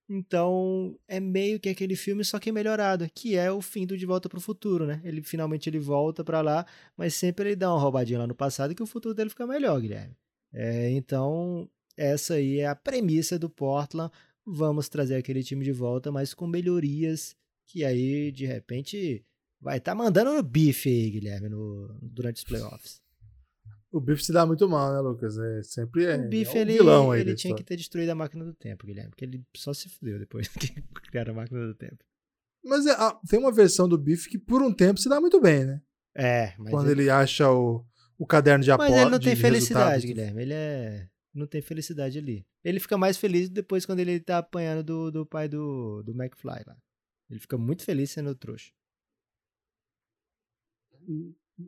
Então, 0.09 0.97
é 1.07 1.19
meio 1.19 1.59
que 1.59 1.69
aquele 1.69 1.95
filme 1.95 2.23
só 2.25 2.37
que 2.37 2.51
melhorado, 2.51 3.09
que 3.13 3.35
é 3.35 3.51
o 3.51 3.61
fim 3.61 3.85
do 3.85 3.97
De 3.97 4.05
Volta 4.05 4.27
para 4.27 4.37
o 4.37 4.41
Futuro, 4.41 4.85
né? 4.85 5.01
Ele 5.03 5.21
finalmente 5.23 5.69
ele 5.69 5.79
volta 5.79 6.23
para 6.23 6.41
lá, 6.41 6.65
mas 6.97 7.15
sempre 7.15 7.49
ele 7.49 7.55
dá 7.55 7.71
uma 7.73 7.79
roubadinha 7.79 8.19
lá 8.19 8.27
no 8.27 8.35
passado 8.35 8.75
que 8.75 8.83
o 8.83 8.87
futuro 8.87 9.15
dele 9.15 9.29
fica 9.29 9.47
melhor, 9.47 9.79
Guilherme. 9.79 10.15
É, 10.53 10.89
então, 10.91 11.69
essa 11.97 12.35
aí 12.35 12.59
é 12.59 12.67
a 12.67 12.75
premissa 12.75 13.39
do 13.39 13.49
Portland. 13.49 14.11
Vamos 14.45 14.89
trazer 14.89 15.15
aquele 15.15 15.41
time 15.43 15.63
de 15.63 15.71
volta, 15.71 16.11
mas 16.11 16.33
com 16.33 16.45
melhorias 16.45 17.35
que 17.65 17.85
aí, 17.85 18.31
de 18.31 18.45
repente, 18.45 19.25
vai 19.59 19.77
estar 19.77 19.91
tá 19.91 19.95
mandando 19.95 20.33
no 20.33 20.43
bife 20.43 20.89
aí, 20.89 21.09
Guilherme, 21.09 21.49
no, 21.49 21.97
durante 22.01 22.37
os 22.37 22.43
playoffs. 22.43 23.02
O 23.93 24.01
Biff 24.01 24.25
se 24.25 24.33
dá 24.33 24.43
muito 24.43 24.67
mal, 24.67 24.91
né, 24.91 24.99
Lucas? 24.99 25.37
É, 25.37 25.61
sempre 25.61 26.05
é. 26.05 26.15
O 26.15 26.27
Biff, 26.27 26.49
é 26.49 26.57
um 26.57 26.61
ele, 26.61 26.73
vilão 26.73 27.11
aí 27.11 27.21
ele 27.21 27.35
tinha 27.35 27.55
que 27.55 27.63
ter 27.63 27.77
destruído 27.77 28.09
a 28.09 28.15
máquina 28.15 28.43
do 28.43 28.51
tempo, 28.51 28.87
Guilherme, 28.87 29.11
porque 29.11 29.23
ele 29.23 29.45
só 29.55 29.71
se 29.71 29.87
fudeu 29.87 30.17
depois 30.17 30.47
que 30.57 30.81
criaram 31.11 31.33
a 31.33 31.35
máquina 31.35 31.67
do 31.67 31.75
tempo. 31.75 32.03
Mas 32.65 32.87
é, 32.87 32.95
tem 33.29 33.37
uma 33.37 33.51
versão 33.51 33.87
do 33.87 33.95
Biff 33.95 34.27
que 34.27 34.39
por 34.39 34.63
um 34.63 34.73
tempo 34.73 34.99
se 34.99 35.07
dá 35.07 35.21
muito 35.21 35.39
bem, 35.39 35.63
né? 35.65 35.81
É, 36.15 36.55
mas. 36.57 36.71
Quando 36.71 36.89
ele, 36.89 37.03
ele 37.03 37.09
acha 37.11 37.51
o, 37.51 37.85
o 38.17 38.25
caderno 38.25 38.63
de 38.63 38.71
aposta. 38.71 38.91
Mas 38.91 38.99
ele 38.99 39.11
não 39.11 39.19
tem 39.19 39.35
felicidade, 39.35 40.07
Guilherme. 40.07 40.41
Ele 40.41 40.53
é. 40.53 41.07
Não 41.31 41.45
tem 41.45 41.61
felicidade 41.61 42.17
ali. 42.17 42.47
Ele 42.63 42.79
fica 42.79 42.97
mais 42.97 43.15
feliz 43.15 43.47
depois 43.47 43.85
quando 43.85 43.99
ele 43.99 44.19
tá 44.19 44.39
apanhando 44.39 44.83
do, 44.83 45.11
do 45.11 45.25
pai 45.25 45.47
do, 45.47 46.01
do 46.01 46.13
McFly 46.13 46.63
lá. 46.65 46.75
Ele 47.29 47.39
fica 47.39 47.59
muito 47.59 47.83
feliz 47.83 48.09
sendo 48.09 48.33
trouxa. 48.33 48.71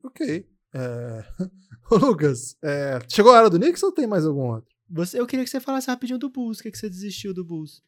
Ok. 0.03 0.47
É... 0.75 1.25
Ô, 1.89 1.95
Lucas, 1.95 2.57
é... 2.61 2.99
chegou 3.07 3.31
a 3.31 3.37
hora 3.37 3.49
do 3.49 3.57
Knicks 3.57 3.81
ou 3.81 3.91
tem 3.91 4.05
mais 4.05 4.25
algum 4.25 4.51
outro? 4.51 4.69
Você, 4.89 5.19
eu 5.19 5.25
queria 5.25 5.45
que 5.45 5.49
você 5.49 5.59
falasse 5.59 5.87
rapidinho 5.87 6.19
do 6.19 6.29
Bulls. 6.29 6.59
O 6.59 6.63
que, 6.63 6.71
que 6.71 6.77
você 6.77 6.89
desistiu 6.89 7.33
do 7.33 7.43
Bulls? 7.43 7.81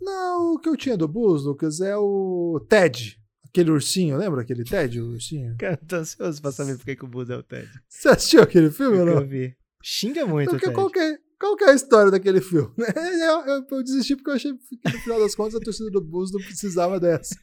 Não, 0.00 0.54
o 0.54 0.58
que 0.58 0.68
eu 0.68 0.76
tinha 0.76 0.96
do 0.96 1.08
Bulls, 1.08 1.44
Lucas, 1.44 1.80
é 1.80 1.96
o 1.96 2.64
Ted. 2.68 3.18
Aquele 3.48 3.70
ursinho, 3.70 4.16
lembra 4.16 4.42
aquele 4.42 4.62
Ted, 4.62 5.00
o 5.00 5.12
ursinho? 5.12 5.56
Cara, 5.58 5.76
tô 5.76 5.96
ansioso 5.96 6.40
pra 6.40 6.52
saber 6.52 6.76
por 6.76 6.84
que, 6.84 6.94
que 6.94 7.04
o 7.04 7.08
Bulls 7.08 7.30
é 7.30 7.36
o 7.36 7.42
Ted. 7.42 7.68
Você 7.88 8.08
assistiu 8.08 8.42
aquele 8.42 8.70
filme 8.70 8.98
ou 8.98 9.06
não? 9.06 9.14
Eu 9.14 9.26
vi. 9.26 9.56
Xinga 9.82 10.26
muito, 10.26 10.50
Porque 10.50 10.66
Ted. 10.66 10.74
qualquer, 10.74 11.18
qual 11.38 11.56
que 11.56 11.64
é 11.64 11.70
a 11.70 11.74
história 11.74 12.10
daquele 12.10 12.40
filme? 12.40 12.72
Eu, 13.18 13.46
eu, 13.46 13.66
eu, 13.70 13.82
desisti 13.82 14.16
porque 14.16 14.30
eu 14.30 14.34
achei 14.34 14.52
que 14.52 14.92
no 14.92 14.98
final 15.00 15.20
das 15.20 15.34
contas 15.34 15.54
a 15.54 15.60
torcida 15.60 15.90
do 15.90 16.00
Bulls 16.00 16.32
não 16.32 16.40
precisava 16.40 16.98
dessa. 16.98 17.34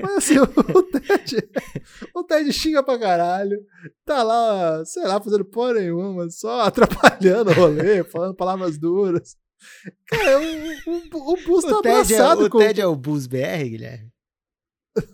Mas 0.00 0.16
assim, 0.16 0.38
o, 0.38 0.42
o 0.42 0.82
Ted, 0.82 1.50
o 2.14 2.24
Ted 2.24 2.52
xinga 2.52 2.82
pra 2.82 2.98
caralho, 2.98 3.58
tá 4.04 4.22
lá, 4.22 4.84
sei 4.84 5.04
lá, 5.04 5.20
fazendo 5.20 5.44
porra 5.44 5.74
nenhuma, 5.74 6.28
só 6.30 6.60
atrapalhando 6.66 7.50
o 7.50 7.54
rolê, 7.54 8.04
falando 8.04 8.34
palavras 8.34 8.78
duras. 8.78 9.36
Cara, 10.06 10.38
o, 10.38 10.90
o, 10.90 11.32
o 11.32 11.44
Bulls 11.44 11.64
tá 11.64 11.78
o 11.78 11.82
Ted 11.82 12.14
abraçado 12.14 12.46
é, 12.46 12.50
com... 12.50 12.58
O 12.58 12.60
Ted 12.60 12.80
é 12.80 12.86
o 12.86 12.96
Bulls 12.96 13.26
BR, 13.26 13.68
Guilherme? 13.68 14.12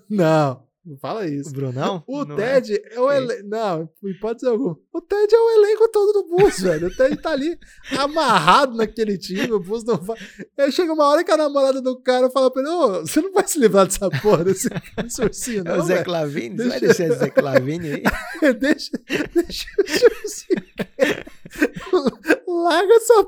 Não. 0.08 0.67
Não 0.88 0.96
fala 0.96 1.26
isso. 1.28 1.50
O 1.50 1.52
Brunão? 1.52 2.02
O 2.06 2.24
não 2.24 2.34
Ted 2.36 2.74
é, 2.74 2.94
é 2.94 3.00
o 3.00 3.12
elenco. 3.12 3.46
Não, 3.46 3.88
hipótese 4.04 4.46
alguma. 4.46 4.78
O 4.90 5.00
Ted 5.02 5.34
é 5.34 5.38
o 5.38 5.50
elenco 5.58 5.88
todo 5.88 6.12
do 6.14 6.28
Bulls, 6.28 6.58
velho. 6.62 6.86
O 6.88 6.96
Ted 6.96 7.16
tá 7.20 7.32
ali 7.32 7.58
amarrado 7.98 8.74
naquele 8.76 9.18
time. 9.18 9.52
O 9.52 9.60
Bulls 9.60 9.84
não 9.84 9.96
vai. 9.98 10.16
Aí 10.58 10.72
chega 10.72 10.92
uma 10.92 11.06
hora 11.06 11.22
que 11.22 11.30
a 11.30 11.36
namorada 11.36 11.82
do 11.82 12.00
cara 12.00 12.30
fala 12.30 12.50
pra 12.50 12.62
ele: 12.62 12.70
Ô, 12.70 13.00
você 13.02 13.20
não 13.20 13.32
vai 13.32 13.46
se 13.46 13.58
livrar 13.58 13.86
dessa 13.86 14.08
porra 14.08 14.44
desse, 14.44 14.68
ursinho, 15.20 15.64
não. 15.64 15.72
É 15.76 15.78
o 15.78 15.82
Zé. 15.82 16.02
Clavini? 16.02 16.56
Deixa- 16.56 16.70
Vai 16.70 16.80
deixar 16.80 17.06
esse 17.08 17.18
Zé 17.18 17.28
Clavini 17.30 17.88
aí? 17.92 18.02
deixa, 18.58 18.90
deixa 19.34 19.66
o 19.76 20.22
ursinho. 20.22 20.62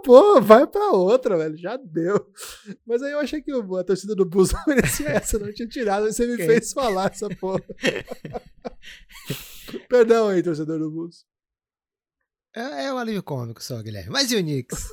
Porra, 0.02 0.40
vai 0.40 0.66
pra 0.66 0.90
outra, 0.90 1.36
velho. 1.36 1.56
Já 1.56 1.76
deu. 1.76 2.32
Mas 2.86 3.02
aí 3.02 3.12
eu 3.12 3.20
achei 3.20 3.40
que 3.40 3.52
a 3.52 3.84
torcida 3.84 4.14
do 4.14 4.24
Bulls 4.24 4.52
não 4.52 4.62
merecia 4.66 5.08
essa, 5.10 5.38
não 5.38 5.52
tinha 5.52 5.68
tirado. 5.68 6.06
Aí 6.06 6.12
você 6.12 6.26
me 6.26 6.36
fez 6.36 6.72
falar 6.72 7.10
essa 7.10 7.28
porra. 7.36 7.62
Perdão 9.88 10.28
aí, 10.28 10.42
torcedor 10.42 10.78
do 10.78 10.90
Bulls. 10.90 11.24
É, 12.54 12.86
é 12.86 12.92
um 12.92 12.98
alívio 12.98 13.22
cômico 13.22 13.62
só, 13.62 13.80
Guilherme. 13.80 14.10
Mas 14.10 14.32
e 14.32 14.36
o 14.36 14.40
Knicks? 14.40 14.88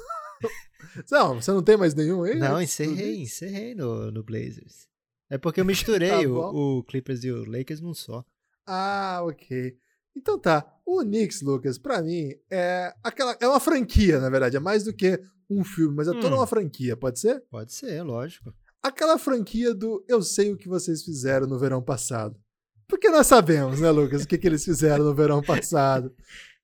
Não, 1.09 1.41
você 1.41 1.51
não 1.51 1.63
tem 1.63 1.75
mais 1.75 1.95
nenhum 1.95 2.23
aí? 2.23 2.35
Não, 2.35 2.55
do 2.55 2.61
encerrei, 2.61 3.21
encerrei 3.21 3.73
no, 3.73 4.11
no 4.11 4.23
Blazers. 4.23 4.87
É 5.29 5.37
porque 5.37 5.59
eu 5.59 5.65
misturei 5.65 6.09
Tá 6.09 6.19
o, 6.19 6.77
o 6.77 6.83
Clippers 6.83 7.23
e 7.23 7.31
o 7.31 7.49
Lakers 7.49 7.81
num 7.81 7.93
só. 7.93 8.23
Ah, 8.65 9.21
ok. 9.23 9.77
Então 10.17 10.39
tá, 10.39 10.65
o 10.85 10.99
Knicks, 11.01 11.41
Lucas, 11.41 11.77
pra 11.77 12.01
mim, 12.01 12.31
é 12.51 12.93
aquela 13.03 13.37
é 13.39 13.47
uma 13.47 13.59
franquia, 13.59 14.19
na 14.19 14.29
verdade, 14.29 14.57
é 14.57 14.59
mais 14.59 14.83
do 14.83 14.93
que 14.93 15.19
um 15.49 15.63
filme, 15.63 15.95
mas 15.95 16.07
é 16.07 16.11
toda 16.11 16.35
Hum. 16.35 16.39
uma 16.39 16.47
franquia, 16.47 16.97
pode 16.97 17.19
ser? 17.19 17.41
Pode 17.49 17.71
ser, 17.73 18.01
lógico. 18.03 18.53
Aquela 18.81 19.17
franquia 19.17 19.73
do 19.73 20.03
eu 20.07 20.21
sei 20.21 20.51
o 20.51 20.57
que 20.57 20.67
vocês 20.67 21.03
fizeram 21.03 21.45
no 21.47 21.59
verão 21.59 21.81
passado. 21.81 22.39
Porque 22.87 23.09
nós 23.09 23.27
sabemos, 23.27 23.79
né, 23.81 23.89
Lucas, 23.91 24.23
o 24.23 24.27
que, 24.27 24.37
que 24.37 24.47
eles 24.47 24.63
fizeram 24.63 25.03
no 25.05 25.13
verão 25.13 25.41
passado. 25.41 26.13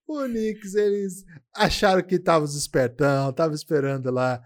O 0.07 0.21
Knicks, 0.23 0.73
eles 0.75 1.23
acharam 1.55 2.01
que 2.01 2.17
tava 2.19 2.43
os 2.45 2.55
espertão, 2.55 3.31
tava 3.33 3.53
esperando 3.55 4.09
lá 4.11 4.41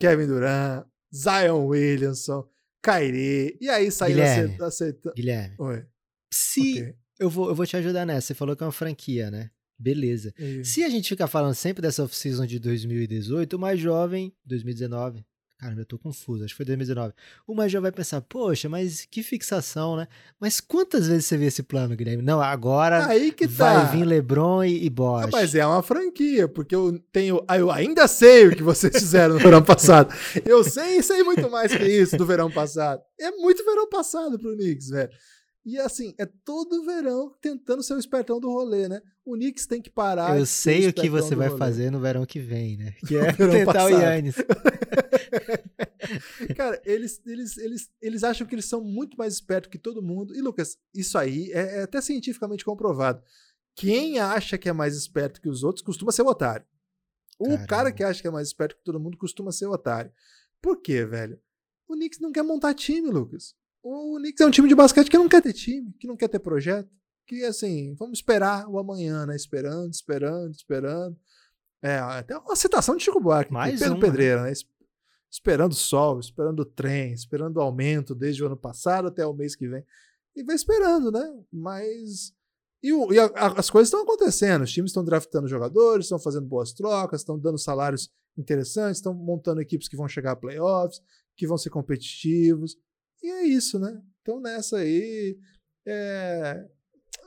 Kevin 0.00 0.26
Durant, 0.26 0.84
Zion 1.14 1.66
Williamson, 1.66 2.48
Kyrie, 2.84 3.56
e 3.60 3.68
aí 3.68 3.90
saíram 3.90 4.20
Guilherme. 4.22 4.56
aceita-. 4.62 5.12
Guilherme, 5.16 5.56
Oi, 5.58 5.84
se 6.32 6.60
ok. 6.82 6.94
Eu, 7.18 7.28
vou, 7.30 7.48
eu 7.48 7.54
vou 7.54 7.66
te 7.66 7.76
ajudar 7.76 8.04
nessa. 8.06 8.28
Você 8.28 8.34
falou 8.34 8.56
que 8.56 8.62
é 8.62 8.66
uma 8.66 8.72
franquia, 8.72 9.30
né? 9.30 9.50
Beleza. 9.78 10.32
Isso. 10.38 10.72
Se 10.72 10.84
a 10.84 10.88
gente 10.88 11.08
ficar 11.08 11.26
falando 11.26 11.54
sempre 11.54 11.82
dessa 11.82 12.02
off-season 12.02 12.46
de 12.46 12.58
2018, 12.58 13.54
o 13.54 13.58
mais 13.58 13.78
jovem, 13.78 14.32
2019, 14.46 15.22
caramba, 15.58 15.82
eu 15.82 15.86
tô 15.86 15.98
confuso, 15.98 16.44
acho 16.44 16.52
que 16.54 16.56
foi 16.56 16.64
2019. 16.66 17.12
O 17.46 17.54
mais 17.54 17.70
jovem 17.70 17.82
vai 17.82 17.92
pensar, 17.92 18.22
poxa, 18.22 18.68
mas 18.70 19.06
que 19.10 19.22
fixação, 19.22 19.96
né? 19.96 20.08
Mas 20.40 20.60
quantas 20.60 21.06
vezes 21.08 21.26
você 21.26 21.36
viu 21.36 21.48
esse 21.48 21.62
plano, 21.62 21.94
Guilherme? 21.94 22.22
Não, 22.22 22.40
agora 22.40 23.06
Aí 23.06 23.30
que 23.32 23.46
tá. 23.46 23.82
vai 23.84 23.96
vir 23.98 24.04
LeBron 24.06 24.64
e, 24.64 24.84
e 24.86 24.88
Bosch. 24.90 25.24
Ah, 25.26 25.28
Mas 25.30 25.54
é 25.54 25.66
uma 25.66 25.82
franquia, 25.82 26.48
porque 26.48 26.74
eu 26.74 26.98
tenho. 27.12 27.44
ah, 27.46 27.58
Eu 27.58 27.70
ainda 27.70 28.08
sei 28.08 28.48
o 28.48 28.56
que 28.56 28.62
vocês 28.62 28.92
fizeram 28.96 29.34
no 29.34 29.40
verão 29.40 29.62
passado. 29.62 30.14
Eu 30.44 30.64
sei 30.64 30.98
e 30.98 31.02
sei 31.02 31.22
muito 31.22 31.50
mais 31.50 31.74
que 31.74 31.84
isso 31.84 32.16
do 32.16 32.24
verão 32.24 32.50
passado. 32.50 33.02
É 33.20 33.30
muito 33.32 33.62
verão 33.64 33.88
passado 33.90 34.38
pro 34.38 34.54
Knicks, 34.56 34.88
velho. 34.88 35.10
E 35.66 35.80
assim, 35.80 36.14
é 36.16 36.24
todo 36.24 36.84
verão 36.84 37.34
tentando 37.40 37.82
ser 37.82 37.94
o 37.94 37.98
espertão 37.98 38.38
do 38.38 38.48
rolê, 38.48 38.88
né? 38.88 39.02
O 39.24 39.34
Knicks 39.34 39.66
tem 39.66 39.82
que 39.82 39.90
parar. 39.90 40.38
Eu 40.38 40.46
sei 40.46 40.86
o 40.86 40.92
que 40.92 41.10
você 41.10 41.34
vai 41.34 41.48
rolê. 41.48 41.58
fazer 41.58 41.90
no 41.90 41.98
verão 41.98 42.24
que 42.24 42.38
vem, 42.38 42.76
né? 42.76 42.94
Que 43.04 43.16
é 43.16 43.32
tentar 43.32 43.62
o 43.62 43.64
passado. 43.64 43.90
Yannis. 43.90 44.36
Cara, 46.56 46.80
eles, 46.84 47.20
eles, 47.26 47.58
eles, 47.58 47.90
eles 48.00 48.22
acham 48.22 48.46
que 48.46 48.54
eles 48.54 48.66
são 48.66 48.80
muito 48.80 49.18
mais 49.18 49.34
espertos 49.34 49.68
que 49.68 49.76
todo 49.76 50.00
mundo. 50.00 50.36
E, 50.36 50.40
Lucas, 50.40 50.78
isso 50.94 51.18
aí 51.18 51.50
é, 51.50 51.80
é 51.80 51.82
até 51.82 52.00
cientificamente 52.00 52.64
comprovado. 52.64 53.20
Quem 53.74 54.20
acha 54.20 54.56
que 54.56 54.68
é 54.68 54.72
mais 54.72 54.96
esperto 54.96 55.40
que 55.40 55.48
os 55.48 55.64
outros 55.64 55.84
costuma 55.84 56.12
ser 56.12 56.22
o 56.22 56.28
otário. 56.28 56.64
O 57.40 57.46
Caramba. 57.46 57.66
cara 57.66 57.92
que 57.92 58.04
acha 58.04 58.22
que 58.22 58.28
é 58.28 58.30
mais 58.30 58.46
esperto 58.46 58.76
que 58.76 58.84
todo 58.84 59.00
mundo 59.00 59.18
costuma 59.18 59.50
ser 59.50 59.66
o 59.66 59.72
otário. 59.72 60.12
Por 60.62 60.80
quê, 60.80 61.04
velho? 61.04 61.40
O 61.88 61.94
Knicks 61.94 62.20
não 62.20 62.30
quer 62.30 62.44
montar 62.44 62.72
time, 62.72 63.10
Lucas. 63.10 63.52
O 63.88 64.16
Knicks 64.18 64.40
é 64.40 64.46
um 64.46 64.50
time 64.50 64.68
de 64.68 64.74
basquete 64.74 65.08
que 65.08 65.16
não 65.16 65.28
quer 65.28 65.40
ter 65.40 65.52
time, 65.52 65.92
que 66.00 66.08
não 66.08 66.16
quer 66.16 66.28
ter 66.28 66.40
projeto. 66.40 66.90
Que, 67.24 67.44
assim, 67.44 67.94
vamos 67.96 68.18
esperar 68.18 68.68
o 68.68 68.78
amanhã, 68.78 69.24
né? 69.26 69.36
Esperando, 69.36 69.92
esperando, 69.92 70.50
esperando. 70.52 71.16
É, 71.82 71.98
até 71.98 72.36
uma 72.36 72.56
citação 72.56 72.96
de 72.96 73.04
Chico 73.04 73.20
Buarque. 73.20 73.52
Mais 73.52 73.78
Pedro 73.78 73.94
uma, 73.94 74.00
né? 74.00 74.06
Pedreira, 74.06 74.42
né? 74.42 74.50
Es- 74.52 74.64
Esperando 75.30 75.72
o 75.72 75.76
sol, 75.76 76.18
esperando 76.18 76.60
o 76.60 76.64
trem, 76.64 77.12
esperando 77.12 77.58
o 77.58 77.60
aumento 77.60 78.14
desde 78.14 78.42
o 78.42 78.46
ano 78.46 78.56
passado 78.56 79.06
até 79.08 79.26
o 79.26 79.34
mês 79.34 79.54
que 79.54 79.68
vem. 79.68 79.84
E 80.34 80.42
vai 80.42 80.56
esperando, 80.56 81.12
né? 81.12 81.24
Mas. 81.52 82.32
E, 82.82 82.92
o- 82.92 83.12
e 83.12 83.18
a- 83.18 83.26
a- 83.34 83.58
as 83.60 83.68
coisas 83.70 83.88
estão 83.88 84.02
acontecendo. 84.02 84.62
Os 84.62 84.72
times 84.72 84.90
estão 84.90 85.04
draftando 85.04 85.46
jogadores, 85.48 86.06
estão 86.06 86.18
fazendo 86.18 86.46
boas 86.46 86.72
trocas, 86.72 87.20
estão 87.20 87.38
dando 87.38 87.58
salários 87.58 88.10
interessantes, 88.36 88.98
estão 88.98 89.12
montando 89.14 89.60
equipes 89.60 89.88
que 89.88 89.96
vão 89.96 90.08
chegar 90.08 90.32
a 90.32 90.36
playoffs, 90.36 91.00
que 91.36 91.46
vão 91.46 91.56
ser 91.58 91.70
competitivos. 91.70 92.76
E 93.22 93.28
é 93.30 93.44
isso, 93.46 93.78
né? 93.78 94.00
Então 94.22 94.40
nessa 94.40 94.78
aí. 94.78 95.38
é, 95.86 96.64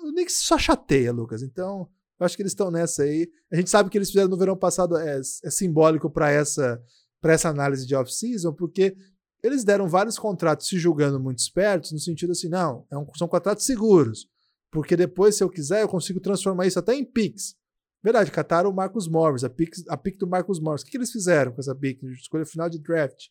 O 0.03 0.11
Knicks 0.11 0.37
só 0.37 0.57
chateia, 0.57 1.11
Lucas. 1.11 1.41
Então, 1.43 1.89
eu 2.19 2.25
acho 2.25 2.35
que 2.35 2.41
eles 2.41 2.51
estão 2.51 2.69
nessa 2.71 3.03
aí. 3.03 3.29
A 3.51 3.55
gente 3.55 3.69
sabe 3.69 3.89
que 3.89 3.97
eles 3.97 4.09
fizeram 4.09 4.29
no 4.29 4.37
verão 4.37 4.57
passado 4.57 4.97
é, 4.97 5.19
é 5.19 5.49
simbólico 5.49 6.09
para 6.09 6.29
essa, 6.29 6.81
pra 7.21 7.33
essa 7.33 7.49
análise 7.49 7.85
de 7.85 7.95
off-season, 7.95 8.53
porque 8.53 8.95
eles 9.41 9.63
deram 9.63 9.87
vários 9.87 10.19
contratos 10.19 10.67
se 10.67 10.77
julgando 10.77 11.19
muito 11.19 11.39
espertos, 11.39 11.91
no 11.91 11.99
sentido 11.99 12.31
assim, 12.31 12.49
não, 12.49 12.85
é 12.91 12.97
um- 12.97 13.07
são 13.15 13.27
contratos 13.27 13.65
seguros. 13.65 14.27
Porque 14.71 14.95
depois, 14.95 15.35
se 15.35 15.43
eu 15.43 15.49
quiser, 15.49 15.81
eu 15.81 15.87
consigo 15.87 16.19
transformar 16.19 16.67
isso 16.67 16.77
até 16.77 16.93
em 16.93 17.03
picks. 17.05 17.55
Verdade, 18.03 18.31
cataram 18.31 18.69
o 18.69 18.73
Marcus 18.73 19.07
Morris, 19.07 19.43
a 19.43 19.49
pick, 19.49 19.73
a 19.89 19.97
pick 19.97 20.17
do 20.17 20.27
Marcus 20.27 20.59
Morris. 20.59 20.81
O 20.81 20.85
que, 20.85 20.91
que 20.91 20.97
eles 20.97 21.11
fizeram 21.11 21.51
com 21.51 21.59
essa 21.59 21.73
pick? 21.75 22.01
Escolha 22.03 22.45
final 22.45 22.69
de 22.69 22.79
draft 22.79 23.27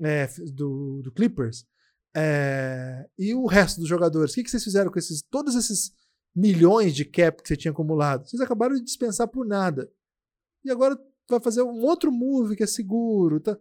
é, 0.00 0.28
do, 0.52 1.00
do 1.02 1.10
Clippers. 1.12 1.64
É, 2.16 3.06
e 3.18 3.34
o 3.34 3.46
resto 3.46 3.80
dos 3.80 3.88
jogadores? 3.88 4.32
O 4.32 4.34
que, 4.34 4.44
que 4.44 4.50
vocês 4.50 4.64
fizeram 4.64 4.90
com 4.90 4.98
esses, 4.98 5.22
todos 5.22 5.54
esses 5.54 5.92
milhões 6.34 6.94
de 6.94 7.04
cap 7.04 7.42
que 7.42 7.48
você 7.48 7.56
tinha 7.56 7.72
acumulado? 7.72 8.26
Vocês 8.28 8.40
acabaram 8.40 8.74
de 8.74 8.82
dispensar 8.82 9.28
por 9.28 9.46
nada. 9.46 9.90
E 10.64 10.70
agora 10.70 10.98
vai 11.28 11.40
fazer 11.40 11.62
um 11.62 11.82
outro 11.84 12.10
move 12.10 12.56
que 12.56 12.62
é 12.62 12.66
seguro. 12.66 13.40
Tá? 13.40 13.56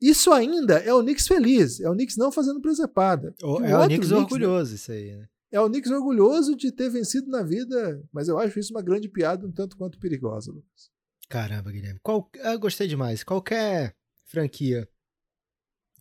Isso 0.00 0.32
ainda 0.32 0.78
é 0.78 0.92
o 0.94 1.02
Knicks 1.02 1.26
feliz. 1.26 1.80
É 1.80 1.88
o 1.90 1.92
Knicks 1.94 2.16
não 2.16 2.32
fazendo 2.32 2.60
presepada. 2.60 3.34
O- 3.42 3.58
Que 3.58 3.64
É 3.66 3.74
o 3.76 3.80
outro 3.80 3.88
Knicks 3.88 4.10
né? 4.10 4.16
orgulhoso, 4.16 4.74
isso 4.74 4.92
aí, 4.92 5.14
né? 5.16 5.28
É 5.52 5.60
o 5.60 5.68
Knicks 5.68 5.90
orgulhoso 5.90 6.54
de 6.56 6.70
ter 6.70 6.88
vencido 6.88 7.28
na 7.28 7.42
vida, 7.42 8.00
mas 8.12 8.28
eu 8.28 8.38
acho 8.38 8.58
isso 8.58 8.72
uma 8.72 8.82
grande 8.82 9.08
piada, 9.08 9.44
um 9.46 9.50
tanto 9.50 9.76
quanto 9.76 9.98
perigosa, 9.98 10.52
Lucas. 10.52 10.90
Caramba, 11.28 11.72
Guilherme. 11.72 11.98
Qual... 12.02 12.30
Ah, 12.42 12.56
gostei 12.56 12.86
demais. 12.86 13.24
Qualquer 13.24 13.96
franquia 14.26 14.88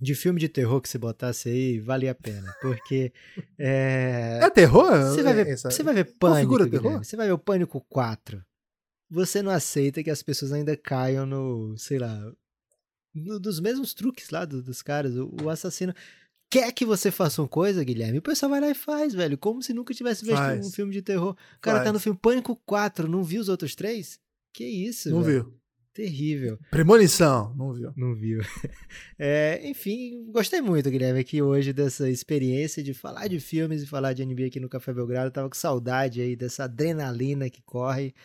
de 0.02 0.16
filme 0.16 0.40
de 0.40 0.48
terror 0.50 0.80
que 0.82 0.88
você 0.90 0.98
botasse 0.98 1.50
aí, 1.50 1.80
valia 1.80 2.12
a 2.12 2.16
pena. 2.16 2.54
Porque. 2.62 3.12
É... 3.58 4.40
É 4.42 4.50
terror? 4.50 4.90
Você 5.10 5.22
vai 5.24 5.34
ver, 5.34 5.48
Essa- 5.48 5.70
você 5.70 5.84
vai 5.84 5.94
ver 5.94 6.06
Pânico. 6.18 6.58
Você 7.04 7.16
vai 7.18 7.28
ver 7.28 7.34
o 7.34 7.38
Pânico 7.40 7.82
4. 7.90 8.44
Você 9.12 9.42
não 9.42 9.52
aceita 9.52 10.02
que 10.04 10.10
as 10.10 10.22
pessoas 10.24 10.52
ainda 10.54 10.78
caiam 10.78 11.26
no, 11.26 11.76
sei 11.78 11.98
lá, 12.00 12.32
no- 13.14 13.40
dos 13.40 13.60
mesmos 13.60 13.94
truques 13.94 14.30
lá 14.30 14.46
do- 14.46 14.62
dos 14.64 14.82
caras. 14.82 15.16
O, 15.16 15.36
o 15.44 15.50
assassino 15.50 15.94
quer 16.50 16.72
que 16.72 16.86
você 16.86 17.12
faça 17.12 17.42
uma 17.42 17.48
coisa, 17.48 17.84
Guilherme, 17.84 18.20
o 18.20 18.22
pessoal 18.22 18.50
vai 18.52 18.62
lá 18.62 18.70
e 18.70 18.76
faz, 18.76 19.14
velho. 19.14 19.38
Como 19.38 19.62
se 19.62 19.74
nunca 19.74 19.94
tivesse 19.94 20.24
visto 20.24 20.38
Faz. 20.38 20.66
um 20.66 20.72
filme 20.72 20.94
de 20.94 21.02
terror. 21.02 21.32
O 21.58 21.60
cara 21.60 21.80
tá 21.80 21.84
Faz. 21.86 21.94
no 21.94 22.00
filme 22.00 22.18
Pânico 22.22 22.56
4, 22.66 23.08
não 23.10 23.24
viu 23.24 23.42
os 23.42 23.50
outros 23.50 23.76
três? 23.76 24.20
Que 24.54 24.64
isso, 24.66 25.10
Não 25.10 25.22
velho. 25.22 25.44
viu. 25.44 25.59
Terrível. 26.00 26.58
Premonição, 26.72 27.54
não 27.58 27.74
viu. 27.74 27.94
Não 27.98 28.16
viu. 28.16 28.40
É, 29.22 29.60
enfim, 29.68 30.32
gostei 30.32 30.62
muito, 30.62 30.90
Guilherme, 30.90 31.20
aqui 31.20 31.42
hoje 31.42 31.74
dessa 31.74 32.10
experiência 32.10 32.82
de 32.82 32.94
falar 32.94 33.28
de 33.28 33.38
filmes 33.38 33.84
e 33.84 33.86
falar 33.86 34.14
de 34.14 34.26
NBA 34.26 34.46
aqui 34.46 34.62
no 34.62 34.70
Café 34.70 34.94
Belgrado. 34.94 35.30
tava 35.30 35.50
com 35.50 35.56
saudade 35.56 36.22
aí 36.22 36.38
dessa 36.38 36.64
adrenalina 36.64 37.50
que 37.50 37.62
corre. 37.64 38.16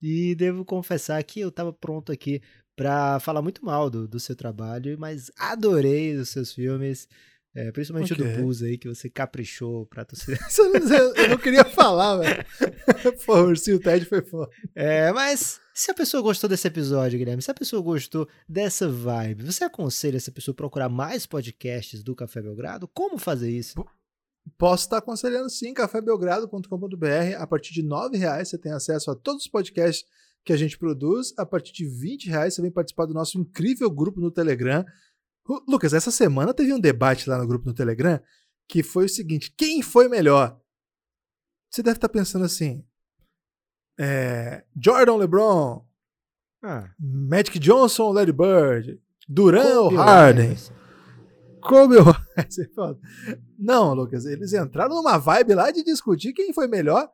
E 0.00 0.36
devo 0.36 0.64
confessar 0.64 1.20
que 1.24 1.40
eu 1.40 1.50
tava 1.50 1.72
pronto 1.72 2.12
aqui 2.12 2.40
pra 2.76 3.18
falar 3.18 3.42
muito 3.42 3.64
mal 3.64 3.90
do, 3.90 4.06
do 4.06 4.20
seu 4.20 4.36
trabalho, 4.36 4.96
mas 4.96 5.32
adorei 5.36 6.14
os 6.14 6.28
seus 6.28 6.52
filmes. 6.52 7.08
É, 7.54 7.70
principalmente 7.70 8.12
o 8.12 8.16
Ok. 8.16 8.32
do 8.36 8.42
Bus 8.42 8.62
aí, 8.62 8.76
que 8.76 8.88
você 8.88 9.08
caprichou 9.08 9.86
pra 9.86 10.04
torcida. 10.04 10.38
Eu 11.16 11.28
não- 11.30 11.38
queria 11.38 11.64
falar, 11.64 12.16
velho. 12.18 12.44
Pô, 13.24 13.36
o 13.36 13.46
Ursinho 13.48 13.78
Ted 13.78 14.04
foi 14.06 14.22
foda. 14.22 14.50
É, 14.74 15.12
mas 15.12 15.60
se 15.72 15.90
a 15.90 15.94
pessoa 15.94 16.22
gostou 16.22 16.48
desse 16.50 16.66
episódio, 16.66 17.18
Guilherme, 17.18 17.42
se 17.42 17.50
a 17.50 17.54
pessoa 17.54 17.80
gostou 17.82 18.28
dessa 18.48 18.88
vibe, 18.88 19.44
você 19.44 19.64
aconselha 19.64 20.16
essa 20.16 20.32
pessoa 20.32 20.52
a 20.52 20.56
procurar 20.56 20.88
mais 20.88 21.26
podcasts 21.26 22.02
do 22.02 22.14
Café 22.14 22.42
Belgrado? 22.42 22.88
Como 22.88 23.18
fazer 23.18 23.50
isso? 23.50 23.74
Posso 24.58 24.84
estar 24.84 24.98
aconselhando 24.98 25.48
sim, 25.48 25.72
cafébelgrado.com.br. 25.72 27.36
A 27.38 27.46
partir 27.46 27.72
de 27.72 27.82
9 27.82 28.16
reais 28.18 28.48
você 28.48 28.58
tem 28.58 28.72
acesso 28.72 29.10
a 29.10 29.14
todos 29.16 29.44
os 29.44 29.50
podcasts 29.50 30.04
que 30.44 30.52
a 30.52 30.56
gente 30.56 30.76
produz. 30.78 31.32
A 31.38 31.46
partir 31.46 31.72
de 31.72 31.86
20 31.86 32.28
reais 32.28 32.54
você 32.54 32.62
vem 32.62 32.70
participar 32.70 33.06
do 33.06 33.14
nosso 33.14 33.38
incrível 33.38 33.90
grupo 33.90 34.20
no 34.20 34.30
Telegram. 34.30 34.84
Lu- 35.48 35.64
Lucas, 35.68 35.92
essa 35.92 36.10
semana 36.10 36.54
teve 36.54 36.72
um 36.72 36.80
debate 36.80 37.28
lá 37.28 37.38
no 37.38 37.46
grupo 37.46 37.66
no 37.66 37.74
Telegram 37.74 38.20
que 38.68 38.82
foi 38.82 39.04
o 39.04 39.08
seguinte: 39.08 39.52
quem 39.56 39.82
foi 39.82 40.08
melhor? 40.08 40.58
Você 41.70 41.82
deve 41.82 41.96
estar 41.98 42.08
pensando 42.08 42.44
assim: 42.44 42.84
é, 43.98 44.64
Jordan 44.80 45.16
LeBron, 45.16 45.84
Ah, 46.62 46.90
Magic 46.98 47.58
Johnson 47.58 48.04
ou 48.04 48.12
Larry 48.12 48.32
Bird, 48.32 49.00
Duran 49.28 49.80
ou 49.80 49.94
Harden. 49.96 50.56
Kobe 51.60 51.96
ou 51.98 52.04
fala, 52.74 52.98
Não, 53.58 53.94
Lucas, 53.94 54.24
eles 54.26 54.52
entraram 54.52 54.94
numa 54.96 55.16
vibe 55.18 55.54
lá 55.54 55.70
de 55.70 55.82
discutir 55.82 56.32
quem 56.34 56.52
foi 56.52 56.66
melhor, 56.68 57.08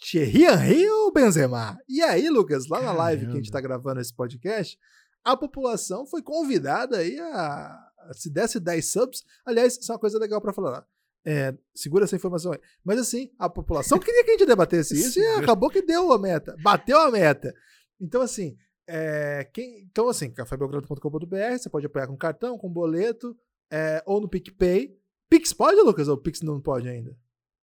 Thierry 0.00 0.44
Henry 0.44 0.88
ou 0.88 1.12
Benzema. 1.12 1.78
E 1.88 2.00
aí, 2.02 2.28
Lucas, 2.30 2.66
lá 2.68 2.80
na 2.80 2.92
live 2.92 3.26
que 3.26 3.32
a 3.32 3.34
gente 3.36 3.50
Caramba. 3.50 3.68
tá 3.68 3.74
gravando 3.76 4.00
esse 4.00 4.14
podcast, 4.14 4.78
a 5.24 5.36
população 5.36 6.06
foi 6.06 6.22
convidada 6.22 6.98
aí 6.98 7.18
a, 7.18 7.90
se 8.12 8.30
desse 8.30 8.58
10 8.58 8.86
subs, 8.86 9.24
aliás, 9.44 9.78
isso 9.78 9.90
é 9.90 9.94
uma 9.94 10.00
coisa 10.00 10.18
legal 10.18 10.40
pra 10.40 10.52
falar. 10.52 10.86
É, 11.24 11.54
segura 11.74 12.04
essa 12.04 12.16
informação 12.16 12.52
aí. 12.52 12.60
Mas 12.82 12.98
assim, 12.98 13.30
a 13.38 13.48
população 13.48 13.98
queria 13.98 14.24
que 14.24 14.30
a 14.30 14.32
gente 14.32 14.46
debatesse 14.46 14.94
isso 14.98 15.18
e 15.18 15.26
acabou 15.34 15.68
que 15.68 15.82
deu 15.82 16.12
a 16.12 16.18
meta, 16.18 16.56
bateu 16.62 16.98
a 16.98 17.10
meta. 17.10 17.54
Então, 18.00 18.22
assim, 18.22 18.56
é, 18.88 19.44
quem, 19.52 19.82
então, 19.82 20.08
assim, 20.08 20.32
cafébelgrado.com.br, 20.32 21.58
você 21.58 21.68
pode 21.68 21.86
apoiar 21.86 22.06
com 22.06 22.16
cartão, 22.16 22.58
com 22.58 22.72
boleto, 22.72 23.36
é, 23.70 24.02
ou 24.06 24.20
no 24.20 24.28
PicPay. 24.28 24.98
Pix 25.28 25.52
pode, 25.52 25.80
Lucas? 25.80 26.08
Ou 26.08 26.16
Pix 26.16 26.42
não 26.42 26.60
pode 26.60 26.88
ainda? 26.88 27.16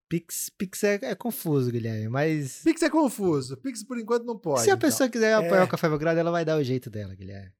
Pix, 0.08 0.48
Pix 0.50 0.84
é, 0.84 0.98
é 1.02 1.14
confuso, 1.14 1.70
Guilherme, 1.70 2.08
mas. 2.08 2.62
Pix 2.62 2.82
é 2.82 2.90
confuso. 2.90 3.56
Pix 3.56 3.82
por 3.82 3.98
enquanto 3.98 4.24
não 4.24 4.38
pode. 4.38 4.62
Se 4.62 4.70
a 4.70 4.74
então. 4.74 4.88
pessoa 4.88 5.08
quiser 5.08 5.34
apoiar 5.34 5.62
É. 5.62 5.64
o 5.64 5.68
Café 5.68 5.88
Belgrado, 5.88 6.18
ela 6.20 6.30
vai 6.30 6.44
dar 6.44 6.56
o 6.58 6.62
jeito 6.62 6.88
dela, 6.88 7.14
Guilherme. 7.14 7.52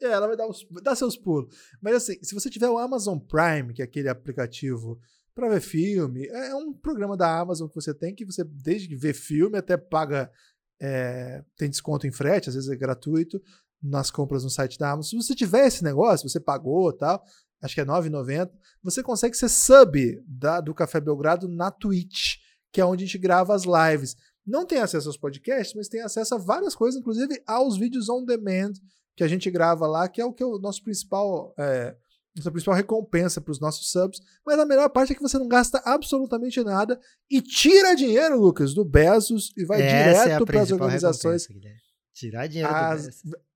É, 0.00 0.06
ela 0.06 0.26
vai 0.28 0.36
dar, 0.36 0.46
os, 0.46 0.66
dar 0.82 0.94
seus 0.96 1.16
pulos. 1.16 1.54
Mas 1.82 1.94
assim, 1.94 2.18
se 2.22 2.34
você 2.34 2.48
tiver 2.48 2.68
o 2.68 2.78
Amazon 2.78 3.18
Prime, 3.18 3.72
que 3.74 3.82
é 3.82 3.84
aquele 3.84 4.08
aplicativo 4.08 4.98
para 5.34 5.48
ver 5.48 5.60
filme, 5.60 6.26
é 6.26 6.54
um 6.54 6.72
programa 6.72 7.16
da 7.16 7.38
Amazon 7.38 7.68
que 7.68 7.74
você 7.74 7.94
tem 7.94 8.14
que 8.14 8.24
você, 8.24 8.42
desde 8.44 8.88
que 8.88 8.96
vê 8.96 9.12
filme, 9.12 9.56
até 9.58 9.76
paga. 9.76 10.30
é, 10.80 11.42
tem 11.56 11.68
desconto 11.70 12.06
em 12.06 12.12
frete, 12.12 12.48
às 12.48 12.54
vezes 12.54 12.70
é 12.70 12.76
gratuito 12.76 13.40
nas 13.82 14.10
compras 14.10 14.42
no 14.44 14.50
site 14.50 14.78
da 14.78 14.90
Amazon. 14.90 15.20
Se 15.20 15.26
você 15.28 15.34
tiver 15.34 15.66
esse 15.66 15.82
negócio, 15.84 16.28
você 16.28 16.38
pagou 16.40 16.90
e 16.90 16.96
tal, 16.96 17.24
acho 17.62 17.74
que 17.74 17.80
é 17.80 17.84
R$ 17.84 17.90
9,90, 17.90 18.50
você 18.82 19.02
consegue 19.02 19.36
ser 19.36 19.48
sub 19.48 20.22
da, 20.26 20.60
do 20.60 20.74
Café 20.74 21.00
Belgrado 21.00 21.48
na 21.48 21.70
Twitch, 21.70 22.36
que 22.72 22.80
é 22.80 22.84
onde 22.84 23.04
a 23.04 23.06
gente 23.06 23.18
grava 23.18 23.54
as 23.54 23.62
lives. 23.64 24.16
Não 24.46 24.64
tem 24.66 24.78
acesso 24.78 25.08
aos 25.08 25.16
podcasts, 25.16 25.74
mas 25.74 25.88
tem 25.88 26.00
acesso 26.00 26.34
a 26.34 26.38
várias 26.38 26.74
coisas, 26.74 26.98
inclusive 27.00 27.42
aos 27.46 27.76
vídeos 27.76 28.08
on 28.08 28.24
demand 28.24 28.72
que 29.16 29.24
a 29.24 29.28
gente 29.28 29.50
grava 29.50 29.86
lá, 29.86 30.08
que 30.08 30.20
é 30.20 30.24
o 30.24 30.32
que 30.32 30.42
é 30.42 30.46
o 30.46 30.58
nosso 30.58 30.82
principal, 30.82 31.52
é, 31.58 31.94
nossa 32.36 32.50
principal 32.52 32.74
recompensa 32.74 33.40
para 33.40 33.50
os 33.50 33.58
nossos 33.60 33.90
subs. 33.90 34.20
Mas 34.46 34.58
a 34.58 34.64
melhor 34.64 34.88
parte 34.90 35.12
é 35.12 35.14
que 35.14 35.20
você 35.20 35.36
não 35.38 35.48
gasta 35.48 35.82
absolutamente 35.84 36.62
nada 36.62 36.98
e 37.28 37.42
tira 37.42 37.94
dinheiro, 37.96 38.40
Lucas, 38.40 38.72
do 38.74 38.84
Bezos 38.84 39.52
e 39.56 39.64
vai 39.64 39.82
Essa 39.82 39.94
é 39.96 40.22
direto 40.22 40.46
para 40.46 40.60
as 40.62 40.70
organizações. 40.70 41.46
Tirar 42.14 42.46
dinheiro 42.46 42.72
as- 42.72 43.02
do 43.02 43.06
Bezos. 43.06 43.47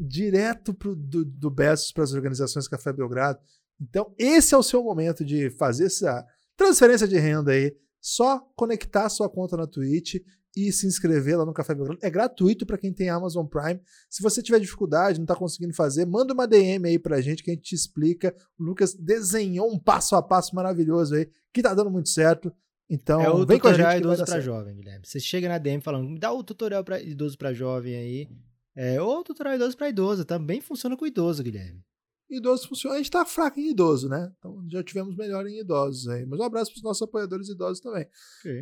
Direto 0.00 0.72
pro, 0.72 0.96
do, 0.96 1.24
do 1.24 1.50
Bezos 1.50 1.92
para 1.92 2.04
as 2.04 2.12
organizações 2.12 2.66
Café 2.68 2.92
Belgrado. 2.92 3.38
Então, 3.80 4.14
esse 4.18 4.54
é 4.54 4.58
o 4.58 4.62
seu 4.62 4.82
momento 4.82 5.24
de 5.24 5.50
fazer 5.50 5.86
essa 5.86 6.26
transferência 6.56 7.06
de 7.06 7.18
renda 7.18 7.52
aí. 7.52 7.74
Só 8.00 8.40
conectar 8.56 9.04
a 9.06 9.10
sua 9.10 9.28
conta 9.28 9.56
na 9.56 9.66
Twitch 9.66 10.16
e 10.56 10.72
se 10.72 10.86
inscrever 10.86 11.38
lá 11.38 11.44
no 11.44 11.52
Café 11.52 11.74
Belgrado. 11.74 12.00
É 12.02 12.10
gratuito 12.10 12.66
para 12.66 12.78
quem 12.78 12.92
tem 12.92 13.08
Amazon 13.08 13.46
Prime. 13.46 13.80
Se 14.08 14.22
você 14.22 14.42
tiver 14.42 14.58
dificuldade, 14.58 15.18
não 15.18 15.24
está 15.24 15.36
conseguindo 15.36 15.74
fazer, 15.74 16.04
manda 16.06 16.32
uma 16.34 16.46
DM 16.46 16.88
aí 16.88 16.98
pra 16.98 17.20
gente 17.20 17.42
que 17.42 17.50
a 17.50 17.54
gente 17.54 17.64
te 17.64 17.74
explica. 17.74 18.34
O 18.58 18.64
Lucas 18.64 18.94
desenhou 18.94 19.70
um 19.72 19.78
passo 19.78 20.16
a 20.16 20.22
passo 20.22 20.54
maravilhoso 20.54 21.14
aí, 21.14 21.28
que 21.52 21.62
tá 21.62 21.72
dando 21.74 21.90
muito 21.90 22.08
certo. 22.08 22.52
Então, 22.88 23.20
É 23.20 23.30
o 23.30 23.46
vem 23.46 23.58
com 23.60 23.68
a 23.68 23.72
gente 23.72 23.82
tutorial 23.84 23.98
idoso 23.98 24.26
certo. 24.26 24.42
jovem, 24.42 24.74
Guilherme. 24.76 25.06
Você 25.06 25.20
chega 25.20 25.48
na 25.48 25.58
DM 25.58 25.80
falando, 25.80 26.08
me 26.08 26.18
dá 26.18 26.32
o 26.32 26.42
tutorial 26.42 26.82
pra 26.82 27.00
idoso 27.00 27.38
pra 27.38 27.52
jovem 27.52 27.94
aí. 27.94 28.28
É, 28.76 29.00
ou 29.00 29.22
tutorial 29.24 29.56
idoso 29.56 29.76
pra 29.76 29.88
idoso. 29.88 30.24
Também 30.24 30.60
funciona 30.60 30.96
com 30.96 31.06
idoso, 31.06 31.42
Guilherme. 31.42 31.82
Idoso 32.30 32.68
funciona. 32.68 32.96
A 32.96 32.98
gente 32.98 33.10
tá 33.10 33.24
fraco 33.24 33.58
em 33.58 33.70
idoso, 33.70 34.08
né? 34.08 34.32
Então 34.38 34.64
já 34.68 34.82
tivemos 34.82 35.16
melhor 35.16 35.46
em 35.46 35.60
idosos 35.60 36.08
aí. 36.08 36.24
Mas 36.24 36.38
um 36.38 36.44
abraço 36.44 36.70
pros 36.70 36.82
nossos 36.82 37.02
apoiadores 37.02 37.48
idosos 37.48 37.80
também. 37.80 38.06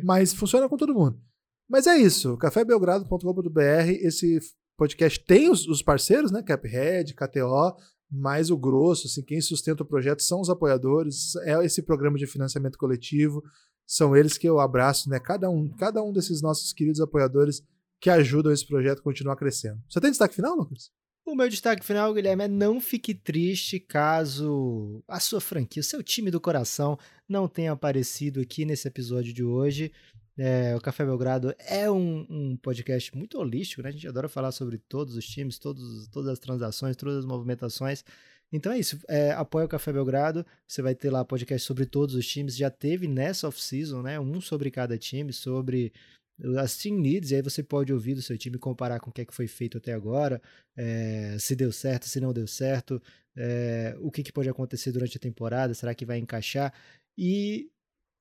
Mas 0.03 0.33
funciona 0.33 0.67
com 0.67 0.75
todo 0.75 0.93
mundo. 0.93 1.21
Mas 1.69 1.85
é 1.85 1.95
isso. 1.97 2.35
cafébelgrado.com.br. 2.37 3.89
Esse 4.01 4.39
podcast 4.75 5.23
tem 5.25 5.49
os, 5.49 5.67
os 5.67 5.83
parceiros, 5.83 6.31
né? 6.31 6.41
Caphead, 6.41 7.13
KTO, 7.13 7.75
mas 8.11 8.49
o 8.49 8.57
grosso, 8.57 9.05
assim, 9.05 9.21
quem 9.21 9.39
sustenta 9.39 9.83
o 9.83 9.85
projeto 9.85 10.23
são 10.23 10.41
os 10.41 10.49
apoiadores. 10.49 11.35
É 11.43 11.63
esse 11.63 11.83
programa 11.83 12.17
de 12.17 12.25
financiamento 12.25 12.77
coletivo. 12.77 13.43
São 13.85 14.15
eles 14.15 14.37
que 14.37 14.47
eu 14.49 14.59
abraço, 14.59 15.09
né? 15.09 15.19
Cada 15.19 15.49
um, 15.49 15.69
cada 15.69 16.01
um 16.01 16.11
desses 16.11 16.41
nossos 16.41 16.73
queridos 16.73 16.99
apoiadores 16.99 17.61
que 17.99 18.09
ajudam 18.09 18.51
esse 18.51 18.65
projeto 18.65 18.99
a 18.99 19.03
continuar 19.03 19.35
crescendo. 19.35 19.81
Você 19.89 19.99
tem 19.99 20.09
destaque 20.09 20.35
final, 20.35 20.55
Lucas? 20.55 20.91
O 21.25 21.35
meu 21.35 21.47
destaque 21.47 21.85
final, 21.85 22.11
Guilherme, 22.13 22.45
é 22.45 22.47
não 22.47 22.81
fique 22.81 23.13
triste 23.13 23.79
caso 23.79 25.03
a 25.07 25.19
sua 25.19 25.39
franquia, 25.39 25.81
o 25.81 25.83
seu 25.83 26.01
time 26.01 26.31
do 26.31 26.41
coração 26.41 26.97
não 27.27 27.47
tenha 27.47 27.71
aparecido 27.71 28.39
aqui 28.39 28.65
nesse 28.65 28.87
episódio 28.87 29.31
de 29.31 29.43
hoje. 29.43 29.91
É, 30.35 30.75
o 30.75 30.81
Café 30.81 31.05
Belgrado 31.05 31.53
é 31.59 31.91
um, 31.91 32.25
um 32.29 32.57
podcast 32.57 33.15
muito 33.15 33.37
holístico, 33.37 33.83
né? 33.83 33.89
A 33.89 33.91
gente 33.91 34.07
adora 34.07 34.29
falar 34.29 34.51
sobre 34.51 34.77
todos 34.77 35.15
os 35.15 35.25
times, 35.27 35.59
todos, 35.59 36.07
todas 36.07 36.31
as 36.31 36.39
transações, 36.39 36.95
todas 36.95 37.17
as 37.17 37.25
movimentações. 37.25 38.03
Então 38.51 38.71
é 38.71 38.79
isso, 38.79 38.97
é, 39.07 39.31
apoia 39.31 39.65
o 39.65 39.69
Café 39.69 39.93
Belgrado, 39.93 40.43
você 40.67 40.81
vai 40.81 40.95
ter 40.95 41.11
lá 41.11 41.23
podcast 41.23 41.67
sobre 41.67 41.85
todos 41.85 42.15
os 42.15 42.25
times, 42.25 42.57
já 42.57 42.71
teve 42.71 43.07
nessa 43.07 43.47
off-season, 43.47 44.01
né? 44.01 44.19
Um 44.19 44.41
sobre 44.41 44.71
cada 44.71 44.97
time, 44.97 45.31
sobre 45.31 45.93
as 46.57 46.77
team 46.77 46.97
needs, 46.97 47.31
e 47.31 47.35
aí 47.35 47.41
você 47.41 47.61
pode 47.63 47.91
ouvir 47.93 48.15
do 48.15 48.21
seu 48.21 48.37
time, 48.37 48.57
comparar 48.57 48.99
com 48.99 49.09
o 49.09 49.13
que, 49.13 49.21
é 49.21 49.25
que 49.25 49.33
foi 49.33 49.47
feito 49.47 49.77
até 49.77 49.93
agora, 49.93 50.41
é, 50.75 51.37
se 51.39 51.55
deu 51.55 51.71
certo, 51.71 52.07
se 52.07 52.19
não 52.19 52.33
deu 52.33 52.47
certo, 52.47 53.01
é, 53.35 53.95
o 53.99 54.11
que, 54.11 54.23
que 54.23 54.31
pode 54.31 54.49
acontecer 54.49 54.91
durante 54.91 55.17
a 55.17 55.19
temporada, 55.19 55.73
será 55.73 55.93
que 55.93 56.05
vai 56.05 56.17
encaixar? 56.17 56.73
E 57.17 57.69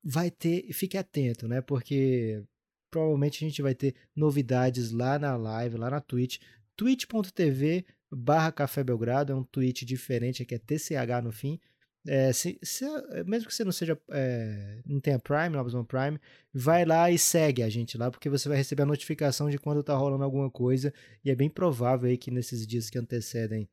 vai 0.02 0.30
ter, 0.30 0.72
fique 0.72 0.96
atento, 0.96 1.46
né? 1.48 1.60
Porque 1.60 2.42
provavelmente 2.90 3.44
a 3.44 3.48
gente 3.48 3.62
vai 3.62 3.74
ter 3.74 3.94
novidades 4.14 4.90
lá 4.90 5.18
na 5.18 5.36
live, 5.36 5.76
lá 5.76 5.90
na 5.90 6.00
Twitch, 6.00 6.38
twitch.tv 6.76 7.84
barra 8.10 8.50
Café 8.52 8.82
Belgrado, 8.82 9.32
é 9.32 9.36
um 9.36 9.44
tweet 9.44 9.84
diferente, 9.84 10.42
aqui 10.42 10.54
é 10.54 10.58
TCH 10.58 11.22
no 11.22 11.32
fim. 11.32 11.60
É, 12.08 12.32
se, 12.32 12.58
se- 12.62 12.86
mesmo 13.26 13.48
que 13.48 13.54
você 13.54 13.64
não 13.64 13.70
seja 13.72 13.98
é, 14.10 14.80
não 14.86 14.98
tenha 14.98 15.18
Prime, 15.18 15.50
no 15.50 15.58
Amazon 15.58 15.84
Prime, 15.84 16.18
vai 16.54 16.86
lá 16.86 17.10
e 17.10 17.18
segue 17.18 17.62
a 17.62 17.68
gente 17.68 17.98
lá, 17.98 18.10
porque 18.10 18.30
você 18.30 18.48
vai 18.48 18.56
receber 18.56 18.82
a 18.82 18.86
notificação 18.86 19.50
de 19.50 19.58
quando 19.58 19.82
tá 19.82 19.94
rolando 19.94 20.24
alguma 20.24 20.50
coisa, 20.50 20.92
e 21.22 21.30
é 21.30 21.34
bem 21.34 21.50
provável 21.50 22.08
aí 22.08 22.16
que 22.16 22.30
nesses 22.30 22.66
dias 22.66 22.88
que 22.88 22.98
antecedem 22.98 23.68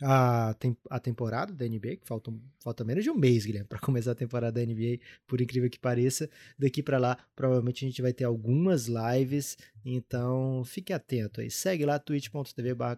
a, 0.00 0.54
tem, 0.58 0.74
a 0.90 0.98
temporada 0.98 1.52
da 1.52 1.66
NBA, 1.66 1.96
que 1.96 2.06
falta, 2.06 2.32
falta 2.58 2.84
menos 2.84 3.04
de 3.04 3.10
um 3.10 3.14
mês, 3.14 3.44
Guilherme, 3.44 3.68
para 3.68 3.78
começar 3.80 4.12
a 4.12 4.14
temporada 4.14 4.52
da 4.52 4.66
NBA, 4.66 4.98
por 5.26 5.40
incrível 5.40 5.68
que 5.68 5.78
pareça, 5.78 6.30
daqui 6.58 6.82
para 6.82 6.96
lá, 6.98 7.18
provavelmente 7.36 7.84
a 7.84 7.88
gente 7.88 8.00
vai 8.00 8.14
ter 8.14 8.24
algumas 8.24 8.86
lives, 8.86 9.58
então 9.84 10.64
fique 10.64 10.92
atento 10.92 11.42
aí, 11.42 11.50
segue 11.50 11.84
lá 11.84 11.98
twitch.tv 11.98 12.74
barra 12.74 12.96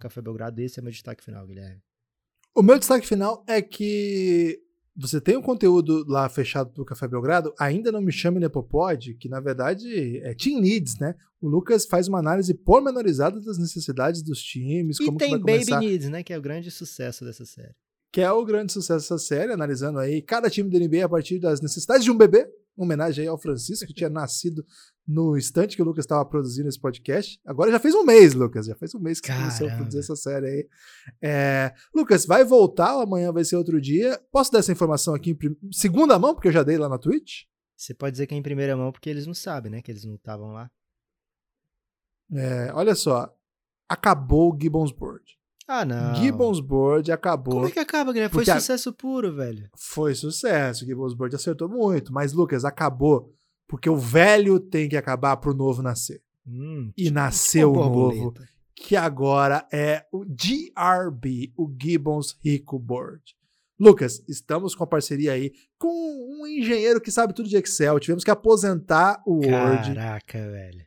esse 0.58 0.78
é 0.78 0.82
meu 0.82 0.92
destaque 0.92 1.24
final, 1.24 1.44
Guilherme. 1.44 1.82
O 2.54 2.62
meu 2.62 2.78
destaque 2.78 3.06
final 3.06 3.44
é 3.48 3.60
que 3.60 4.60
você 4.96 5.20
tem 5.20 5.36
um 5.36 5.42
conteúdo 5.42 6.04
lá 6.06 6.28
fechado 6.28 6.72
do 6.72 6.84
Café 6.84 7.08
Belgrado, 7.08 7.52
ainda 7.58 7.90
não 7.90 8.00
me 8.00 8.12
chame 8.12 8.38
Nepopod, 8.38 9.14
que 9.14 9.28
na 9.28 9.40
verdade 9.40 10.18
é 10.18 10.32
Team 10.34 10.60
Needs, 10.60 10.98
né? 11.00 11.16
O 11.40 11.48
Lucas 11.48 11.84
faz 11.84 12.06
uma 12.06 12.20
análise 12.20 12.54
pormenorizada 12.54 13.40
das 13.40 13.58
necessidades 13.58 14.22
dos 14.22 14.40
times, 14.40 15.00
E 15.00 15.06
como 15.06 15.18
que 15.18 15.24
tem 15.24 15.32
vai 15.32 15.40
Baby 15.40 15.52
começar, 15.66 15.80
Needs, 15.80 16.08
né, 16.08 16.22
que 16.22 16.32
é 16.32 16.38
o 16.38 16.42
grande 16.42 16.70
sucesso 16.70 17.24
dessa 17.24 17.44
série. 17.44 17.74
que 18.12 18.20
é 18.20 18.30
o 18.30 18.44
grande 18.44 18.72
sucesso 18.72 19.00
dessa 19.12 19.18
série, 19.18 19.52
analisando 19.52 19.98
aí 19.98 20.22
cada 20.22 20.48
time 20.48 20.70
da 20.70 20.78
NBA 20.78 21.04
a 21.04 21.08
partir 21.08 21.40
das 21.40 21.60
necessidades 21.60 22.04
de 22.04 22.10
um 22.12 22.16
bebê, 22.16 22.46
homenagem 22.76 23.22
aí 23.22 23.28
ao 23.28 23.38
Francisco, 23.38 23.86
que 23.86 23.94
tinha 23.94 24.10
nascido 24.10 24.64
no 25.06 25.36
instante 25.36 25.76
que 25.76 25.82
o 25.82 25.84
Lucas 25.84 26.04
estava 26.04 26.24
produzindo 26.24 26.68
esse 26.68 26.80
podcast. 26.80 27.38
Agora 27.44 27.70
já 27.70 27.78
fez 27.78 27.94
um 27.94 28.04
mês, 28.04 28.32
Lucas, 28.34 28.66
já 28.66 28.74
fez 28.74 28.94
um 28.94 28.98
mês 29.00 29.20
que 29.20 29.26
você 29.28 29.34
começou 29.38 29.66
a 29.66 29.70
Caramba. 29.70 29.76
produzir 29.76 29.98
essa 30.00 30.16
série 30.16 30.46
aí. 30.46 30.68
É, 31.22 31.74
Lucas, 31.94 32.24
vai 32.26 32.44
voltar, 32.44 33.00
amanhã 33.02 33.30
vai 33.32 33.44
ser 33.44 33.56
outro 33.56 33.80
dia. 33.80 34.18
Posso 34.32 34.50
dar 34.50 34.60
essa 34.60 34.72
informação 34.72 35.14
aqui 35.14 35.30
em 35.30 35.34
prim- 35.34 35.56
segunda 35.72 36.18
mão, 36.18 36.34
porque 36.34 36.48
eu 36.48 36.52
já 36.52 36.62
dei 36.62 36.78
lá 36.78 36.88
na 36.88 36.98
Twitch? 36.98 37.42
Você 37.76 37.92
pode 37.92 38.12
dizer 38.12 38.26
que 38.26 38.34
é 38.34 38.38
em 38.38 38.42
primeira 38.42 38.76
mão 38.76 38.90
porque 38.90 39.10
eles 39.10 39.26
não 39.26 39.34
sabem, 39.34 39.70
né, 39.70 39.82
que 39.82 39.90
eles 39.90 40.04
não 40.04 40.14
estavam 40.14 40.52
lá. 40.52 40.70
É, 42.32 42.72
olha 42.72 42.94
só, 42.94 43.32
acabou 43.88 44.52
o 44.54 44.58
Gibbons 44.60 44.90
Board. 44.90 45.22
Ah, 45.66 45.84
não. 45.84 46.14
Gibbons 46.16 46.60
Board 46.60 47.10
acabou. 47.10 47.54
Como 47.54 47.66
é 47.66 47.70
que 47.70 47.78
acaba, 47.78 48.12
Guilherme? 48.12 48.32
Foi 48.32 48.40
Porque 48.44 48.50
a- 48.50 48.60
sucesso 48.60 48.92
puro, 48.92 49.34
velho. 49.34 49.68
Foi 49.76 50.14
sucesso, 50.14 50.84
o 50.84 50.86
Gibbons 50.86 51.14
Board 51.14 51.34
acertou 51.34 51.68
muito, 51.68 52.12
mas 52.12 52.32
Lucas, 52.32 52.64
acabou 52.64 53.32
porque 53.66 53.88
o 53.88 53.96
velho 53.96 54.60
tem 54.60 54.88
que 54.88 54.96
acabar 54.96 55.36
pro 55.38 55.54
novo 55.54 55.82
nascer. 55.82 56.20
Hum, 56.46 56.92
E 56.96 57.04
tipo 57.04 57.14
nasceu 57.14 57.72
o 57.72 57.74
novo, 57.88 58.34
que 58.76 58.94
agora 58.94 59.66
é 59.72 60.04
o 60.12 60.22
GRB, 60.26 61.52
o 61.56 61.72
Gibbons 61.80 62.36
Rico 62.44 62.78
Board. 62.78 63.22
Lucas, 63.80 64.22
estamos 64.28 64.74
com 64.74 64.84
a 64.84 64.86
parceria 64.86 65.32
aí 65.32 65.52
com 65.78 65.88
um 65.88 66.46
engenheiro 66.46 67.00
que 67.00 67.10
sabe 67.10 67.34
tudo 67.34 67.48
de 67.48 67.56
Excel. 67.56 67.98
Tivemos 67.98 68.22
que 68.22 68.30
aposentar 68.30 69.20
o 69.26 69.36
Word. 69.36 69.94
Caraca, 69.94 70.38
velho. 70.50 70.84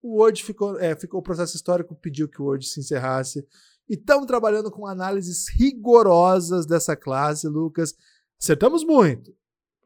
O 0.00 0.18
Word 0.20 0.42
ficou, 0.42 0.78
é, 0.80 0.96
ficou 0.96 1.20
o 1.20 1.22
processo 1.22 1.56
histórico, 1.56 1.94
pediu 1.94 2.28
que 2.28 2.40
o 2.40 2.46
Word 2.46 2.66
se 2.66 2.80
encerrasse. 2.80 3.46
E 3.88 3.94
estamos 3.94 4.26
trabalhando 4.26 4.70
com 4.70 4.86
análises 4.86 5.48
rigorosas 5.48 6.66
dessa 6.66 6.96
classe, 6.96 7.46
Lucas. 7.48 7.94
Acertamos 8.40 8.84
muito, 8.84 9.34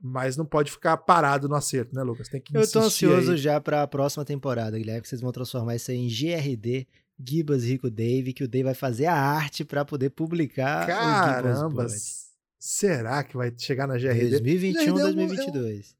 mas 0.00 0.36
não 0.36 0.44
pode 0.46 0.70
ficar 0.70 0.96
parado 0.98 1.48
no 1.48 1.54
acerto, 1.54 1.94
né, 1.94 2.02
Lucas? 2.02 2.28
Tem 2.28 2.40
que 2.40 2.56
Eu 2.56 2.60
tô 2.70 2.80
insistir 2.80 3.06
ansioso 3.06 3.32
aí. 3.32 3.36
já 3.38 3.60
pra 3.60 3.86
próxima 3.86 4.24
temporada, 4.24 4.78
Guilherme, 4.78 5.02
que 5.02 5.08
vocês 5.08 5.20
vão 5.20 5.32
transformar 5.32 5.76
isso 5.76 5.90
aí 5.90 5.96
em 5.98 6.08
GRD, 6.08 6.86
Gibas 7.18 7.64
Rico 7.64 7.90
Dave, 7.90 8.32
que 8.32 8.44
o 8.44 8.48
Dave 8.48 8.64
vai 8.64 8.74
fazer 8.74 9.06
a 9.06 9.14
arte 9.14 9.64
pra 9.64 9.84
poder 9.84 10.10
publicar 10.10 10.86
Caramba, 10.86 11.86
será 12.58 13.24
que 13.24 13.36
vai 13.36 13.52
chegar 13.56 13.86
na 13.86 13.96
GRD? 13.96 14.30
2021, 14.30 14.84
GRD 14.84 14.88
é 14.88 14.92
um- 14.92 15.14
2022. 15.14 15.96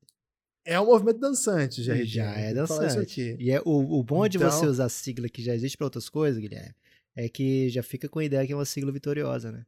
É 0.69 0.81
um 0.81 0.87
movimento 0.87 1.21
dançante, 1.21 1.81
GRD. 1.83 2.05
Já 2.07 2.25
é 2.35 2.53
dançante. 2.53 3.37
E 3.39 3.51
é, 3.53 3.61
o, 3.65 3.99
o 4.01 4.03
bom 4.03 4.27
de 4.29 4.37
Então- 4.37 4.51
você 4.51 4.67
usar 4.67 4.89
sigla 4.89 5.29
que 5.29 5.43
já 5.43 5.55
existe 5.55 5.77
pra 5.77 5.87
outras 5.87 6.09
coisas, 6.09 6.41
Guilherme, 6.41 6.75
é 7.17 7.29
que 7.29 7.69
já 7.71 7.83
fica 7.83 8.09
com 8.09 8.19
a 8.19 8.25
ideia 8.25 8.47
que 8.47 8.53
é 8.53 8.57
uma 8.57 8.65
sigla 8.65 8.93
vitoriosa, 8.93 9.51
né? 9.51 9.65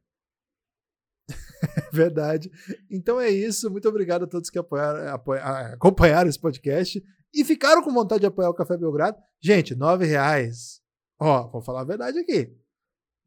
verdade. 1.91 2.49
Então 2.89 3.19
é 3.19 3.29
isso. 3.29 3.69
Muito 3.69 3.89
obrigado 3.89 4.23
a 4.23 4.27
todos 4.27 4.49
que 4.49 4.59
apoiaram, 4.59 5.13
apoiaram, 5.13 5.73
acompanharam 5.73 6.29
esse 6.29 6.39
podcast 6.39 7.03
e 7.33 7.43
ficaram 7.43 7.83
com 7.83 7.91
vontade 7.91 8.21
de 8.21 8.27
apoiar 8.27 8.49
o 8.49 8.53
Café 8.53 8.77
Belgrado. 8.77 9.17
Gente, 9.41 9.75
nove 9.75 10.05
reais. 10.05 10.79
Ó, 11.19 11.49
vou 11.49 11.61
falar 11.61 11.81
a 11.81 11.85
verdade 11.85 12.19
aqui. 12.19 12.55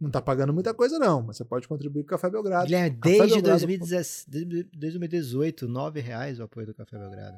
Não 0.01 0.11
tá 0.11 0.21
pagando 0.21 0.53
muita 0.53 0.75
coisa, 0.75 0.99
não, 0.99 1.23
mas 1.23 1.37
você 1.37 1.45
pode 1.45 1.69
contribuir 1.69 2.03
com 2.03 2.09
o 2.09 2.11
Café 2.11 2.29
Belgrado. 2.29 2.67
Guilherme, 2.67 2.99
desde 3.01 3.41
2018, 3.41 5.69
nove 5.69 6.01
reais 6.01 6.41
o 6.41 6.43
apoio 6.43 6.67
do 6.67 6.75
Café 6.75 6.99
Belgrado. 6.99 7.37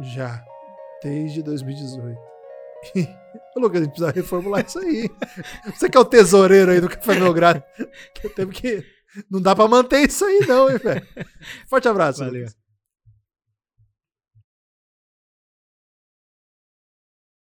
Já. 0.00 0.44
Desde 1.02 1.42
2018. 1.42 2.37
Lucas, 3.56 3.80
a 3.80 3.84
gente 3.84 3.92
precisa 3.92 4.10
reformular 4.12 4.64
isso 4.66 4.78
aí. 4.78 5.10
Você 5.66 5.88
que 5.88 5.96
é 5.96 6.00
o 6.00 6.04
tesoureiro 6.04 6.70
aí 6.70 6.80
do 6.80 6.88
Café 6.88 7.14
Belgrado. 7.14 7.62
Teve 8.36 8.52
que. 8.52 8.84
Não 9.30 9.40
dá 9.40 9.56
pra 9.56 9.66
manter 9.66 10.06
isso 10.06 10.24
aí, 10.24 10.46
não, 10.46 10.70
hein, 10.70 10.78
velho. 10.78 11.06
Forte 11.68 11.88
abraço. 11.88 12.20
Valeu. 12.20 12.42
Lucas. 12.42 12.56